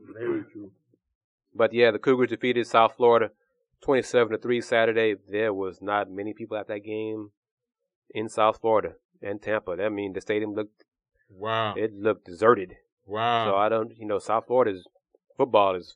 but 1.53 1.73
yeah, 1.73 1.91
the 1.91 1.99
Cougars 1.99 2.29
defeated 2.29 2.65
South 2.67 2.93
Florida 2.97 3.31
27 3.83 4.31
to 4.31 4.37
3 4.37 4.61
Saturday. 4.61 5.15
There 5.29 5.53
was 5.53 5.81
not 5.81 6.09
many 6.09 6.33
people 6.33 6.57
at 6.57 6.67
that 6.67 6.79
game 6.83 7.31
in 8.13 8.29
South 8.29 8.59
Florida 8.61 8.93
and 9.21 9.41
Tampa. 9.41 9.75
That 9.75 9.91
means 9.91 10.15
the 10.15 10.21
stadium 10.21 10.53
looked 10.53 10.83
Wow. 11.29 11.75
it 11.77 11.93
looked 11.93 12.25
deserted. 12.25 12.75
wow. 13.05 13.45
So 13.49 13.55
I 13.55 13.69
don't, 13.69 13.95
you 13.97 14.05
know, 14.05 14.19
South 14.19 14.45
Florida's 14.47 14.85
football 15.37 15.75
is 15.75 15.95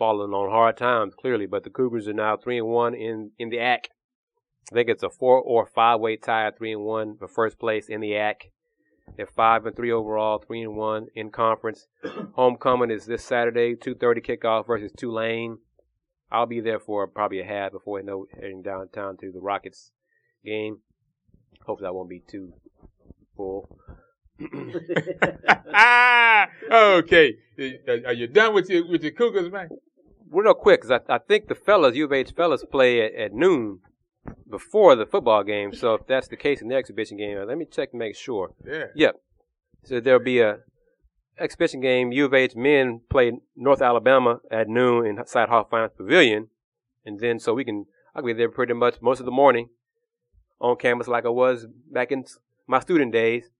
falling 0.00 0.32
on 0.32 0.50
hard 0.50 0.78
times 0.78 1.14
clearly, 1.14 1.44
but 1.44 1.62
the 1.62 1.68
Cougars 1.68 2.08
are 2.08 2.14
now 2.14 2.34
3 2.34 2.58
and 2.58 2.68
1 2.68 2.94
in 2.94 3.30
in 3.38 3.50
the 3.50 3.58
ACC. 3.58 3.90
I 4.72 4.74
think 4.74 4.88
it's 4.88 5.02
a 5.02 5.10
4 5.10 5.38
or 5.38 5.66
5 5.66 6.00
way 6.00 6.16
tie 6.16 6.46
at 6.46 6.56
3 6.56 6.72
and 6.72 6.82
1 6.82 7.18
for 7.18 7.28
first 7.28 7.58
place 7.58 7.88
in 7.88 8.00
the 8.00 8.14
ACC. 8.14 8.50
They're 9.16 9.26
5 9.26 9.66
and 9.66 9.76
3 9.76 9.92
overall, 9.92 10.38
3 10.38 10.62
and 10.62 10.76
1 10.76 11.08
in 11.14 11.30
conference. 11.30 11.86
Homecoming 12.32 12.90
is 12.90 13.04
this 13.04 13.22
Saturday, 13.22 13.76
2:30 13.76 14.24
kickoff 14.24 14.66
versus 14.66 14.90
Tulane. 14.96 15.58
I'll 16.32 16.46
be 16.46 16.60
there 16.60 16.80
for 16.80 17.06
probably 17.06 17.40
a 17.40 17.44
half 17.44 17.72
before 17.72 17.98
I 17.98 18.02
know 18.02 18.26
heading 18.32 18.62
downtown 18.62 19.18
to 19.18 19.30
the 19.30 19.40
Rockets 19.40 19.92
game. 20.42 20.78
Hopefully 21.66 21.88
I 21.88 21.90
won't 21.90 22.08
be 22.08 22.22
too 22.26 22.54
full. 23.36 23.78
Ah 25.74 26.48
Okay. 26.70 27.36
Are 28.06 28.14
you 28.14 28.28
done 28.28 28.54
with 28.54 28.70
your 28.70 28.88
with 28.88 29.02
your 29.02 29.12
Cougars, 29.12 29.50
man? 29.52 29.68
Real 30.30 30.54
quick, 30.54 30.82
'cause 30.82 30.90
I, 30.92 31.00
I 31.08 31.18
think 31.18 31.48
the 31.48 31.54
fellas, 31.56 31.96
U 31.96 32.04
of 32.04 32.12
H 32.12 32.32
fellas, 32.32 32.64
play 32.64 33.02
at, 33.04 33.14
at 33.14 33.32
noon 33.34 33.80
before 34.48 34.94
the 34.94 35.04
football 35.06 35.42
game. 35.42 35.72
So 35.74 35.94
if 35.94 36.06
that's 36.06 36.28
the 36.28 36.36
case 36.36 36.62
in 36.62 36.68
the 36.68 36.76
exhibition 36.76 37.16
game, 37.16 37.36
uh, 37.38 37.44
let 37.44 37.58
me 37.58 37.64
check 37.64 37.90
to 37.90 37.96
make 37.96 38.14
sure. 38.16 38.54
Yeah. 38.64 38.84
Yep. 38.94 39.20
So 39.84 39.98
there'll 40.00 40.20
be 40.22 40.40
a 40.40 40.58
exhibition 41.38 41.80
game. 41.80 42.12
U 42.12 42.26
of 42.26 42.34
H 42.34 42.54
men 42.54 43.00
play 43.10 43.32
North 43.56 43.82
Alabama 43.82 44.40
at 44.50 44.68
noon 44.68 45.06
inside 45.06 45.48
Hofheinz 45.48 45.96
Pavilion, 45.96 46.48
and 47.04 47.18
then 47.18 47.38
so 47.40 47.54
we 47.54 47.64
can 47.64 47.86
I'll 48.14 48.22
be 48.22 48.32
there 48.32 48.50
pretty 48.50 48.74
much 48.74 48.96
most 49.00 49.18
of 49.20 49.24
the 49.26 49.32
morning 49.32 49.68
on 50.60 50.76
campus 50.76 51.08
like 51.08 51.24
I 51.24 51.30
was 51.30 51.66
back 51.90 52.12
in 52.12 52.24
my 52.66 52.78
student 52.80 53.10
days. 53.12 53.50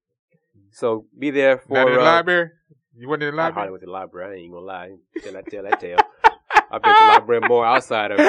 So 0.71 1.07
be 1.19 1.31
there 1.31 1.59
for. 1.59 1.75
Not 1.75 1.89
in 1.89 1.95
the 1.95 2.01
uh, 2.01 2.05
library. 2.05 2.51
You 2.97 3.09
went 3.09 3.23
in 3.23 3.31
the 3.31 3.37
library. 3.37 3.51
I 3.51 3.55
hardly 3.55 3.71
went 3.73 3.81
to 3.83 3.87
the 3.87 3.93
library. 3.93 4.39
I 4.39 4.43
ain't 4.43 4.53
gonna 4.53 4.67
lie. 4.67 4.97
Tell 5.51 5.63
that 5.65 5.81
tale. 5.81 5.99
I've 6.71 6.83
been 6.83 6.95
to 6.95 7.01
the 7.01 7.09
library 7.09 7.43
more 7.49 7.67
outside 7.67 8.13
of 8.13 8.21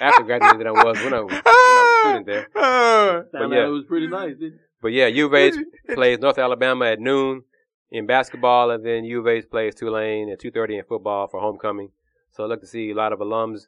after 0.00 0.22
graduating 0.22 0.58
than 0.58 0.68
I 0.68 0.70
was 0.72 0.98
when 0.98 1.14
I 1.14 1.20
was, 1.20 1.32
when 1.32 1.42
I 1.42 1.42
was 1.42 1.96
a 1.96 2.08
student 2.08 2.26
there. 2.26 2.48
Uh, 3.00 3.22
Sounded 3.32 3.56
yeah. 3.56 3.66
it 3.66 3.70
was 3.70 3.84
pretty 3.88 4.06
nice. 4.06 4.34
But 4.80 4.92
yeah, 4.92 5.06
U 5.06 5.26
of 5.26 5.34
H 5.34 5.54
plays 5.94 6.18
North 6.18 6.38
Alabama 6.38 6.86
at 6.86 7.00
noon 7.00 7.42
in 7.90 8.06
basketball, 8.06 8.70
and 8.70 8.84
then 8.84 9.04
U 9.04 9.20
of 9.20 9.26
H 9.26 9.44
plays 9.50 9.74
Tulane 9.74 10.30
at 10.30 10.38
two 10.38 10.50
thirty 10.50 10.76
in 10.78 10.84
football 10.84 11.28
for 11.28 11.40
homecoming. 11.40 11.90
So 12.30 12.44
I 12.44 12.46
look 12.46 12.60
to 12.60 12.66
see 12.66 12.90
a 12.90 12.94
lot 12.94 13.12
of 13.12 13.18
alums 13.18 13.62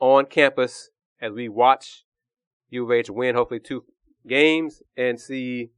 on 0.00 0.26
campus 0.26 0.90
as 1.20 1.32
we 1.32 1.48
watch 1.48 2.04
U 2.70 2.84
of 2.84 2.92
H 2.92 3.10
win 3.10 3.34
hopefully 3.34 3.60
two 3.60 3.84
games 4.26 4.82
and 4.96 5.20
see 5.20 5.70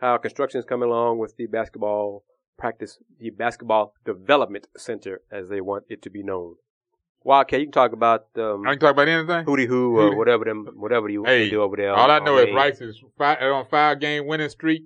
how 0.00 0.16
construction 0.18 0.58
is 0.58 0.64
coming 0.64 0.88
along 0.88 1.18
with 1.18 1.36
the 1.36 1.46
basketball 1.46 2.24
practice, 2.58 2.98
the 3.18 3.30
basketball 3.30 3.94
development 4.04 4.66
center 4.76 5.22
as 5.30 5.48
they 5.48 5.60
want 5.60 5.84
it 5.88 6.02
to 6.02 6.10
be 6.10 6.22
known. 6.22 6.56
Wildcat, 7.26 7.58
you 7.58 7.66
can 7.66 7.72
talk 7.72 7.92
about 7.92 8.26
um, 8.36 8.64
I 8.66 8.70
can 8.70 8.78
talk 8.78 8.92
about 8.92 9.08
anything. 9.08 9.44
hootie 9.44 9.66
hoo 9.66 9.96
or 9.98 10.10
Hootie- 10.10 10.16
whatever 10.16 10.44
them, 10.44 10.66
whatever 10.76 11.08
you 11.08 11.24
Hey, 11.24 11.50
do 11.50 11.60
over 11.60 11.74
there. 11.76 11.92
All 11.92 12.08
I 12.08 12.20
know 12.20 12.38
is. 12.38 12.54
Rice 12.54 12.80
is 12.80 13.02
five, 13.18 13.42
on 13.42 13.66
five 13.66 13.98
game 13.98 14.26
winning 14.28 14.48
streak, 14.48 14.84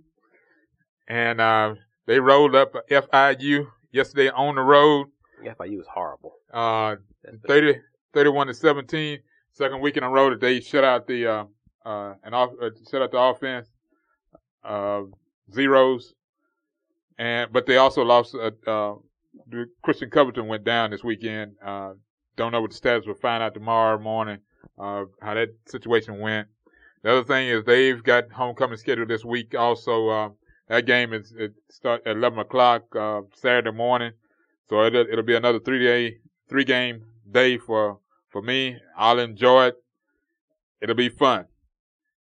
and 1.06 1.38
uh, 1.38 1.74
they 2.06 2.18
rolled 2.18 2.54
up 2.54 2.72
FIU 2.90 3.66
yesterday 3.92 4.30
on 4.30 4.54
the 4.54 4.62
road, 4.62 5.08
FIU 5.44 5.80
is 5.80 5.86
horrible. 5.92 6.32
uh, 6.52 6.96
That's 7.22 7.42
the- 7.42 7.48
30, 7.48 7.78
31 8.14 8.46
to 8.46 8.54
17. 8.54 9.18
Second 9.52 9.80
week 9.82 9.98
in 9.98 10.02
a 10.02 10.08
row 10.08 10.30
that 10.30 10.40
they 10.40 10.60
shut 10.60 10.82
out 10.84 11.06
the 11.06 11.26
uh, 11.26 11.44
uh, 11.84 12.14
and 12.24 12.34
off, 12.34 12.52
uh, 12.62 12.70
shut 12.90 13.02
out 13.02 13.10
the 13.10 13.18
offense, 13.18 13.68
uh, 14.64 15.02
zeros, 15.52 16.14
and 17.18 17.52
but 17.52 17.66
they 17.66 17.76
also 17.76 18.02
lost. 18.02 18.34
Uh, 18.34 18.50
uh, 18.66 18.94
Christian 19.82 20.08
Covington 20.08 20.46
went 20.46 20.64
down 20.64 20.90
this 20.90 21.04
weekend. 21.04 21.56
Uh, 21.62 21.92
don't 22.36 22.52
know 22.52 22.60
what 22.60 22.70
the 22.70 22.76
status. 22.76 23.06
We'll 23.06 23.14
find 23.16 23.42
out 23.42 23.54
tomorrow 23.54 23.98
morning 23.98 24.38
uh, 24.78 25.04
how 25.20 25.34
that 25.34 25.50
situation 25.66 26.18
went. 26.18 26.48
The 27.02 27.12
other 27.12 27.24
thing 27.24 27.48
is 27.48 27.64
they've 27.64 28.02
got 28.02 28.30
homecoming 28.30 28.76
scheduled 28.76 29.08
this 29.08 29.24
week. 29.24 29.54
Also, 29.54 30.08
uh, 30.08 30.28
that 30.68 30.86
game 30.86 31.12
is 31.12 31.32
it 31.36 31.54
start 31.70 32.06
at 32.06 32.16
eleven 32.16 32.38
o'clock 32.38 32.84
uh, 32.94 33.22
Saturday 33.34 33.72
morning, 33.72 34.12
so 34.68 34.84
it'll, 34.84 35.06
it'll 35.10 35.24
be 35.24 35.34
another 35.34 35.60
three 35.60 35.82
day, 35.82 36.18
three 36.48 36.64
game 36.64 37.04
day 37.30 37.58
for 37.58 37.98
for 38.28 38.42
me. 38.42 38.76
I'll 38.96 39.18
enjoy 39.18 39.68
it. 39.68 39.76
It'll 40.80 40.94
be 40.94 41.08
fun. 41.08 41.46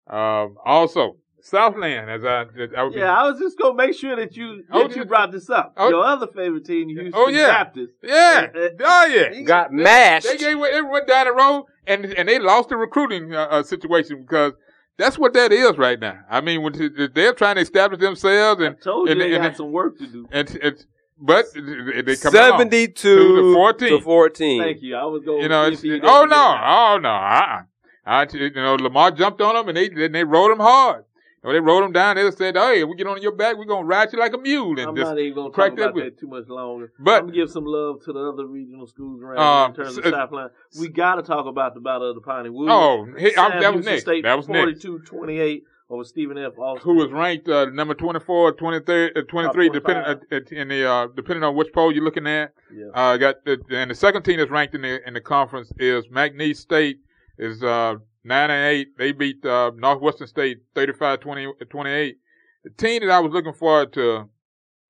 Um, 0.07 0.57
also, 0.65 1.17
Southland, 1.41 2.09
as 2.09 2.23
I, 2.23 2.45
I 2.77 2.83
would 2.83 2.93
be- 2.93 2.99
Yeah, 2.99 3.15
I 3.17 3.23
was 3.29 3.39
just 3.39 3.57
gonna 3.57 3.75
make 3.75 3.93
sure 3.95 4.15
that 4.15 4.35
you 4.37 4.63
Oh, 4.71 4.83
that 4.87 4.95
you 4.95 5.03
you- 5.03 5.05
brought 5.07 5.31
this 5.31 5.49
up. 5.49 5.73
Oh. 5.77 5.89
Your 5.89 6.03
other 6.03 6.27
favorite 6.27 6.65
team, 6.65 6.89
Houston 6.89 7.11
Oh, 7.15 7.27
yeah. 7.29 7.47
Baptist. 7.47 7.93
yeah, 8.03 8.47
oh 8.83 9.05
yeah, 9.05 9.41
got 9.41 9.71
mashed. 9.71 10.27
They 10.27 10.37
gave 10.37 10.57
it 10.57 10.87
went 10.87 11.07
down 11.07 11.25
the 11.25 11.33
road 11.33 11.65
and 11.87 12.05
and 12.05 12.27
they 12.27 12.39
lost 12.39 12.69
the 12.69 12.77
recruiting 12.77 13.33
uh, 13.35 13.47
uh, 13.49 13.63
situation 13.63 14.21
because 14.21 14.53
that's 14.97 15.17
what 15.17 15.33
that 15.33 15.51
is 15.51 15.77
right 15.77 15.99
now. 15.99 16.19
I 16.29 16.41
mean, 16.41 16.61
when 16.61 16.73
they're 17.13 17.33
trying 17.33 17.55
to 17.55 17.61
establish 17.61 17.99
themselves 18.01 18.61
I 18.61 18.65
and 18.65 18.81
told 18.81 19.07
you 19.07 19.11
and- 19.13 19.21
they 19.21 19.33
and- 19.35 19.43
got 19.43 19.55
some 19.57 19.71
work 19.71 19.97
to 19.99 20.07
do. 20.07 20.27
and 20.31 20.49
it's 20.61 20.85
but 21.21 21.45
they 21.53 22.15
come 22.15 22.33
along. 22.33 22.59
72 22.59 22.95
To 22.95 23.53
14. 23.53 23.89
to 23.89 23.99
14. 24.01 24.61
Thank 24.63 24.81
you. 24.81 24.95
I 24.95 25.03
was 25.03 25.21
going. 25.25 25.41
You 25.41 25.49
know, 25.49 25.65
it's, 25.65 25.83
oh 25.83 26.25
no, 26.25 26.57
oh 26.63 26.97
no, 27.01 27.09
uh-uh. 27.09 27.61
I, 28.05 28.25
you 28.31 28.49
know, 28.55 28.75
Lamar 28.75 29.11
jumped 29.11 29.41
on 29.41 29.53
them 29.55 29.67
and 29.67 29.75
they 29.77 30.05
and 30.05 30.15
they 30.15 30.23
rode 30.23 30.51
him 30.51 30.59
hard. 30.59 31.03
You 31.43 31.53
they 31.53 31.59
rode 31.59 31.83
him 31.85 31.91
down. 31.93 32.17
They 32.17 32.29
said, 32.31 32.57
"Hey, 32.57 32.81
if 32.81 32.89
we 32.89 32.95
get 32.95 33.07
on 33.07 33.21
your 33.21 33.31
back, 33.31 33.57
we're 33.57 33.63
gonna 33.65 33.85
ride 33.85 34.11
you 34.11 34.19
like 34.19 34.33
a 34.33 34.37
mule." 34.37 34.71
And 34.79 34.89
I'm 34.89 34.95
just, 34.95 35.07
not 35.09 35.19
even 35.19 35.35
gonna 35.35 35.51
crack 35.51 35.71
talk 35.71 35.77
that 35.77 35.83
about 35.85 35.95
whip. 35.95 36.03
that 36.15 36.19
too 36.19 36.27
much 36.27 36.47
longer. 36.49 36.91
But- 36.99 37.19
I'm 37.19 37.27
gonna 37.27 37.33
give 37.37 37.49
some 37.49 37.65
love 37.65 38.03
to 38.03 38.13
the 38.13 38.19
other 38.19 38.45
regional 38.45 38.87
schools 38.87 39.21
around 39.23 39.39
Um, 39.39 39.69
in 39.71 39.75
terms 39.77 39.97
of 39.97 40.05
s- 40.05 40.11
Southland. 40.11 40.51
We 40.79 40.89
got 40.89 41.15
to 41.15 41.21
talk 41.23 41.45
about 41.45 41.75
the 41.75 41.79
Battle 41.79 42.09
of 42.09 42.15
the 42.15 42.21
Piney 42.21 42.49
Woods. 42.49 42.71
oh, 42.73 43.07
he, 43.17 43.35
I, 43.37 43.59
that 43.61 43.73
was 43.73 43.85
Houston 43.85 43.85
next. 43.93 44.01
State 44.03 44.23
That 44.23 44.35
was 44.37 44.49
next. 44.49 44.83
42-28 44.83 45.63
or 45.87 45.97
was 45.97 46.09
Stephen 46.09 46.37
F. 46.37 46.59
Austin? 46.59 46.83
who 46.83 46.97
was 46.99 47.09
ranked 47.11 47.47
uh, 47.47 47.65
number 47.65 47.93
24, 47.93 48.51
23, 48.53 49.11
uh, 49.15 49.21
23 49.27 49.69
depending 49.69 50.03
25. 50.03 50.17
uh, 50.31 50.35
uh, 50.35 50.39
in 50.61 50.67
the 50.67 50.85
uh, 50.91 51.07
depending 51.15 51.43
on 51.43 51.55
which 51.55 51.71
poll 51.73 51.91
you're 51.93 52.03
looking 52.03 52.27
at. 52.27 52.53
Yeah. 52.75 52.87
Uh, 52.93 53.17
got 53.17 53.43
the, 53.45 53.59
and 53.71 53.89
the 53.89 53.95
second 53.95 54.23
team 54.23 54.37
that's 54.37 54.51
ranked 54.51 54.75
in 54.75 54.81
the 54.81 55.07
in 55.07 55.13
the 55.13 55.21
conference 55.21 55.71
is 55.79 56.05
McNeese 56.09 56.57
State 56.57 56.99
is 57.39 57.63
uh, 57.63 57.95
nine 58.23 58.49
and 58.51 58.65
eight. 58.75 58.89
They 58.97 59.11
beat 59.11 59.43
uh, 59.45 59.71
Northwestern 59.75 60.27
State 60.27 60.59
35-20 60.75 61.69
28. 61.69 62.17
The 62.63 62.69
team 62.71 63.01
that 63.01 63.11
I 63.11 63.19
was 63.19 63.31
looking 63.31 63.53
forward 63.53 63.93
to, 63.93 64.29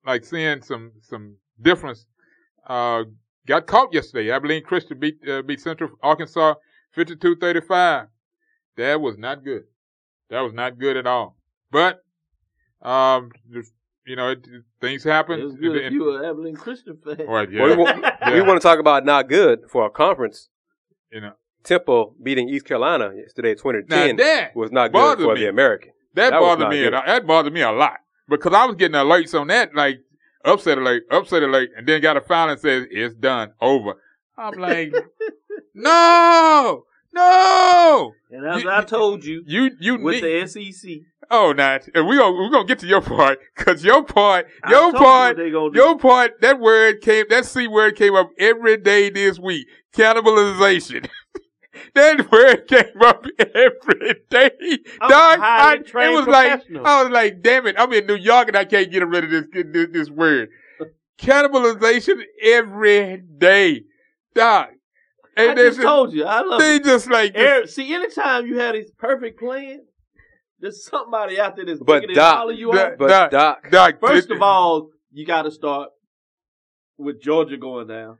like 0.06 0.24
seeing 0.24 0.62
some 0.62 0.92
some 1.02 1.36
difference, 1.60 2.06
uh, 2.66 3.04
got 3.46 3.66
caught 3.66 3.92
yesterday. 3.94 4.30
Abilene 4.30 4.64
Christian 4.64 4.98
beat 4.98 5.18
uh, 5.28 5.42
beat 5.42 5.60
Central 5.60 5.90
Arkansas 6.02 6.54
52-35. 6.96 8.08
That 8.76 9.00
was 9.00 9.16
not 9.18 9.44
good. 9.44 9.64
That 10.30 10.40
was 10.40 10.52
not 10.52 10.78
good 10.78 10.96
at 10.96 11.06
all. 11.06 11.36
But 11.70 12.02
um, 12.82 13.30
just, 13.52 13.72
you 14.06 14.16
know, 14.16 14.30
it, 14.30 14.38
it- 14.46 14.64
things 14.80 15.04
happen. 15.04 15.38
It 15.40 15.44
was 15.44 15.54
good 15.56 15.76
if 15.76 15.92
you 15.92 16.04
were 16.04 16.24
Abilene 16.24 16.56
Christian 16.56 16.96
fan. 17.04 17.26
Right, 17.26 17.50
yeah. 17.50 17.62
Well, 17.62 17.76
we, 17.76 17.82
want, 17.82 18.04
we 18.32 18.40
want 18.40 18.60
to 18.60 18.66
talk 18.66 18.78
about 18.78 19.04
not 19.04 19.28
good 19.28 19.60
for 19.68 19.82
our 19.84 19.90
conference. 19.90 20.48
you 21.12 21.20
know, 21.20 21.32
Temple 21.64 22.14
beating 22.22 22.48
East 22.48 22.64
Carolina 22.66 23.12
yesterday, 23.14 23.54
2010, 23.54 24.16
that 24.16 24.56
was 24.56 24.72
not 24.72 24.92
good 24.92 25.18
for 25.18 25.34
me. 25.34 25.40
the 25.42 25.48
American. 25.48 25.92
that, 26.14 26.30
that 26.30 26.40
bothered 26.40 26.68
me. 26.68 26.80
good. 26.82 26.94
a- 26.94 27.02
That 27.06 27.26
bothered 27.26 27.52
me 27.52 27.60
a 27.62 27.70
lot 27.72 27.98
because 28.28 28.52
I 28.54 28.64
was 28.66 28.76
getting 28.76 28.94
alerts 28.96 29.38
on 29.38 29.48
that, 29.48 29.74
like 29.74 30.00
upset 30.44 30.78
alert, 30.78 31.04
upset 31.10 31.42
alert, 31.42 31.70
and 31.76 31.86
then 31.86 32.00
got 32.00 32.16
a 32.16 32.20
file 32.20 32.48
and 32.48 32.58
says 32.60 32.86
it's 32.90 33.14
done, 33.14 33.52
over. 33.60 33.94
I'm 34.38 34.54
like, 34.58 34.92
no, 35.74 36.84
no. 37.12 38.12
And 38.30 38.46
as 38.46 38.62
You- 38.62 38.70
I 38.70 38.82
told 38.82 39.24
you, 39.24 39.42
You 39.46 39.70
you 39.80 39.98
with 39.98 40.22
need, 40.22 40.46
the 40.46 40.46
SEC, 40.72 40.90
oh 41.30 41.52
not 41.52 41.86
and 41.94 42.08
we 42.08 42.16
gonna 42.16 42.36
we 42.42 42.50
gonna 42.50 42.64
get 42.66 42.78
to 42.80 42.86
your 42.86 43.00
part 43.02 43.38
because 43.56 43.84
your 43.84 44.02
part 44.02 44.46
your 44.68 44.80
told 44.80 44.94
you 44.94 44.98
part 45.00 45.36
what 45.36 45.44
they 45.44 45.50
gonna 45.50 45.70
do. 45.72 45.78
your 45.78 45.98
part 45.98 46.40
that 46.40 46.58
word 46.58 47.00
came 47.02 47.24
that 47.30 47.44
c 47.44 47.68
word 47.68 47.94
came 47.96 48.14
up 48.16 48.30
every 48.38 48.76
day 48.76 49.10
this 49.10 49.38
week 49.38 49.66
cannibalization. 49.94 51.08
that 51.94 52.30
word 52.30 52.66
came 52.68 53.00
up 53.02 53.24
every 53.38 54.14
day. 54.28 54.50
I'm 55.00 55.08
Dog, 55.10 55.38
I, 55.40 55.74
it 55.76 56.12
was 56.12 56.26
like. 56.26 56.62
I 56.84 57.02
was 57.02 57.12
like, 57.12 57.42
damn 57.42 57.66
it, 57.66 57.76
I'm 57.78 57.92
in 57.92 58.06
New 58.06 58.16
York 58.16 58.48
and 58.48 58.56
I 58.56 58.64
can't 58.64 58.90
get 58.90 59.06
rid 59.06 59.24
of 59.24 59.30
this 59.30 59.46
this, 59.52 59.86
this 59.92 60.10
word. 60.10 60.48
Cannibalization 61.20 62.22
every 62.42 63.22
day, 63.38 63.84
dog. 64.34 64.68
I 65.36 65.42
And 65.44 65.58
they 65.58 65.64
just 65.68 65.76
just, 65.76 65.86
told 65.86 66.12
you, 66.12 66.24
I 66.24 66.40
love 66.42 66.60
they 66.60 66.76
it. 66.76 66.84
just 66.84 67.08
like 67.08 67.32
Eric, 67.34 67.68
see, 67.68 67.94
anytime 67.94 68.46
you 68.46 68.58
have 68.58 68.74
these 68.74 68.90
perfect 68.98 69.38
plans, 69.38 69.82
there's 70.58 70.84
somebody 70.84 71.38
out 71.38 71.56
there 71.56 71.64
that's 71.66 71.78
But 71.80 72.00
bigger 72.02 72.06
than 72.08 72.16
Doc- 72.16 72.36
all 72.36 72.50
of 72.50 72.58
you 72.58 72.72
Doc- 72.72 72.94
But 72.98 73.08
Doc- 73.08 73.30
Doc, 73.30 73.70
Doc, 73.70 73.94
First 74.00 74.30
it- 74.30 74.36
of 74.36 74.42
all, 74.42 74.88
you 75.12 75.24
got 75.24 75.42
to 75.42 75.50
start 75.50 75.90
with 76.98 77.22
Georgia 77.22 77.56
going 77.56 77.86
down. 77.86 78.18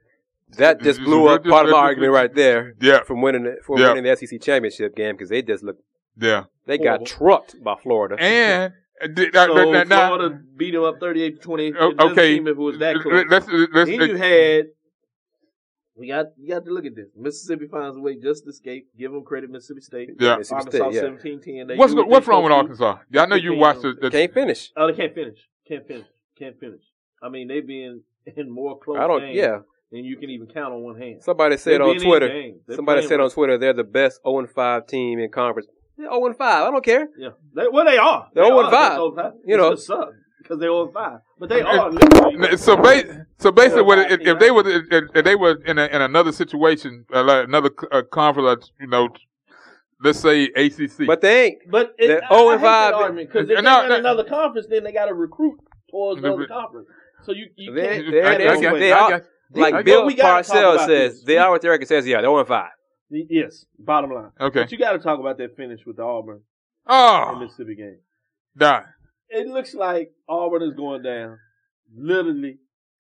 That 0.57 0.83
just 0.83 1.01
blew 1.01 1.29
up 1.29 1.45
part 1.45 1.67
of 1.67 1.73
my 1.73 1.79
argument 1.79 2.13
right 2.13 2.35
there 2.35 2.75
Yeah, 2.81 3.03
from 3.03 3.23
winning 3.23 3.45
the, 3.45 3.57
from 3.65 3.79
Yeah. 3.79 3.89
winning 3.95 4.05
the 4.05 4.17
SEC 4.17 4.41
championship 4.41 4.95
game 4.97 5.15
because 5.15 5.29
they 5.29 5.43
just 5.43 5.63
looked 5.65 5.83
yeah. 6.19 6.45
they 6.67 6.77
Horrible. 6.79 7.05
got 7.05 7.07
trucked 7.07 7.63
by 7.63 7.75
Florida. 7.83 8.17
And 8.21 8.73
did- 9.15 9.35
So 9.35 9.41
uh, 9.53 9.65
now- 9.73 9.83
now- 9.85 10.09
Florida 10.17 10.41
beat 10.57 10.73
them 10.73 10.85
up 10.85 11.01
38 11.01 11.37
to 11.37 11.41
20. 11.43 11.67
It 11.69 11.75
Oh, 11.79 11.93
okay. 12.11 12.35
seem 12.37 12.47
if 12.49 12.53
it 12.53 12.61
was 12.61 12.79
that 12.79 12.97
close. 13.01 13.25
let's 13.31 13.47
let's 13.73 13.91
then 13.91 14.01
you 14.09 14.17
had, 14.17 14.67
we 15.97 16.09
got, 16.09 16.27
you 16.39 16.49
got 16.49 16.65
to 16.65 16.71
look 16.71 16.87
at 16.87 16.95
this. 16.97 17.09
Mississippi 17.17 17.67
finds 17.67 17.97
a 17.97 18.01
way 18.01 18.17
just 18.17 18.45
to 18.45 18.51
escape. 18.51 18.89
Give 18.99 19.13
them 19.13 19.23
credit, 19.23 19.51
Mississippi 19.51 19.81
State. 19.83 20.11
Yeah. 20.19 20.37
Mississippi 20.39 20.79
Arkansas 20.79 20.91
State, 20.91 20.95
yeah. 20.95 21.01
17 21.01 21.41
10. 21.41 21.67
They 21.67 21.77
what's 21.77 21.95
what 21.95 22.09
what's 22.09 22.27
wrong 22.27 22.43
with 22.45 22.53
supposed 22.53 22.71
to 22.73 22.77
do. 22.79 22.85
Arkansas? 22.85 23.05
Yeah, 23.11 23.23
I 23.23 23.27
know 23.27 23.37
you 23.37 23.55
watched 23.55 23.83
the, 23.83 23.93
the 24.01 24.11
Can't 24.11 24.33
finish. 24.33 24.71
Oh, 24.77 24.87
they 24.87 24.95
can't 24.95 25.15
finish. 25.15 25.39
Can't 25.69 25.87
finish. 25.87 26.07
Can't 26.39 26.59
finish. 26.59 26.81
I 27.23 27.29
mean, 27.29 27.49
they've 27.49 27.67
been 27.67 28.03
in 28.35 28.51
more 28.51 28.79
close 28.79 28.99
I 28.99 29.07
don't. 29.07 29.21
games 29.21 29.37
Yeah, 29.37 29.59
than 29.93 30.05
you 30.05 30.17
can 30.17 30.31
even 30.31 30.47
count 30.47 30.73
on 30.73 30.83
one 30.83 30.97
hand. 30.99 31.23
somebody 31.23 31.57
said 31.57 31.81
on 31.81 31.99
Twitter. 31.99 32.29
They 32.29 32.75
Somebody 32.77 33.01
playing 33.01 33.09
said 33.09 33.17
well. 33.19 33.27
on 33.27 33.31
Twitter 33.33 33.59
they're 33.59 33.73
the 33.73 33.85
best 33.85 34.21
0 34.27 34.47
5 34.47 34.87
team 34.87 35.19
in 35.19 35.31
conference. 35.31 35.69
0 35.99 36.33
5. 36.33 36.41
I 36.41 36.71
don't 36.71 36.85
care. 36.85 37.09
Yeah. 37.19 37.31
They, 37.55 37.65
well, 37.71 37.85
they 37.85 37.99
are. 37.99 38.29
They're 38.35 38.45
They 38.45 38.49
0 38.49 38.59
are. 38.59 38.62
and 38.65 38.71
five. 38.73 38.91
They're 38.91 38.97
0 38.97 39.07
and 39.09 39.17
five. 39.17 39.33
You 39.45 39.55
It 39.55 39.59
know. 39.59 39.71
just 39.75 39.87
suck 39.87 40.09
because 40.43 40.59
they're 40.61 40.69
0 40.69 40.85
and 40.87 40.95
5. 40.95 41.19
But 41.39 41.49
they 41.49 41.61
are. 41.62 42.57
So, 42.57 42.77
ba- 42.77 43.27
so 43.39 43.51
basically, 43.53 43.83
what 43.83 43.99
if, 44.11 44.21
if 44.21 44.39
they 44.39 44.51
were 44.51 44.67
if, 44.69 45.05
if 45.15 45.25
they 45.25 45.35
were 45.35 45.59
in 45.67 45.79
a, 45.79 45.87
in 45.87 46.03
another 46.03 46.33
situation, 46.33 47.05
uh, 47.15 47.23
like 47.25 47.45
another 47.49 47.71
uh, 47.93 48.03
conference, 48.11 48.71
you 48.81 48.87
know, 48.87 49.09
let's 50.03 50.21
say 50.21 50.45
ACC. 50.57 51.07
But 51.07 51.21
they 51.21 51.47
ain't. 51.47 51.59
But 51.71 51.95
it, 51.99 52.23
I, 52.31 52.35
0 52.35 52.49
I 52.49 52.53
and 52.55 52.61
hate 52.61 52.67
that 52.67 52.93
5. 52.93 52.95
argument 52.95 53.29
because 53.29 53.43
if 53.43 53.49
they're 53.49 53.59
in 53.59 53.65
no. 53.65 53.95
another 53.97 54.25
conference, 54.25 54.67
then 54.71 54.85
they 54.85 54.93
got 54.93 55.07
to 55.07 55.15
recruit 55.15 55.59
towards 55.91 56.23
the 56.23 56.29
No, 56.29 56.35
other 56.35 56.47
but- 56.49 56.55
conference. 56.55 56.89
So 57.25 57.33
you, 57.33 57.49
you 57.57 57.75
They- 57.75 57.87
can't. 58.03 58.11
they- 58.11 58.23
I, 58.23 58.33
I, 58.33 58.37
they- 58.39 58.61
got- 58.62 58.79
they 58.79 58.93
I 58.93 58.99
are- 58.99 59.11
got- 59.11 59.23
Like 59.53 59.75
I- 59.75 59.83
Bill 59.83 60.07
we 60.07 60.15
Parcells 60.17 60.87
says, 60.87 61.15
this. 61.15 61.23
they 61.25 61.39
are 61.39 61.51
what 61.51 61.61
the 61.63 61.69
record 61.71 61.89
says. 61.89 62.07
Yeah, 62.07 62.17
they're 62.21 62.31
0 62.31 62.45
5. 62.45 62.71
Yes, 63.11 63.65
bottom 63.79 64.13
line. 64.13 64.31
okay. 64.41 64.61
But 64.63 64.73
you 64.73 64.79
got 64.79 64.93
to 64.93 64.99
talk 65.01 65.19
about 65.19 65.39
that 65.39 65.57
finish 65.57 65.81
with 65.85 65.97
the 65.97 66.03
Auburn 66.05 66.43
and 66.87 67.37
Oh, 67.37 67.39
Mississippi 67.41 67.75
game. 67.75 67.99
nah. 68.55 68.83
It 69.29 69.47
looks 69.49 69.75
like 69.75 70.13
Auburn 70.29 70.63
is 70.63 70.75
going 70.75 71.03
down. 71.03 71.39
Literally, 71.97 72.59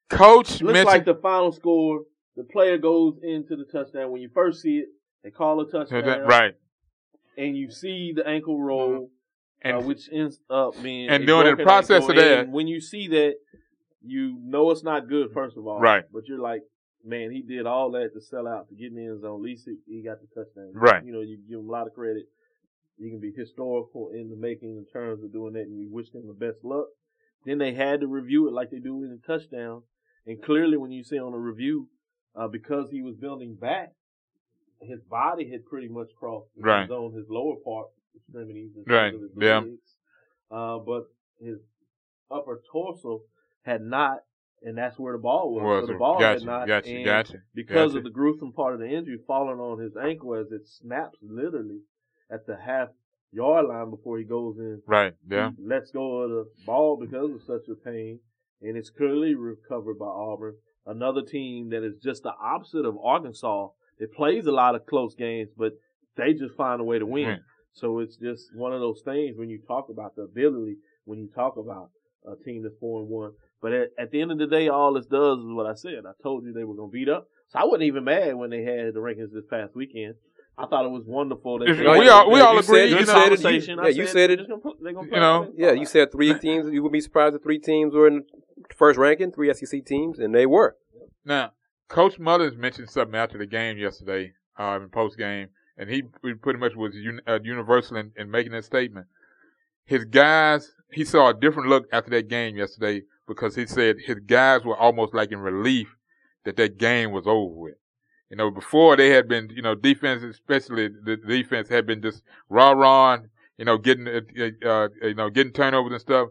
Coach 0.08 0.60
looks 0.60 0.74
mentioned 0.74 0.86
like 0.86 1.04
the 1.04 1.14
final 1.14 1.52
score. 1.52 2.02
The 2.36 2.44
player 2.44 2.78
goes 2.78 3.18
into 3.22 3.54
the 3.56 3.64
touchdown. 3.72 4.10
When 4.10 4.20
you 4.22 4.30
first 4.34 4.62
see 4.62 4.78
it, 4.78 4.88
they 5.22 5.30
call 5.30 5.60
a 5.60 5.70
touchdown. 5.70 6.22
right, 6.22 6.54
And 7.36 7.56
you 7.56 7.70
see 7.70 8.12
the 8.14 8.26
ankle 8.26 8.60
roll, 8.60 9.10
and 9.62 9.76
uh, 9.76 9.80
which 9.80 10.08
ends 10.12 10.40
up 10.50 10.74
being 10.82 11.08
and 11.08 11.22
a 11.22 11.26
during 11.26 11.56
the 11.56 11.62
process 11.62 12.08
of 12.08 12.14
that- 12.16 12.38
And 12.40 12.52
when 12.52 12.66
you 12.66 12.80
see 12.80 13.06
that, 13.08 13.34
you 14.02 14.38
know 14.42 14.70
it's 14.70 14.82
not 14.82 15.08
good. 15.08 15.32
First 15.32 15.56
of 15.56 15.66
all, 15.66 15.80
Right. 15.80 16.04
But 16.12 16.26
you're 16.26 16.40
like, 16.40 16.62
man, 17.04 17.30
he 17.30 17.42
did 17.42 17.66
all 17.66 17.90
that 17.92 18.12
to 18.14 18.20
sell 18.20 18.46
out 18.46 18.68
to 18.68 18.74
get 18.74 18.88
in 18.88 18.96
the 18.96 19.06
end 19.06 19.20
zone. 19.22 19.36
At 19.40 19.42
least 19.42 19.66
he, 19.66 19.76
he 19.86 20.02
got 20.02 20.18
the 20.20 20.26
touchdown. 20.34 20.72
Right. 20.74 21.04
You 21.04 21.12
know, 21.12 21.20
you 21.20 21.38
give 21.48 21.58
him 21.60 21.68
a 21.68 21.72
lot 21.72 21.86
of 21.86 21.94
credit. 21.94 22.24
You 22.98 23.10
can 23.10 23.20
be 23.20 23.32
historical 23.36 24.10
in 24.14 24.28
the 24.28 24.36
making 24.36 24.76
in 24.76 24.86
terms 24.92 25.24
of 25.24 25.32
doing 25.32 25.54
that, 25.54 25.62
and 25.62 25.78
you 25.80 25.88
wish 25.90 26.10
them 26.10 26.26
the 26.26 26.34
best 26.34 26.58
luck. 26.64 26.86
Then 27.46 27.56
they 27.58 27.72
had 27.72 28.00
to 28.00 28.06
review 28.06 28.46
it 28.48 28.52
like 28.52 28.70
they 28.70 28.78
do 28.78 29.02
in 29.04 29.10
the 29.10 29.20
touchdown, 29.26 29.82
and 30.26 30.42
clearly 30.42 30.76
when 30.76 30.90
you 30.92 31.02
see 31.02 31.18
on 31.18 31.32
the 31.32 31.38
review, 31.38 31.88
uh, 32.36 32.48
because 32.48 32.90
he 32.90 33.00
was 33.00 33.16
building 33.16 33.54
back, 33.58 33.92
his 34.82 35.00
body 35.08 35.50
had 35.50 35.64
pretty 35.64 35.88
much 35.88 36.08
crossed 36.18 36.48
the 36.56 36.62
Right. 36.62 36.86
zone, 36.88 37.14
his 37.14 37.26
lower 37.30 37.56
part 37.64 37.86
extremities, 38.14 38.72
Right. 38.86 39.14
Yeah. 39.38 39.60
legs. 39.60 39.96
Uh, 40.50 40.78
but 40.80 41.04
his 41.38 41.58
upper 42.30 42.60
torso 42.70 43.22
had 43.62 43.82
not, 43.82 44.18
and 44.62 44.76
that's 44.76 44.98
where 44.98 45.12
the 45.12 45.18
ball 45.18 45.54
was. 45.54 45.62
was 45.62 45.86
so 45.86 45.92
the 45.92 45.98
ball 45.98 46.18
gotcha, 46.18 46.40
had 46.40 46.46
not, 46.46 46.68
gotcha, 46.68 46.90
and 46.90 47.04
gotcha. 47.04 47.38
because 47.54 47.94
of 47.94 48.04
the 48.04 48.10
gruesome 48.10 48.52
part 48.52 48.74
of 48.74 48.80
the 48.80 48.88
injury 48.88 49.18
falling 49.26 49.58
on 49.58 49.78
his 49.78 49.96
ankle 49.96 50.34
as 50.34 50.50
it 50.52 50.66
snaps 50.66 51.18
literally 51.22 51.80
at 52.30 52.46
the 52.46 52.56
half 52.56 52.88
yard 53.32 53.66
line 53.66 53.90
before 53.90 54.18
he 54.18 54.24
goes 54.24 54.58
in. 54.58 54.82
Right, 54.86 55.14
yeah, 55.28 55.50
He 55.56 55.66
lets 55.66 55.90
go 55.90 56.22
of 56.22 56.30
the 56.30 56.46
ball 56.66 56.96
because 56.96 57.30
of 57.32 57.42
such 57.42 57.68
a 57.70 57.74
pain, 57.74 58.20
and 58.62 58.76
it's 58.76 58.90
clearly 58.90 59.34
recovered 59.34 59.98
by 59.98 60.06
Auburn. 60.06 60.54
Another 60.86 61.22
team 61.22 61.70
that 61.70 61.84
is 61.84 61.96
just 62.02 62.22
the 62.22 62.32
opposite 62.42 62.84
of 62.84 62.96
Arkansas. 63.02 63.68
It 63.98 64.14
plays 64.14 64.46
a 64.46 64.52
lot 64.52 64.74
of 64.74 64.86
close 64.86 65.14
games, 65.14 65.50
but 65.56 65.74
they 66.16 66.32
just 66.32 66.54
find 66.56 66.80
a 66.80 66.84
way 66.84 66.98
to 66.98 67.06
win. 67.06 67.26
Win. 67.26 67.40
So 67.72 68.00
it's 68.00 68.16
just 68.16 68.54
one 68.54 68.72
of 68.72 68.80
those 68.80 69.02
things 69.04 69.36
when 69.36 69.50
you 69.50 69.60
talk 69.66 69.88
about 69.90 70.16
the 70.16 70.22
ability, 70.22 70.76
when 71.04 71.18
you 71.18 71.28
talk 71.34 71.56
about 71.56 71.90
a 72.26 72.34
team 72.44 72.62
that's 72.62 72.74
four 72.80 73.00
and 73.00 73.08
one. 73.08 73.32
But 73.62 73.72
at, 73.72 73.88
at 73.98 74.10
the 74.10 74.20
end 74.22 74.32
of 74.32 74.38
the 74.38 74.46
day, 74.46 74.68
all 74.68 74.94
this 74.94 75.06
does 75.06 75.38
is 75.38 75.44
what 75.46 75.66
I 75.66 75.74
said. 75.74 76.04
I 76.06 76.12
told 76.22 76.44
you 76.44 76.52
they 76.52 76.64
were 76.64 76.74
going 76.74 76.90
to 76.90 76.92
beat 76.92 77.08
up. 77.08 77.28
So 77.48 77.58
I 77.58 77.64
wasn't 77.64 77.82
even 77.84 78.04
mad 78.04 78.34
when 78.36 78.50
they 78.50 78.62
had 78.62 78.94
the 78.94 79.00
rankings 79.00 79.32
this 79.32 79.44
past 79.50 79.74
weekend. 79.74 80.14
I 80.56 80.66
thought 80.66 80.84
it 80.84 80.90
was 80.90 81.04
wonderful. 81.06 81.58
That 81.58 81.68
If- 81.70 81.76
they- 81.78 81.82
we 81.84 82.08
all- 82.08 82.30
we 82.30 82.40
all 82.40 82.54
you 82.54 82.60
agree, 82.60 82.76
said- 82.76 82.88
you 82.90 82.94
you 83.00 83.06
know. 83.06 83.06
said 83.06 83.32
it. 83.32 83.38
You, 83.38 83.44
conversation. 83.44 83.78
I 83.78 83.82
yeah, 83.84 83.88
you 83.90 84.06
said 84.06 84.30
they're 84.30 84.40
it. 84.40 84.48
gonna 84.48 84.60
put- 84.60 84.82
gonna 84.82 85.04
You 85.06 85.10
know. 85.20 85.42
offense. 85.42 85.54
Yeah, 85.58 85.72
you 85.72 85.86
said 85.86 86.12
three 86.12 86.34
teams. 86.38 86.70
You 86.72 86.82
would 86.82 86.92
be 86.92 87.00
surprised 87.00 87.34
if 87.36 87.42
three 87.42 87.58
teams 87.58 87.94
were 87.94 88.06
in 88.06 88.24
the 88.68 88.74
first 88.76 88.98
ranking, 88.98 89.32
three 89.32 89.48
SEC 89.52 89.80
teams, 89.84 90.18
and 90.18 90.34
they 90.34 90.46
were. 90.46 90.76
Now, 91.24 91.52
Coach 91.88 92.18
Mullins 92.18 92.56
mentioned 92.56 92.88
something 92.90 93.14
after 93.16 93.36
the 93.38 93.46
game 93.46 93.78
yesterday, 93.78 94.32
uh, 94.58 94.78
in 94.82 94.88
post 94.90 95.16
game, 95.18 95.48
and 95.78 95.88
he 95.90 96.02
pretty 96.02 96.58
much 96.58 96.76
was 96.76 96.94
un- 96.94 97.20
uh, 97.26 97.38
universal 97.42 97.96
in, 97.96 98.12
in 98.16 98.30
making 98.30 98.52
that 98.52 98.64
statement. 98.64 99.06
His 99.86 100.04
guys, 100.04 100.72
he 100.92 101.04
saw 101.04 101.30
a 101.30 101.34
different 101.34 101.68
look 101.68 101.86
after 101.92 102.10
that 102.10 102.28
game 102.28 102.56
yesterday 102.56 103.02
because 103.30 103.56
he 103.56 103.66
said 103.66 103.98
his 104.06 104.20
guys 104.26 104.64
were 104.64 104.76
almost 104.76 105.14
like 105.14 105.32
in 105.32 105.40
relief 105.40 105.96
that 106.44 106.56
that 106.58 106.78
game 106.78 107.12
was 107.12 107.26
over 107.28 107.54
with. 107.54 107.76
You 108.30 108.38
know, 108.38 108.50
before 108.50 108.96
they 108.96 109.10
had 109.10 109.28
been, 109.28 109.50
you 109.50 109.62
know, 109.62 109.76
defense, 109.76 110.24
especially 110.24 110.88
the 111.04 111.16
defense 111.18 111.70
had 111.70 111.86
been 111.86 112.02
just 112.02 112.24
raw 112.50 112.72
rah, 112.72 113.18
you 113.58 113.66
know, 113.66 113.78
getting, 113.78 114.08
uh, 114.08 114.22
uh, 114.68 114.88
you 115.02 115.14
know, 115.14 115.30
getting 115.30 115.54
turnovers 115.54 115.92
and 115.92 116.02
stuff. 116.02 116.30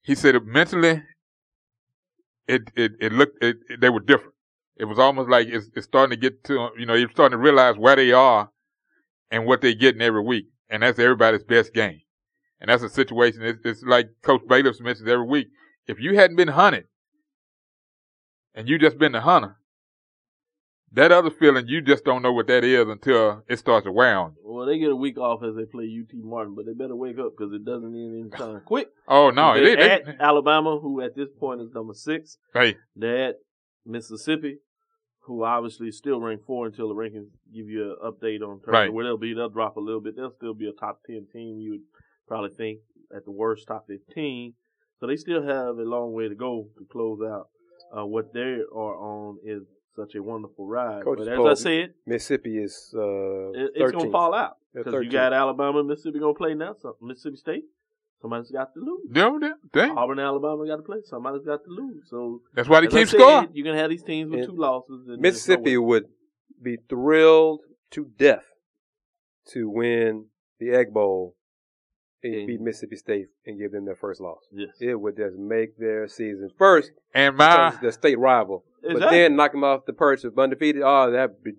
He 0.00 0.14
said 0.14 0.42
mentally, 0.46 1.02
it 2.48 2.70
it 2.76 2.92
it 3.00 3.12
looked 3.12 3.42
it, 3.42 3.58
it- 3.68 3.80
they 3.80 3.90
were 3.90 4.00
different. 4.00 4.34
It 4.76 4.84
was 4.84 4.98
almost 4.98 5.30
like 5.30 5.48
it's, 5.48 5.70
it's 5.74 5.86
starting 5.86 6.10
to 6.10 6.16
get 6.20 6.44
to 6.44 6.70
you 6.78 6.86
know 6.86 6.94
you're 6.94 7.10
starting 7.10 7.38
to 7.38 7.42
realize 7.42 7.76
where 7.76 7.96
they 7.96 8.12
are 8.12 8.50
and 9.30 9.46
what 9.46 9.62
they're 9.62 9.74
getting 9.74 10.02
every 10.02 10.22
week, 10.22 10.48
and 10.70 10.82
that's 10.84 11.00
everybody's 11.00 11.44
best 11.44 11.74
game. 11.74 12.02
And 12.60 12.70
that's 12.70 12.82
a 12.82 12.88
situation. 12.88 13.42
It's, 13.42 13.60
it's 13.64 13.82
like 13.82 14.08
Coach 14.22 14.42
Bailiff 14.48 14.80
mentions 14.80 15.08
every 15.08 15.26
week. 15.26 15.48
If 15.86 16.00
you 16.00 16.14
hadn't 16.16 16.36
been 16.36 16.48
hunted, 16.48 16.84
and 18.54 18.68
you 18.68 18.78
just 18.78 18.98
been 18.98 19.12
the 19.12 19.20
hunter, 19.20 19.56
that 20.92 21.12
other 21.12 21.30
feeling 21.30 21.66
you 21.68 21.82
just 21.82 22.04
don't 22.04 22.22
know 22.22 22.32
what 22.32 22.46
that 22.46 22.64
is 22.64 22.88
until 22.88 23.42
it 23.48 23.58
starts 23.58 23.84
to 23.84 23.92
wear 23.92 24.18
on 24.18 24.32
you. 24.36 24.42
Well, 24.50 24.66
they 24.66 24.78
get 24.78 24.90
a 24.90 24.96
week 24.96 25.18
off 25.18 25.42
as 25.44 25.54
they 25.54 25.64
play 25.66 25.84
UT 25.84 26.08
Martin, 26.14 26.54
but 26.54 26.64
they 26.64 26.72
better 26.72 26.96
wake 26.96 27.18
up 27.18 27.32
because 27.36 27.52
it 27.52 27.64
doesn't 27.64 27.94
end 27.94 28.30
anytime 28.32 28.60
quick. 28.64 28.88
Oh 29.06 29.30
no, 29.30 29.54
They're 29.54 29.76
they, 29.76 29.82
they, 29.82 29.90
at 29.90 30.20
Alabama, 30.20 30.78
who 30.80 31.02
at 31.02 31.14
this 31.14 31.28
point 31.38 31.60
is 31.60 31.68
number 31.74 31.92
six. 31.92 32.38
hey, 32.54 32.76
They're 32.94 33.28
at 33.30 33.34
Mississippi, 33.84 34.58
who 35.20 35.44
obviously 35.44 35.90
still 35.90 36.20
rank 36.20 36.40
four 36.46 36.66
until 36.66 36.88
the 36.88 36.94
rankings 36.94 37.28
give 37.54 37.68
you 37.68 37.90
an 38.00 38.10
update 38.10 38.40
on 38.42 38.60
terms 38.60 38.66
Right. 38.68 38.92
where 38.92 39.04
they'll 39.04 39.18
be. 39.18 39.34
They'll 39.34 39.50
drop 39.50 39.76
a 39.76 39.80
little 39.80 40.00
bit. 40.00 40.16
They'll 40.16 40.32
still 40.36 40.54
be 40.54 40.68
a 40.68 40.72
top 40.72 41.00
ten 41.06 41.26
team. 41.32 41.58
You 41.60 41.70
would 41.72 41.80
probably 42.26 42.50
think 42.56 42.80
at 43.14 43.24
the 43.24 43.30
worst 43.30 43.66
top 43.66 43.86
fifteen. 43.86 44.54
So 45.00 45.06
they 45.06 45.16
still 45.16 45.42
have 45.42 45.76
a 45.78 45.82
long 45.82 46.12
way 46.12 46.28
to 46.28 46.34
go 46.34 46.68
to 46.78 46.84
close 46.90 47.20
out. 47.22 47.48
Uh, 47.96 48.06
what 48.06 48.32
they 48.32 48.58
are 48.74 48.96
on 48.96 49.38
is 49.44 49.62
such 49.94 50.14
a 50.14 50.22
wonderful 50.22 50.66
ride. 50.66 51.04
Coach 51.04 51.18
but 51.18 51.28
as 51.28 51.38
I 51.38 51.54
said, 51.62 51.94
Mississippi 52.06 52.58
is 52.58 52.92
uh, 52.96 53.50
it, 53.52 53.70
it's 53.74 53.92
gonna 53.92 54.10
fall 54.10 54.34
out 54.34 54.56
because 54.74 55.04
you 55.04 55.10
got 55.10 55.32
Alabama, 55.32 55.80
and 55.80 55.88
Mississippi 55.88 56.18
gonna 56.18 56.34
play 56.34 56.54
now. 56.54 56.74
So 56.80 56.96
Mississippi 57.00 57.36
State, 57.36 57.64
somebody's 58.20 58.50
got 58.50 58.74
to 58.74 58.80
lose. 58.80 59.08
no, 59.10 59.38
they- 59.38 59.52
they- 59.72 59.88
Auburn, 59.90 60.18
Alabama 60.18 60.66
got 60.66 60.76
to 60.76 60.82
play. 60.82 60.98
Somebody's 61.04 61.44
got 61.46 61.62
to 61.64 61.70
lose. 61.70 62.08
So 62.08 62.42
that's 62.54 62.68
why 62.68 62.80
they 62.80 62.88
keep 62.88 63.08
said, 63.08 63.20
scoring. 63.20 63.50
You're 63.52 63.64
gonna 63.66 63.78
have 63.78 63.90
these 63.90 64.02
teams 64.02 64.30
with 64.30 64.40
And 64.40 64.48
two 64.48 64.56
losses. 64.56 64.88
And 64.90 65.06
there's 65.06 65.18
no 65.18 65.22
Mississippi 65.22 65.76
would 65.76 66.06
be 66.60 66.78
thrilled 66.88 67.60
to 67.92 68.06
death 68.18 68.44
to 69.52 69.68
win 69.70 70.26
the 70.58 70.70
Egg 70.70 70.92
Bowl 70.92 71.35
and 72.22 72.34
And- 72.34 72.46
beat 72.46 72.60
Mississippi 72.60 72.96
State 72.96 73.26
and 73.46 73.58
give 73.58 73.72
them 73.72 73.84
their 73.84 73.94
first 73.96 74.20
loss. 74.20 74.40
Yes. 74.52 74.70
It 74.80 74.94
would 75.00 75.16
just 75.16 75.36
make 75.36 75.76
their 75.78 76.08
season 76.08 76.50
first 76.58 76.92
And 77.14 77.36
because 77.36 77.74
my 77.74 77.80
the 77.80 77.92
state 77.92 78.18
rival, 78.18 78.64
but 78.82 79.10
then 79.10 79.36
knock 79.36 79.52
them 79.52 79.64
off 79.64 79.84
the 79.86 79.92
perch 79.92 80.24
of 80.24 80.38
undefeated. 80.38 80.82
Oh, 80.84 81.10
that 81.10 81.42
be 81.42 81.52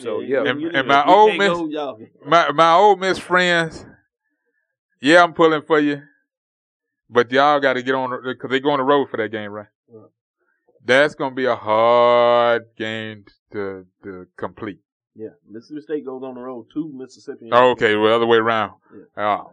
so 0.00 0.20
yeah. 0.20 0.42
And- 0.44 0.60
you 0.60 0.70
and 0.72 0.88
my 0.88 1.04
old 1.04 1.36
Miss- 1.36 1.48
go, 1.48 1.98
my 2.26 2.50
my 2.52 2.72
old 2.74 2.98
Miss 3.00 3.18
friends, 3.18 3.86
yeah, 5.00 5.22
I'm 5.22 5.34
pulling 5.34 5.62
for 5.62 5.78
you, 5.78 6.02
but 7.08 7.30
y'all 7.30 7.60
got 7.60 7.74
to 7.74 7.82
get 7.82 7.94
on 7.94 8.10
because 8.24 8.50
they 8.50 8.60
go 8.60 8.70
on 8.70 8.78
the 8.78 8.84
road 8.84 9.08
for 9.10 9.16
that 9.18 9.30
game, 9.30 9.52
right? 9.52 9.66
Right. 9.88 10.08
That's 10.84 11.14
gonna 11.14 11.34
be 11.34 11.44
a 11.44 11.54
hard 11.56 12.64
game 12.76 13.24
to 13.52 13.86
to 14.02 14.26
complete. 14.36 14.80
Yeah, 15.14 15.28
Mississippi 15.48 15.82
State 15.82 16.06
goes 16.06 16.22
on 16.24 16.34
the 16.34 16.40
road 16.40 16.66
to 16.72 16.90
Mississippi. 16.94 17.50
Oh, 17.52 17.70
okay, 17.72 17.94
well, 17.96 18.08
the 18.08 18.16
other 18.16 18.26
way 18.26 18.38
around. 18.38 18.72
Oh, 19.16 19.50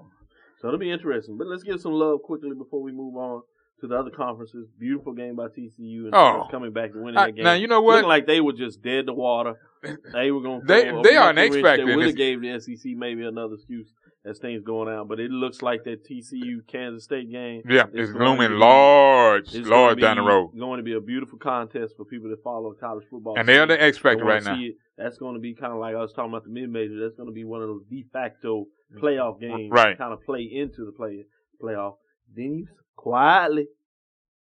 So 0.61 0.67
it'll 0.67 0.79
be 0.79 0.91
interesting. 0.91 1.37
But 1.37 1.47
let's 1.47 1.63
give 1.63 1.79
some 1.79 1.93
love 1.93 2.21
quickly 2.23 2.51
before 2.57 2.81
we 2.81 2.91
move 2.91 3.15
on 3.15 3.41
to 3.81 3.87
the 3.87 3.95
other 3.95 4.09
conferences. 4.11 4.67
Beautiful 4.77 5.13
game 5.13 5.35
by 5.37 5.47
TCU 5.47 6.05
and 6.05 6.13
Oh. 6.13 6.47
coming 6.51 6.73
back 6.73 6.91
and 6.93 7.03
winning 7.03 7.17
I- 7.17 7.27
that 7.27 7.35
game. 7.35 7.45
now 7.45 7.53
you 7.53 7.67
know 7.67 7.81
what? 7.81 7.95
Looking 7.95 8.09
like 8.09 8.27
they 8.27 8.41
were 8.41 8.51
just 8.53 8.81
dead 8.81 9.07
to 9.07 9.13
water. 9.13 9.55
They 10.13 10.31
were 10.31 10.41
going. 10.41 10.59
to 10.61 10.67
They- 10.67 10.91
they 11.03 11.15
are 11.15 11.29
an 11.29 11.37
X 11.37 11.55
factor 11.55 11.85
They 11.85 11.95
would 11.95 12.05
have 12.07 12.15
gave 12.17 12.41
the 12.41 12.49
SEC 12.59 12.93
maybe 12.95 13.23
another 13.25 13.53
excuse 13.53 13.93
as 14.25 14.37
things 14.37 14.61
going 14.61 14.93
out. 14.93 15.07
But 15.07 15.21
it 15.21 15.31
looks 15.31 15.61
like 15.61 15.85
that 15.85 16.03
TCU 16.03 16.63
Kansas 16.67 17.05
State 17.05 17.31
game. 17.31 17.61
yeah, 17.69 17.85
it's 17.93 18.11
looming 18.11 18.59
large, 18.59 19.53
gonna 19.53 19.69
large 19.69 19.95
be 19.95 20.01
down 20.01 20.17
the 20.17 20.23
road, 20.23 20.51
Going 20.59 20.79
to 20.79 20.83
be 20.83 20.93
a 20.95 20.99
beautiful 20.99 21.39
contest 21.39 21.93
for 21.95 22.03
people 22.03 22.29
that 22.29 22.43
follow 22.43 22.73
college 22.77 23.05
football. 23.09 23.35
and 23.39 23.47
they're 23.47 23.65
the. 23.65 23.81
X 23.81 23.97
factor 23.97 24.25
right 24.25 24.43
now. 24.43 24.59
it. 24.59 24.75
That's 24.97 25.17
going 25.17 25.35
to 25.35 25.39
be 25.39 25.55
kind 25.55 25.71
of 25.71 25.79
like 25.79 25.95
I 25.95 25.99
was 26.01 26.11
talking 26.11 26.31
about 26.31 26.43
the 26.43 26.49
mid 26.49 26.69
major. 26.69 26.99
That's 26.99 27.15
going 27.15 27.29
to 27.29 27.33
be 27.33 27.45
one 27.45 27.61
of 27.61 27.69
those 27.69 27.85
de 27.89 28.03
facto 28.11 28.65
playoff 28.97 29.39
game, 29.39 29.69
Right. 29.69 29.97
Kind 29.97 30.13
of 30.13 30.23
play 30.23 30.43
into 30.51 30.85
the 30.85 30.91
play 30.91 31.25
playoff. 31.61 31.95
Then 32.35 32.53
you 32.55 32.67
quietly 32.95 33.67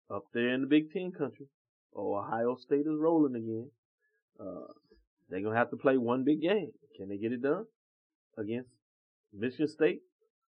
up 0.10 0.26
there 0.34 0.50
in 0.54 0.62
the 0.62 0.68
Big 0.68 0.92
Ten 0.92 1.12
country, 1.12 1.48
Ohio 1.96 2.56
State 2.56 2.82
is 2.88 2.98
rolling 3.00 3.36
again. 3.36 3.70
Uh, 4.40 4.72
they're 5.30 5.42
gonna 5.42 5.56
have 5.56 5.70
to 5.72 5.78
play 5.78 5.98
one 5.98 6.24
big 6.24 6.42
game. 6.42 6.72
Can 6.96 7.10
they 7.10 7.18
get 7.18 7.32
it 7.32 7.42
done 7.42 7.66
against 8.38 8.70
Michigan 9.34 9.68
State, 9.68 10.02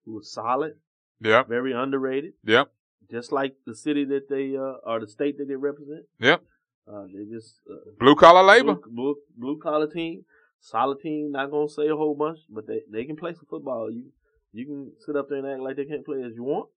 who 0.05 0.19
is 0.21 0.33
solid, 0.33 0.75
Yep, 1.21 1.49
very 1.49 1.73
underrated, 1.73 2.33
yep, 2.45 2.73
just 3.11 3.31
like 3.33 3.55
the 3.67 3.75
city 3.75 4.05
that 4.07 4.29
they 4.29 4.57
uh, 4.57 4.79
or 4.91 5.01
the 5.01 5.07
state 5.07 5.39
that 5.39 5.47
they 5.49 5.57
represent. 5.57 6.05
yep. 6.19 6.43
Uh, 6.87 7.05
they 7.07 7.25
just 7.25 7.61
uh, 7.71 7.77
Blue 7.99 8.15
collar 8.15 8.43
labor. 8.43 8.75
Blue, 8.75 8.93
blue, 8.93 9.17
blue 9.39 9.59
collar 9.59 9.87
team, 9.87 10.25
solid 10.65 11.01
team. 11.01 11.31
Not 11.33 11.51
gonna 11.51 11.69
say 11.69 11.89
a 11.89 11.97
whole 11.97 12.15
bunch, 12.15 12.39
but 12.49 12.67
they 12.67 12.83
they 12.91 13.05
can 13.05 13.17
play 13.17 13.33
some 13.35 13.47
football. 13.49 13.91
You 13.91 14.05
you 14.53 14.67
can 14.67 14.93
sit 15.05 15.17
up 15.17 15.29
there 15.29 15.39
and 15.39 15.47
act 15.49 15.61
like 15.61 15.77
they 15.77 15.85
can't 15.85 16.05
play 16.05 16.23
as 16.23 16.35
you 16.35 16.43
want. 16.45 16.69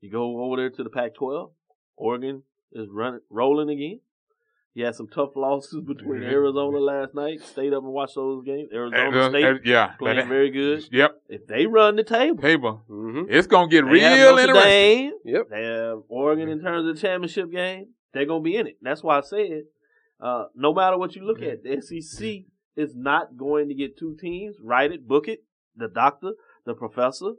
You 0.00 0.10
go 0.10 0.42
over 0.44 0.56
there 0.56 0.70
to 0.70 0.82
the 0.84 0.90
Pac-12. 0.90 1.50
Oregon 1.96 2.42
is 2.72 2.88
running 2.90 3.20
rolling 3.30 3.70
again. 3.70 4.00
You 4.74 4.84
had 4.84 4.94
some 4.94 5.08
tough 5.08 5.30
losses 5.36 5.80
between 5.80 6.20
Mhm. 6.20 6.30
Arizona 6.30 6.78
last 6.78 7.14
night. 7.14 7.40
Stayed 7.40 7.72
up 7.72 7.82
and 7.82 7.92
watched 7.94 8.14
those 8.16 8.44
games. 8.44 8.68
Arizona 8.72 9.02
And, 9.06 9.16
uh, 9.16 9.28
State 9.30 9.44
and- 9.44 9.60
yeah, 9.64 9.94
playing 9.98 10.18
that- 10.18 10.28
very 10.28 10.50
good. 10.50 10.86
Yep, 10.92 11.22
If 11.30 11.46
they 11.46 11.66
run 11.66 11.96
the 11.96 12.04
table, 12.04 12.42
table. 12.42 12.82
hmm 12.86 13.22
It's 13.28 13.46
gonna 13.46 13.68
get 13.68 13.86
they 13.86 13.90
real 13.90 14.02
have 14.02 14.18
Notre 14.36 14.40
interesting. 14.42 14.70
Dame, 14.70 15.12
Yep. 15.24 15.48
they 15.48 15.62
have 15.64 16.02
Oregon 16.08 16.48
in 16.50 16.60
terms 16.60 16.86
of 16.86 16.94
the 16.94 17.00
championship 17.00 17.50
game. 17.50 17.94
They're 18.12 18.26
gonna 18.26 18.42
be 18.42 18.56
in 18.56 18.66
it. 18.66 18.76
That's 18.82 19.02
why 19.02 19.16
I 19.16 19.20
said, 19.22 19.64
uh, 20.20 20.44
no 20.54 20.74
matter 20.74 20.98
what 20.98 21.16
you 21.16 21.24
look 21.24 21.40
at, 21.40 21.62
the 21.62 21.72
SEC 21.80 22.44
is 22.76 22.94
not 22.94 23.36
going 23.36 23.68
to 23.68 23.74
get 23.74 23.96
two 23.98 24.16
teams. 24.20 24.56
Write 24.62 24.92
it, 24.92 25.06
book 25.08 25.28
it. 25.28 25.40
The 25.76 25.88
doctor, 25.88 26.32
the 26.64 26.74
professor, 26.74 27.32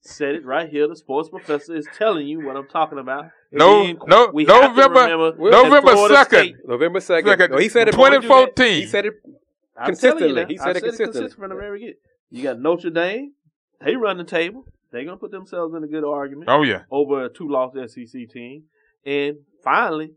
said 0.00 0.34
it 0.34 0.44
right 0.44 0.68
here. 0.68 0.86
The 0.88 0.96
sports 0.96 1.28
professor 1.28 1.74
is 1.74 1.86
telling 1.96 2.26
you 2.26 2.44
what 2.44 2.56
I'm 2.56 2.68
talking 2.68 2.98
about. 2.98 3.24
And 3.50 3.58
No- 3.58 3.84
then 3.84 3.98
no- 4.06 4.30
we 4.32 4.44
have 4.44 4.60
to 4.60 4.68
November- 4.68 5.00
remember 5.00 5.50
November 5.50 5.92
2nd. 5.94 6.54
November 6.66 7.00
second. 7.00 7.28
Second, 7.30 7.50
No, 7.52 7.58
he 7.58 7.68
said 7.68 7.88
it. 7.88 7.92
before 7.92 8.10
we 8.10 8.16
do 8.16 8.20
that. 8.20 8.22
2014. 8.28 8.80
He 8.80 8.86
said 8.86 9.06
it. 9.06 9.14
Consistently. 9.84 10.32
now, 10.42 10.46
He 10.48 10.56
said 10.58 10.66
I 10.68 10.78
it 10.78 10.82
consistently. 10.82 11.28
from 11.30 11.50
the 11.50 11.54
very 11.54 11.80
get. 11.80 11.96
You 12.30 12.42
got 12.42 12.58
Notre 12.60 12.90
Dame. 12.90 13.32
They 13.80 13.94
run 13.96 14.18
the 14.18 14.24
table. 14.24 14.64
They're 14.90 15.04
gonna 15.04 15.16
put 15.18 15.30
themselves 15.30 15.74
in 15.74 15.84
a 15.84 15.86
good 15.86 16.02
argument. 16.04 16.48
Oh 16.50 16.62
yeah, 16.62 16.82
over 16.90 17.24
a 17.24 17.28
two 17.28 17.48
loss 17.48 17.74
SEC 17.74 18.26
team. 18.26 18.64
And 19.06 19.38
finally, 19.62 20.14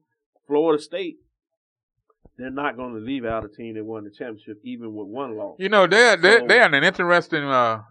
Florida 0.47 0.81
State, 0.81 1.17
they're 2.41 2.49
not 2.51 2.75
going 2.75 2.93
to 2.93 2.99
leave 2.99 3.25
out 3.25 3.45
a 3.45 3.47
team 3.49 3.75
that 3.75 3.83
won 3.85 4.03
the 4.03 4.09
championship 4.09 4.57
even 4.63 4.93
with 4.93 5.07
one 5.07 5.37
loss. 5.37 5.55
you 5.59 5.69
know 5.69 5.87
they're 5.87 6.17
they're 6.17 6.39
So- 6.39 6.47
they're 6.47 6.65
in 6.65 6.73
an 6.73 6.83
interesting 6.83 7.43
uh, 7.43 7.83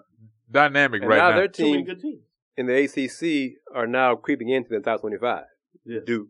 dynamic 0.50 1.02
And 1.02 1.10
right 1.10 1.18
now 1.18 1.30
now. 1.30 1.36
their 1.36 1.48
Too 1.48 1.62
many 1.64 1.76
team 1.78 1.84
good 1.86 2.00
teams. 2.00 2.22
in 2.56 2.66
the 2.66 2.74
ACC 2.84 3.58
are 3.74 3.86
now 3.86 4.16
creeping 4.16 4.48
into 4.48 4.70
the 4.70 4.80
top 4.80 5.00
twenty-five. 5.00 5.44
Yes, 5.84 6.02
Duke. 6.04 6.28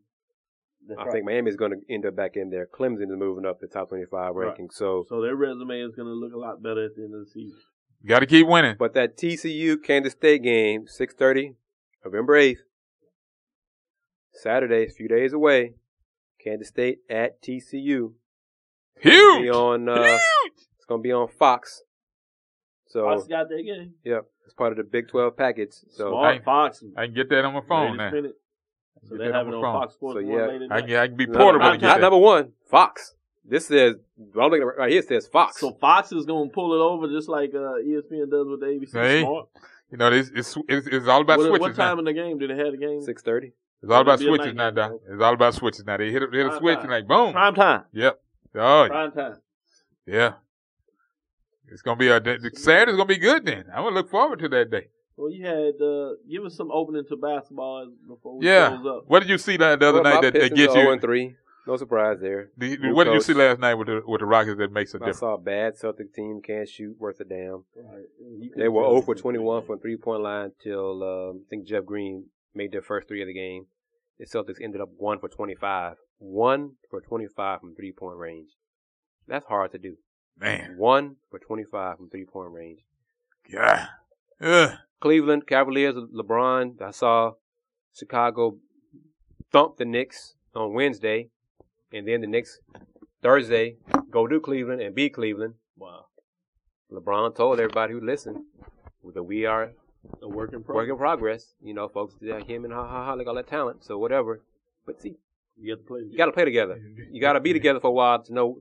that's 0.87 1.01
I 1.01 1.05
right. 1.05 1.25
think 1.25 1.49
is 1.49 1.57
going 1.57 1.73
to 1.73 1.93
end 1.93 2.07
up 2.07 2.15
back 2.17 2.37
in 2.37 2.51
there. 2.51 2.67
Clemson 2.67 3.03
is 3.11 3.17
moving 3.17 3.45
up 3.47 3.59
the 3.61 3.67
top 3.67 3.89
25 3.89 4.35
Right. 4.35 4.47
ranking. 4.47 4.71
So, 4.71 5.05
So 5.09 5.21
their 5.21 5.35
resume 5.35 5.81
is 5.81 5.95
going 5.95 6.07
to 6.07 6.15
look 6.15 6.33
a 6.33 6.39
lot 6.39 6.63
better 6.63 6.85
at 6.85 6.95
the 6.97 7.03
end 7.03 7.15
of 7.15 7.21
the 7.25 7.31
season. 7.31 7.59
Got 8.07 8.21
to 8.21 8.27
keep 8.27 8.47
winning. 8.47 8.77
but 8.79 8.95
that 8.95 9.17
TCU 9.19 9.77
Kansas 9.83 10.13
State 10.13 10.43
game, 10.43 10.87
6:30, 10.87 11.57
November 12.05 12.35
8th, 12.35 12.59
Saturday, 14.33 14.85
a 14.87 14.91
few 14.91 15.09
days 15.09 15.33
away. 15.33 15.75
Kansas 16.43 16.69
State 16.69 16.99
at 17.09 17.41
TCU. 17.43 18.13
Be 19.03 19.11
Huge. 19.11 19.49
on. 19.51 19.89
Uh, 19.89 20.03
Huge. 20.03 20.53
it's 20.77 20.85
going 20.87 21.01
to 21.01 21.03
be 21.03 21.13
on 21.13 21.29
Fox. 21.29 21.83
So, 22.89 23.05
Fox 23.05 23.27
got 23.27 23.49
that 23.49 23.63
game. 23.63 23.95
yep, 24.05 24.27
it's 24.45 24.55
part 24.55 24.73
of 24.73 24.79
the 24.79 24.85
Big 24.85 25.09
12 25.09 25.37
package. 25.37 25.73
So, 25.91 26.11
Smart 26.11 26.37
I- 26.41 26.45
Fox. 26.45 26.83
I 26.97 27.07
can 27.07 27.15
get 27.15 27.29
that 27.31 27.45
on 27.45 27.55
my 27.55 27.61
phone 27.69 27.97
now. 27.97 28.05
latest 28.11 28.15
minute. 28.15 28.37
So 29.05 29.17
Get 29.17 29.19
they 29.19 29.25
that 29.29 29.35
have 29.35 29.47
on 29.47 29.55
it 29.55 29.57
my 29.57 29.63
on 29.69 29.73
phone. 29.75 29.83
Fox 29.83 29.95
Sports 29.95 30.15
So, 30.17 30.21
yeah, 30.21 30.47
later 30.47 30.67
I 30.71 30.81
can, 30.83 30.97
I 30.97 31.07
can 31.07 31.17
be 31.17 31.27
portable 31.27 31.65
not, 31.65 31.73
to 31.73 31.79
get 31.79 31.87
not 31.87 31.95
that. 31.95 32.01
number 32.03 32.19
one, 32.19 32.53
Fox. 32.69 33.15
This 33.47 33.67
says, 33.67 33.95
I'm 34.19 34.51
looking 34.51 34.63
right 34.77 34.91
here, 34.91 34.99
it 35.01 35.09
says 35.09 35.27
Fox. 35.27 35.59
So 35.59 35.73
Fox 35.73 36.13
is 36.13 36.27
going 36.27 36.51
to 36.51 36.53
pull 36.55 36.75
it 36.75 36.85
over 36.85 37.09
just 37.09 37.29
like 37.29 37.55
uh, 37.55 37.81
ESPN 37.83 38.31
does 38.31 38.47
with 38.47 38.61
the 38.61 38.67
ABC. 38.67 38.93
Hey, 38.93 39.23
Smart. 39.23 39.49
You 39.91 39.97
know, 39.99 40.13
it's, 40.13 40.29
it's 40.35 40.57
it's 40.69 40.87
it's 40.87 41.09
all 41.09 41.23
about 41.23 41.39
What, 41.39 41.47
switches 41.49 41.61
what 41.61 41.75
time 41.77 41.97
now. 41.97 41.99
in 42.01 42.05
the 42.05 42.13
game 42.13 42.39
did 42.39 42.51
they 42.51 42.57
have 42.63 42.73
the 42.73 42.77
game? 42.77 43.01
6:30. 43.01 43.53
It's 43.83 43.91
all 43.91 44.03
about 44.03 44.21
It'll 44.21 44.37
be 44.37 44.43
a 44.43 44.45
switches 44.45 44.55
night 44.57 44.75
now, 44.75 44.89
Doc. 44.89 45.01
It's 45.09 45.23
all 45.23 45.35
about 45.35 45.55
switches 45.55 45.85
now. 45.87 45.97
They 45.97 46.11
hit 46.13 46.23
a, 46.23 46.27
hit 46.31 46.47
a 46.47 46.59
switch 46.59 46.75
time. 46.77 46.83
and 46.85 46.91
like 46.93 47.07
boom. 47.09 47.33
Prime 47.33 47.55
time. 47.55 47.83
Yep. 47.93 48.21
Oh 48.57 48.87
Prime 48.89 49.13
time. 49.13 49.37
yeah. 50.07 50.33
It's 51.69 51.83
gonna 51.83 51.97
be 51.97 52.09
a 52.09 52.21
the- 52.21 52.39
the- 52.39 52.59
Saturday's 52.59 52.97
gonna 52.97 53.07
be 53.07 53.19
good 53.19 53.47
then. 53.47 53.65
I'm 53.75 53.85
gonna 53.85 53.95
look 53.95 54.11
forward 54.11 54.41
to 54.41 54.49
that 54.49 54.71
day. 54.71 54.89
Well, 55.17 55.31
you 55.31 55.45
had 55.47 55.81
uh, 55.81 56.15
give 56.29 56.45
us 56.45 56.57
some 56.57 56.71
opening 56.73 57.05
to 57.09 57.17
basketball 57.17 57.91
before 58.09 58.39
we 58.39 58.47
Yeah. 58.47 58.69
close 58.81 58.87
up. 58.99 59.05
What 59.07 59.21
did 59.21 59.29
you 59.29 59.39
see 59.39 59.57
the, 59.57 59.77
the 59.77 59.89
other 59.89 60.03
Well, 60.03 60.15
night 60.15 60.23
that, 60.23 60.33
that 60.33 60.41
Pistons 60.41 60.59
gets 60.59 60.75
you? 60.75 60.91
and 60.91 61.01
3. 61.01 61.37
No 61.67 61.77
surprise 61.77 62.19
there. 62.21 62.51
The, 62.57 62.77
New 62.79 62.95
what 62.95 63.05
did 63.05 63.13
you 63.15 63.21
see 63.21 63.35
last 63.35 63.61
night 63.61 63.75
with 63.75 63.87
the 63.89 64.03
with 64.07 64.21
the 64.21 64.27
Rockets 64.27 64.59
that 64.59 64.73
makes 64.73 64.93
a 64.95 64.97
I 64.97 64.99
difference? 65.01 65.19
I 65.19 65.21
saw 65.21 65.35
a 65.35 65.39
bad 65.39 65.77
Celtic 65.77 66.13
team 66.15 66.41
can't 66.45 66.69
shoot 66.69 66.97
worth 66.99 67.21
a 67.21 67.25
damn. 67.25 67.65
Right. 67.77 68.07
They 68.57 68.69
were 68.69 68.83
tell 68.83 68.91
0 68.93 69.03
for 69.03 69.15
21 69.15 69.67
from 69.67 69.79
three 69.79 69.97
point 69.97 70.23
line 70.23 70.53
till 70.63 71.03
um, 71.03 71.43
I 71.47 71.49
think 71.51 71.67
Jeff 71.67 71.85
Green 71.85 72.25
made 72.55 72.73
their 72.73 72.83
first 72.83 73.09
three 73.09 73.23
of 73.23 73.29
the 73.29 73.35
game. 73.35 73.67
The 74.19 74.27
Celtics 74.27 74.61
ended 74.63 74.81
up 74.81 74.91
one 74.97 75.19
for 75.19 75.29
25. 75.29 75.95
One 76.19 76.73
for 76.91 77.01
25 77.01 77.61
from 77.61 77.75
three 77.75 77.93
point 77.93 78.19
range. 78.19 78.51
That's 79.27 79.47
hard 79.47 79.73
to 79.73 79.79
do. 79.79 79.97
Man, 80.39 80.75
One 80.79 81.17
for 81.31 81.39
25 81.39 81.97
from 81.99 82.09
three 82.11 82.25
point 82.25 82.53
range. 82.53 82.81
yeah. 83.49 83.87
Ugh. 84.41 84.71
Cleveland 85.01 85.47
Cavaliers, 85.47 85.95
LeBron. 85.95 86.81
I 86.83 86.91
saw 86.91 87.33
Chicago 87.95 88.57
thump 89.53 89.77
the 89.79 89.85
Knicks 89.85 90.35
on 90.55 90.75
Wednesday, 90.75 91.31
and 91.93 92.07
then 92.07 92.21
the 92.21 92.27
Knicks 92.27 92.59
Thursday 93.23 93.77
go 94.11 94.27
to 94.27 94.41
Cleveland 94.41 94.81
and 94.83 94.95
beat 94.95 95.15
Cleveland. 95.15 95.55
Wow. 95.77 96.07
LeBron 96.93 97.35
told 97.35 97.61
everybody 97.61 97.93
who 97.95 98.01
listened 98.01 98.45
that 99.15 99.23
we 99.23 99.47
are 99.47 99.73
A 100.23 100.29
work 100.29 100.53
in 100.53 100.63
progress. 100.63 100.83
work 100.85 100.91
in 100.91 100.97
progress. 100.97 101.55
You 101.63 101.75
know, 101.75 101.89
folks, 101.89 102.15
him 102.21 102.65
and 102.65 102.73
ha 102.73 102.87
ha 102.89 103.05
ha, 103.07 103.13
like 103.15 103.27
all 103.27 103.35
that 103.35 103.47
talent, 103.49 103.85
so 103.85 103.99
whatever. 103.99 104.43
But 104.87 105.01
see, 105.01 105.17
You 105.59 105.75
got 105.75 105.83
to 105.83 105.87
play. 105.87 106.01
you 106.09 106.17
got 106.17 106.27
to 106.27 106.33
play 106.33 106.45
together. 106.45 106.79
You 107.11 107.21
got 107.21 107.35
to 107.35 107.41
be 107.41 107.53
together 107.59 107.81
for 107.81 107.89
a 107.89 107.93
while 107.93 108.23
to 108.23 108.33
know 108.33 108.59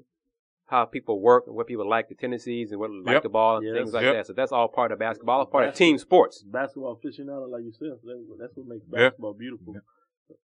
how 0.67 0.85
people 0.85 1.19
work 1.19 1.45
and 1.47 1.55
what 1.55 1.65
people 1.67 1.87
like, 1.89 2.09
the 2.09 2.15
tendencies 2.15 2.71
and 2.71 2.79
what 2.79 2.91
like 2.91 3.23
the 3.23 3.29
ball 3.29 3.57
and 3.57 3.65
Yes. 3.65 3.75
things 3.75 3.93
like 3.93 4.03
Yep. 4.03 4.13
that. 4.13 4.27
So 4.27 4.33
that's 4.33 4.51
all 4.51 4.67
part 4.67 4.91
of 4.91 4.99
basketball, 4.99 5.39
all 5.39 5.45
part 5.45 5.63
of 5.65 5.69
Basketball. 5.71 5.87
team 5.87 5.97
sports. 5.97 6.43
basketball 6.43 6.95
aficionado 7.03 7.49
like 7.49 7.63
yourself. 7.63 7.99
That, 8.03 8.35
that's 8.39 8.55
what 8.55 8.67
makes 8.67 8.85
basketball 8.85 9.33
beautiful. 9.33 9.75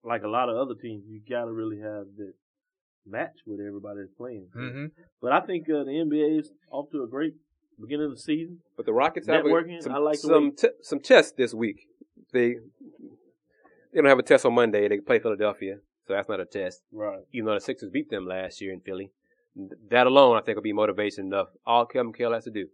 Like 0.04 0.24
a 0.24 0.30
lot 0.30 0.48
of 0.50 0.56
other 0.56 0.76
teams, 0.80 1.04
you 1.08 1.20
got 1.30 1.46
to 1.46 1.52
really 1.52 1.80
have 1.80 2.06
that 2.18 2.34
match 3.06 3.36
with 3.46 3.60
everybody 3.60 4.00
that's 4.02 4.14
playing. 4.14 4.48
So- 4.54 4.60
hmm 4.60 4.86
But 5.22 5.34
I 5.34 5.42
think 5.42 5.70
uh, 5.70 5.84
the 5.84 5.92
NBA 5.92 6.40
is 6.40 6.52
off 6.72 6.90
to 6.92 7.04
a 7.04 7.08
great 7.08 7.34
beginning 7.80 8.06
of 8.06 8.12
the 8.12 8.22
season. 8.22 8.60
But 8.78 8.86
the 8.86 8.94
Rockets 8.94 9.28
have 9.28 9.46
a- 9.46 9.82
some 9.82 9.94
I 9.94 9.98
like 9.98 10.18
some 10.18 10.52
te- 10.56 10.70
some 10.82 11.00
tests 11.00 11.34
this 11.34 11.54
week. 11.54 11.88
They 12.32 12.56
they 13.92 14.02
don't 14.02 14.06
have 14.06 14.20
a 14.20 14.24
test 14.24 14.46
on 14.46 14.54
Monday. 14.54 14.88
They 14.88 15.00
play 15.00 15.20
Philadelphia, 15.20 15.78
so 16.08 16.14
that's 16.14 16.28
not 16.30 16.40
a 16.40 16.46
test. 16.46 16.82
Right. 16.92 17.20
Even 17.32 17.46
though 17.48 17.54
the 17.54 17.62
Sixers 17.62 17.90
beat 17.90 18.10
them 18.10 18.26
last 18.26 18.60
year 18.62 18.74
in 18.74 18.80
Philly, 18.82 19.12
that 19.90 20.08
alone 20.08 20.38
I 20.38 20.42
think 20.42 20.56
will 20.56 20.64
be 20.64 20.74
motivation 20.74 21.26
enough. 21.28 21.50
All 21.66 21.86
Kevin 21.86 22.12
McHale 22.14 22.34
has 22.34 22.46
to 22.46 22.52
do 22.52 22.68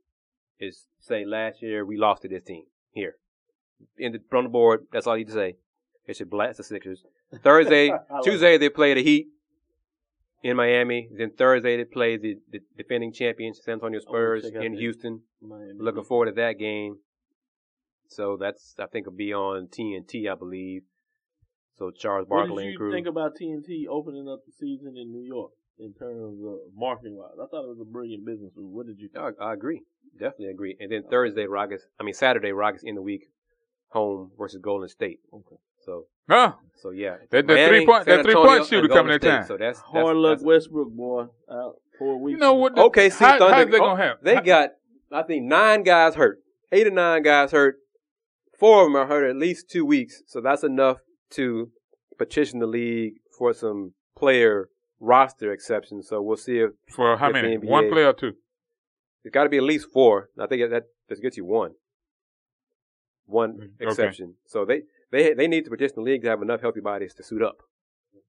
is 0.59 0.87
say, 0.99 1.25
"Last 1.25 1.61
year 1.61 1.85
we 1.85 1.97
lost 1.97 2.21
to 2.23 2.27
this 2.29 2.43
team 2.43 2.63
here." 2.91 3.15
In 3.97 4.11
the, 4.11 4.37
on 4.37 4.43
the 4.43 4.49
board, 4.49 4.87
that's 4.91 5.07
all 5.07 5.17
you 5.17 5.23
need 5.23 5.31
to 5.31 5.33
say. 5.33 5.55
They 6.05 6.13
should 6.13 6.29
blast 6.29 6.57
the 6.57 6.63
Sixers. 6.63 7.03
Thursday, 7.43 7.91
Tuesday 8.23 8.57
they 8.57 8.69
play 8.69 8.93
the 8.93 9.03
Heat 9.03 9.27
in 10.43 10.55
Miami. 10.55 11.09
Then 11.15 11.31
Thursday 11.37 11.77
they 11.77 11.85
play 11.85 12.17
the, 12.17 12.35
the 12.51 12.59
defending 12.77 13.13
champions 13.13 13.59
San 13.63 13.75
Antonio 13.75 13.99
oh, 13.99 14.09
Spurs 14.09 14.43
check 14.43 14.63
in 14.63 14.73
Houston. 14.73 15.21
Miami. 15.41 15.73
Looking 15.77 16.03
forward 16.03 16.27
to 16.27 16.31
that 16.33 16.57
game. 16.57 16.97
So 18.07 18.37
that's 18.39 18.75
I 18.79 18.87
think 18.87 19.05
will 19.05 19.13
be 19.13 19.33
on 19.33 19.67
TNT, 19.67 20.31
I 20.31 20.35
believe. 20.35 20.83
So 21.77 21.91
Charles 21.91 22.27
Barkley 22.27 22.51
What 22.51 22.59
did 22.59 22.65
and 22.65 22.73
you 22.73 22.77
crew. 22.77 22.91
think 22.91 23.07
about 23.07 23.37
TNT 23.39 23.87
opening 23.89 24.27
up 24.27 24.39
the 24.45 24.51
season 24.51 24.95
in 24.97 25.11
New 25.11 25.23
York 25.23 25.51
in 25.77 25.93
terms 25.93 26.39
of 26.45 26.57
marketing 26.75 27.15
wise? 27.15 27.35
I 27.41 27.47
thought 27.47 27.63
it 27.63 27.69
was 27.69 27.79
a 27.81 27.85
brilliant 27.85 28.25
business 28.25 28.51
move. 28.55 28.71
What 28.71 28.87
did 28.87 28.99
you 28.99 29.07
think? 29.07 29.35
I, 29.39 29.45
I 29.45 29.53
agree, 29.53 29.83
definitely 30.13 30.47
agree. 30.47 30.75
And 30.79 30.91
then 30.91 31.03
Thursday 31.09 31.45
Rockets, 31.45 31.83
I 31.99 32.03
mean 32.03 32.13
Saturday 32.13 32.51
Rockets 32.51 32.83
in 32.83 32.95
the 32.95 33.01
week, 33.01 33.29
home 33.89 34.31
versus 34.37 34.59
Golden 34.61 34.89
State. 34.89 35.19
Okay. 35.33 35.55
So 35.89 36.05
Oh, 36.31 36.55
so 36.75 36.91
yeah, 36.91 37.17
That- 37.31 37.47
that 37.47 37.47
Miami, 37.47 37.67
three-point- 37.79 38.05
San 38.05 38.17
that 38.17 38.23
three-point 38.23 38.45
Antonio, 38.47 38.63
shooter 38.65 38.79
and 38.85 38.89
coming 38.89 39.11
Golden 39.13 39.29
in 39.31 39.37
time. 39.39 39.47
So 39.47 39.57
that's, 39.57 39.79
that's 39.79 39.89
Hard 39.91 40.17
luck, 40.17 40.37
that's- 40.37 40.45
Westbrook 40.45 40.89
boy. 40.91 41.25
Out 41.51 41.75
four 41.97 42.21
weeks. 42.21 42.33
you 42.35 42.37
know 42.39 42.53
what? 42.53 42.75
The, 42.75 42.81
Okay, 42.83 43.09
see, 43.09 43.25
how, 43.25 43.39
Thunder, 43.39 43.55
how's 43.55 43.65
that 43.71 43.75
oh, 43.75 43.79
gonna 43.79 44.03
happen? 44.03 44.19
They 44.23 44.41
got, 44.41 44.69
I 45.11 45.23
think, 45.23 45.45
nine 45.45 45.81
guys 45.81 46.13
hurt. 46.13 46.37
Eight 46.71 46.85
or 46.85 46.91
nine 46.91 47.23
guys 47.23 47.51
hurt. 47.51 47.77
Four 48.59 48.81
of 48.83 48.87
them 48.87 48.95
are 48.97 49.07
hurt 49.07 49.27
at 49.27 49.37
least 49.37 49.71
two 49.71 49.85
weeks. 49.85 50.21
So 50.27 50.39
that's 50.39 50.63
enough 50.63 50.97
to 51.31 51.71
petition 52.19 52.59
the 52.59 52.67
league 52.67 53.13
for 53.35 53.51
some 53.53 53.93
player 54.15 54.69
roster 54.99 55.51
exceptions. 55.51 56.07
So 56.07 56.21
we'll 56.21 56.37
see 56.37 56.59
if 56.59 56.71
for 56.93 57.17
how 57.17 57.29
if 57.29 57.33
the 57.33 57.41
many? 57.41 57.57
NBA 57.57 57.67
One 57.69 57.89
player 57.89 58.07
or 58.09 58.13
two? 58.13 58.33
it's 59.23 59.33
got 59.33 59.43
to 59.45 59.49
be 59.49 59.57
at 59.57 59.63
least 59.63 59.87
four. 59.91 60.29
I 60.39 60.45
think 60.45 60.69
that 60.69 60.83
that 61.07 61.21
gets 61.23 61.37
you 61.37 61.45
one. 61.45 61.71
One 63.25 63.53
Mm, 63.53 63.63
Okay. 63.81 63.85
exception. 63.89 64.35
So 64.45 64.65
they, 64.65 64.83
they 65.11 65.33
they 65.33 65.47
need 65.47 65.63
to 65.65 65.69
petition 65.69 65.95
the 65.97 66.01
league 66.01 66.21
to 66.23 66.29
have 66.29 66.41
enough 66.41 66.61
healthy 66.61 66.81
bodies 66.81 67.13
to 67.15 67.23
suit 67.23 67.41
up. 67.41 67.57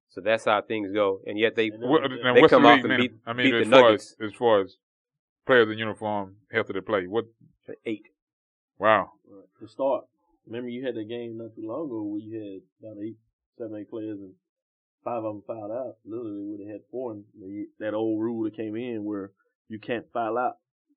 So 0.08 0.20
that's 0.20 0.44
how 0.44 0.60
things 0.62 0.90
go. 0.92 1.20
And 1.26 1.38
yet 1.38 1.54
they 1.54 1.68
And 1.68 1.82
then- 1.82 1.88
What, 1.88 2.02
They 2.02 2.40
what's 2.40 2.50
come 2.50 2.62
the 2.64 2.68
off 2.68 2.82
league 2.82 2.90
and 2.90 2.98
beat- 3.00 3.20
I 3.26 3.32
mean, 3.32 3.46
beat 3.46 3.50
the 3.52 3.60
as 3.60 3.68
far 3.68 3.82
Nuggets. 3.82 4.16
as, 4.20 4.26
as 4.32 4.34
far 4.36 4.60
as 4.62 4.76
players 5.46 5.68
in 5.70 5.78
uniform 5.78 6.36
healthy 6.52 6.72
to 6.72 6.82
play, 6.82 7.06
what? 7.06 7.26
eight. 7.86 8.06
Wow. 8.78 9.12
Right. 9.30 9.44
To 9.60 9.68
start, 9.68 10.04
remember 10.46 10.68
you 10.68 10.84
had 10.84 10.96
the 10.96 11.04
game 11.04 11.38
not 11.38 11.54
too 11.54 11.62
long 11.68 11.86
ago 11.86 12.02
where 12.02 12.20
you 12.20 12.34
had 12.34 12.62
about 12.90 13.00
eight, 13.00 13.16
seven, 13.56 13.76
eight 13.80 13.88
players 13.90 14.18
and 14.18 14.34
five 15.04 15.22
of 15.22 15.34
them 15.34 15.42
fouled 15.46 15.70
out. 15.70 15.94
Literally, 16.04 16.42
would 16.44 16.60
have 16.60 16.68
had 16.70 16.80
four. 16.90 17.12
And 17.12 17.24
they, 17.40 17.66
that 17.78 17.94
old 17.94 18.20
rule 18.20 18.42
that 18.44 18.56
came 18.56 18.74
in 18.74 19.04
where 19.04 19.30
you 19.68 19.78
can't 19.78 20.06
foul 20.12 20.36
out 20.36 20.54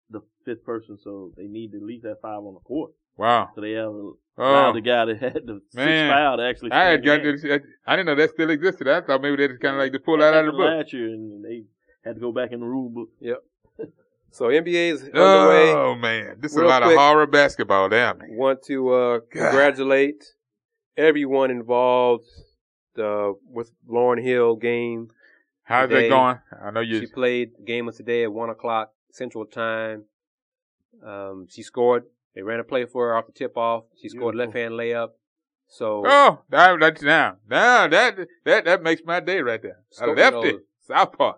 the 0.10 0.22
fifth 0.46 0.64
person, 0.66 0.98
so 1.04 1.32
they 1.38 1.46
need 1.46 1.72
to 1.74 1.78
at 1.78 1.84
least 1.84 2.06
have 2.08 2.18
five 2.22 2.40
on 2.40 2.56
the 2.56 2.60
court. 2.62 2.92
Wow. 3.18 3.50
So 3.56 3.62
they 3.62 3.72
have 3.72 3.92
Oh, 4.36 4.50
allowed 4.50 4.72
the 4.74 4.82
guy 4.82 5.06
that 5.06 5.20
had 5.22 5.34
the 5.46 5.62
Man. 5.76 5.88
six 6.08 6.12
foul 6.12 6.38
to 6.38 6.44
actually. 6.44 6.72
I 6.72 6.86
had 6.86 7.02
stay 7.02 7.06
got 7.18 7.24
this. 7.24 7.46
I 7.86 7.96
didn't 7.96 8.08
know 8.08 8.16
that 8.16 8.32
still 8.32 8.50
existed. 8.50 8.88
I 8.88 9.02
thought 9.02 9.22
maybe 9.22 9.36
they 9.36 9.48
just 9.48 9.62
kind 9.62 9.76
of 9.76 9.80
like 9.80 9.92
to 9.92 10.00
pull 10.00 10.18
that 10.18 10.34
out 10.34 10.46
of 10.46 10.54
the 10.54 10.58
book. 10.58 10.62
last 10.72 10.92
year, 10.92 11.06
and 11.08 11.46
they 11.46 11.66
had 12.04 12.16
to 12.16 12.20
go 12.22 12.32
back 12.32 12.52
in 12.52 12.60
the 12.62 12.66
rule 12.66 12.90
book. 12.90 13.10
Yep. 13.20 13.44
So 14.32 14.46
NBA 14.46 14.94
is 14.94 15.04
underway. 15.14 15.72
Oh 15.74 15.94
man, 15.96 16.38
this 16.40 16.52
is 16.54 16.58
about 16.58 16.62
a 16.62 16.64
Real 16.64 16.70
lot 16.70 16.82
quick. 16.82 16.92
of 16.98 17.00
horror 17.00 17.28
basketball 17.28 17.90
there, 17.90 18.16
man. 18.16 18.30
want 18.36 18.64
to 18.64 18.90
uh, 18.90 19.20
congratulate 19.32 20.24
everyone 20.98 21.52
involved 21.52 22.26
uh, 22.98 23.34
with 23.48 23.72
Lauren 23.88 24.24
Hill 24.24 24.56
game. 24.56 25.10
How's 25.62 25.90
Today, 25.90 26.10
that 26.10 26.10
going? 26.10 26.40
I 26.66 26.72
know 26.72 26.80
you. 26.80 27.02
She 27.02 27.06
played 27.06 27.52
the 27.60 27.64
game 27.64 27.86
was 27.86 27.98
today 27.98 28.24
at 28.24 28.34
one 28.34 28.50
o'clock 28.50 28.92
Central 29.12 29.46
Time. 29.46 30.06
Um, 31.06 31.46
she 31.50 31.62
scored. 31.62 32.06
They 32.36 32.42
ran 32.42 32.60
a 32.60 32.64
play 32.64 32.86
for 32.86 33.08
her 33.10 33.16
off 33.18 33.28
the 33.28 33.32
tip 33.32 33.56
off. 33.58 33.84
She 34.02 34.10
scored 34.10 34.36
left 34.36 34.54
hand 34.56 34.74
layup. 34.74 35.10
So 35.68 36.04
Oh, 36.06 36.40
that, 36.50 36.80
that's 36.80 37.02
now, 37.02 37.38
now 37.50 37.88
that 37.88 38.18
that 38.46 38.66
that 38.66 38.84
makes 38.84 39.02
my 39.06 39.20
day 39.20 39.40
right 39.40 39.62
there. 39.62 39.78
I 39.94 39.96
Scored 39.96 40.18
left 40.18 40.46
it, 40.46 40.56
southpaw. 40.88 41.34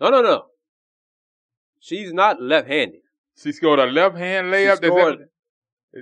no, 0.00 0.10
no, 0.10 0.22
no. 0.22 0.46
She's 1.80 2.12
not 2.12 2.40
left 2.40 2.68
handed 2.68 3.00
She 3.36 3.52
scored 3.52 3.78
a 3.78 3.86
left 3.86 4.16
hand 4.16 4.48
layup. 4.52 4.74
Is 4.74 4.80
that- 4.80 5.28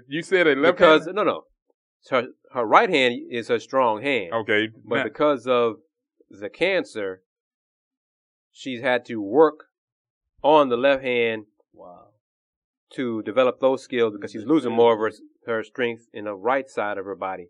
you 0.09 0.23
said 0.23 0.47
a 0.47 0.55
left 0.55 0.79
because 0.79 1.05
hand. 1.07 1.17
no, 1.17 1.23
no. 1.25 1.45
Her 2.11 2.29
her 2.53 2.65
right 2.65 2.89
hand 2.89 3.15
is 3.31 3.49
her 3.49 3.59
strong 3.59 4.03
hand. 4.03 4.33
Okay, 4.33 4.69
But 4.85 4.97
now- 4.97 5.05
because 5.05 5.47
of 5.47 5.77
the 6.29 6.49
cancer, 6.49 7.23
she's 8.53 8.81
had 8.81 9.05
to 9.07 9.21
work 9.21 9.65
on 10.43 10.69
the 10.71 10.77
left 10.77 11.03
hand. 11.03 11.47
To 12.95 13.23
develop 13.23 13.61
those 13.61 13.83
skills 13.83 14.15
because 14.15 14.33
she's 14.33 14.45
losing 14.45 14.73
more 14.73 14.93
of 14.95 14.99
her, 15.01 15.19
her 15.53 15.63
strength 15.63 16.09
in 16.13 16.25
the 16.25 16.35
right 16.35 16.69
side 16.69 16.99
of 16.99 17.05
her 17.05 17.15
body. 17.15 17.47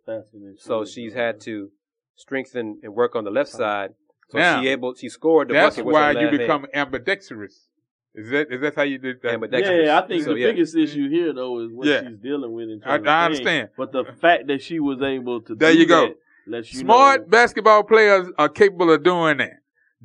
So 0.58 0.84
she's 0.84 1.14
uh, 1.14 1.18
had 1.18 1.40
to 1.42 1.70
strengthen 2.16 2.78
and 2.82 2.94
work 2.94 3.14
on 3.16 3.24
the 3.24 3.30
left 3.30 3.50
side. 3.50 3.90
So 4.30 4.38
Now, 4.38 4.60
she 4.60 4.68
able 4.68 4.94
she 4.94 5.08
scored 5.08 5.48
the 5.48 5.54
that's 5.54 5.76
bucket 5.76 5.86
with 5.86 5.96
her 5.96 6.14
why 6.14 6.20
you 6.20 6.30
become 6.30 6.60
hand. 6.72 6.74
ambidextrous. 6.94 7.66
Is 8.14 8.30
that 8.30 8.52
is 8.52 8.60
that 8.60 8.74
how 8.76 8.82
you 8.82 8.98
did 8.98 9.22
that? 9.22 9.32
Ambidextrous. 9.34 9.86
Yeah, 9.86 9.98
I 10.00 10.06
think 10.06 10.24
So, 10.24 10.34
the 10.34 10.40
yeah. 10.40 10.46
biggest 10.52 10.76
issue 10.76 11.08
here 11.08 11.32
though 11.32 11.60
is 11.64 11.72
what 11.72 11.86
Yeah. 11.88 12.02
she's 12.08 12.18
dealing 12.18 12.52
with. 12.52 12.68
In 12.68 12.80
I- 12.84 12.96
terms 12.98 13.08
I 13.08 13.18
of 13.26 13.30
understand. 13.32 13.68
but 13.76 13.92
the 13.92 14.04
fact 14.20 14.46
that 14.48 14.62
she 14.62 14.78
was 14.78 15.00
able 15.02 15.40
to 15.42 15.54
There 15.54 15.72
do 15.72 15.78
you 15.78 15.86
go. 15.86 16.08
that 16.08 16.16
lets 16.46 16.72
you 16.72 16.80
Smart 16.80 17.22
know, 17.22 17.26
basketball 17.28 17.82
players 17.84 18.28
are 18.38 18.48
capable 18.48 18.92
of 18.92 19.02
doing 19.02 19.38
that. 19.38 19.54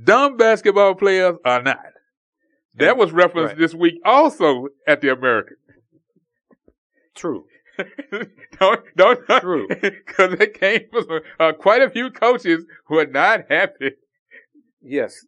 Dumb 0.01 0.37
basketball 0.37 0.95
players 0.95 1.35
are 1.45 1.61
not. 1.61 1.79
That 2.77 2.97
was 2.97 3.11
referenced 3.11 3.51
Right. 3.53 3.57
this 3.57 3.73
week 3.73 3.95
also 4.05 4.67
at 4.87 5.01
the 5.01 5.11
American. 5.11 5.57
True. 7.15 7.45
don't 8.59 8.83
don't 8.95 9.25
True. 9.41 9.67
because 9.81 10.33
it 10.39 10.53
came 10.59 10.81
from 10.91 11.21
uh, 11.39 11.51
quite 11.53 11.81
a 11.81 11.89
few 11.89 12.09
coaches 12.09 12.65
who 12.85 12.97
are 12.99 13.05
not 13.05 13.45
happy. 13.49 13.91
Yes. 14.81 15.25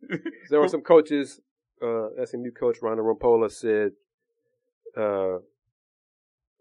There 0.50 0.60
were 0.60 0.68
some 0.68 0.82
coaches, 0.82 1.42
uh, 1.82 2.08
SMU 2.26 2.52
coach 2.52 2.78
Rhonda 2.82 3.00
Rompola 3.00 3.50
said, 3.52 3.92
uh, 4.96 5.40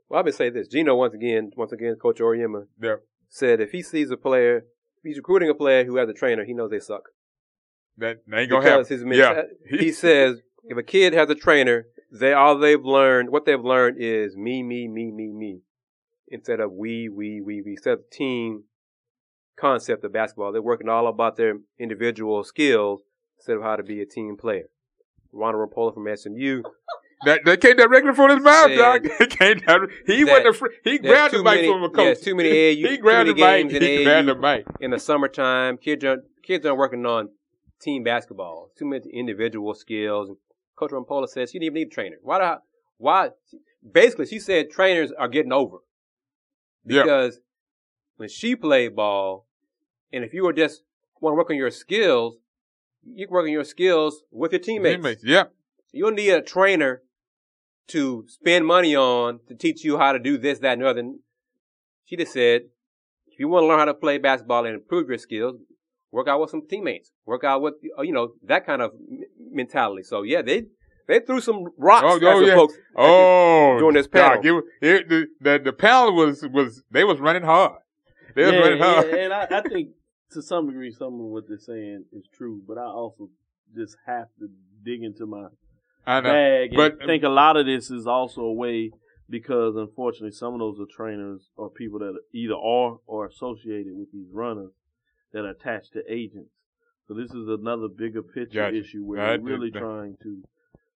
well, 0.09 0.19
I've 0.21 0.25
been 0.25 0.33
saying 0.35 0.55
this. 0.55 0.69
Geno, 0.69 0.95
once 0.95 1.15
again, 1.15 1.51
once 1.57 1.73
again, 1.73 1.97
Coach 1.97 2.19
Auriemma 2.21 2.67
Yeah, 2.81 2.97
said 3.29 3.61
if 3.61 3.73
he 3.73 3.83
sees 3.83 4.11
a 4.11 4.17
player, 4.17 4.59
if 4.59 5.03
he's 5.05 5.17
recruiting 5.19 5.51
a 5.51 5.55
player 5.55 5.85
who 5.85 5.97
has 5.97 6.09
a 6.09 6.13
trainer, 6.15 6.45
he 6.45 6.55
knows 6.55 6.71
they 6.71 6.79
suck. 6.81 7.11
that 7.99 8.19
ain't 8.33 8.51
gonna 8.51 8.63
Because 8.63 8.89
happen. 8.89 9.09
his 9.11 9.19
yeah, 9.19 9.43
he 9.69 9.91
says 9.93 10.41
if 10.69 10.77
a 10.77 10.83
kid 10.83 11.13
has 11.13 11.29
a 11.31 11.35
trainer, 11.35 11.87
they 12.11 12.33
all 12.33 12.59
they've 12.59 12.85
learned, 12.85 13.31
what 13.31 13.45
they've 13.45 13.63
learned 13.63 13.97
is 14.01 14.37
me, 14.37 14.63
me, 14.63 14.89
me, 14.89 15.11
me, 15.11 15.29
me, 15.33 15.61
instead 16.29 16.61
of 16.61 16.73
we, 16.73 17.09
we, 17.09 17.41
we, 17.41 17.63
we. 17.63 17.73
Instead 17.73 17.95
of 17.95 18.11
team 18.11 18.65
concept 19.59 20.05
of 20.05 20.13
basketball, 20.13 20.53
they're 20.53 20.63
working 20.63 20.89
all 20.89 21.07
about 21.09 21.37
their 21.37 21.55
individual 21.79 22.45
skills 22.45 23.03
instead 23.39 23.57
of 23.57 23.63
how 23.63 23.77
to 23.77 23.83
be 23.83 24.01
a 24.01 24.07
team 24.07 24.37
player. 24.37 24.69
Rhonda 25.35 25.67
Rompola 25.67 25.93
from 25.95 26.09
SMU. 26.17 26.63
that 27.25 27.41
that 27.45 27.61
came 27.61 27.77
directly 27.77 28.15
from 28.15 28.31
his 28.31 28.41
mouth, 28.41 28.71
dog. 28.77 29.03
Came 29.31 29.59
direct- 29.59 29.93
he 30.07 30.25
that 30.25 30.45
wasn't. 30.45 30.73
He 30.85 30.99
there's 30.99 31.13
grabbed 31.13 31.35
the 31.35 31.43
mic 31.43 31.55
many- 31.57 31.69
from 31.69 31.83
a 31.83 31.91
coach. 31.91 32.05
yes, 32.05 32.21
too 32.21 32.35
many 32.35 32.51
AAU 32.51 32.89
he 32.91 32.97
grabbed 32.99 33.29
the 33.31 33.35
mic. 33.35 33.71
He 33.71 34.05
grabbed 34.05 34.29
the 34.29 34.35
mic. 34.35 34.67
in 34.81 34.91
the 34.91 34.99
summertime, 34.99 35.79
kids 35.79 36.05
are 36.05 36.19
kids 36.43 36.65
are 36.67 36.75
working 36.77 37.05
on 37.05 37.31
team 37.81 38.05
basketball. 38.05 38.71
Too 38.79 38.87
many 38.87 39.09
individual 39.13 39.75
skills. 39.75 40.31
Coach 40.77 40.91
Rompola 40.93 41.29
says 41.29 41.51
she 41.51 41.59
didn't 41.59 41.65
even 41.65 41.75
need 41.75 41.87
a 41.89 41.91
trainer. 41.91 42.17
Why? 42.23 42.39
Do 42.39 42.45
I, 42.45 42.57
why? 42.99 43.31
basically 43.93 44.27
she 44.27 44.39
said 44.39 44.71
trainers 44.71 45.13
are 45.13 45.29
getting 45.29 45.53
over 45.53 45.79
Yeah. 46.85 47.03
because 47.03 47.41
when 48.17 48.29
she 48.29 48.57
played 48.57 48.97
ball, 48.97 49.47
and 50.13 50.25
if 50.25 50.33
you 50.33 50.45
were 50.45 50.53
just 50.53 50.83
want 51.21 51.33
to 51.33 51.37
work 51.37 51.51
on 51.51 51.57
your 51.57 51.71
skills, 51.71 52.37
you 53.05 53.27
can 53.27 53.33
work 53.33 53.45
on 53.45 53.53
your 53.53 53.65
skills 53.65 54.23
with 54.31 54.53
your 54.53 54.61
teammates. 54.61 54.97
Teammates. 54.97 55.25
Yeah. 55.25 55.45
You 55.93 56.05
don't 56.05 56.17
need 56.17 56.31
a 56.31 56.43
trainer 56.43 57.03
to 57.89 58.25
spend 58.29 58.67
money 58.67 58.97
on 58.97 59.41
to 59.49 59.55
teach 59.55 59.85
you 59.85 59.99
how 59.99 60.13
to 60.13 60.19
do 60.19 60.39
this, 60.39 60.59
that, 60.61 60.73
and 60.75 60.83
the 60.83 60.89
other. 60.89 61.13
She 62.05 62.17
just 62.17 62.33
said, 62.33 62.63
if 63.27 63.39
you 63.39 63.49
want 63.49 63.65
to 63.65 63.67
learn 63.69 63.79
how 63.79 63.85
to 63.85 63.95
play 63.95 64.19
basketball 64.19 64.65
and 64.65 64.75
improve 64.75 65.09
your 65.09 65.19
skills, 65.19 65.61
work 66.17 66.29
out 66.29 66.41
with 66.41 66.51
some 66.51 66.67
teammates, 66.67 67.11
work 67.27 67.45
out 67.45 67.61
with 67.61 67.75
uh, 67.99 68.03
you 68.03 68.13
know 68.13 68.27
that 68.45 68.65
kind 68.67 68.81
of 68.81 68.91
mentality. 69.61 70.03
So 70.03 70.23
yeah, 70.23 70.41
they 70.43 70.65
they 71.07 71.21
threw 71.21 71.41
some 71.41 71.61
rocks 71.77 72.05
Oh, 72.09 72.17
at 72.17 72.23
oh, 72.23 72.41
some 72.41 72.49
yeah. 72.49 72.55
folks. 72.55 72.75
Oh, 72.97 73.77
during 73.79 73.95
this 73.95 74.07
God, 74.07 74.43
panel. 74.43 74.63
it, 74.81 74.89
it, 74.89 75.09
the, 75.09 75.27
the 75.41 75.59
the 75.67 75.73
panel 75.73 76.15
was 76.17 76.45
was 76.59 76.83
they 76.91 77.05
was 77.05 77.21
running 77.21 77.43
hard. 77.43 77.79
They 78.35 78.45
was 78.47 78.53
yeah, 78.55 78.61
running 78.61 78.79
yeah, 78.79 79.25
and 79.25 79.33
I, 79.33 79.47
I 79.59 79.61
think 79.73 79.91
to 80.33 80.43
some 80.43 80.67
degree 80.67 80.91
some 80.91 81.15
of 81.15 81.27
what 81.35 81.45
they're 81.49 81.59
saying 81.59 82.05
is 82.13 82.25
true, 82.37 82.63
but 82.67 82.79
I 82.79 82.85
also 82.85 83.29
just 83.77 83.97
have 84.07 84.29
to 84.41 84.49
dig 84.85 85.03
into 85.03 85.27
my 85.27 85.49
I 86.07 86.21
know. 86.21 86.31
bag 86.31 86.69
and 86.73 86.77
But- 86.77 87.07
think 87.07 87.25
a 87.25 87.29
lot 87.29 87.57
of 87.57 87.67
this 87.67 87.91
is 87.91 88.07
also 88.07 88.41
a 88.43 88.53
way 88.53 88.91
because 89.29 89.75
unfortunately 89.77 90.31
some 90.31 90.55
of 90.55 90.61
those 90.61 90.79
are 90.81 90.87
trainers 90.99 91.51
or 91.57 91.69
people 91.69 91.99
that 91.99 92.15
either 92.33 92.55
are 92.55 92.99
or 93.07 93.27
associated 93.27 93.93
with 94.01 94.11
these 94.13 94.29
runners 94.33 94.71
that 95.33 95.45
are 95.45 95.51
attached 95.51 95.93
to 95.95 96.03
agents. 96.13 96.51
So 97.07 97.15
this 97.15 97.31
is 97.31 97.49
another 97.49 97.89
bigger 97.89 98.23
picture 98.23 98.55
Gotcha. 98.71 98.77
issue 98.79 99.05
where 99.05 99.39
we're 99.39 99.53
really 99.53 99.71
that- 99.71 99.79
trying 99.79 100.17
to 100.23 100.43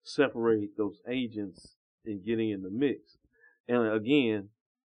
separate 0.04 0.76
those 0.78 1.02
agents 1.08 1.76
and 2.06 2.24
getting 2.24 2.50
in 2.50 2.64
the 2.64 2.70
mix. 2.70 3.18
And 3.68 3.88
again, 3.92 4.50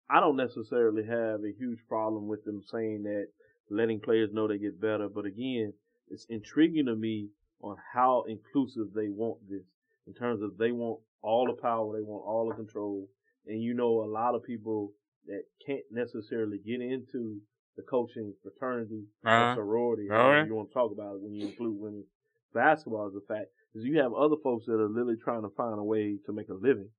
I 0.09 0.19
don't 0.19 0.37
necessarily 0.37 1.03
have 1.03 1.43
a 1.43 1.51
huge 1.51 1.79
problem 1.87 2.27
with 2.27 2.43
them 2.45 2.61
saying 2.63 3.03
that 3.03 3.27
letting 3.69 3.99
players 3.99 4.31
know 4.31 4.47
they 4.47 4.57
get 4.57 4.79
better, 4.79 5.09
but 5.09 5.25
again, 5.25 5.73
it's 6.09 6.25
intriguing 6.25 6.85
to 6.87 6.95
me 6.95 7.29
on 7.61 7.77
how 7.93 8.23
inclusive 8.27 8.93
they 8.93 9.09
want 9.09 9.37
this 9.49 9.65
in 10.07 10.13
terms 10.13 10.41
of 10.41 10.57
they 10.57 10.71
want 10.71 10.99
all 11.21 11.45
the 11.45 11.61
power, 11.61 11.95
they 11.97 12.03
want 12.03 12.23
all 12.25 12.47
the 12.49 12.55
control, 12.55 13.07
and 13.45 13.61
you 13.61 13.73
know 13.73 14.01
a 14.03 14.09
lot 14.09 14.33
of 14.33 14.43
people 14.43 14.93
that 15.27 15.43
can't 15.65 15.83
necessarily 15.91 16.57
get 16.57 16.81
into 16.81 17.41
the 17.79 17.85
coaching 17.89 18.33
fraternity 18.43 19.05
Uh-huh. 19.23 19.51
or 19.51 19.55
sorority, 19.55 20.07
Oh, 20.11 20.31
yeah. 20.31 20.45
you 20.45 20.53
want 20.53 20.69
to 20.69 20.73
talk 20.73 20.91
about 20.91 21.15
it 21.15 21.21
when 21.21 21.33
you 21.33 21.47
include 21.47 21.79
women's 21.79 22.07
basketball 22.53 23.07
as 23.07 23.15
a 23.15 23.21
fact, 23.21 23.47
is 23.73 23.85
you 23.85 23.99
have 23.99 24.13
other 24.13 24.35
folks 24.43 24.65
that 24.65 24.73
are 24.79 24.89
literally 24.89 25.15
trying 25.23 25.43
to 25.43 25.49
find 25.55 25.79
a 25.79 25.83
way 25.83 26.17
to 26.25 26.33
make 26.33 26.49
a 26.49 26.53
living 26.53 26.89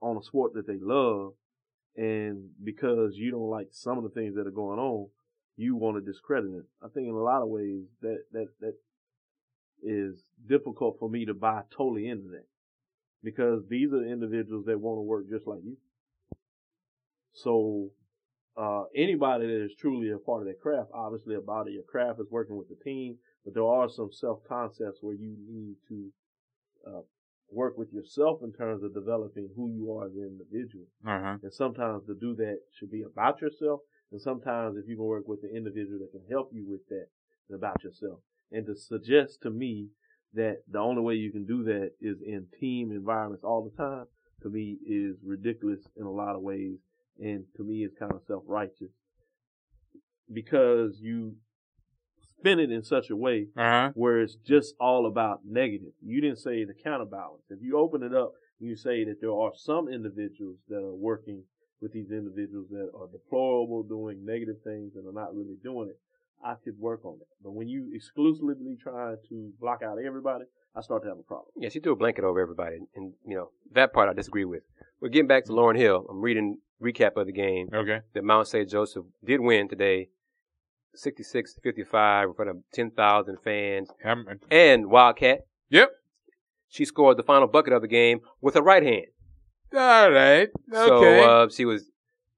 on 0.00 0.16
a 0.16 0.22
sport 0.22 0.54
that 0.54 0.66
they 0.66 0.78
love, 0.80 1.32
and 1.96 2.50
because 2.62 3.16
you 3.16 3.30
don't 3.32 3.50
like 3.50 3.68
some 3.72 3.98
of 3.98 4.04
the 4.04 4.10
things 4.10 4.36
that 4.36 4.46
are 4.46 4.52
going 4.52 4.78
on, 4.78 5.08
you 5.56 5.74
want 5.74 5.96
to 5.96 6.12
discredit 6.12 6.52
it. 6.52 6.66
I 6.80 6.86
think 6.88 7.08
in 7.08 7.14
a 7.14 7.18
lot 7.18 7.42
of 7.42 7.48
ways 7.48 7.82
that 8.02 8.20
that 8.32 8.48
that 8.60 8.74
is 9.82 10.22
difficult 10.48 10.98
for 11.00 11.08
me 11.08 11.24
to 11.24 11.34
buy 11.34 11.62
totally 11.76 12.08
into 12.08 12.28
that 12.28 12.46
because 13.24 13.62
these 13.68 13.92
are 13.92 14.04
individuals 14.04 14.66
that 14.66 14.78
want 14.78 14.98
to 14.98 15.02
work 15.02 15.28
just 15.28 15.46
like 15.46 15.60
you. 15.64 15.76
So 17.32 17.90
uh, 18.58 18.84
anybody 18.96 19.46
that 19.46 19.64
is 19.64 19.72
truly 19.78 20.10
a 20.10 20.18
part 20.18 20.40
of 20.40 20.46
their 20.46 20.54
craft, 20.54 20.90
obviously 20.92 21.34
a 21.34 21.38
of 21.38 21.68
your 21.68 21.84
craft 21.84 22.18
is 22.20 22.26
working 22.30 22.56
with 22.56 22.68
the 22.68 22.76
team, 22.82 23.16
but 23.44 23.54
there 23.54 23.64
are 23.64 23.88
some 23.88 24.10
self 24.12 24.40
concepts 24.48 24.98
where 25.00 25.14
you 25.14 25.36
need 25.48 25.76
to 25.88 26.10
uh, 26.86 27.00
work 27.50 27.78
with 27.78 27.92
yourself 27.92 28.40
in 28.42 28.52
terms 28.52 28.82
of 28.82 28.92
developing 28.92 29.48
who 29.56 29.70
you 29.70 29.92
are 29.92 30.06
as 30.06 30.12
an 30.14 30.38
individual. 30.38 30.86
Uh-huh. 31.06 31.36
And 31.42 31.52
sometimes 31.52 32.04
to 32.06 32.14
do 32.14 32.34
that 32.36 32.58
should 32.78 32.90
be 32.90 33.02
about 33.02 33.40
yourself. 33.40 33.80
And 34.10 34.20
sometimes 34.20 34.76
if 34.76 34.88
you 34.88 34.96
can 34.96 35.04
work 35.04 35.28
with 35.28 35.40
the 35.42 35.54
individual 35.54 35.98
that 36.00 36.12
can 36.12 36.26
help 36.30 36.50
you 36.52 36.66
with 36.68 36.86
that, 36.88 37.06
it's 37.48 37.54
about 37.54 37.82
yourself. 37.84 38.20
And 38.50 38.66
to 38.66 38.74
suggest 38.74 39.42
to 39.42 39.50
me 39.50 39.88
that 40.34 40.58
the 40.70 40.78
only 40.78 41.02
way 41.02 41.14
you 41.14 41.30
can 41.30 41.46
do 41.46 41.62
that 41.64 41.92
is 42.00 42.18
in 42.24 42.46
team 42.58 42.90
environments 42.90 43.44
all 43.44 43.64
the 43.64 43.82
time, 43.82 44.06
to 44.42 44.48
me 44.48 44.78
is 44.86 45.16
ridiculous 45.24 45.80
in 45.96 46.04
a 46.04 46.10
lot 46.10 46.36
of 46.36 46.42
ways. 46.42 46.78
And 47.18 47.44
to 47.56 47.64
me 47.64 47.84
it's 47.84 47.98
kind 47.98 48.12
of 48.12 48.22
self-righteous 48.26 48.90
because 50.32 50.98
you 51.00 51.36
spin 52.38 52.60
it 52.60 52.70
in 52.70 52.82
such 52.82 53.10
a 53.10 53.16
way 53.16 53.48
Uh-huh. 53.56 53.90
where 53.94 54.20
it's 54.20 54.36
just 54.36 54.74
all 54.80 55.06
about 55.06 55.40
negative. 55.44 55.92
You 56.02 56.20
didn't 56.20 56.38
say 56.38 56.64
the 56.64 56.74
counterbalance. 56.74 57.44
If 57.50 57.60
you 57.62 57.78
open 57.78 58.02
it 58.02 58.14
up, 58.14 58.32
and 58.60 58.68
you 58.68 58.76
say 58.76 59.04
that 59.04 59.20
there 59.20 59.32
are 59.32 59.52
some 59.54 59.88
individuals 59.88 60.58
that 60.68 60.78
are 60.82 60.94
working 60.94 61.44
with 61.80 61.92
these 61.92 62.10
individuals 62.10 62.66
that 62.70 62.90
are 62.94 63.06
deplorable, 63.06 63.84
doing 63.84 64.24
negative 64.24 64.56
things 64.64 64.96
and 64.96 65.06
are 65.06 65.12
not 65.12 65.34
really 65.34 65.56
doing 65.62 65.88
it. 65.88 65.98
I 66.44 66.54
could 66.54 66.78
work 66.78 67.04
on 67.04 67.18
that. 67.18 67.28
But 67.42 67.52
when 67.52 67.68
you 67.68 67.90
exclusively 67.94 68.76
try 68.80 69.14
to 69.28 69.52
block 69.60 69.82
out 69.82 69.98
everybody, 70.04 70.44
I 70.76 70.80
start 70.80 71.02
to 71.02 71.08
have 71.08 71.18
a 71.18 71.22
problem. 71.22 71.48
Yeah, 71.56 71.68
she 71.70 71.80
threw 71.80 71.92
a 71.92 71.96
blanket 71.96 72.24
over 72.24 72.40
everybody, 72.40 72.78
and 72.94 73.12
you 73.26 73.34
know 73.36 73.50
that 73.72 73.92
part 73.92 74.08
I 74.08 74.12
disagree 74.12 74.44
with. 74.44 74.62
We're 75.00 75.08
getting 75.08 75.26
back 75.28 75.44
to 75.46 75.52
Lauren 75.52 75.76
Hill. 75.76 76.06
I'm 76.08 76.20
reading 76.20 76.58
recap 76.82 77.16
of 77.16 77.26
the 77.26 77.32
game 77.32 77.68
Okay. 77.74 78.00
that 78.14 78.22
Mount 78.24 78.46
St. 78.48 78.68
Joseph 78.68 79.04
did 79.24 79.40
win 79.40 79.68
today, 79.68 80.08
66-55 80.96 82.28
in 82.28 82.34
front 82.34 82.50
of 82.50 82.56
10,000 82.72 83.38
fans 83.42 83.90
and 84.50 84.86
Wildcat. 84.90 85.40
Yep. 85.70 85.90
She 86.68 86.84
scored 86.84 87.16
the 87.16 87.22
final 87.22 87.48
bucket 87.48 87.72
of 87.72 87.82
the 87.82 87.88
game 87.88 88.20
with 88.40 88.54
her 88.54 88.62
right 88.62 88.82
hand. 88.82 89.06
All 89.74 90.10
right. 90.10 90.48
So 90.72 90.94
Okay. 90.94 91.24
uh, 91.24 91.48
she 91.48 91.64
was 91.64 91.90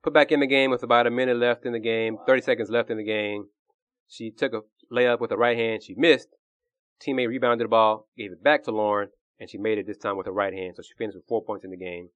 put 0.02 0.12
back 0.14 0.32
in 0.32 0.40
the 0.40 0.46
game 0.46 0.70
with 0.70 0.82
about 0.82 1.06
a 1.06 1.10
minute 1.10 1.36
left 1.36 1.66
in 1.66 1.72
the 1.72 1.78
game, 1.80 2.16
30 2.26 2.42
seconds 2.42 2.70
left 2.70 2.90
in 2.90 2.96
the 2.96 3.04
game. 3.04 3.46
She 4.08 4.30
took 4.30 4.52
a 4.52 4.62
layup 4.92 5.20
with 5.20 5.30
her 5.30 5.36
right 5.36 5.56
hand. 5.56 5.82
She 5.82 5.94
missed. 5.94 6.28
Teammate 7.00 7.28
rebounded 7.28 7.64
the 7.64 7.68
ball, 7.68 8.06
gave 8.16 8.32
it 8.32 8.42
back 8.42 8.64
to 8.64 8.70
Lauren, 8.70 9.08
and 9.38 9.48
she 9.48 9.58
made 9.58 9.78
it 9.78 9.86
this 9.86 9.96
time 9.96 10.16
with 10.16 10.26
her 10.26 10.32
right 10.32 10.52
hand. 10.52 10.76
So 10.76 10.82
she 10.82 10.92
finished 10.98 11.16
with 11.16 11.26
four 11.26 11.42
points 11.42 11.64
in 11.64 11.70
the 11.70 11.76
game. 11.76 12.10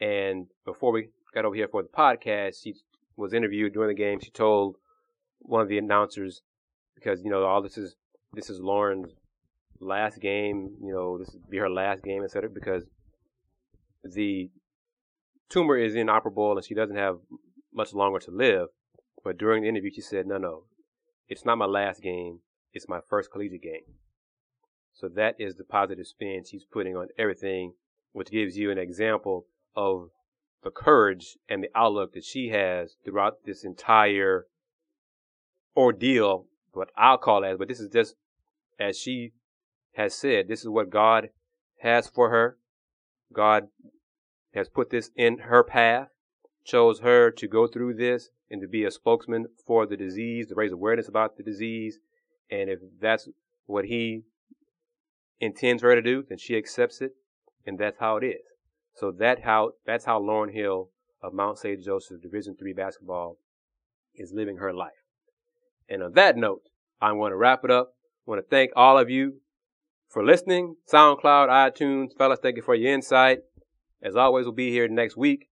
And 0.00 0.46
before 0.64 0.92
we 0.92 1.08
got 1.34 1.44
over 1.44 1.54
here 1.54 1.68
for 1.68 1.82
the 1.82 1.88
podcast, 1.88 2.62
she 2.62 2.74
was 3.16 3.32
interviewed 3.32 3.72
during 3.72 3.88
the 3.88 4.02
game. 4.02 4.20
She 4.20 4.30
told 4.30 4.76
one 5.38 5.60
of 5.60 5.68
the 5.68 5.78
announcers, 5.78 6.42
because 6.94 7.22
you 7.22 7.30
know 7.30 7.44
all 7.44 7.62
this 7.62 7.78
is 7.78 7.96
this 8.32 8.50
is 8.50 8.60
Lauren's 8.60 9.12
last 9.80 10.20
game. 10.20 10.76
You 10.82 10.92
know 10.92 11.18
this 11.18 11.30
will 11.32 11.50
be 11.50 11.58
her 11.58 11.70
last 11.70 12.02
game, 12.02 12.22
etc. 12.22 12.50
Because 12.50 12.84
the 14.04 14.50
tumor 15.48 15.76
is 15.76 15.94
inoperable 15.94 16.56
and 16.56 16.64
she 16.64 16.74
doesn't 16.74 16.96
have 16.96 17.18
much 17.72 17.92
longer 17.92 18.18
to 18.20 18.30
live. 18.30 18.68
But 19.24 19.38
during 19.38 19.62
the 19.62 19.68
interview, 19.68 19.90
she 19.94 20.00
said, 20.00 20.26
"No, 20.26 20.36
no, 20.36 20.64
it's 21.28 21.44
not 21.44 21.58
my 21.58 21.66
last 21.66 22.02
game. 22.02 22.40
It's 22.72 22.88
my 22.88 23.00
first 23.00 23.30
collegiate 23.30 23.62
game." 23.62 23.98
So 24.92 25.08
that 25.08 25.40
is 25.40 25.56
the 25.56 25.64
positive 25.64 26.06
spin 26.06 26.44
she's 26.44 26.64
putting 26.64 26.96
on 26.96 27.08
everything, 27.18 27.74
which 28.12 28.30
gives 28.30 28.58
you 28.58 28.70
an 28.70 28.78
example 28.78 29.46
of 29.74 30.10
the 30.62 30.70
courage 30.70 31.38
and 31.48 31.62
the 31.62 31.70
outlook 31.74 32.12
that 32.12 32.24
she 32.24 32.50
has 32.50 32.96
throughout 33.04 33.44
this 33.44 33.64
entire 33.64 34.46
ordeal, 35.76 36.46
what 36.72 36.90
I'll 36.96 37.18
call 37.18 37.42
it, 37.44 37.58
but 37.58 37.68
this 37.68 37.80
is 37.80 37.88
just 37.88 38.16
as 38.78 38.98
she 38.98 39.32
has 39.94 40.14
said, 40.14 40.48
this 40.48 40.60
is 40.60 40.68
what 40.68 40.90
God 40.90 41.30
has 41.80 42.08
for 42.08 42.30
her. 42.30 42.58
God 43.32 43.68
has 44.54 44.68
put 44.68 44.90
this 44.90 45.10
in 45.16 45.38
her 45.38 45.64
path, 45.64 46.08
chose 46.64 47.00
her 47.00 47.30
to 47.30 47.48
go 47.48 47.66
through 47.66 47.94
this 47.94 48.30
and 48.50 48.60
to 48.60 48.68
be 48.68 48.84
a 48.84 48.90
spokesman 48.90 49.46
for 49.66 49.86
the 49.86 49.96
disease, 49.96 50.46
to 50.48 50.54
raise 50.54 50.72
awareness 50.72 51.08
about 51.08 51.36
the 51.36 51.42
disease. 51.42 51.98
And 52.50 52.68
if 52.68 52.80
that's 53.00 53.28
what 53.66 53.86
he 53.86 54.22
intends 55.40 55.82
her 55.82 55.94
to 55.94 56.02
do, 56.02 56.24
then 56.28 56.38
she 56.38 56.56
accepts 56.56 57.00
it, 57.00 57.12
and 57.66 57.78
that's 57.78 57.98
how 57.98 58.16
it 58.18 58.24
is. 58.24 58.42
So 58.94 59.10
that 59.18 59.42
how 59.42 59.72
that's 59.86 60.04
how 60.04 60.20
Lauren 60.20 60.52
Hill 60.52 60.90
of 61.22 61.32
Mount 61.32 61.58
St. 61.58 61.82
Joseph 61.82 62.20
Division 62.22 62.56
Three 62.58 62.72
basketball 62.72 63.38
is 64.14 64.32
living 64.34 64.58
her 64.58 64.72
life. 64.72 64.92
And 65.88 66.02
on 66.02 66.12
that 66.12 66.36
note, 66.36 66.62
I 67.00 67.12
want 67.12 67.32
to 67.32 67.36
wrap 67.36 67.64
it 67.64 67.70
up. 67.70 67.94
I 68.26 68.30
want 68.30 68.44
to 68.44 68.48
thank 68.48 68.72
all 68.76 68.98
of 68.98 69.10
you 69.10 69.40
for 70.08 70.24
listening. 70.24 70.76
SoundCloud, 70.92 71.48
iTunes, 71.48 72.16
fellas, 72.16 72.38
thank 72.42 72.56
you 72.56 72.62
for 72.62 72.74
your 72.74 72.92
insight. 72.92 73.40
As 74.02 74.14
always, 74.14 74.44
we'll 74.44 74.52
be 74.52 74.70
here 74.70 74.88
next 74.88 75.16
week. 75.16 75.48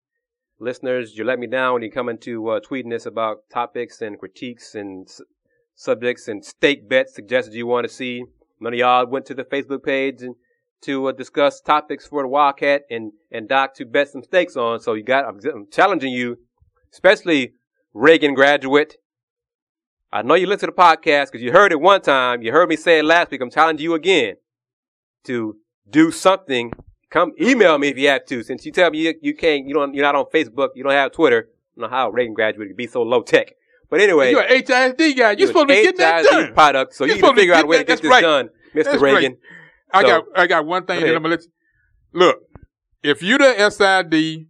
Listeners, 0.58 1.16
you 1.16 1.24
let 1.24 1.38
me 1.38 1.46
down 1.46 1.74
when 1.74 1.82
you 1.82 1.90
come 1.90 2.08
into 2.08 2.48
uh, 2.48 2.60
tweeting 2.60 2.92
us 2.92 3.06
about 3.06 3.48
topics 3.52 4.02
and 4.02 4.18
critiques 4.18 4.74
and 4.74 5.08
subjects 5.78 6.26
and 6.26 6.44
stake 6.44 6.88
bets 6.88 7.14
suggested 7.14 7.54
you 7.54 7.66
want 7.66 7.86
to 7.86 7.92
see. 7.92 8.24
None 8.60 8.72
of 8.72 8.78
y'all 8.78 9.06
went 9.06 9.26
to 9.26 9.34
the 9.34 9.44
Facebook 9.44 9.84
page 9.84 10.22
and 10.22 10.34
to 10.82 11.06
uh, 11.06 11.12
discuss 11.12 11.60
topics 11.60 12.04
for 12.04 12.22
the 12.22 12.28
Wildcat 12.28 12.82
and, 12.90 13.12
and 13.30 13.48
Doc 13.48 13.74
to 13.74 13.86
bet 13.86 14.08
some 14.08 14.24
stakes 14.24 14.56
on. 14.56 14.80
So 14.80 14.94
you 14.94 15.04
got, 15.04 15.24
I'm, 15.24 15.66
challenging 15.70 16.12
you, 16.12 16.38
especially 16.92 17.52
Reagan 17.94 18.34
graduate. 18.34 18.96
I 20.12 20.22
know 20.22 20.34
you 20.34 20.48
listen 20.48 20.68
to 20.68 20.74
the 20.76 20.82
podcast 20.82 21.26
because 21.26 21.42
you 21.42 21.52
heard 21.52 21.70
it 21.70 21.80
one 21.80 22.02
time. 22.02 22.42
You 22.42 22.50
heard 22.50 22.68
me 22.68 22.76
say 22.76 22.98
it 22.98 23.04
last 23.04 23.30
week. 23.30 23.40
I'm 23.40 23.50
challenging 23.50 23.84
you 23.84 23.94
again 23.94 24.34
to 25.24 25.58
do 25.88 26.10
something 26.10 26.72
come 27.08 27.32
email 27.40 27.78
me 27.78 27.88
if 27.88 27.98
you 27.98 28.08
have 28.08 28.26
to. 28.26 28.42
Since 28.42 28.66
you 28.66 28.72
tell 28.72 28.90
me 28.90 28.98
you, 28.98 29.14
you 29.22 29.34
can't, 29.34 29.66
you 29.68 29.74
don't, 29.74 29.94
you're 29.94 30.04
not 30.04 30.16
on 30.16 30.24
Facebook, 30.34 30.70
you 30.74 30.82
don't 30.82 30.92
have 30.92 31.12
Twitter. 31.12 31.48
I 31.48 31.80
don't 31.80 31.90
know 31.90 31.96
how 31.96 32.10
Reagan 32.10 32.34
graduate 32.34 32.68
could 32.68 32.76
be 32.76 32.88
so 32.88 33.02
low 33.02 33.22
tech. 33.22 33.52
But 33.90 34.00
anyway, 34.00 34.30
You're 34.32 34.42
an 34.42 34.62
HISD 34.62 34.98
guy. 34.98 35.30
You're 35.32 35.38
you're 35.38 35.46
supposed 35.48 35.68
to 35.68 35.76
an 35.78 35.82
get 35.82 35.96
that 35.96 36.24
done. 36.24 36.52
product, 36.54 36.94
so 36.94 37.04
You're 37.04 37.08
you 37.08 37.14
need 37.14 37.20
to 37.20 37.26
supposed 37.26 37.36
to 37.36 37.40
figure 37.40 37.54
out 37.54 37.64
a 37.64 37.66
way 37.66 37.78
to 37.78 37.84
get 37.84 38.02
this 38.02 38.10
right. 38.10 38.20
done, 38.20 38.48
Mr. 38.74 38.84
That's 38.84 39.02
Reagan. 39.02 39.36
I 39.92 40.02
So- 40.02 40.06
got 40.08 40.24
I 40.36 40.46
got 40.46 40.66
one 40.66 40.84
thing 40.86 41.00
Go 41.00 41.06
that. 41.06 41.16
I'm 41.16 41.22
gonna 41.22 41.34
let 41.36 41.42
you 41.44 41.50
look. 42.12 42.38
If 43.02 43.22
you're 43.22 43.38
the 43.38 43.70
SID 43.70 44.46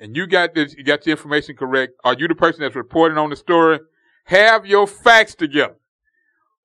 and 0.00 0.16
you 0.16 0.26
got 0.26 0.54
this, 0.54 0.74
you 0.76 0.82
got 0.82 1.06
your 1.06 1.12
information 1.16 1.54
correct, 1.56 1.92
are 2.04 2.14
you 2.14 2.26
the 2.26 2.34
person 2.34 2.62
that's 2.62 2.74
reporting 2.74 3.18
on 3.18 3.30
the 3.30 3.36
story? 3.36 3.78
Have 4.24 4.66
your 4.66 4.86
facts 4.86 5.34
together. 5.34 5.76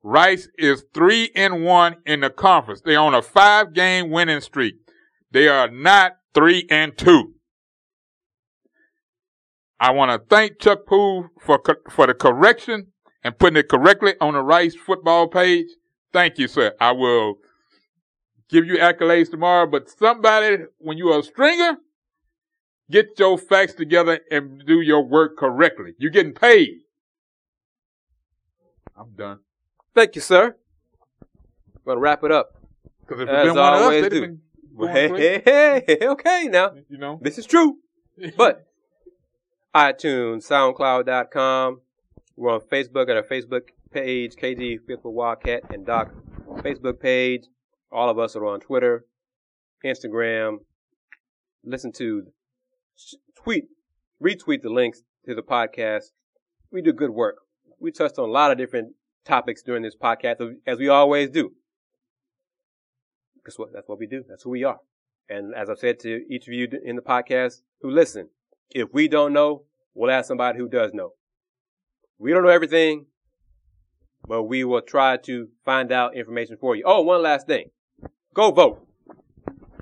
Rice 0.04 0.48
is 0.58 0.86
three 0.94 1.32
and 1.36 1.64
one 1.64 1.98
in 2.06 2.22
the 2.22 2.30
conference. 2.30 2.82
They're 2.82 3.00
on 3.00 3.14
a 3.14 3.22
five 3.22 3.74
game 3.74 4.10
winning 4.10 4.42
streak. 4.42 4.76
They 5.32 5.48
are 5.50 5.70
not 5.70 6.14
three 6.34 6.66
and 6.70 6.98
two. 6.98 7.34
I 9.80 9.92
want 9.92 10.12
to 10.12 10.28
thank 10.28 10.60
Chuck 10.60 10.86
Pool 10.86 11.30
for 11.40 11.60
co- 11.60 11.76
for 11.90 12.08
the 12.08 12.14
correction 12.14 12.88
and 13.24 13.38
putting 13.38 13.58
it 13.58 13.70
correctly 13.70 14.16
on 14.20 14.34
the 14.34 14.42
Rice 14.42 14.76
football 14.76 15.28
page. 15.28 15.68
Thank 16.12 16.38
you, 16.40 16.48
sir. 16.48 16.74
I 16.80 16.92
will 16.94 17.36
give 18.50 18.66
you 18.66 18.78
accolades 18.78 19.30
tomorrow, 19.30 19.68
but 19.68 19.90
somebody, 19.90 20.64
when 20.80 20.98
you 20.98 21.10
are 21.10 21.20
a 21.20 21.24
stringer, 21.24 21.78
get 22.90 23.20
your 23.20 23.38
facts 23.38 23.74
together 23.74 24.20
and 24.32 24.66
do 24.66 24.82
your 24.82 25.04
work 25.04 25.38
correctly. 25.38 25.94
You're 26.00 26.12
getting 26.12 26.34
paid. 26.34 26.80
I'm 28.96 29.12
done. 29.16 29.40
Thank 29.94 30.16
you, 30.16 30.22
sir. 30.22 30.56
I'm 31.22 31.82
gonna 31.86 32.00
wrap 32.00 32.24
it 32.24 32.32
up. 32.32 32.54
Because 33.02 33.22
if 33.22 33.30
it's 33.30 33.44
been 33.44 33.56
one 33.56 33.74
of 33.74 33.80
us, 33.80 33.84
always 33.84 34.10
do. 34.10 34.22
been 34.22 34.42
Well, 34.74 34.94
going 34.94 35.22
hey, 35.22 35.42
hey, 35.46 35.84
hey, 35.88 36.08
okay 36.08 36.48
now. 36.50 36.74
you 36.90 36.98
know. 36.98 37.20
This 37.22 37.38
is 37.38 37.46
true. 37.46 37.78
But 38.36 38.67
iTunes, 39.76 40.48
SoundCloud.com. 40.48 41.82
We're 42.36 42.54
on 42.54 42.62
Facebook 42.62 43.10
at 43.10 43.18
our 43.18 43.24
Facebook 43.24 43.70
page, 43.92 44.36
KG 44.36 44.78
Faithful 44.88 45.14
Wildcat 45.14 45.64
and 45.72 45.86
Doc 45.86 46.12
Facebook 46.58 47.00
page. 47.00 47.46
All 47.92 48.10
of 48.10 48.20
us 48.20 48.36
are 48.36 48.46
on 48.46 48.60
Twitter, 48.60 49.06
Instagram. 49.86 50.58
Listen 51.64 51.92
to, 51.94 52.28
tweet, 53.36 53.66
retweet 54.24 54.62
the 54.62 54.70
links 54.70 55.04
to 55.26 55.36
the 55.36 55.42
podcast. 55.42 56.06
We 56.72 56.82
do 56.82 56.94
good 56.94 57.12
work. 57.12 57.38
We 57.80 57.92
touched 57.92 58.18
on 58.18 58.30
a 58.30 58.32
lot 58.32 58.52
of 58.52 58.58
different 58.58 58.94
topics 59.26 59.62
during 59.62 59.84
this 59.84 59.96
podcast, 59.96 60.56
as 60.66 60.80
we 60.80 60.90
always 60.90 61.30
do. 61.30 61.52
Guess 63.46 63.60
what? 63.60 63.70
That's 63.74 63.88
what 63.88 64.00
we 64.00 64.08
do. 64.08 64.24
That's 64.28 64.44
who 64.44 64.50
we 64.50 64.64
are. 64.64 64.80
And 65.30 65.54
as 65.56 65.70
I've 65.70 65.80
said 65.80 66.00
to 66.02 66.24
each 66.30 66.48
of 66.48 66.54
you 66.54 66.68
in 66.84 66.96
the 66.96 67.02
podcast 67.02 67.62
who 67.82 67.92
listen, 67.92 68.30
if 68.72 68.94
we 68.94 69.08
don't 69.08 69.34
know, 69.34 69.64
we'll 69.94 70.12
ask 70.12 70.28
somebody 70.28 70.58
who 70.60 70.68
does 70.70 70.94
know. 70.94 71.14
We 72.20 72.32
don't 72.32 72.44
know 72.44 72.50
everything, 72.50 73.06
but 74.28 74.44
we 74.44 74.64
will 74.64 74.82
try 74.82 75.18
to 75.18 75.50
find 75.66 75.92
out 75.92 76.16
information 76.16 76.58
for 76.60 76.76
you. 76.76 76.84
Oh, 76.86 77.02
one 77.02 77.22
last 77.22 77.48
thing. 77.48 77.70
Go 78.34 78.52
vote. 78.52 78.86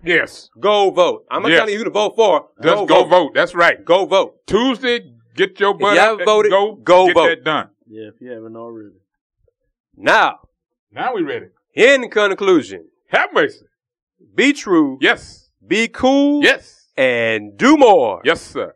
Yes. 0.03 0.49
Go 0.59 0.91
vote. 0.91 1.25
I'm 1.31 1.41
not 1.41 1.49
Yes. 1.51 1.59
telling 1.59 1.73
you 1.73 1.79
who 1.79 1.85
to 1.85 1.89
vote 1.89 2.15
for. 2.15 2.49
Just 2.61 2.87
go, 2.87 3.05
vote. 3.05 3.31
That's 3.33 3.55
right. 3.55 3.83
Go 3.83 4.05
vote. 4.05 4.45
Tuesday, 4.45 5.13
get 5.35 5.59
your 5.59 5.73
butt 5.73 5.95
you 5.95 5.99
out 5.99 6.09
haven't 6.11 6.25
voted, 6.25 6.51
go, 6.51 6.75
go 6.75 7.07
get 7.07 7.13
vote. 7.15 7.27
that 7.29 7.43
done. 7.43 7.69
Yeah, 7.87 8.09
if 8.13 8.21
you 8.21 8.31
haven't 8.31 8.55
already. 8.55 8.95
Now, 9.97 10.39
Now 10.91 11.15
we 11.15 11.23
ready. 11.23 11.47
in 11.73 12.09
conclusion, 12.09 12.87
Have 13.07 13.33
mercy. 13.33 13.65
be 14.35 14.53
true, 14.53 14.97
Yes. 15.01 15.49
be 15.65 15.87
cool, 15.87 16.43
Yes. 16.43 16.84
And 16.97 17.57
do 17.57 17.77
more. 17.77 18.21
Yes, 18.23 18.41
sir. 18.41 18.73